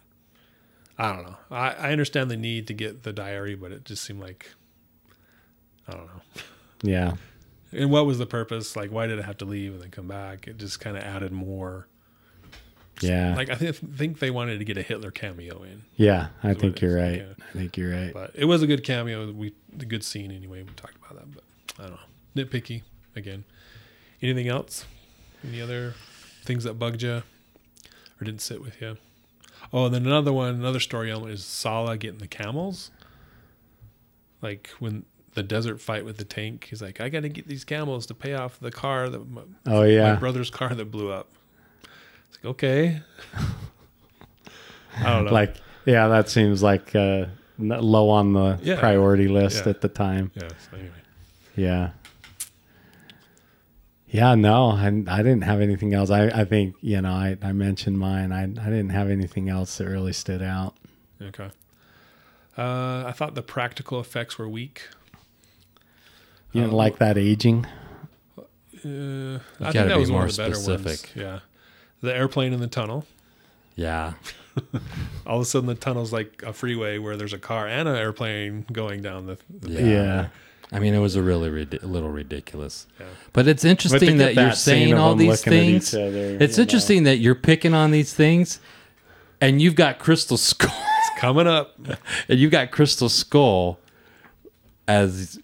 I 0.97 1.13
don't 1.13 1.23
know. 1.23 1.37
I, 1.49 1.71
I 1.71 1.91
understand 1.91 2.29
the 2.29 2.37
need 2.37 2.67
to 2.67 2.73
get 2.73 3.03
the 3.03 3.13
diary, 3.13 3.55
but 3.55 3.71
it 3.71 3.85
just 3.85 4.03
seemed 4.03 4.21
like 4.21 4.51
I 5.87 5.93
don't 5.93 6.05
know. 6.07 6.21
Yeah. 6.83 7.13
And 7.71 7.89
what 7.89 8.05
was 8.05 8.19
the 8.19 8.25
purpose? 8.27 8.75
Like, 8.75 8.91
why 8.91 9.07
did 9.07 9.19
I 9.19 9.23
have 9.23 9.37
to 9.39 9.45
leave 9.45 9.73
and 9.73 9.81
then 9.81 9.89
come 9.89 10.07
back? 10.07 10.47
It 10.47 10.57
just 10.57 10.79
kind 10.79 10.95
of 10.95 11.03
added 11.03 11.31
more. 11.31 11.87
Yeah. 13.01 13.35
Like, 13.35 13.49
I 13.49 13.55
think 13.55 13.97
think 13.97 14.19
they 14.19 14.31
wanted 14.31 14.59
to 14.59 14.65
get 14.65 14.77
a 14.77 14.81
Hitler 14.81 15.11
cameo 15.11 15.63
in, 15.63 15.83
yeah. 15.95 16.27
I 16.43 16.53
think 16.53 16.79
you're 16.81 16.95
right. 16.95 17.17
yeah. 17.17 17.33
I 17.49 17.57
think 17.57 17.75
you're 17.77 17.91
right. 17.91 18.13
but 18.13 18.31
it 18.33 18.45
was 18.45 18.61
a 18.61 18.67
good 18.67 18.83
cameo. 18.83 19.31
We 19.31 19.53
a 19.79 19.85
good 19.85 20.03
scene 20.03 20.31
anyway. 20.31 20.63
We 20.63 20.69
talked 20.75 20.97
about 20.97 21.15
that, 21.15 21.33
but 21.33 21.43
I 21.79 21.87
don't 21.87 21.91
know. 21.95 22.43
Nitpicky 22.43 22.83
again. 23.15 23.43
Anything 24.21 24.47
else? 24.47 24.85
Any 25.45 25.61
other 25.61 25.95
things 26.43 26.63
that 26.63 26.75
bugged 26.75 27.01
you 27.01 27.23
or 28.21 28.23
didn't 28.23 28.41
sit 28.41 28.61
with 28.61 28.81
you? 28.81 28.97
Oh, 29.73 29.85
and 29.85 29.95
then 29.95 30.05
another 30.05 30.31
one, 30.31 30.55
another 30.55 30.79
story 30.79 31.11
element 31.11 31.33
is 31.33 31.43
Sallah 31.43 31.97
getting 31.97 32.19
the 32.19 32.27
camels. 32.27 32.91
Like 34.41 34.69
when 34.79 35.05
the 35.33 35.43
desert 35.43 35.81
fight 35.81 36.05
with 36.05 36.17
the 36.17 36.25
tank, 36.25 36.67
he's 36.69 36.81
like, 36.81 37.01
"I 37.01 37.09
got 37.09 37.21
to 37.21 37.29
get 37.29 37.47
these 37.47 37.63
camels 37.63 38.05
to 38.07 38.13
pay 38.13 38.33
off 38.33 38.59
the 38.59 38.71
car 38.71 39.09
that 39.09 39.29
my, 39.29 39.41
Oh 39.65 39.83
my 40.13 40.15
brother's 40.15 40.49
car 40.49 40.73
that 40.75 40.91
blew 40.91 41.11
up." 41.11 41.29
It's 42.35 42.43
like, 42.43 42.45
okay. 42.51 43.01
I 44.97 45.03
don't 45.13 45.25
know. 45.25 45.31
Like 45.31 45.55
yeah, 45.85 46.07
that 46.07 46.29
seems 46.29 46.61
like 46.63 46.95
uh, 46.95 47.25
low 47.59 48.09
on 48.09 48.33
the 48.33 48.59
Yeah. 48.61 48.79
priority 48.79 49.27
list 49.27 49.63
Yeah. 49.65 49.69
at 49.71 49.81
the 49.81 49.89
time. 49.89 50.31
yeah. 50.35 50.47
So 50.49 50.77
anyway, 50.77 50.91
Yeah. 51.55 51.89
Yeah, 54.07 54.35
no, 54.35 54.69
I, 54.69 54.85
I 55.07 55.23
didn't 55.23 55.41
have 55.41 55.59
anything 55.59 55.95
else. 55.95 56.11
I, 56.11 56.27
I 56.27 56.45
think, 56.45 56.75
you 56.81 57.01
know, 57.01 57.13
I, 57.13 57.35
I 57.41 57.51
mentioned 57.51 57.97
mine. 57.97 58.31
I, 58.31 58.43
I 58.43 58.45
didn't 58.45 58.89
have 58.89 59.09
anything 59.09 59.49
else 59.49 59.75
that 59.79 59.87
really 59.87 60.13
stood 60.13 60.43
out. 60.43 60.75
Okay. 61.19 61.49
Uh, 62.55 63.05
I 63.07 63.11
thought 63.15 63.33
the 63.33 63.41
practical 63.41 63.99
effects 63.99 64.37
were 64.37 64.47
weak. 64.47 64.87
You 66.51 66.61
didn't 66.61 66.73
Oh. 66.75 66.77
like 66.77 66.99
that 66.99 67.17
aging? 67.17 67.65
Uh, 68.37 68.41
I 68.45 69.39
gotta 69.59 69.71
think 69.71 69.73
that 69.73 69.87
be 69.95 69.99
was 69.99 70.11
one 70.11 70.19
more 70.19 70.25
of 70.27 70.35
the 70.35 70.43
better 70.43 70.51
ones. 70.51 70.63
specific. 70.81 71.15
Yeah. 71.15 71.39
The 72.03 72.13
airplane 72.15 72.53
in 72.53 72.59
the 72.59 72.67
tunnel. 72.67 73.05
yeah. 73.75 74.13
All 75.25 75.37
of 75.37 75.41
a 75.41 75.45
sudden, 75.45 75.65
the 75.67 75.73
tunnel's 75.73 76.13
like 76.13 76.43
a 76.45 76.53
freeway 76.53 76.99
where 76.99 77.17
there's 77.17 77.33
a 77.33 77.39
car 77.39 77.67
and 77.67 77.89
an 77.89 77.95
airplane 77.95 78.65
going 78.71 79.01
down 79.01 79.25
the. 79.25 79.37
the 79.49 79.71
Yeah. 79.71 79.79
Yeah. 79.85 80.27
I 80.71 80.79
mean, 80.79 80.93
it 80.93 80.99
was 80.99 81.15
a 81.15 81.21
really 81.23 81.49
rid- 81.49 81.81
little 81.83 82.09
ridiculous. 82.11 82.85
Yeah. 82.99 83.05
But 83.31 83.47
it's 83.47 83.63
interesting 83.65 84.17
get 84.17 84.35
that 84.35 84.41
you're 84.41 84.51
saying 84.53 84.93
all 84.95 85.15
these 85.15 85.43
things. 85.43 85.93
other, 85.93 86.37
It's 86.39 86.57
you 86.57 86.61
know. 86.61 86.63
interesting 86.63 87.03
that 87.03 87.17
you're 87.17 87.35
picking 87.35 87.73
on 87.73 87.91
these 87.91 88.13
things, 88.13 88.59
and 89.41 89.61
you've 89.61 89.75
got 89.75 89.97
Crystal 89.97 90.37
Skull, 90.37 90.71
It's 90.99 91.19
coming 91.19 91.47
up. 91.47 91.75
and 92.27 92.37
you've 92.39 92.51
got 92.51 92.69
Crystal 92.71 93.09
Skull 93.09 93.79
as, 94.87 95.39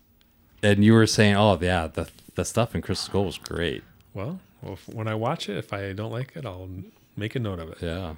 and 0.61 0.83
you 0.83 0.93
were 0.93 1.07
saying, 1.07 1.35
oh 1.35 1.57
yeah, 1.61 1.87
the 1.87 2.09
the 2.35 2.43
stuff 2.45 2.75
in 2.75 2.81
Crystal 2.81 3.09
Skull 3.09 3.25
was 3.25 3.37
great. 3.37 3.83
Well, 4.13 4.39
well, 4.61 4.73
if- 4.73 4.89
when 4.89 5.07
I 5.07 5.15
watch 5.15 5.49
it, 5.49 5.57
if 5.57 5.73
I 5.73 5.93
don't 5.93 6.11
like 6.11 6.35
it, 6.35 6.45
I'll 6.45 6.69
make 7.15 7.35
a 7.35 7.39
note 7.39 7.59
of 7.59 7.69
it. 7.69 7.77
Yeah. 7.81 8.15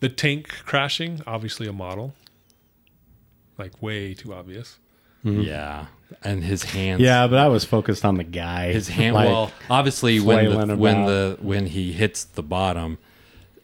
The 0.00 0.08
tank 0.08 0.48
crashing, 0.64 1.20
obviously 1.26 1.66
a 1.66 1.72
model. 1.72 2.14
Like 3.58 3.82
way 3.82 4.14
too 4.14 4.32
obvious. 4.32 4.78
Mm-hmm. 5.24 5.42
Yeah. 5.42 5.86
And 6.22 6.42
his 6.42 6.62
hands. 6.62 7.02
Yeah, 7.02 7.26
but 7.26 7.38
I 7.38 7.48
was 7.48 7.64
focused 7.64 8.04
on 8.04 8.16
the 8.16 8.24
guy. 8.24 8.72
his 8.72 8.88
hand 8.88 9.14
Like, 9.14 9.28
well 9.28 9.52
obviously 9.68 10.18
when 10.18 10.46
the, 10.46 10.50
flailing 10.52 10.78
when 10.78 11.04
the 11.04 11.38
when 11.40 11.66
he 11.66 11.92
hits 11.92 12.24
the 12.24 12.42
bottom 12.42 12.98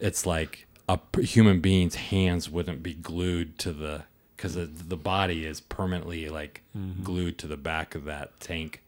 it's 0.01 0.27
like 0.27 0.67
a 0.89 0.99
human 1.21 1.61
being's 1.61 1.95
hands 1.97 2.51
wouldn't 2.51 2.83
be 2.83 2.95
glued 2.95 3.59
to 3.59 3.73
the 3.73 4.05
because 4.37 4.55
the 4.55 4.97
body 4.97 5.45
is 5.47 5.61
permanently 5.61 6.29
like 6.29 6.63
mm-hmm. 6.77 7.03
glued 7.03 7.39
to 7.39 7.47
the 7.47 7.57
back 7.57 7.95
of 7.95 8.05
that 8.05 8.39
tank 8.39 8.83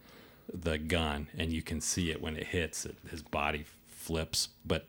the 0.53 0.79
gun 0.79 1.29
and 1.37 1.53
you 1.53 1.63
can 1.63 1.81
see 1.81 2.11
it 2.11 2.21
when 2.23 2.37
it 2.37 2.49
hits 2.49 2.87
it, 2.87 2.97
his 3.11 3.23
body 3.23 3.65
flips 3.89 4.49
but 4.65 4.87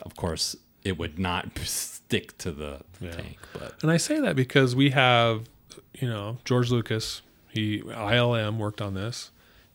of 0.00 0.16
course 0.16 0.56
it 0.84 0.98
would 0.98 1.18
not 1.18 1.56
stick 1.64 2.36
to 2.38 2.50
the 2.50 2.80
Yeah. 3.00 3.10
tank 3.12 3.38
but 3.52 3.74
And 3.82 3.90
I 3.90 3.96
say 3.98 4.20
that 4.20 4.34
because 4.36 4.74
we 4.74 4.90
have, 4.90 5.44
you 5.94 6.08
know, 6.08 6.38
George 6.44 6.70
Lucas, 6.70 7.22
he 7.48 7.82
ILM 7.82 8.56
worked 8.58 8.80
on 8.80 8.94
this, 8.94 9.30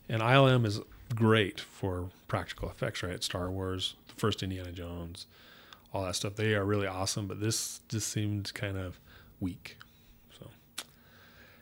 and 0.08 0.20
ILM 0.20 0.66
is 0.66 0.80
great 1.14 1.60
for 1.60 2.10
practical 2.26 2.68
effects, 2.68 3.02
right? 3.02 3.22
Star 3.22 3.50
Wars, 3.50 3.94
the 4.08 4.14
first 4.14 4.42
Indiana 4.42 4.72
Jones, 4.72 5.26
all 5.94 6.04
that 6.04 6.14
stuff. 6.16 6.34
They 6.36 6.54
are 6.54 6.64
really 6.64 6.86
awesome, 6.86 7.26
but 7.26 7.40
this 7.40 7.80
just 7.88 8.08
seemed 8.08 8.52
kind 8.54 8.76
of 8.76 8.98
weak. 9.40 9.78
So, 10.38 10.50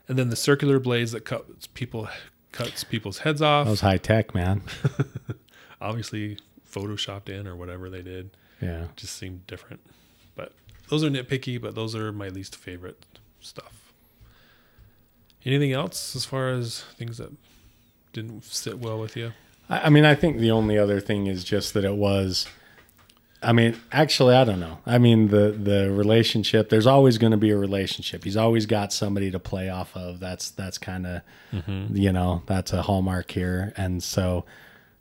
and 0.08 0.18
then 0.18 0.30
the 0.30 0.36
circular 0.36 0.80
blades 0.80 1.12
that 1.12 1.24
cut 1.24 1.44
people 1.74 2.08
cuts 2.56 2.84
people's 2.84 3.18
heads 3.18 3.42
off, 3.42 3.66
that 3.66 3.70
was 3.70 3.80
high 3.80 3.98
tech, 3.98 4.34
man. 4.34 4.62
obviously 5.80 6.38
photoshopped 6.70 7.28
in 7.28 7.46
or 7.46 7.54
whatever 7.56 7.88
they 7.90 8.02
did. 8.02 8.30
Yeah. 8.60 8.86
just 8.96 9.16
seemed 9.16 9.46
different. 9.46 9.80
But 10.34 10.52
those 10.88 11.04
are 11.04 11.10
nitpicky, 11.10 11.60
but 11.60 11.74
those 11.74 11.94
are 11.94 12.12
my 12.12 12.28
least 12.28 12.56
favorite 12.56 13.04
stuff. 13.40 13.92
Anything 15.44 15.72
else 15.72 16.16
as 16.16 16.24
far 16.24 16.48
as 16.48 16.82
things 16.96 17.18
that 17.18 17.32
didn't 18.12 18.44
sit 18.44 18.78
well 18.78 18.98
with 18.98 19.16
you? 19.16 19.32
I, 19.68 19.82
I 19.82 19.88
mean, 19.90 20.04
I 20.04 20.14
think 20.14 20.38
the 20.38 20.50
only 20.50 20.78
other 20.78 21.00
thing 21.00 21.26
is 21.26 21.44
just 21.44 21.74
that 21.74 21.84
it 21.84 21.94
was. 21.94 22.46
I 23.42 23.52
mean, 23.52 23.76
actually, 23.92 24.34
I 24.34 24.44
don't 24.44 24.60
know. 24.60 24.78
I 24.86 24.98
mean, 24.98 25.28
the 25.28 25.50
the 25.50 25.90
relationship. 25.90 26.68
There's 26.68 26.86
always 26.86 27.18
going 27.18 27.32
to 27.32 27.36
be 27.36 27.50
a 27.50 27.56
relationship. 27.56 28.24
He's 28.24 28.36
always 28.36 28.66
got 28.66 28.92
somebody 28.92 29.30
to 29.30 29.38
play 29.38 29.68
off 29.68 29.96
of. 29.96 30.20
That's 30.20 30.50
that's 30.50 30.78
kind 30.78 31.06
of, 31.06 31.22
you 31.92 32.12
know, 32.12 32.42
that's 32.46 32.72
a 32.72 32.82
hallmark 32.82 33.30
here. 33.30 33.72
And 33.76 34.02
so, 34.02 34.44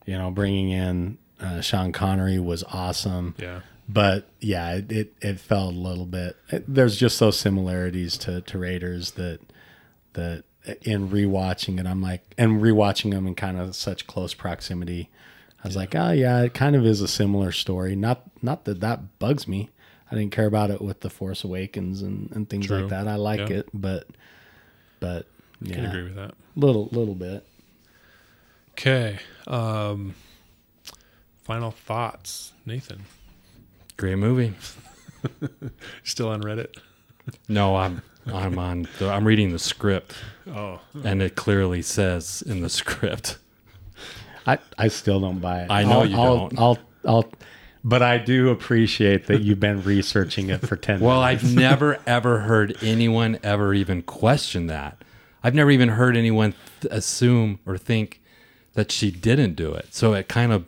you 0.05 0.17
know, 0.17 0.31
bringing 0.31 0.69
in 0.69 1.17
uh, 1.39 1.61
Sean 1.61 1.91
Connery 1.91 2.39
was 2.39 2.63
awesome. 2.63 3.35
Yeah. 3.37 3.61
But 3.87 4.27
yeah, 4.39 4.73
it, 4.73 4.91
it, 4.91 5.13
it 5.21 5.39
felt 5.39 5.73
a 5.73 5.77
little 5.77 6.05
bit. 6.05 6.37
It, 6.49 6.65
there's 6.67 6.97
just 6.97 7.19
those 7.19 7.39
similarities 7.39 8.17
to, 8.19 8.41
to 8.41 8.57
Raiders 8.57 9.11
that 9.11 9.39
that 10.13 10.43
in 10.81 11.09
rewatching 11.09 11.79
it, 11.79 11.85
I'm 11.85 12.01
like, 12.01 12.33
and 12.37 12.61
rewatching 12.61 13.11
them 13.11 13.27
in 13.27 13.35
kind 13.35 13.59
of 13.59 13.75
such 13.75 14.07
close 14.07 14.33
proximity, 14.33 15.09
I 15.65 15.67
was 15.67 15.75
like, 15.75 15.95
oh 15.95 16.11
yeah, 16.11 16.43
it 16.43 16.53
kind 16.53 16.75
of 16.75 16.85
is 16.85 17.01
a 17.01 17.07
similar 17.07 17.51
story. 17.51 17.95
Not 17.95 18.21
not 18.43 18.65
that 18.65 18.81
that 18.81 19.17
bugs 19.17 19.47
me. 19.47 19.69
I 20.11 20.15
didn't 20.15 20.31
care 20.31 20.45
about 20.45 20.69
it 20.69 20.79
with 20.79 20.99
the 20.99 21.09
Force 21.09 21.43
Awakens 21.43 22.03
and, 22.03 22.31
and 22.33 22.47
things 22.47 22.67
True. 22.67 22.81
like 22.81 22.89
that. 22.91 23.07
I 23.07 23.15
like 23.15 23.49
Yeah. 23.49 23.57
it, 23.57 23.69
but 23.73 24.07
but 24.99 25.25
yeah, 25.61 25.75
can 25.75 25.85
agree 25.85 26.03
with 26.03 26.15
that. 26.15 26.35
little 26.55 26.87
little 26.91 27.15
bit. 27.15 27.43
Okay. 28.73 29.17
Um, 29.47 30.13
final 31.43 31.71
thoughts, 31.71 32.53
Nathan. 32.65 33.05
Great 33.97 34.17
movie. 34.17 34.53
Still 36.03 36.29
on 36.29 36.43
Reddit? 36.43 36.75
No, 37.47 37.75
I'm 37.75 38.03
I'm 38.27 38.59
on. 38.59 38.87
The, 38.99 39.09
I'm 39.09 39.25
reading 39.25 39.51
the 39.51 39.59
script, 39.59 40.13
Oh, 40.47 40.79
and 41.03 41.21
it 41.23 41.35
clearly 41.35 41.81
says 41.81 42.43
in 42.45 42.61
the 42.61 42.69
script. 42.81 43.39
I, 44.45 44.59
I 44.77 44.87
still 44.89 45.19
don't 45.19 45.39
buy 45.39 45.61
it. 45.63 45.71
I 45.71 45.83
know 45.83 46.01
I'll, 46.01 46.05
you 46.05 46.17
I'll, 46.17 46.37
don't. 46.49 46.59
I'll, 46.59 46.77
I'll, 47.05 47.25
but 47.83 48.01
I 48.01 48.17
do 48.17 48.49
appreciate 48.49 49.27
that 49.27 49.41
you've 49.41 49.59
been 49.59 49.83
researching 49.83 50.49
it 50.49 50.65
for 50.67 50.75
10 50.75 50.99
Well, 50.99 51.21
minutes. 51.21 51.43
I've 51.43 51.55
never 51.55 51.99
ever 52.07 52.39
heard 52.41 52.75
anyone 52.81 53.37
ever 53.43 53.73
even 53.73 54.01
question 54.01 54.67
that. 54.67 55.01
I've 55.43 55.53
never 55.53 55.69
even 55.71 55.89
heard 55.89 56.17
anyone 56.17 56.53
th- 56.81 56.91
assume 56.93 57.59
or 57.65 57.77
think 57.77 58.21
that 58.73 58.91
she 58.91 59.11
didn't 59.11 59.53
do 59.55 59.73
it. 59.73 59.93
So 59.93 60.13
it 60.13 60.27
kind 60.27 60.51
of, 60.51 60.65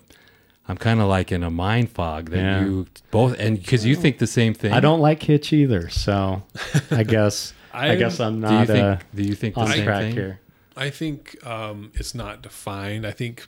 I'm 0.68 0.78
kind 0.78 1.00
of 1.00 1.08
like 1.08 1.32
in 1.32 1.42
a 1.44 1.50
mind 1.50 1.90
fog 1.92 2.30
that 2.30 2.38
Yeah. 2.38 2.62
you 2.66 2.88
both, 3.10 3.36
and 3.40 3.58
because 3.60 3.86
you 3.86 3.96
think 3.96 4.20
the 4.20 4.28
same 4.28 4.54
thing. 4.54 4.74
I 4.74 4.80
don't 4.80 5.00
like 5.00 5.24
Hitch 5.24 5.52
either. 5.54 5.90
So 5.90 6.44
I 6.92 7.04
guess, 7.04 7.54
I, 7.74 7.92
I- 7.92 7.96
guess 7.96 8.20
I'm 8.20 8.42
Do 8.42 8.48
you 8.48 8.54
not 8.54 8.68
think? 8.68 8.84
uh, 8.84 8.98
do 9.16 9.24
you 9.24 9.34
think 9.36 9.56
the 9.56 9.62
on 9.62 9.68
same 9.70 9.84
track 9.86 10.02
thing? 10.04 10.12
here. 10.14 10.40
I 10.76 10.92
think 10.92 11.44
um, 11.46 11.92
it's 11.96 12.14
not 12.14 12.44
defined. 12.44 13.08
I 13.08 13.12
think 13.12 13.48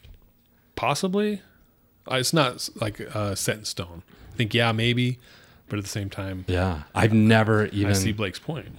possibly 0.79 1.41
uh, 2.09 2.15
it's 2.15 2.31
not 2.31 2.69
like 2.79 3.01
uh, 3.13 3.35
set 3.35 3.57
in 3.57 3.65
stone. 3.65 4.01
I 4.33 4.37
think 4.37 4.53
yeah, 4.53 4.71
maybe, 4.71 5.19
but 5.67 5.77
at 5.77 5.83
the 5.83 5.89
same 5.89 6.09
time, 6.09 6.45
Yeah, 6.47 6.83
I've 6.95 7.11
never 7.13 7.65
even. 7.67 7.91
I 7.91 7.93
see 7.93 8.13
Blake's 8.13 8.39
point. 8.39 8.69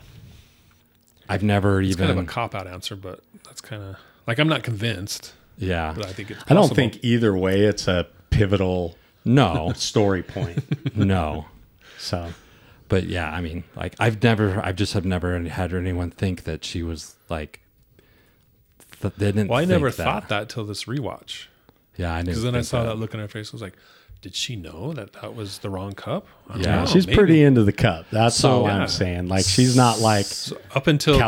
I've 1.29 1.43
never 1.43 1.81
It's 1.83 1.91
even. 1.91 2.07
kind 2.09 2.19
of 2.19 2.25
a 2.25 2.27
cop 2.29 2.55
out 2.55 2.67
answer, 2.67 2.97
but 2.97 3.21
that's 3.45 3.61
kind 3.61 3.83
of 3.83 3.97
like 4.27 4.39
I'm 4.39 4.49
not 4.49 4.63
convinced, 4.63 5.35
yeah. 5.59 5.93
but 5.95 6.07
I 6.07 6.13
think 6.13 6.31
it's. 6.31 6.43
I 6.49 6.55
don't 6.55 6.75
think 6.75 6.99
either 7.05 7.37
way 7.37 7.61
it's 7.61 7.87
a 7.87 8.07
pivotal 8.31 8.97
No, 9.25 9.73
story 9.77 10.23
point. 10.23 10.97
no. 10.97 11.45
So 11.99 12.31
But 12.89 13.05
yeah, 13.05 13.31
I 13.31 13.43
mean, 13.43 13.65
like 13.77 13.95
I've 14.01 14.23
never, 14.23 14.61
I've 14.65 14.77
just 14.77 14.95
have 14.95 15.05
never 15.05 15.39
had 15.49 15.75
anyone 15.75 16.11
think 16.11 16.45
that 16.45 16.65
she 16.65 16.83
was 16.83 17.15
like. 17.29 17.61
Th- 19.03 19.15
they 19.19 19.27
didn't. 19.33 19.49
Well, 19.49 19.59
I 19.59 19.63
think 19.63 19.71
never 19.71 19.91
that. 19.91 19.97
thought 20.05 20.29
that 20.31 20.49
till 20.49 20.65
this 20.65 20.85
rewatch. 20.85 21.47
Yeah, 22.01 22.13
I 22.15 22.19
didn't. 22.19 22.27
Because 22.29 22.43
then 22.43 22.55
I 22.57 22.63
saw 22.63 22.85
that. 22.85 22.97
look 22.99 23.15
on 23.15 23.21
her 23.21 23.29
face. 23.29 23.51
I 23.51 23.53
was 23.53 23.63
like, 23.63 23.77
did 24.23 24.35
she 24.35 24.55
know 24.57 24.93
that 24.93 25.13
that 25.15 25.35
was 25.35 25.59
the 25.59 25.71
wrong 25.71 25.93
cup? 25.93 26.27
I 26.49 26.59
Yeah. 26.59 26.81
know, 26.81 26.87
she's 26.87 27.07
maybe. 27.07 27.17
pretty 27.17 27.43
into 27.43 27.65
the 27.65 27.73
cup. 27.73 28.07
That's 28.11 28.37
So- 28.37 28.51
all 28.51 28.67
Yeah. 28.67 28.79
I'm 28.83 28.89
saying. 28.89 29.29
Like 29.29 29.45
she's 29.45 29.77
not 29.77 30.01
like, 30.01 30.27
So 30.27 30.59
up 30.75 30.87
until 30.87 31.19
to- 31.19 31.25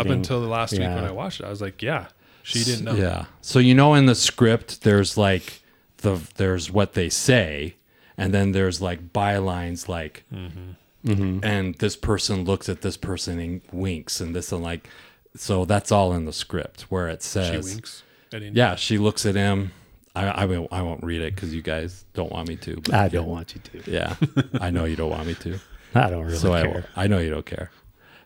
up 0.00 0.06
until 0.06 0.40
the 0.40 0.46
last 0.48 0.72
week 0.72 0.80
when 0.82 1.04
I 1.04 1.10
watched 1.10 1.40
it. 1.40 1.46
I 1.46 1.50
was 1.50 1.60
like, 1.60 1.82
yeah, 1.82 2.06
she 2.42 2.62
didn't 2.64 2.84
know. 2.84 2.94
Yeah. 2.94 3.24
So 3.40 3.58
you 3.58 3.74
know, 3.74 3.94
in 3.94 4.06
the 4.06 4.14
script, 4.14 4.82
there's 4.82 5.16
like 5.16 5.60
the 5.98 6.20
there's 6.36 6.70
what 6.70 6.92
they 6.94 7.08
say, 7.08 7.74
and 8.18 8.32
then 8.32 8.52
there's 8.52 8.80
like 8.80 9.12
bylines 9.12 9.88
like, 9.88 10.24
Mm-hmm. 10.32 11.38
and 11.44 11.74
this 11.76 11.96
person 11.96 12.44
looks 12.44 12.68
at 12.68 12.82
this 12.82 12.96
person 12.96 13.38
and 13.38 13.60
winks, 13.72 14.20
and 14.20 14.34
this 14.34 14.50
and 14.52 14.62
like, 14.62 14.88
so 15.36 15.64
that's 15.64 15.90
all 15.92 16.12
in 16.12 16.24
the 16.24 16.32
script 16.32 16.82
where 16.90 17.08
it 17.08 17.22
says 17.22 17.64
She 17.66 17.72
winks. 17.74 18.02
At 18.32 18.42
yeah, 18.54 18.74
she 18.74 18.98
looks 18.98 19.24
at 19.26 19.34
him. 19.36 19.72
I 20.16 20.28
I 20.28 20.44
won't 20.46 20.72
I 20.72 20.82
won't 20.82 21.02
read 21.04 21.20
it 21.20 21.34
because 21.34 21.54
you 21.54 21.62
guys 21.62 22.04
don't 22.14 22.32
want 22.32 22.48
me 22.48 22.56
to. 22.56 22.76
But 22.80 22.94
I 22.94 23.08
don't 23.08 23.28
want 23.28 23.54
you 23.54 23.80
to. 23.82 23.90
yeah, 23.90 24.16
I 24.60 24.70
know 24.70 24.84
you 24.84 24.96
don't 24.96 25.10
want 25.10 25.26
me 25.26 25.34
to. 25.34 25.58
I 25.94 26.10
don't 26.10 26.24
really 26.24 26.36
so 26.36 26.52
I, 26.52 26.62
care. 26.62 26.70
won't. 26.72 26.86
I 26.96 27.06
know 27.06 27.18
you 27.18 27.30
don't 27.30 27.46
care. 27.46 27.70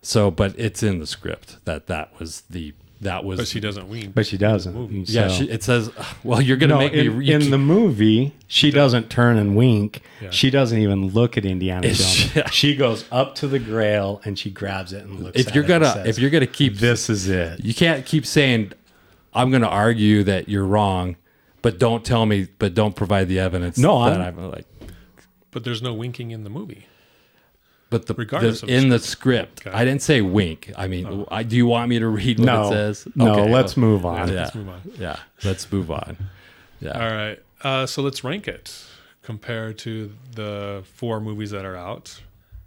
So, 0.03 0.30
but 0.30 0.55
it's 0.59 0.82
in 0.82 0.99
the 0.99 1.07
script 1.07 1.59
that 1.66 1.86
that 1.88 2.18
was 2.18 2.43
the 2.51 2.72
that 3.03 3.24
was 3.24 3.38
But 3.41 3.49
she 3.49 3.61
doesn't 3.61 3.88
wink. 3.88 4.14
But 4.14 4.26
she 4.26 4.36
doesn't. 4.36 5.09
yeah. 5.09 5.28
So- 5.28 5.34
She, 5.34 5.45
it 5.51 5.62
says, 5.62 5.91
well, 6.22 6.41
you're 6.43 6.57
gonna 6.59 6.74
no, 6.74 6.78
make 6.80 6.93
in, 6.93 7.18
me. 7.18 7.26
you 7.26 7.34
in 7.36 7.51
the 7.51 7.57
movie, 7.59 8.34
she 8.47 8.70
doesn't 8.70 9.09
turn 9.11 9.38
and 9.38 9.57
wink. 9.57 10.03
Yeah. 10.20 10.28
She 10.30 10.51
doesn't 10.51 10.78
even 10.78 11.09
look 11.09 11.38
at 11.38 11.45
Indiana 11.47 11.86
Jones. 11.88 12.01
she- 12.07 12.43
She 12.51 12.76
goes 12.76 13.05
up 13.11 13.34
to 13.36 13.49
the 13.49 13.59
grail 13.59 14.20
and 14.24 14.38
she 14.38 14.51
grabs 14.51 14.93
it 14.93 15.05
and 15.05 15.20
looks. 15.20 15.38
if 15.41 15.49
at 15.49 15.55
you're 15.55 15.64
it 15.64 15.68
gonna 15.68 15.86
and 15.86 15.95
says, 15.95 16.07
if 16.09 16.18
you're 16.18 16.30
gonna 16.30 16.47
keep 16.47 16.76
this 16.76 17.09
is 17.11 17.26
it. 17.28 17.64
you 17.64 17.72
can't 17.74 18.05
keep 18.07 18.26
saying 18.26 18.72
i'm 19.32 19.51
gonna 19.51 19.66
argue 19.66 20.22
that 20.24 20.49
you're 20.49 20.66
wrong 20.66 21.16
but 21.62 21.78
don't 21.78 22.04
tell 22.04 22.26
me 22.26 22.48
but 22.58 22.74
don't 22.74 22.96
provide 22.96 23.28
the 23.28 23.38
evidence 23.38 23.78
No, 23.78 24.04
that 24.04 24.20
I'm- 24.20 24.38
i'm 24.38 24.50
like 24.50 24.66
But 25.50 25.64
there's 25.64 25.82
no 25.82 25.92
winking 25.94 26.30
in 26.30 26.44
the 26.44 26.50
movie. 26.50 26.86
but 27.90 28.06
the, 28.06 28.14
Regardless 28.14 28.61
the- 28.61 28.66
of 28.66 28.68
the 28.70 28.76
in 28.76 28.88
the 28.88 28.98
script 28.98 29.66
Okay. 29.66 29.76
i 29.76 29.84
didn't 29.84 30.02
say 30.02 30.20
wink 30.20 30.70
i 30.76 30.86
mean 30.86 31.24
I, 31.30 31.42
do 31.42 31.56
you 31.56 31.66
want 31.66 31.88
me 31.88 31.98
to 31.98 32.08
read 32.08 32.38
what 32.38 32.46
No, 32.46 32.66
it 32.66 32.70
says 32.70 33.08
no. 33.14 33.32
Okay, 33.32 33.50
let's 33.52 33.76
well, 33.76 33.86
move 33.86 34.06
on. 34.06 34.28
yeah 34.28 34.34
Let's 34.34 34.54
move 34.54 34.68
on. 34.68 34.80
yeah 34.98 35.16
let's 35.44 35.72
move 35.72 35.90
on 35.90 36.16
yeah 36.80 36.92
All 36.92 37.12
right. 37.14 37.38
Uh, 37.62 37.84
so 37.84 38.00
let's 38.02 38.24
rank 38.24 38.48
it 38.48 38.72
compared 39.22 39.76
to 39.78 40.14
the 40.34 40.82
four 40.94 41.20
movies 41.20 41.50
that 41.50 41.66
are 41.66 41.76
out 41.76 42.22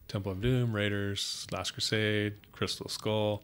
Temple 0.08 0.32
of 0.34 0.40
Doom, 0.42 0.72
Raiders, 0.76 1.48
Last 1.52 1.72
Crusade, 1.72 2.34
Crystal 2.52 2.88
Skull. 2.88 3.42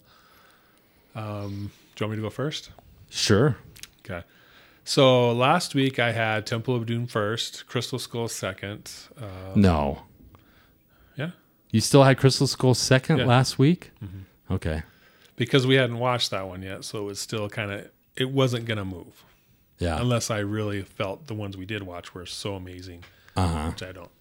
Um, 1.15 1.71
do 1.95 2.03
you 2.03 2.07
want 2.07 2.11
me 2.11 2.15
to 2.17 2.21
go 2.21 2.29
first? 2.29 2.69
sure 3.09 3.57
Okay. 4.05 4.23
So 4.83 5.31
last 5.31 5.75
week 5.75 5.99
I 5.99 6.11
had 6.11 6.45
Temple 6.45 6.75
of 6.75 6.85
Doom 6.85 7.07
first, 7.07 7.67
Crystal 7.67 7.99
Skull 7.99 8.27
second. 8.27 8.91
Uh, 9.19 9.53
no 9.55 10.03
yeah. 11.15 11.31
you 11.71 11.81
still 11.81 12.03
had 12.03 12.17
crystal 12.17 12.47
skull 12.47 12.73
second 12.73 13.17
Yeah. 13.17 13.23
Mm-hmm. 13.23 13.29
last 13.29 13.59
week 13.59 13.91
okay 14.49 14.83
Because 15.35 15.67
we 15.67 15.75
hadn't 15.75 15.99
watched 15.99 16.31
that 16.31 16.47
one 16.47 16.61
yet. 16.63 16.83
So 16.83 16.99
it 16.99 17.03
was 17.03 17.19
still 17.19 17.49
kind 17.49 17.71
of, 17.71 17.89
it 18.15 18.29
wasn't 18.31 18.65
going 18.65 18.77
to 18.77 18.85
move 18.85 19.23
yeah 19.79 19.99
unless 19.99 20.29
I 20.31 20.39
really 20.39 20.81
felt 20.81 21.27
the 21.27 21.33
ones 21.35 21.55
we 21.55 21.65
did 21.65 21.83
watch 21.83 22.13
were 22.13 22.25
so 22.25 22.55
amazing. 22.55 23.03
uh-huh 23.35 23.69
which 23.69 23.83
I 23.83 23.91
don't 23.91 24.11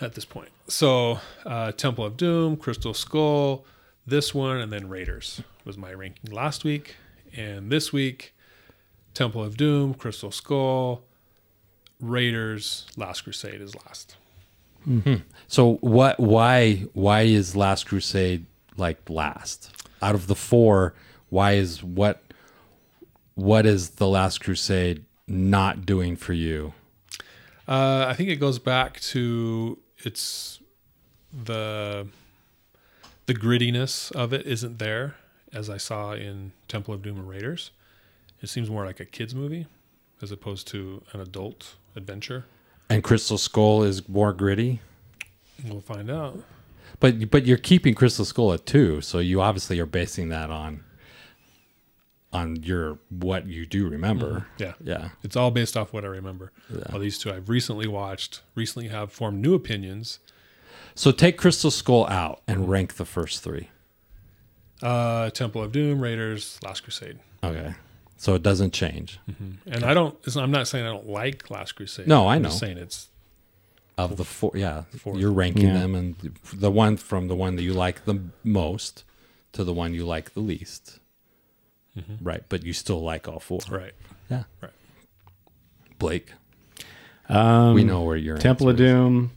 at 0.00 0.14
this 0.14 0.24
point. 0.24 0.50
So, 0.68 1.18
uh, 1.44 1.72
Temple 1.72 2.04
of 2.04 2.16
Doom, 2.16 2.56
Crystal 2.56 2.94
Skull, 2.94 3.64
this 4.06 4.32
one, 4.32 4.58
and 4.58 4.72
then 4.72 4.88
Raiders 4.88 5.42
was 5.64 5.76
my 5.76 5.92
ranking 5.92 6.30
last 6.32 6.62
week. 6.62 6.94
And 7.36 7.70
this 7.70 7.92
week, 7.92 8.32
Temple 9.18 9.42
of 9.42 9.56
Doom, 9.56 9.94
Crystal 9.94 10.30
Skull, 10.30 11.02
Raiders, 12.00 12.86
Last 12.96 13.22
Crusade 13.22 13.60
is 13.60 13.74
last. 13.74 14.16
So 15.48 15.74
what? 15.80 16.20
Why? 16.20 16.84
Why 16.92 17.22
is 17.22 17.56
Last 17.56 17.88
Crusade 17.88 18.46
like 18.76 19.10
last 19.10 19.72
out 20.00 20.14
of 20.14 20.28
the 20.28 20.36
four? 20.36 20.94
Why 21.30 21.54
is 21.54 21.82
what? 21.82 22.22
What 23.34 23.66
is 23.66 23.90
the 23.90 24.06
Last 24.06 24.40
Crusade 24.40 25.04
not 25.26 25.84
doing 25.84 26.14
for 26.14 26.32
you? 26.32 26.74
Uh, 27.66 28.06
I 28.08 28.14
think 28.14 28.28
it 28.28 28.36
goes 28.36 28.60
back 28.60 29.00
to 29.00 29.78
it's 29.98 30.60
the 31.32 32.06
the 33.26 33.34
grittiness 33.34 34.12
of 34.12 34.32
it 34.32 34.46
isn't 34.46 34.78
there 34.78 35.16
as 35.52 35.68
I 35.68 35.76
saw 35.76 36.12
in 36.12 36.52
Temple 36.68 36.94
of 36.94 37.02
Doom 37.02 37.18
and 37.18 37.28
Raiders. 37.28 37.72
It 38.42 38.48
seems 38.48 38.70
more 38.70 38.84
like 38.86 39.00
a 39.00 39.04
kids 39.04 39.34
movie 39.34 39.66
as 40.22 40.30
opposed 40.32 40.66
to 40.68 41.02
an 41.12 41.20
adult 41.20 41.76
adventure. 41.96 42.44
And 42.90 43.02
Crystal 43.04 43.38
Skull 43.38 43.82
is 43.82 44.08
more 44.08 44.32
gritty, 44.32 44.80
We'll 45.66 45.80
find 45.80 46.08
out. 46.10 46.38
but 47.00 47.30
but 47.30 47.44
you're 47.46 47.56
keeping 47.58 47.94
Crystal 47.94 48.24
Skull 48.24 48.52
at 48.52 48.64
two, 48.64 49.00
so 49.00 49.18
you 49.18 49.40
obviously 49.40 49.78
are 49.80 49.86
basing 49.86 50.28
that 50.28 50.50
on 50.50 50.84
on 52.32 52.62
your 52.62 52.98
what 53.08 53.46
you 53.46 53.66
do 53.66 53.88
remember. 53.88 54.46
Yeah. 54.58 54.74
Yeah. 54.84 55.10
It's 55.22 55.34
all 55.36 55.50
based 55.50 55.76
off 55.76 55.92
what 55.92 56.04
I 56.04 56.08
remember. 56.08 56.52
Well, 56.90 57.00
these 57.00 57.18
two 57.18 57.32
I've 57.32 57.48
recently 57.48 57.88
watched, 57.88 58.42
recently 58.54 58.88
have 58.88 59.10
formed 59.12 59.40
new 59.42 59.54
opinions. 59.54 60.18
So 60.94 61.10
take 61.10 61.38
Crystal 61.38 61.70
Skull 61.70 62.06
out 62.08 62.42
and 62.46 62.68
rank 62.68 62.94
the 62.96 63.04
first 63.04 63.42
three. 63.42 63.70
Uh, 64.82 65.30
Temple 65.30 65.62
of 65.62 65.72
Doom, 65.72 66.00
Raiders, 66.00 66.58
Last 66.62 66.82
Crusade. 66.82 67.18
Okay. 67.42 67.74
So 68.20 68.34
it 68.34 68.42
doesn't 68.42 68.72
change 68.72 69.20
And 69.64 69.84
I 69.84 69.94
don't. 69.94 70.16
I'm 70.36 70.50
not 70.50 70.66
saying 70.66 70.84
I 70.84 70.90
don't 70.90 71.08
like 71.08 71.50
Last 71.50 71.72
Crusade. 71.72 72.08
No, 72.08 72.26
I 72.26 72.34
I'm 72.34 72.42
know. 72.42 72.48
just 72.48 72.58
saying 72.58 72.76
it's, 72.76 73.08
of 73.96 74.16
the 74.16 74.24
four. 74.24 74.52
Yeah, 74.54 74.82
Fourth. 74.98 75.18
you're 75.18 75.30
ranking 75.32 75.68
Yeah. 75.68 75.74
them, 75.78 75.94
and 75.94 76.16
the 76.52 76.70
one 76.70 76.96
from 76.96 77.28
the 77.28 77.36
one 77.36 77.54
that 77.56 77.62
you 77.62 77.72
like 77.74 78.04
the 78.06 78.20
most 78.44 79.04
to 79.52 79.62
the 79.64 79.72
one 79.72 79.94
you 79.94 80.04
like 80.04 80.34
the 80.34 80.40
least. 80.40 80.98
Right, 82.20 82.42
but 82.48 82.64
you 82.64 82.72
still 82.72 83.02
like 83.02 83.26
all 83.26 83.40
four. 83.40 83.58
right. 83.70 83.92
Yeah. 84.30 84.44
Right. 84.62 84.70
Blake, 85.98 86.32
Um, 87.28 87.74
we 87.74 87.82
know 87.82 88.02
where 88.02 88.16
you're. 88.16 88.38
Temple 88.38 88.68
of 88.68 88.76
Doom, 88.76 89.32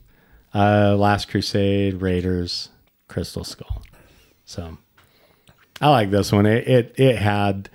uh, 0.54 0.94
Last 0.96 1.28
Crusade, 1.28 1.94
Raiders, 2.00 2.68
Crystal 3.08 3.42
Skull. 3.42 3.82
So 4.44 4.78
I 5.80 5.88
like 5.90 6.10
this 6.12 6.30
one. 6.30 6.46
It 6.46 6.68
it, 6.68 6.94
it 6.98 7.16
had. 7.16 7.68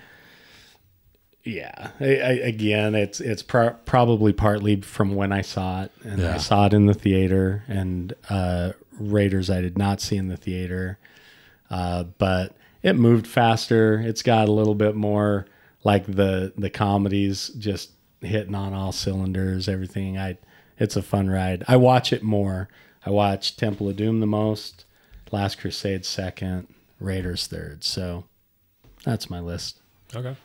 Yeah, 1.48 1.91
I, 1.99 2.06
I, 2.06 2.32
again, 2.44 2.94
it's 2.95 3.19
it's 3.22 3.41
pro- 3.41 3.72
probably 3.86 4.34
partly 4.34 4.82
from 4.82 5.15
when 5.15 5.32
I 5.32 5.41
saw 5.41 5.84
it, 5.84 5.91
and 6.03 6.19
Yeah. 6.22 6.36
I 6.36 6.38
saw 6.38 6.65
it 6.68 6.74
in 6.74 6.86
the 6.88 6.94
theater, 6.94 7.64
and 7.68 8.14
uh, 8.30 8.74
Raiders 8.99 9.49
I 9.49 9.61
did 9.61 9.78
not 9.78 10.02
see 10.02 10.18
in 10.18 10.28
the 10.28 10.38
theater, 10.38 10.98
uh, 11.69 12.03
but 12.18 12.56
it 12.84 12.94
moved 12.95 13.28
faster. 13.28 13.99
It's 13.99 14.22
got 14.24 14.48
a 14.49 14.52
little 14.52 14.76
bit 14.76 14.95
more 14.95 15.45
like 15.84 16.06
the 16.06 16.53
the 16.57 16.69
comedies, 16.69 17.49
just 17.49 17.91
hitting 18.22 18.56
on 18.56 18.74
all 18.74 18.91
cylinders. 18.91 19.69
Everything. 19.69 20.18
I, 20.18 20.38
it's 20.80 20.95
a 20.95 21.02
fun 21.02 21.30
ride. 21.30 21.64
I 21.68 21.76
watch 21.78 22.11
it 22.14 22.24
more. 22.24 22.68
I 23.06 23.10
watch 23.10 23.56
Temple 23.56 23.88
of 23.90 23.95
Doom 23.95 24.19
the 24.19 24.28
most, 24.28 24.84
Last 25.32 25.60
Crusade 25.60 26.06
second, 26.06 26.68
Raiders 26.99 27.48
third. 27.48 27.84
So 27.84 28.26
that's 29.06 29.30
my 29.30 29.40
list. 29.40 29.80
Okay. 30.14 30.36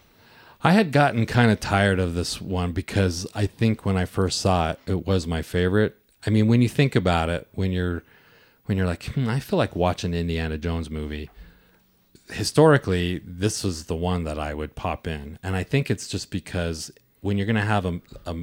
I 0.65 0.73
had 0.73 0.93
gotten 0.93 1.27
kind 1.27 1.51
of 1.51 1.59
tired 1.59 1.99
of 1.99 2.15
this 2.15 2.41
one 2.41 2.73
because 2.73 3.27
I 3.35 3.47
think 3.47 3.85
when 3.85 3.97
I 3.97 4.05
first 4.05 4.41
saw 4.41 4.71
it, 4.71 4.79
it 4.87 5.07
was 5.07 5.27
my 5.27 5.43
favorite. 5.43 5.97
I 6.25 6.31
mean, 6.31 6.47
when 6.47 6.63
you 6.63 6.69
think 6.69 6.95
about 6.95 7.29
it, 7.29 7.49
when 7.53 7.73
you're 7.73 8.05
when 8.67 8.79
you're 8.79 8.87
like, 8.87 9.05
hmm, 9.07 9.29
I 9.29 9.41
feel 9.41 9.59
like 9.59 9.75
watching 9.75 10.15
Indiana 10.15 10.57
Jones 10.57 10.89
movie. 10.89 11.31
Historically, 12.31 13.21
this 13.25 13.65
was 13.65 13.87
the 13.87 13.97
one 13.97 14.23
that 14.25 14.39
I 14.39 14.55
would 14.55 14.77
pop 14.77 15.09
in, 15.09 15.39
and 15.43 15.57
I 15.57 15.65
think 15.65 15.91
it's 15.91 16.07
just 16.07 16.31
because 16.31 16.93
when 17.21 17.37
you're 17.37 17.47
gonna 17.47 17.65
have 17.65 17.85
a, 17.85 18.01
a 18.25 18.37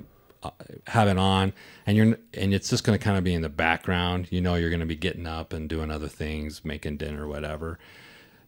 uh, 0.44 0.52
have 0.88 1.08
it 1.08 1.18
on, 1.18 1.54
and 1.88 1.96
you're 1.96 2.18
and 2.34 2.54
it's 2.54 2.70
just 2.70 2.84
gonna 2.84 3.00
kind 3.00 3.18
of 3.18 3.24
be 3.24 3.34
in 3.34 3.42
the 3.42 3.50
background. 3.50 4.28
You 4.30 4.42
know, 4.42 4.56
you're 4.56 4.70
gonna 4.70 4.86
be 4.86 4.98
getting 4.98 5.26
up 5.26 5.54
and 5.54 5.70
doing 5.70 5.90
other 5.90 6.10
things, 6.10 6.66
making 6.66 6.98
dinner, 6.98 7.28
whatever 7.28 7.80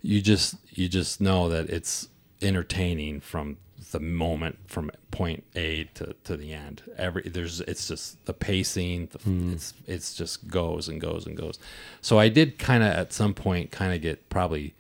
you 0.03 0.19
just 0.19 0.55
you 0.71 0.89
just 0.89 1.21
know 1.21 1.47
that 1.49 1.69
it's 1.69 2.09
entertaining 2.41 3.19
from 3.19 3.57
the 3.91 3.99
moment 3.99 4.57
from 4.67 4.91
point 5.09 5.43
A 5.55 5.85
to, 5.95 6.15
to 6.23 6.37
the 6.37 6.53
end. 6.53 6.83
Every 6.97 7.23
there's 7.23 7.61
it's 7.61 7.87
just 7.87 8.23
the 8.25 8.33
pacing, 8.33 9.07
the, 9.11 9.17
hmm. 9.19 9.53
it's 9.53 9.73
it's 9.87 10.13
just 10.13 10.47
goes 10.47 10.87
and 10.87 11.01
goes 11.01 11.25
and 11.25 11.35
goes. 11.35 11.59
So 11.99 12.19
I 12.19 12.29
did 12.29 12.59
kind 12.59 12.83
of 12.83 12.89
at 12.89 13.13
some 13.13 13.33
point 13.33 13.71
kind 13.71 13.93
of 13.93 14.01
get 14.01 14.29
probably 14.29 14.75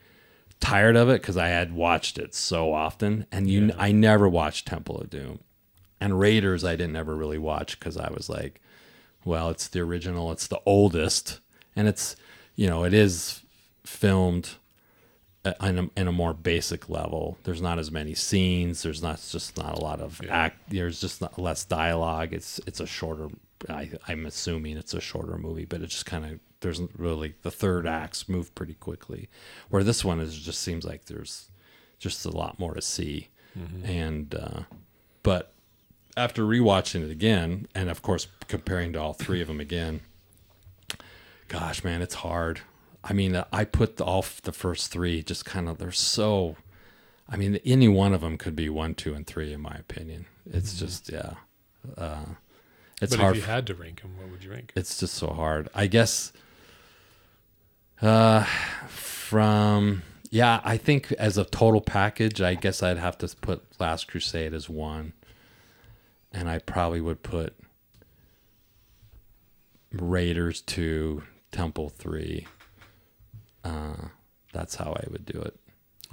tired 0.59 0.95
of 0.95 1.09
it 1.09 1.21
because 1.21 1.37
I 1.37 1.47
had 1.47 1.73
watched 1.73 2.17
it 2.17 2.35
so 2.35 2.73
often, 2.73 3.25
and 3.31 3.49
you 3.49 3.73
I 3.77 3.91
never 3.91 4.29
watched 4.29 4.67
Temple 4.67 4.99
of 4.99 5.09
Doom, 5.09 5.39
and 5.99 6.19
Raiders 6.19 6.63
I 6.63 6.75
didn't 6.75 6.95
ever 6.95 7.15
really 7.15 7.39
watch 7.39 7.79
because 7.79 7.97
I 7.97 8.11
was 8.11 8.29
like, 8.29 8.61
well, 9.25 9.49
it's 9.49 9.67
the 9.67 9.81
original, 9.81 10.31
it's 10.31 10.47
the 10.47 10.61
oldest, 10.65 11.39
and 11.75 11.87
it's 11.87 12.15
you 12.55 12.67
know 12.67 12.83
it 12.83 12.93
is 12.93 13.41
filmed 13.83 14.55
in 15.43 15.79
a, 15.79 15.89
in 15.99 16.07
a 16.07 16.11
more 16.11 16.33
basic 16.33 16.89
level. 16.89 17.37
There's 17.43 17.61
not 17.61 17.79
as 17.79 17.91
many 17.91 18.13
scenes. 18.13 18.83
There's 18.83 19.01
not 19.01 19.19
just 19.29 19.57
not 19.57 19.77
a 19.77 19.81
lot 19.81 19.99
of 19.99 20.21
act. 20.29 20.69
There's 20.69 21.01
just 21.01 21.21
not, 21.21 21.39
less 21.39 21.65
dialogue. 21.65 22.33
It's 22.33 22.59
it's 22.67 22.79
a 22.79 22.85
shorter. 22.85 23.29
I, 23.69 23.91
I'm 24.07 24.25
assuming 24.25 24.77
it's 24.77 24.93
a 24.93 25.01
shorter 25.01 25.37
movie, 25.37 25.65
but 25.65 25.81
it 25.81 25.87
just 25.87 26.05
kind 26.05 26.25
of 26.25 26.39
there's 26.61 26.81
really 26.95 27.35
the 27.41 27.51
third 27.51 27.87
acts 27.87 28.29
move 28.29 28.53
pretty 28.53 28.75
quickly, 28.75 29.29
where 29.69 29.83
this 29.83 30.05
one 30.05 30.19
is 30.19 30.37
just 30.37 30.61
seems 30.61 30.85
like 30.85 31.05
there's 31.05 31.49
just 31.97 32.25
a 32.25 32.29
lot 32.31 32.59
more 32.59 32.73
to 32.73 32.81
see, 32.81 33.29
and 33.83 34.35
uh, 34.35 34.61
but 35.23 35.53
after 36.17 36.43
rewatching 36.43 37.03
it 37.03 37.11
again, 37.11 37.67
and 37.73 37.89
of 37.89 38.01
course 38.01 38.27
comparing 38.47 38.93
to 38.93 38.99
all 38.99 39.13
three 39.13 39.41
of 39.41 39.47
them 39.47 39.59
again, 39.59 40.01
gosh, 41.47 41.83
man, 41.83 42.01
it's 42.01 42.15
hard. 42.15 42.61
I 43.03 43.13
mean, 43.13 43.43
I 43.51 43.65
put 43.65 43.97
the, 43.97 44.05
all 44.05 44.19
f- 44.19 44.41
the 44.41 44.51
first 44.51 44.91
three 44.91 45.23
just 45.23 45.45
kind 45.45 45.67
of 45.67 45.77
they're 45.77 45.91
so. 45.91 46.57
I 47.27 47.37
mean, 47.37 47.59
any 47.65 47.87
one 47.87 48.13
of 48.13 48.21
them 48.21 48.37
could 48.37 48.55
be 48.55 48.69
one, 48.69 48.93
two, 48.93 49.13
and 49.13 49.25
three, 49.25 49.53
in 49.53 49.61
my 49.61 49.73
opinion. 49.75 50.25
It's 50.45 50.77
just 50.77 51.09
yeah, 51.11 51.33
uh, 51.97 52.25
it's 53.01 53.15
but 53.15 53.21
hard. 53.21 53.37
if 53.37 53.43
you 53.43 53.47
had 53.49 53.65
to 53.67 53.75
rank 53.75 54.01
them, 54.01 54.17
what 54.17 54.29
would 54.29 54.43
you 54.43 54.51
rank? 54.51 54.73
it's 54.75 54.99
just 54.99 55.15
so 55.15 55.27
hard. 55.27 55.69
I 55.73 55.87
guess. 55.87 56.33
Uh, 58.01 58.43
from 58.87 60.01
yeah, 60.31 60.61
I 60.63 60.77
think 60.77 61.11
as 61.13 61.37
a 61.37 61.45
total 61.45 61.81
package, 61.81 62.41
I 62.41 62.55
guess 62.55 62.81
I'd 62.81 62.97
have 62.97 63.17
to 63.19 63.27
put 63.41 63.63
Last 63.79 64.07
Crusade 64.07 64.53
as 64.53 64.69
one, 64.69 65.13
and 66.31 66.49
I 66.49 66.59
probably 66.59 67.01
would 67.01 67.21
put 67.23 67.55
Raiders 69.91 70.61
two, 70.61 71.23
Temple 71.51 71.89
three. 71.89 72.47
Uh, 73.63 74.09
that's 74.53 74.75
how 74.75 74.93
I 74.93 75.07
would 75.09 75.25
do 75.25 75.39
it. 75.41 75.57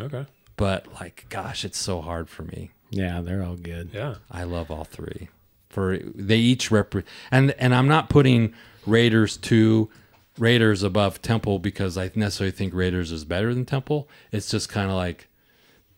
Okay. 0.00 0.26
But 0.56 0.92
like, 1.00 1.26
gosh, 1.28 1.64
it's 1.64 1.78
so 1.78 2.00
hard 2.00 2.28
for 2.28 2.42
me. 2.42 2.70
Yeah, 2.90 3.20
they're 3.20 3.42
all 3.42 3.56
good. 3.56 3.90
Yeah. 3.92 4.16
I 4.30 4.44
love 4.44 4.70
all 4.70 4.84
three. 4.84 5.28
For 5.68 5.98
they 5.98 6.38
each 6.38 6.70
repre 6.70 7.04
and 7.30 7.50
and 7.52 7.74
I'm 7.74 7.88
not 7.88 8.08
putting 8.08 8.54
Raiders 8.86 9.36
two 9.36 9.90
Raiders 10.38 10.82
above 10.82 11.20
Temple 11.20 11.58
because 11.58 11.98
I 11.98 12.10
necessarily 12.14 12.52
think 12.52 12.72
Raiders 12.72 13.12
is 13.12 13.24
better 13.24 13.52
than 13.52 13.66
Temple. 13.66 14.08
It's 14.32 14.50
just 14.50 14.68
kind 14.68 14.88
of 14.90 14.96
like 14.96 15.28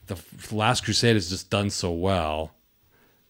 the 0.07 0.19
Last 0.51 0.85
Crusade 0.85 1.15
has 1.15 1.31
just 1.31 1.51
done 1.51 1.71
so 1.71 1.93
well 1.93 2.53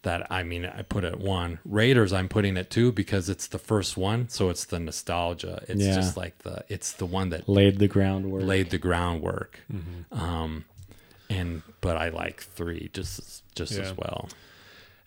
that 0.03 0.27
I 0.31 0.43
mean 0.43 0.65
I 0.65 0.83
put 0.83 1.05
it 1.05 1.13
at 1.15 1.21
one. 1.21 1.59
Raiders 1.65 2.13
I'm 2.13 2.29
putting 2.29 2.57
it 2.57 2.71
two 2.71 2.91
because 2.93 3.29
it's 3.29 3.47
the 3.47 3.59
first 3.59 3.97
one, 3.97 4.29
so 4.29 4.49
it's 4.49 4.65
the 4.65 4.79
nostalgia. 4.81 5.63
It's 5.69 5.83
Yeah. 5.83 5.95
just 5.95 6.17
like 6.17 6.39
the 6.39 6.65
it's 6.69 6.93
the 6.93 7.07
one 7.07 7.29
that 7.31 7.49
Laid 7.49 7.79
the 7.79 7.89
groundwork. 7.89 8.43
laid 8.43 8.71
the 8.71 8.79
groundwork. 8.79 9.61
Um, 10.13 10.65
and 11.29 11.63
but 11.81 11.97
I 11.97 12.09
like 12.09 12.41
three 12.43 12.91
just 12.93 13.43
just 13.55 13.73
Yeah. 13.73 13.83
as 13.83 13.97
well. 13.97 14.29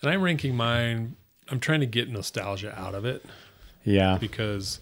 And 0.02 0.12
I'm 0.12 0.22
ranking 0.22 0.56
mine. 0.56 1.16
I'm 1.50 1.60
trying 1.60 1.80
to 1.82 1.86
get 1.86 2.10
nostalgia 2.10 2.78
out 2.80 2.94
of 2.96 3.04
it 3.06 3.26
Yeah. 3.84 4.18
because, 4.18 4.80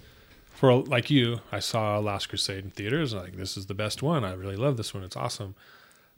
for 0.53 0.83
like 0.83 1.09
you, 1.09 1.41
I 1.51 1.59
saw 1.59 1.97
Last 1.99 2.27
Crusade 2.29 2.63
in 2.65 2.71
theaters. 2.71 3.13
And 3.13 3.21
like 3.23 3.35
this 3.37 3.55
is 3.57 3.65
the 3.67 3.73
best 3.73 4.03
one. 4.03 4.23
I 4.23 4.33
really 4.33 4.55
love 4.57 4.77
this 4.77 4.93
one. 4.93 5.03
It's 5.03 5.15
awesome. 5.15 5.55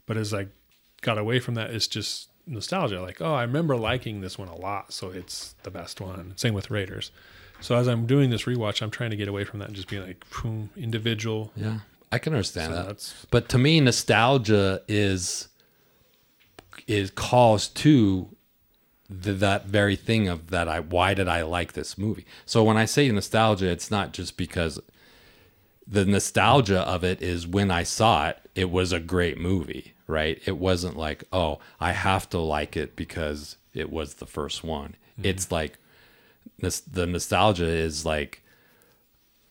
But 0.06 0.16
as 0.16 0.34
I 0.34 0.48
got 1.00 1.16
away 1.16 1.38
from 1.38 1.54
that, 1.54 1.70
it's 1.70 1.86
just 1.86 2.28
nostalgia. 2.46 3.00
Like 3.00 3.20
oh, 3.20 3.34
I 3.34 3.42
remember 3.42 3.76
liking 3.76 4.20
this 4.20 4.38
one 4.38 4.48
a 4.48 4.56
lot, 4.56 4.92
so 4.92 5.10
it's 5.10 5.54
the 5.62 5.70
best 5.70 6.00
one. 6.00 6.32
Same 6.36 6.54
with 6.54 6.70
Raiders. 6.70 7.10
So 7.60 7.76
as 7.76 7.86
I'm 7.86 8.06
doing 8.06 8.30
this 8.30 8.42
rewatch, 8.44 8.82
I'm 8.82 8.90
trying 8.90 9.10
to 9.10 9.16
get 9.16 9.28
away 9.28 9.44
from 9.44 9.60
that 9.60 9.68
and 9.68 9.76
just 9.76 9.88
be 9.88 10.00
like 10.00 10.24
boom, 10.30 10.70
individual. 10.76 11.52
Yeah, 11.56 11.80
I 12.12 12.18
can 12.18 12.32
understand 12.34 12.72
So 12.72 12.76
that. 12.76 12.86
that's 12.88 13.26
But 13.30 13.48
to 13.50 13.58
me, 13.58 13.80
nostalgia 13.80 14.82
is 14.88 15.48
is 16.86 17.10
calls 17.10 17.68
to 17.68 18.28
the, 19.08 19.32
that 19.34 19.66
very 19.66 19.96
thing 19.96 20.28
of 20.28 20.50
that. 20.50 20.68
I 20.68 20.80
why 20.80 21.14
did 21.14 21.28
I 21.28 21.42
like 21.42 21.72
this 21.72 21.96
movie? 21.96 22.26
So 22.44 22.62
when 22.64 22.76
I 22.76 22.84
say 22.84 23.10
nostalgia, 23.10 23.70
it's 23.70 23.90
not 23.90 24.12
just 24.12 24.36
because 24.36 24.80
the 25.86 26.04
nostalgia 26.04 26.80
of 26.80 27.04
it 27.04 27.22
is 27.22 27.46
when 27.46 27.70
I 27.70 27.82
saw 27.82 28.28
it, 28.30 28.43
it 28.54 28.70
was 28.70 28.92
a 28.92 29.00
great 29.00 29.38
movie, 29.38 29.94
right? 30.06 30.40
It 30.46 30.58
wasn't 30.58 30.96
like 30.96 31.24
oh, 31.32 31.58
I 31.80 31.92
have 31.92 32.28
to 32.30 32.38
like 32.38 32.76
it 32.76 32.96
because 32.96 33.56
it 33.72 33.90
was 33.90 34.14
the 34.14 34.26
first 34.26 34.62
one. 34.64 34.96
Mm-hmm. 35.18 35.26
It's 35.26 35.50
like 35.52 35.78
this, 36.58 36.80
the 36.80 37.06
nostalgia 37.06 37.66
is 37.66 38.04
like 38.06 38.42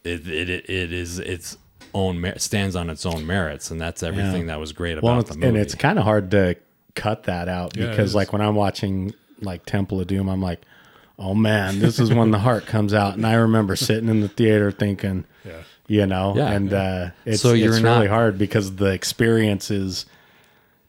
it 0.03 0.27
it, 0.27 0.49
it 0.49 0.93
is 0.93 1.19
its 1.19 1.57
own 1.93 2.19
mer- 2.19 2.39
stands 2.39 2.75
on 2.75 2.89
its 2.89 3.05
own 3.05 3.25
merits, 3.25 3.71
and 3.71 3.79
that's 3.79 4.03
everything 4.03 4.41
Yeah. 4.41 4.47
that 4.53 4.59
was 4.59 4.71
great 4.71 4.97
about 4.97 5.03
Well, 5.03 5.23
the 5.23 5.35
movie. 5.35 5.47
and 5.47 5.57
it's 5.57 5.75
kind 5.75 5.97
of 5.99 6.05
hard 6.05 6.31
to 6.31 6.55
cut 6.95 7.23
that 7.23 7.47
out 7.49 7.75
Yeah, 7.77 7.89
because, 7.89 8.15
like, 8.15 8.31
when 8.33 8.41
I'm 8.41 8.55
watching 8.55 9.13
like 9.41 9.65
Temple 9.65 9.99
of 10.01 10.07
Doom, 10.07 10.29
I'm 10.29 10.41
like, 10.41 10.61
oh 11.19 11.33
man, 11.35 11.79
this 11.79 11.99
is 11.99 12.11
when 12.13 12.31
the 12.31 12.39
heart 12.39 12.65
comes 12.65 12.93
out, 12.93 13.15
and 13.15 13.25
I 13.27 13.33
remember 13.33 13.75
sitting 13.75 14.09
in 14.09 14.21
the 14.21 14.27
theater 14.27 14.71
thinking, 14.71 15.17
yeah. 15.17 15.23
You 15.87 16.05
know, 16.05 16.33
Yeah. 16.35 16.51
and 16.51 16.73
uh, 16.73 17.09
it's 17.25 17.41
So 17.41 17.53
you're 17.53 17.73
it's 17.73 17.81
not- 17.83 17.97
really 17.97 18.07
hard 18.09 18.37
because 18.37 18.75
the 18.75 18.91
experience 18.93 19.69
is. 19.71 20.05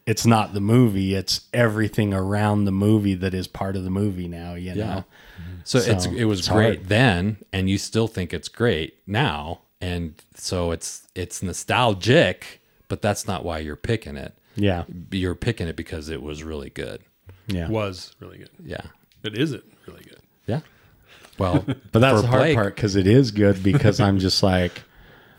It's 0.07 0.27
not 0.27 0.53
the 0.53 0.61
movie; 0.61 1.15
it's 1.15 1.47
everything 1.55 2.13
around 2.13 2.67
the 2.67 2.71
movie 2.73 3.15
that 3.15 3.33
is 3.33 3.47
part 3.49 3.75
of 3.75 3.85
the 3.85 3.91
movie 3.91 4.29
now. 4.29 4.53
You 4.55 4.75
know, 4.75 4.85
Yeah. 4.85 5.03
so, 5.65 5.79
it's 5.79 6.05
it 6.05 6.27
was 6.27 6.41
it's 6.41 6.49
great 6.49 6.77
hard. 6.81 6.89
then, 6.91 7.37
and 7.55 7.71
you 7.71 7.79
still 7.79 8.07
think 8.07 8.35
it's 8.35 8.49
great 8.49 8.99
now, 9.07 9.63
and 9.81 10.13
so 10.35 10.73
it's 10.73 11.09
it's 11.15 11.43
nostalgic, 11.43 12.61
but 12.89 13.01
that's 13.01 13.27
not 13.27 13.47
why 13.47 13.61
you're 13.61 13.77
picking 13.77 14.19
it. 14.19 14.35
yeah, 14.57 14.85
You're 15.11 15.35
picking 15.35 15.69
it 15.69 15.75
because 15.77 16.11
it 16.11 16.21
was 16.23 16.43
really 16.45 16.69
good. 16.71 17.01
yeah. 17.47 17.71
Was 17.71 18.15
really 18.21 18.37
good. 18.37 18.51
Yeah, 18.63 18.83
It 19.23 19.39
isn't 19.39 19.65
really 19.87 20.03
good. 20.05 20.21
Yeah. 21.39 21.43
Well, 21.53 21.65
But 21.93 21.99
that's 22.01 22.17
for 22.17 22.23
the 22.23 22.29
hard 22.29 22.41
Blake, 22.43 22.55
part 22.57 22.75
because 22.75 22.97
it 22.97 23.07
is 23.07 23.31
good 23.31 23.63
because 23.63 24.01
I'm 24.01 24.19
just 24.19 24.43
like, 24.55 24.83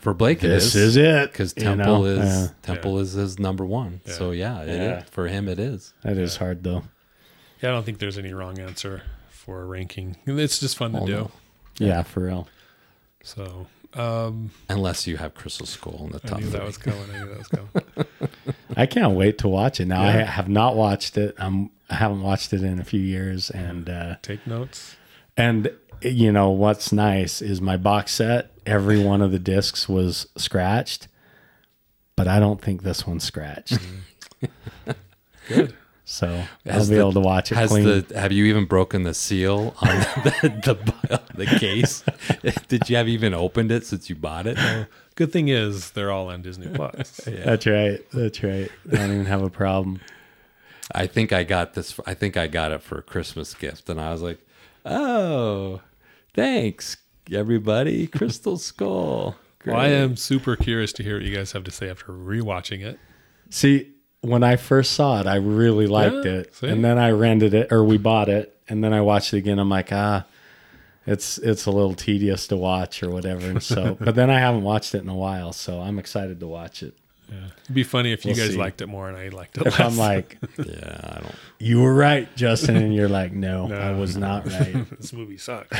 For 0.00 0.14
Blake, 0.14 0.42
it 0.44 0.48
this 0.48 0.74
is 0.74 0.74
is 0.74 0.96
it 0.96 1.32
because 1.32 1.54
you 1.56 1.62
Temple 1.64 2.02
know? 2.02 2.04
is 2.04 2.18
Yeah. 2.42 2.48
Temple 2.62 2.98
is 2.98 3.12
his 3.12 3.38
number 3.38 3.64
one. 3.64 4.00
So 4.06 4.30
yeah, 4.30 4.62
it 4.62 4.68
is. 4.68 4.76
Yeah. 4.78 5.02
for 5.10 5.26
him 5.28 5.48
it 5.48 5.58
is. 5.58 5.92
That 6.02 6.18
is 6.18 6.36
hard 6.36 6.62
though. 6.64 6.82
Yeah, 7.62 7.70
I 7.70 7.72
don't 7.72 7.84
think 7.84 7.98
there's 7.98 8.18
any 8.18 8.32
wrong 8.34 8.58
answer 8.58 9.02
for 9.30 9.64
ranking. 9.66 10.16
It's 10.26 10.58
just 10.60 10.76
fun 10.76 10.92
to 10.92 11.00
Oh, 11.00 11.06
do. 11.06 11.12
no. 11.12 11.30
Yeah, 11.78 12.02
for 12.02 12.20
real. 12.20 12.48
So 13.22 13.66
um, 13.94 14.50
Unless 14.68 15.06
you 15.06 15.16
have 15.16 15.34
Crystal 15.34 15.66
Skull 15.66 16.04
in 16.04 16.10
the 16.12 16.20
I 16.24 16.28
top 16.28 16.40
knew 16.40 16.50
that 16.50 16.62
was 16.64 16.76
coming. 16.78 17.02
I 17.14 17.18
knew 17.18 17.28
that 17.28 17.38
was 17.38 17.48
coming. 17.48 18.06
I 18.76 18.84
can't 18.86 19.14
wait 19.14 19.38
to 19.38 19.48
watch 19.48 19.80
it. 19.80 19.86
Now 19.86 20.02
I 20.02 20.10
have 20.10 20.48
not 20.48 20.76
watched 20.76 21.16
it. 21.16 21.34
I'm 21.38 21.70
I 21.88 21.94
haven't 21.94 22.22
watched 22.22 22.52
it 22.52 22.62
in 22.62 22.78
a 22.80 22.84
few 22.84 23.00
years, 23.00 23.48
and 23.50 23.88
uh, 23.88 24.16
Take 24.22 24.46
notes. 24.46 24.96
and 25.36 25.70
you 26.02 26.32
know 26.32 26.50
what's 26.50 26.92
nice 26.92 27.40
is 27.42 27.60
my 27.60 27.76
box 27.76 28.12
set. 28.12 28.52
Every 28.64 29.02
one 29.02 29.22
of 29.22 29.32
the 29.32 29.38
discs 29.38 29.88
was 29.88 30.26
scratched, 30.36 31.08
but 32.16 32.26
I 32.28 32.40
don't 32.40 32.60
think 32.60 32.82
this 32.82 33.06
one's 33.06 33.24
scratched. 33.24 33.74
Mm-hmm. 33.74 34.90
Good. 35.48 35.74
So 36.08 36.44
Has 36.64 36.84
I'll 36.84 36.88
be 36.88 36.94
the- 36.94 37.00
able 37.00 37.12
to 37.14 37.20
watch 37.20 37.50
it 37.50 37.56
Has 37.56 37.70
clean. 37.70 37.84
the 37.84 38.18
have 38.20 38.30
you 38.30 38.44
even 38.44 38.64
broken 38.64 39.02
the 39.02 39.14
seal 39.14 39.74
on 39.80 39.88
the 40.24 40.78
the, 41.08 41.22
the 41.34 41.46
case? 41.46 42.04
Did 42.68 42.88
you 42.88 42.96
have 42.96 43.08
even 43.08 43.34
opened 43.34 43.72
it 43.72 43.84
since 43.84 44.08
you 44.08 44.14
bought 44.14 44.46
it? 44.46 44.56
Good 45.16 45.32
thing 45.32 45.48
is 45.48 45.90
they're 45.92 46.12
all 46.12 46.28
on 46.28 46.42
Disney 46.42 46.68
Plus. 46.68 47.22
That's 47.26 47.66
right. 47.66 47.98
That's 48.12 48.42
right. 48.42 48.70
I 48.92 48.96
don't 48.96 49.12
even 49.12 49.26
have 49.26 49.42
a 49.42 49.50
problem. 49.50 50.00
I 50.94 51.08
think 51.08 51.32
I 51.32 51.42
got 51.42 51.74
this. 51.74 51.98
I 52.06 52.14
think 52.14 52.36
I 52.36 52.46
got 52.46 52.70
it 52.70 52.82
for 52.82 52.98
a 52.98 53.02
Christmas 53.02 53.52
gift, 53.54 53.88
and 53.90 54.00
I 54.00 54.12
was 54.12 54.22
like, 54.22 54.38
"Oh, 54.86 55.80
thanks, 56.34 56.96
everybody!" 57.32 58.06
Crystal 58.06 58.56
Skull. 58.56 59.36
Great. 59.58 59.72
Well, 59.74 59.82
I 59.82 59.88
am 59.88 60.16
super 60.16 60.54
curious 60.56 60.92
to 60.94 61.02
hear 61.02 61.16
what 61.16 61.24
you 61.26 61.34
guys 61.34 61.52
have 61.52 61.64
to 61.64 61.70
say 61.70 61.90
after 61.90 62.12
rewatching 62.12 62.82
it. 62.84 62.98
See, 63.50 63.92
when 64.20 64.42
I 64.42 64.56
first 64.56 64.92
saw 64.92 65.20
it, 65.20 65.26
I 65.26 65.36
really 65.36 65.86
liked 65.86 66.24
Yeah, 66.24 66.32
it, 66.32 66.54
see? 66.54 66.68
and 66.68 66.84
then 66.84 66.98
I 66.98 67.10
rented 67.10 67.52
it 67.54 67.72
or 67.72 67.84
we 67.84 67.98
bought 67.98 68.28
it, 68.28 68.56
and 68.68 68.82
then 68.82 68.92
I 68.92 69.00
watched 69.00 69.34
it 69.34 69.38
again. 69.38 69.58
I'm 69.58 69.68
like, 69.68 69.92
ah, 69.92 70.24
it's 71.06 71.38
it's 71.38 71.66
a 71.66 71.70
little 71.70 71.94
tedious 71.94 72.46
to 72.48 72.56
watch 72.56 73.02
or 73.02 73.10
whatever. 73.10 73.46
And 73.46 73.62
so, 73.62 73.96
but 74.00 74.14
then 74.14 74.30
I 74.30 74.38
haven't 74.38 74.62
watched 74.62 74.94
it 74.94 75.02
in 75.02 75.08
a 75.08 75.14
while, 75.14 75.52
so 75.52 75.80
I'm 75.80 75.98
excited 75.98 76.40
to 76.40 76.46
watch 76.46 76.82
it. 76.82 76.96
It'd 77.28 77.74
be 77.74 77.82
funny 77.82 78.12
if 78.12 78.24
you 78.24 78.30
We'll 78.32 78.44
guys 78.44 78.52
see. 78.52 78.56
liked 78.58 78.80
it 78.80 78.86
more 78.86 79.08
and 79.08 79.16
I 79.18 79.28
liked 79.28 79.58
it 79.58 79.66
If 79.66 79.78
less. 79.78 79.92
I'm 79.92 79.96
like, 79.98 80.38
Yeah, 80.58 81.00
I 81.16 81.20
don't. 81.22 81.34
you 81.58 81.80
were 81.82 81.94
right, 81.94 82.34
Justin, 82.36 82.76
and 82.76 82.94
you're 82.94 83.08
like, 83.08 83.32
no, 83.32 83.66
No. 83.68 83.76
I 83.76 83.92
was 83.92 84.16
not 84.16 84.46
right. 84.46 84.88
this 85.00 85.12
movie 85.12 85.36
sucks. 85.38 85.76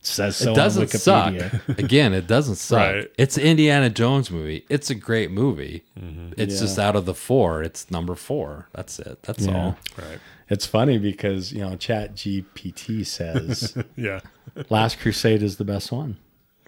says 0.00 0.36
so 0.36 0.52
it 0.52 0.54
doesn't 0.54 0.94
on 0.94 1.00
suck. 1.00 1.34
Again, 1.78 2.12
it 2.14 2.26
doesn't 2.26 2.56
suck. 2.56 2.78
Right. 2.94 3.10
It's 3.18 3.36
an 3.36 3.42
Indiana 3.44 3.90
Jones 3.90 4.30
movie. 4.30 4.64
It's 4.68 4.90
a 4.90 4.94
great 4.94 5.30
movie. 5.30 5.82
Mm-hmm. 5.98 6.34
It's 6.36 6.54
Yeah. 6.54 6.60
just 6.60 6.78
out 6.78 6.94
of 6.94 7.06
the 7.06 7.14
four. 7.14 7.62
It's 7.62 7.90
number 7.90 8.14
four. 8.14 8.68
That's 8.74 8.98
it. 8.98 9.22
That's 9.22 9.46
Yeah. 9.46 9.56
all. 9.56 9.78
right. 9.98 10.18
It's 10.50 10.66
funny 10.66 10.98
because 10.98 11.52
you 11.52 11.60
know 11.60 11.74
Chat 11.76 12.14
GPT 12.14 13.04
says 13.06 13.76
Yeah. 13.96 14.20
Last 14.68 15.00
Crusade 15.00 15.42
is 15.42 15.56
the 15.56 15.64
best 15.64 15.90
one. 15.90 16.18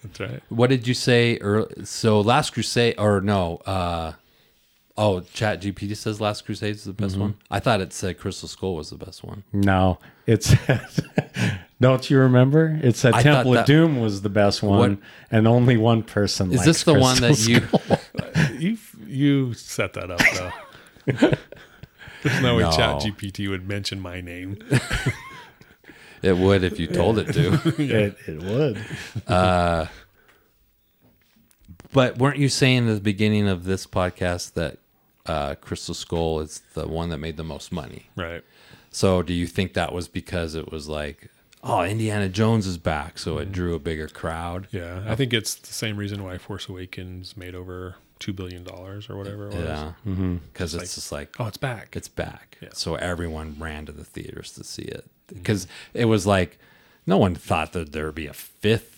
That's 0.07 0.21
right. 0.21 0.43
What 0.49 0.71
did 0.71 0.87
you 0.89 0.95
say? 0.95 1.39
So 1.85 2.21
Last 2.21 2.53
Crusade, 2.55 2.95
or 2.99 3.21
no? 3.21 3.59
uh 3.67 4.13
Oh, 4.99 5.21
Chat 5.21 5.61
GPT 5.61 5.95
says 5.95 6.23
Last 6.23 6.47
Crusade 6.47 6.75
is 6.75 6.85
the 6.85 6.93
best 6.95 7.13
Mm-hmm. 7.15 7.21
one. 7.21 7.35
I 7.51 7.61
thought 7.61 7.83
it 7.83 7.93
said 7.93 8.19
Crystal 8.19 8.49
Skull 8.49 8.77
was 8.77 8.89
the 8.89 8.97
best 8.97 9.23
one. 9.23 9.45
No, 9.53 9.99
it 10.27 10.43
said. 10.43 10.87
don't 11.83 12.09
you 12.09 12.19
remember? 12.19 12.81
It 12.83 12.97
said 12.97 13.13
I 13.13 13.23
Temple 13.23 13.53
thought 13.53 13.61
of 13.61 13.67
that- 13.67 13.67
Doom 13.67 14.01
was 14.01 14.23
the 14.23 14.31
best 14.31 14.63
one, 14.63 14.79
What- 14.79 14.99
and 15.31 15.47
only 15.47 15.77
one 15.77 16.03
person. 16.03 16.51
Is 16.51 16.65
this 16.65 16.85
the 16.85 16.95
one 16.95 17.21
that 17.21 17.35
Crystal 17.35 17.53
you? 17.53 18.59
You 18.59 18.79
you 19.07 19.53
set 19.55 19.93
that 19.95 20.11
up 20.11 20.21
though. 20.35 21.33
There's 22.23 22.43
no 22.43 22.57
way 22.57 22.63
No. 22.63 22.71
Chat 22.71 23.03
GPT 23.03 23.51
would 23.51 23.69
mention 23.69 24.01
my 24.01 24.21
name. 24.23 24.57
It 26.23 26.37
would 26.37 26.65
if 26.65 26.79
you 26.79 26.87
told 26.87 27.19
it 27.19 27.33
to. 27.35 27.53
it, 27.83 28.17
it 28.27 28.43
would. 28.43 29.89
But 31.93 32.19
weren't 32.19 32.39
you 32.39 32.49
saying 32.49 32.89
at 32.89 32.95
the 32.95 33.01
beginning 33.01 33.49
of 33.49 33.65
this 33.65 33.87
podcast 33.87 34.55
that 34.55 34.79
uh, 35.25 35.55
Crystal 35.57 35.95
Skull 35.95 36.41
is 36.41 36.63
the 36.75 36.87
one 36.87 37.09
that 37.11 37.19
made 37.19 37.37
the 37.37 37.45
most 37.45 37.73
money? 37.73 38.11
Right. 38.17 38.45
So 38.91 39.23
do 39.23 39.33
you 39.33 39.47
think 39.47 39.75
that 39.75 39.93
was 39.93 40.09
because 40.09 40.55
it 40.55 40.71
was 40.71 40.89
like, 40.89 41.29
oh, 41.63 41.83
Indiana 41.83 42.29
Jones 42.29 42.67
is 42.67 42.79
back, 42.79 43.19
so 43.19 43.39
it 43.39 43.53
drew 43.53 43.75
a 43.75 43.79
bigger 43.79 44.09
crowd? 44.09 44.69
Yeah. 44.73 45.05
I 45.07 45.15
think 45.15 45.33
it's 45.33 45.55
the 45.55 45.73
same 45.73 45.97
reason 45.97 46.23
why 46.25 46.39
Force 46.39 46.69
Awakens 46.69 47.37
made 47.37 47.55
over 47.55 47.97
two 48.19 48.33
billion 48.33 48.65
dollars 48.65 49.09
or 49.11 49.17
whatever 49.17 49.49
it 49.49 49.55
was. 49.55 49.65
Yeah, 49.65 49.93
Mm-hmm. 50.07 50.37
because 50.53 50.75
it's 50.75 50.95
just 50.95 51.13
like 51.13 51.37
Oh, 51.39 51.47
it's 51.47 51.59
back. 51.59 51.95
it's 51.97 52.09
back. 52.09 52.57
Yeah. 52.63 52.71
So 52.73 52.95
everyone 52.97 53.57
ran 53.59 53.87
to 53.87 53.93
the 53.93 54.05
theaters 54.05 54.53
to 54.53 54.65
see 54.65 54.83
it 54.83 55.05
because 55.29 55.67
it 55.95 56.07
was 56.07 56.27
like 56.27 56.59
no 57.07 57.19
one 57.19 57.35
thought 57.35 57.73
that 57.73 57.93
there 57.93 58.07
would 58.07 58.15
be 58.15 58.27
a 58.27 58.33
fifth. 58.33 58.93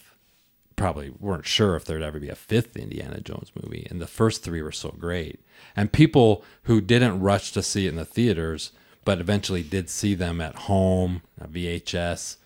Probably 0.76 1.10
weren't 1.18 1.46
sure 1.46 1.74
if 1.74 1.84
there'd 1.84 2.02
ever 2.02 2.20
be 2.20 2.28
a 2.28 2.34
fifth 2.36 2.76
Indiana 2.76 3.20
Jones 3.20 3.50
movie, 3.60 3.86
and 3.90 4.00
the 4.00 4.06
first 4.06 4.44
three 4.44 4.62
were 4.62 4.70
so 4.72 4.94
great. 4.98 5.40
And 5.74 5.90
people 5.92 6.44
who 6.64 6.80
didn't 6.80 7.20
rush 7.20 7.50
to 7.52 7.62
see 7.64 7.86
it 7.86 7.90
in 7.90 7.96
the 7.96 8.05
theaters, 8.05 8.70
but 9.05 9.20
eventually 9.20 9.62
did 9.64 9.90
see 9.90 10.14
them 10.14 10.40
at 10.40 10.55
home, 10.55 11.22
a 11.40 11.48
VHS, 11.48 12.36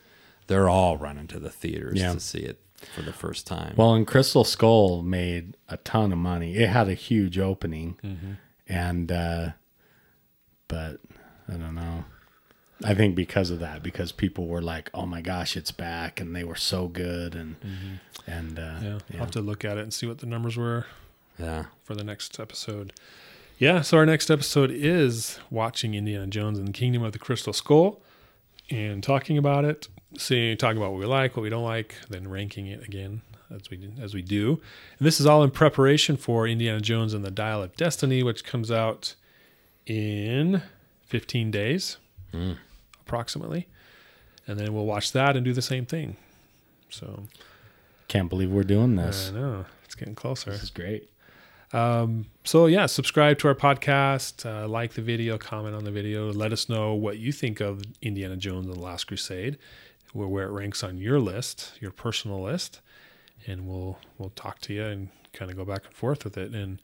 they're 0.47 0.69
all 0.69 0.97
running 0.97 1.27
to 1.29 1.39
the 1.39 1.51
theaters 1.51 1.99
Yeah. 2.01 2.15
to 2.15 2.21
see 2.21 2.39
it 2.41 2.59
for 2.95 3.03
the 3.03 3.13
first 3.13 3.47
time. 3.47 3.75
Well, 3.77 3.95
and 3.95 4.07
Crystal 4.07 4.45
Skull 4.45 5.03
made 5.03 5.57
a 5.69 5.77
ton 5.77 6.11
of 6.11 6.19
money. 6.19 6.57
It 6.57 6.69
had 6.71 6.89
a 6.89 6.95
huge 6.95 7.39
opening, 7.39 7.97
and 8.67 9.13
uh, 9.13 9.51
but 10.69 11.01
I 11.49 11.53
don't 11.53 11.75
know. 11.75 12.05
I 12.85 12.95
think 12.95 13.15
because 13.15 13.51
of 13.51 13.61
that, 13.61 13.83
because 13.83 14.13
people 14.13 14.47
were 14.47 14.63
like, 14.63 14.91
"Oh 14.95 15.07
my 15.07 15.21
gosh, 15.21 15.57
it's 15.57 15.73
back," 15.73 16.21
and 16.21 16.35
they 16.35 16.45
were 16.45 16.57
so 16.57 16.89
good, 16.89 17.35
and 17.35 17.57
and 18.27 18.59
uh, 18.59 18.79
yeah. 18.83 18.99
I'll 19.15 19.19
have 19.21 19.31
to 19.33 19.41
look 19.41 19.65
at 19.65 19.79
it 19.79 19.83
and 19.83 19.93
see 19.93 20.07
what 20.07 20.19
the 20.19 20.27
numbers 20.27 20.57
were 20.57 20.87
yeah, 21.39 21.67
for 21.85 21.95
the 21.95 22.05
next 22.05 22.39
episode. 22.41 22.93
Yeah, 23.59 23.83
so 23.83 23.99
our 23.99 24.07
next 24.07 24.31
episode 24.31 24.71
is 24.71 25.39
watching 25.51 25.95
Indiana 25.95 26.27
Jones 26.27 26.59
and 26.59 26.67
the 26.69 26.73
Kingdom 26.73 27.03
of 27.03 27.13
the 27.13 27.19
Crystal 27.19 27.53
Skull 27.53 28.01
and 28.71 29.03
talking 29.03 29.39
about 29.39 29.65
it, 29.65 29.89
seeing 30.19 30.57
talking 30.57 30.79
about 30.79 30.93
what 30.93 31.01
we 31.01 31.07
like, 31.07 31.37
what 31.37 31.43
we 31.43 31.51
don't 31.51 31.65
like, 31.65 31.95
then 32.09 32.29
ranking 32.29 32.67
it 32.67 32.83
again 32.85 33.23
as 33.51 33.71
we 33.71 33.93
as 34.01 34.15
we 34.15 34.23
do. 34.23 34.61
And 34.99 35.07
this 35.07 35.21
is 35.21 35.27
all 35.27 35.43
in 35.45 35.51
preparation 35.51 36.17
for 36.17 36.47
Indiana 36.49 36.81
Jones 36.81 37.15
and 37.15 37.25
the 37.25 37.31
Dial 37.31 37.63
of 37.63 37.77
Destiny, 37.77 38.23
which 38.23 38.45
comes 38.45 38.71
out 38.71 39.15
in 39.87 40.63
15 41.07 41.51
days 41.51 41.99
approximately. 43.13 43.69
And 44.47 44.59
then 44.59 44.73
we'll 44.73 44.87
watch 44.87 45.13
that 45.13 45.37
and 45.37 45.45
do 45.45 45.53
the 45.53 45.63
same 45.63 45.85
thing. 45.85 46.17
So, 46.89 47.25
can't 48.09 48.31
believe 48.31 48.51
we're 48.51 48.65
doing 48.65 48.97
this. 48.97 49.31
I 49.31 49.39
know, 49.39 49.67
it's 49.85 49.95
getting 49.95 50.15
closer. 50.15 50.51
This 50.51 50.63
is 50.63 50.71
great. 50.71 51.11
Um, 51.75 52.27
so 52.45 52.67
yeah, 52.67 52.87
subscribe 52.87 53.39
to 53.39 53.49
our 53.49 53.55
podcast, 53.55 54.45
uh, 54.45 54.69
like 54.69 54.93
the 54.93 55.03
video, 55.03 55.39
comment 55.39 55.75
on 55.75 55.85
the 55.85 55.91
video, 55.91 56.31
let 56.31 56.53
us 56.53 56.69
know 56.69 56.93
what 56.93 57.19
you 57.19 57.33
think 57.33 57.61
of 57.61 57.83
Indiana 58.03 58.37
Jones 58.37 58.67
and 58.67 58.75
the 58.75 58.81
Last 58.81 59.05
Crusade, 59.05 59.59
where, 60.13 60.29
where 60.29 60.47
it 60.47 60.51
ranks 60.51 60.83
on 60.83 60.99
your 60.99 61.19
list, 61.19 61.73
your 61.81 61.91
personal 61.91 62.43
list, 62.43 62.81
and 63.47 63.67
we'll 63.67 63.99
we'll 64.19 64.31
talk 64.31 64.61
to 64.63 64.75
you 64.75 64.85
and 64.85 65.09
kind 65.33 65.51
of 65.51 65.57
go 65.57 65.65
back 65.65 65.87
and 65.87 65.95
forth 65.95 66.25
with 66.25 66.37
it, 66.37 66.53
and 66.53 66.79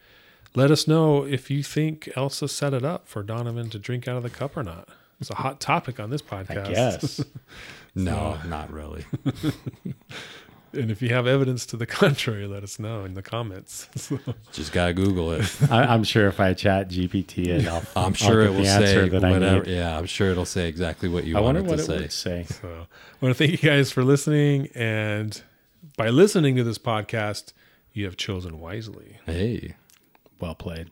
let 0.54 0.70
us 0.70 0.88
know 0.88 1.24
if 1.24 1.50
you 1.50 1.62
think 1.62 2.08
Elsa 2.16 2.48
set 2.48 2.72
it 2.72 2.84
up 2.84 3.08
for 3.08 3.22
Donovan 3.22 3.68
to 3.70 3.78
drink 3.78 4.08
out 4.08 4.16
of 4.16 4.22
the 4.22 4.30
cup 4.30 4.56
or 4.56 4.62
not. 4.62 4.88
It's 5.20 5.30
a 5.30 5.34
hot 5.34 5.60
topic 5.60 5.98
on 6.00 6.10
this 6.10 6.22
podcast. 6.22 6.66
I 6.66 6.72
guess. 6.72 7.24
no, 7.94 8.38
not 8.46 8.72
really. 8.72 9.04
and 10.72 10.90
if 10.90 11.00
you 11.02 11.08
have 11.08 11.26
evidence 11.26 11.66
to 11.66 11.76
the 11.76 11.86
contrary, 11.86 12.46
let 12.46 12.62
us 12.62 12.78
know 12.78 13.04
in 13.04 13.14
the 13.14 13.22
comments. 13.22 13.88
So- 13.96 14.18
Just 14.52 14.72
gotta 14.72 14.92
Google 14.92 15.32
it. 15.32 15.70
I, 15.72 15.82
I'm 15.84 16.04
sure 16.04 16.28
if 16.28 16.38
I 16.38 16.54
chat 16.54 16.88
GPT 16.88 17.46
it, 17.48 17.66
I'll, 17.66 17.78
I'm 17.96 18.04
I'll 18.04 18.12
sure 18.12 18.44
get 18.44 18.52
it 18.52 18.56
will 18.56 18.64
say 18.64 19.08
that 19.08 19.24
I 19.24 19.30
whatever. 19.32 19.64
need. 19.64 19.74
Yeah, 19.74 19.98
I'm 19.98 20.06
sure 20.06 20.30
it'll 20.30 20.44
say 20.44 20.68
exactly 20.68 21.08
what 21.08 21.24
you 21.24 21.36
I 21.36 21.40
want 21.40 21.56
wonder 21.56 21.68
it 21.68 21.76
what 21.78 21.84
to 21.86 21.94
it 22.04 22.12
say. 22.12 22.36
would 22.36 22.46
say. 22.48 22.54
So 22.60 22.68
I 22.68 23.24
want 23.24 23.34
to 23.36 23.38
thank 23.46 23.50
you 23.62 23.68
guys 23.68 23.90
for 23.90 24.04
listening. 24.04 24.68
And 24.74 25.40
by 25.96 26.10
listening 26.10 26.54
to 26.56 26.64
this 26.64 26.78
podcast, 26.78 27.52
you 27.92 28.04
have 28.04 28.16
chosen 28.16 28.60
wisely. 28.60 29.16
Hey. 29.26 29.74
Well 30.38 30.54
played. 30.54 30.90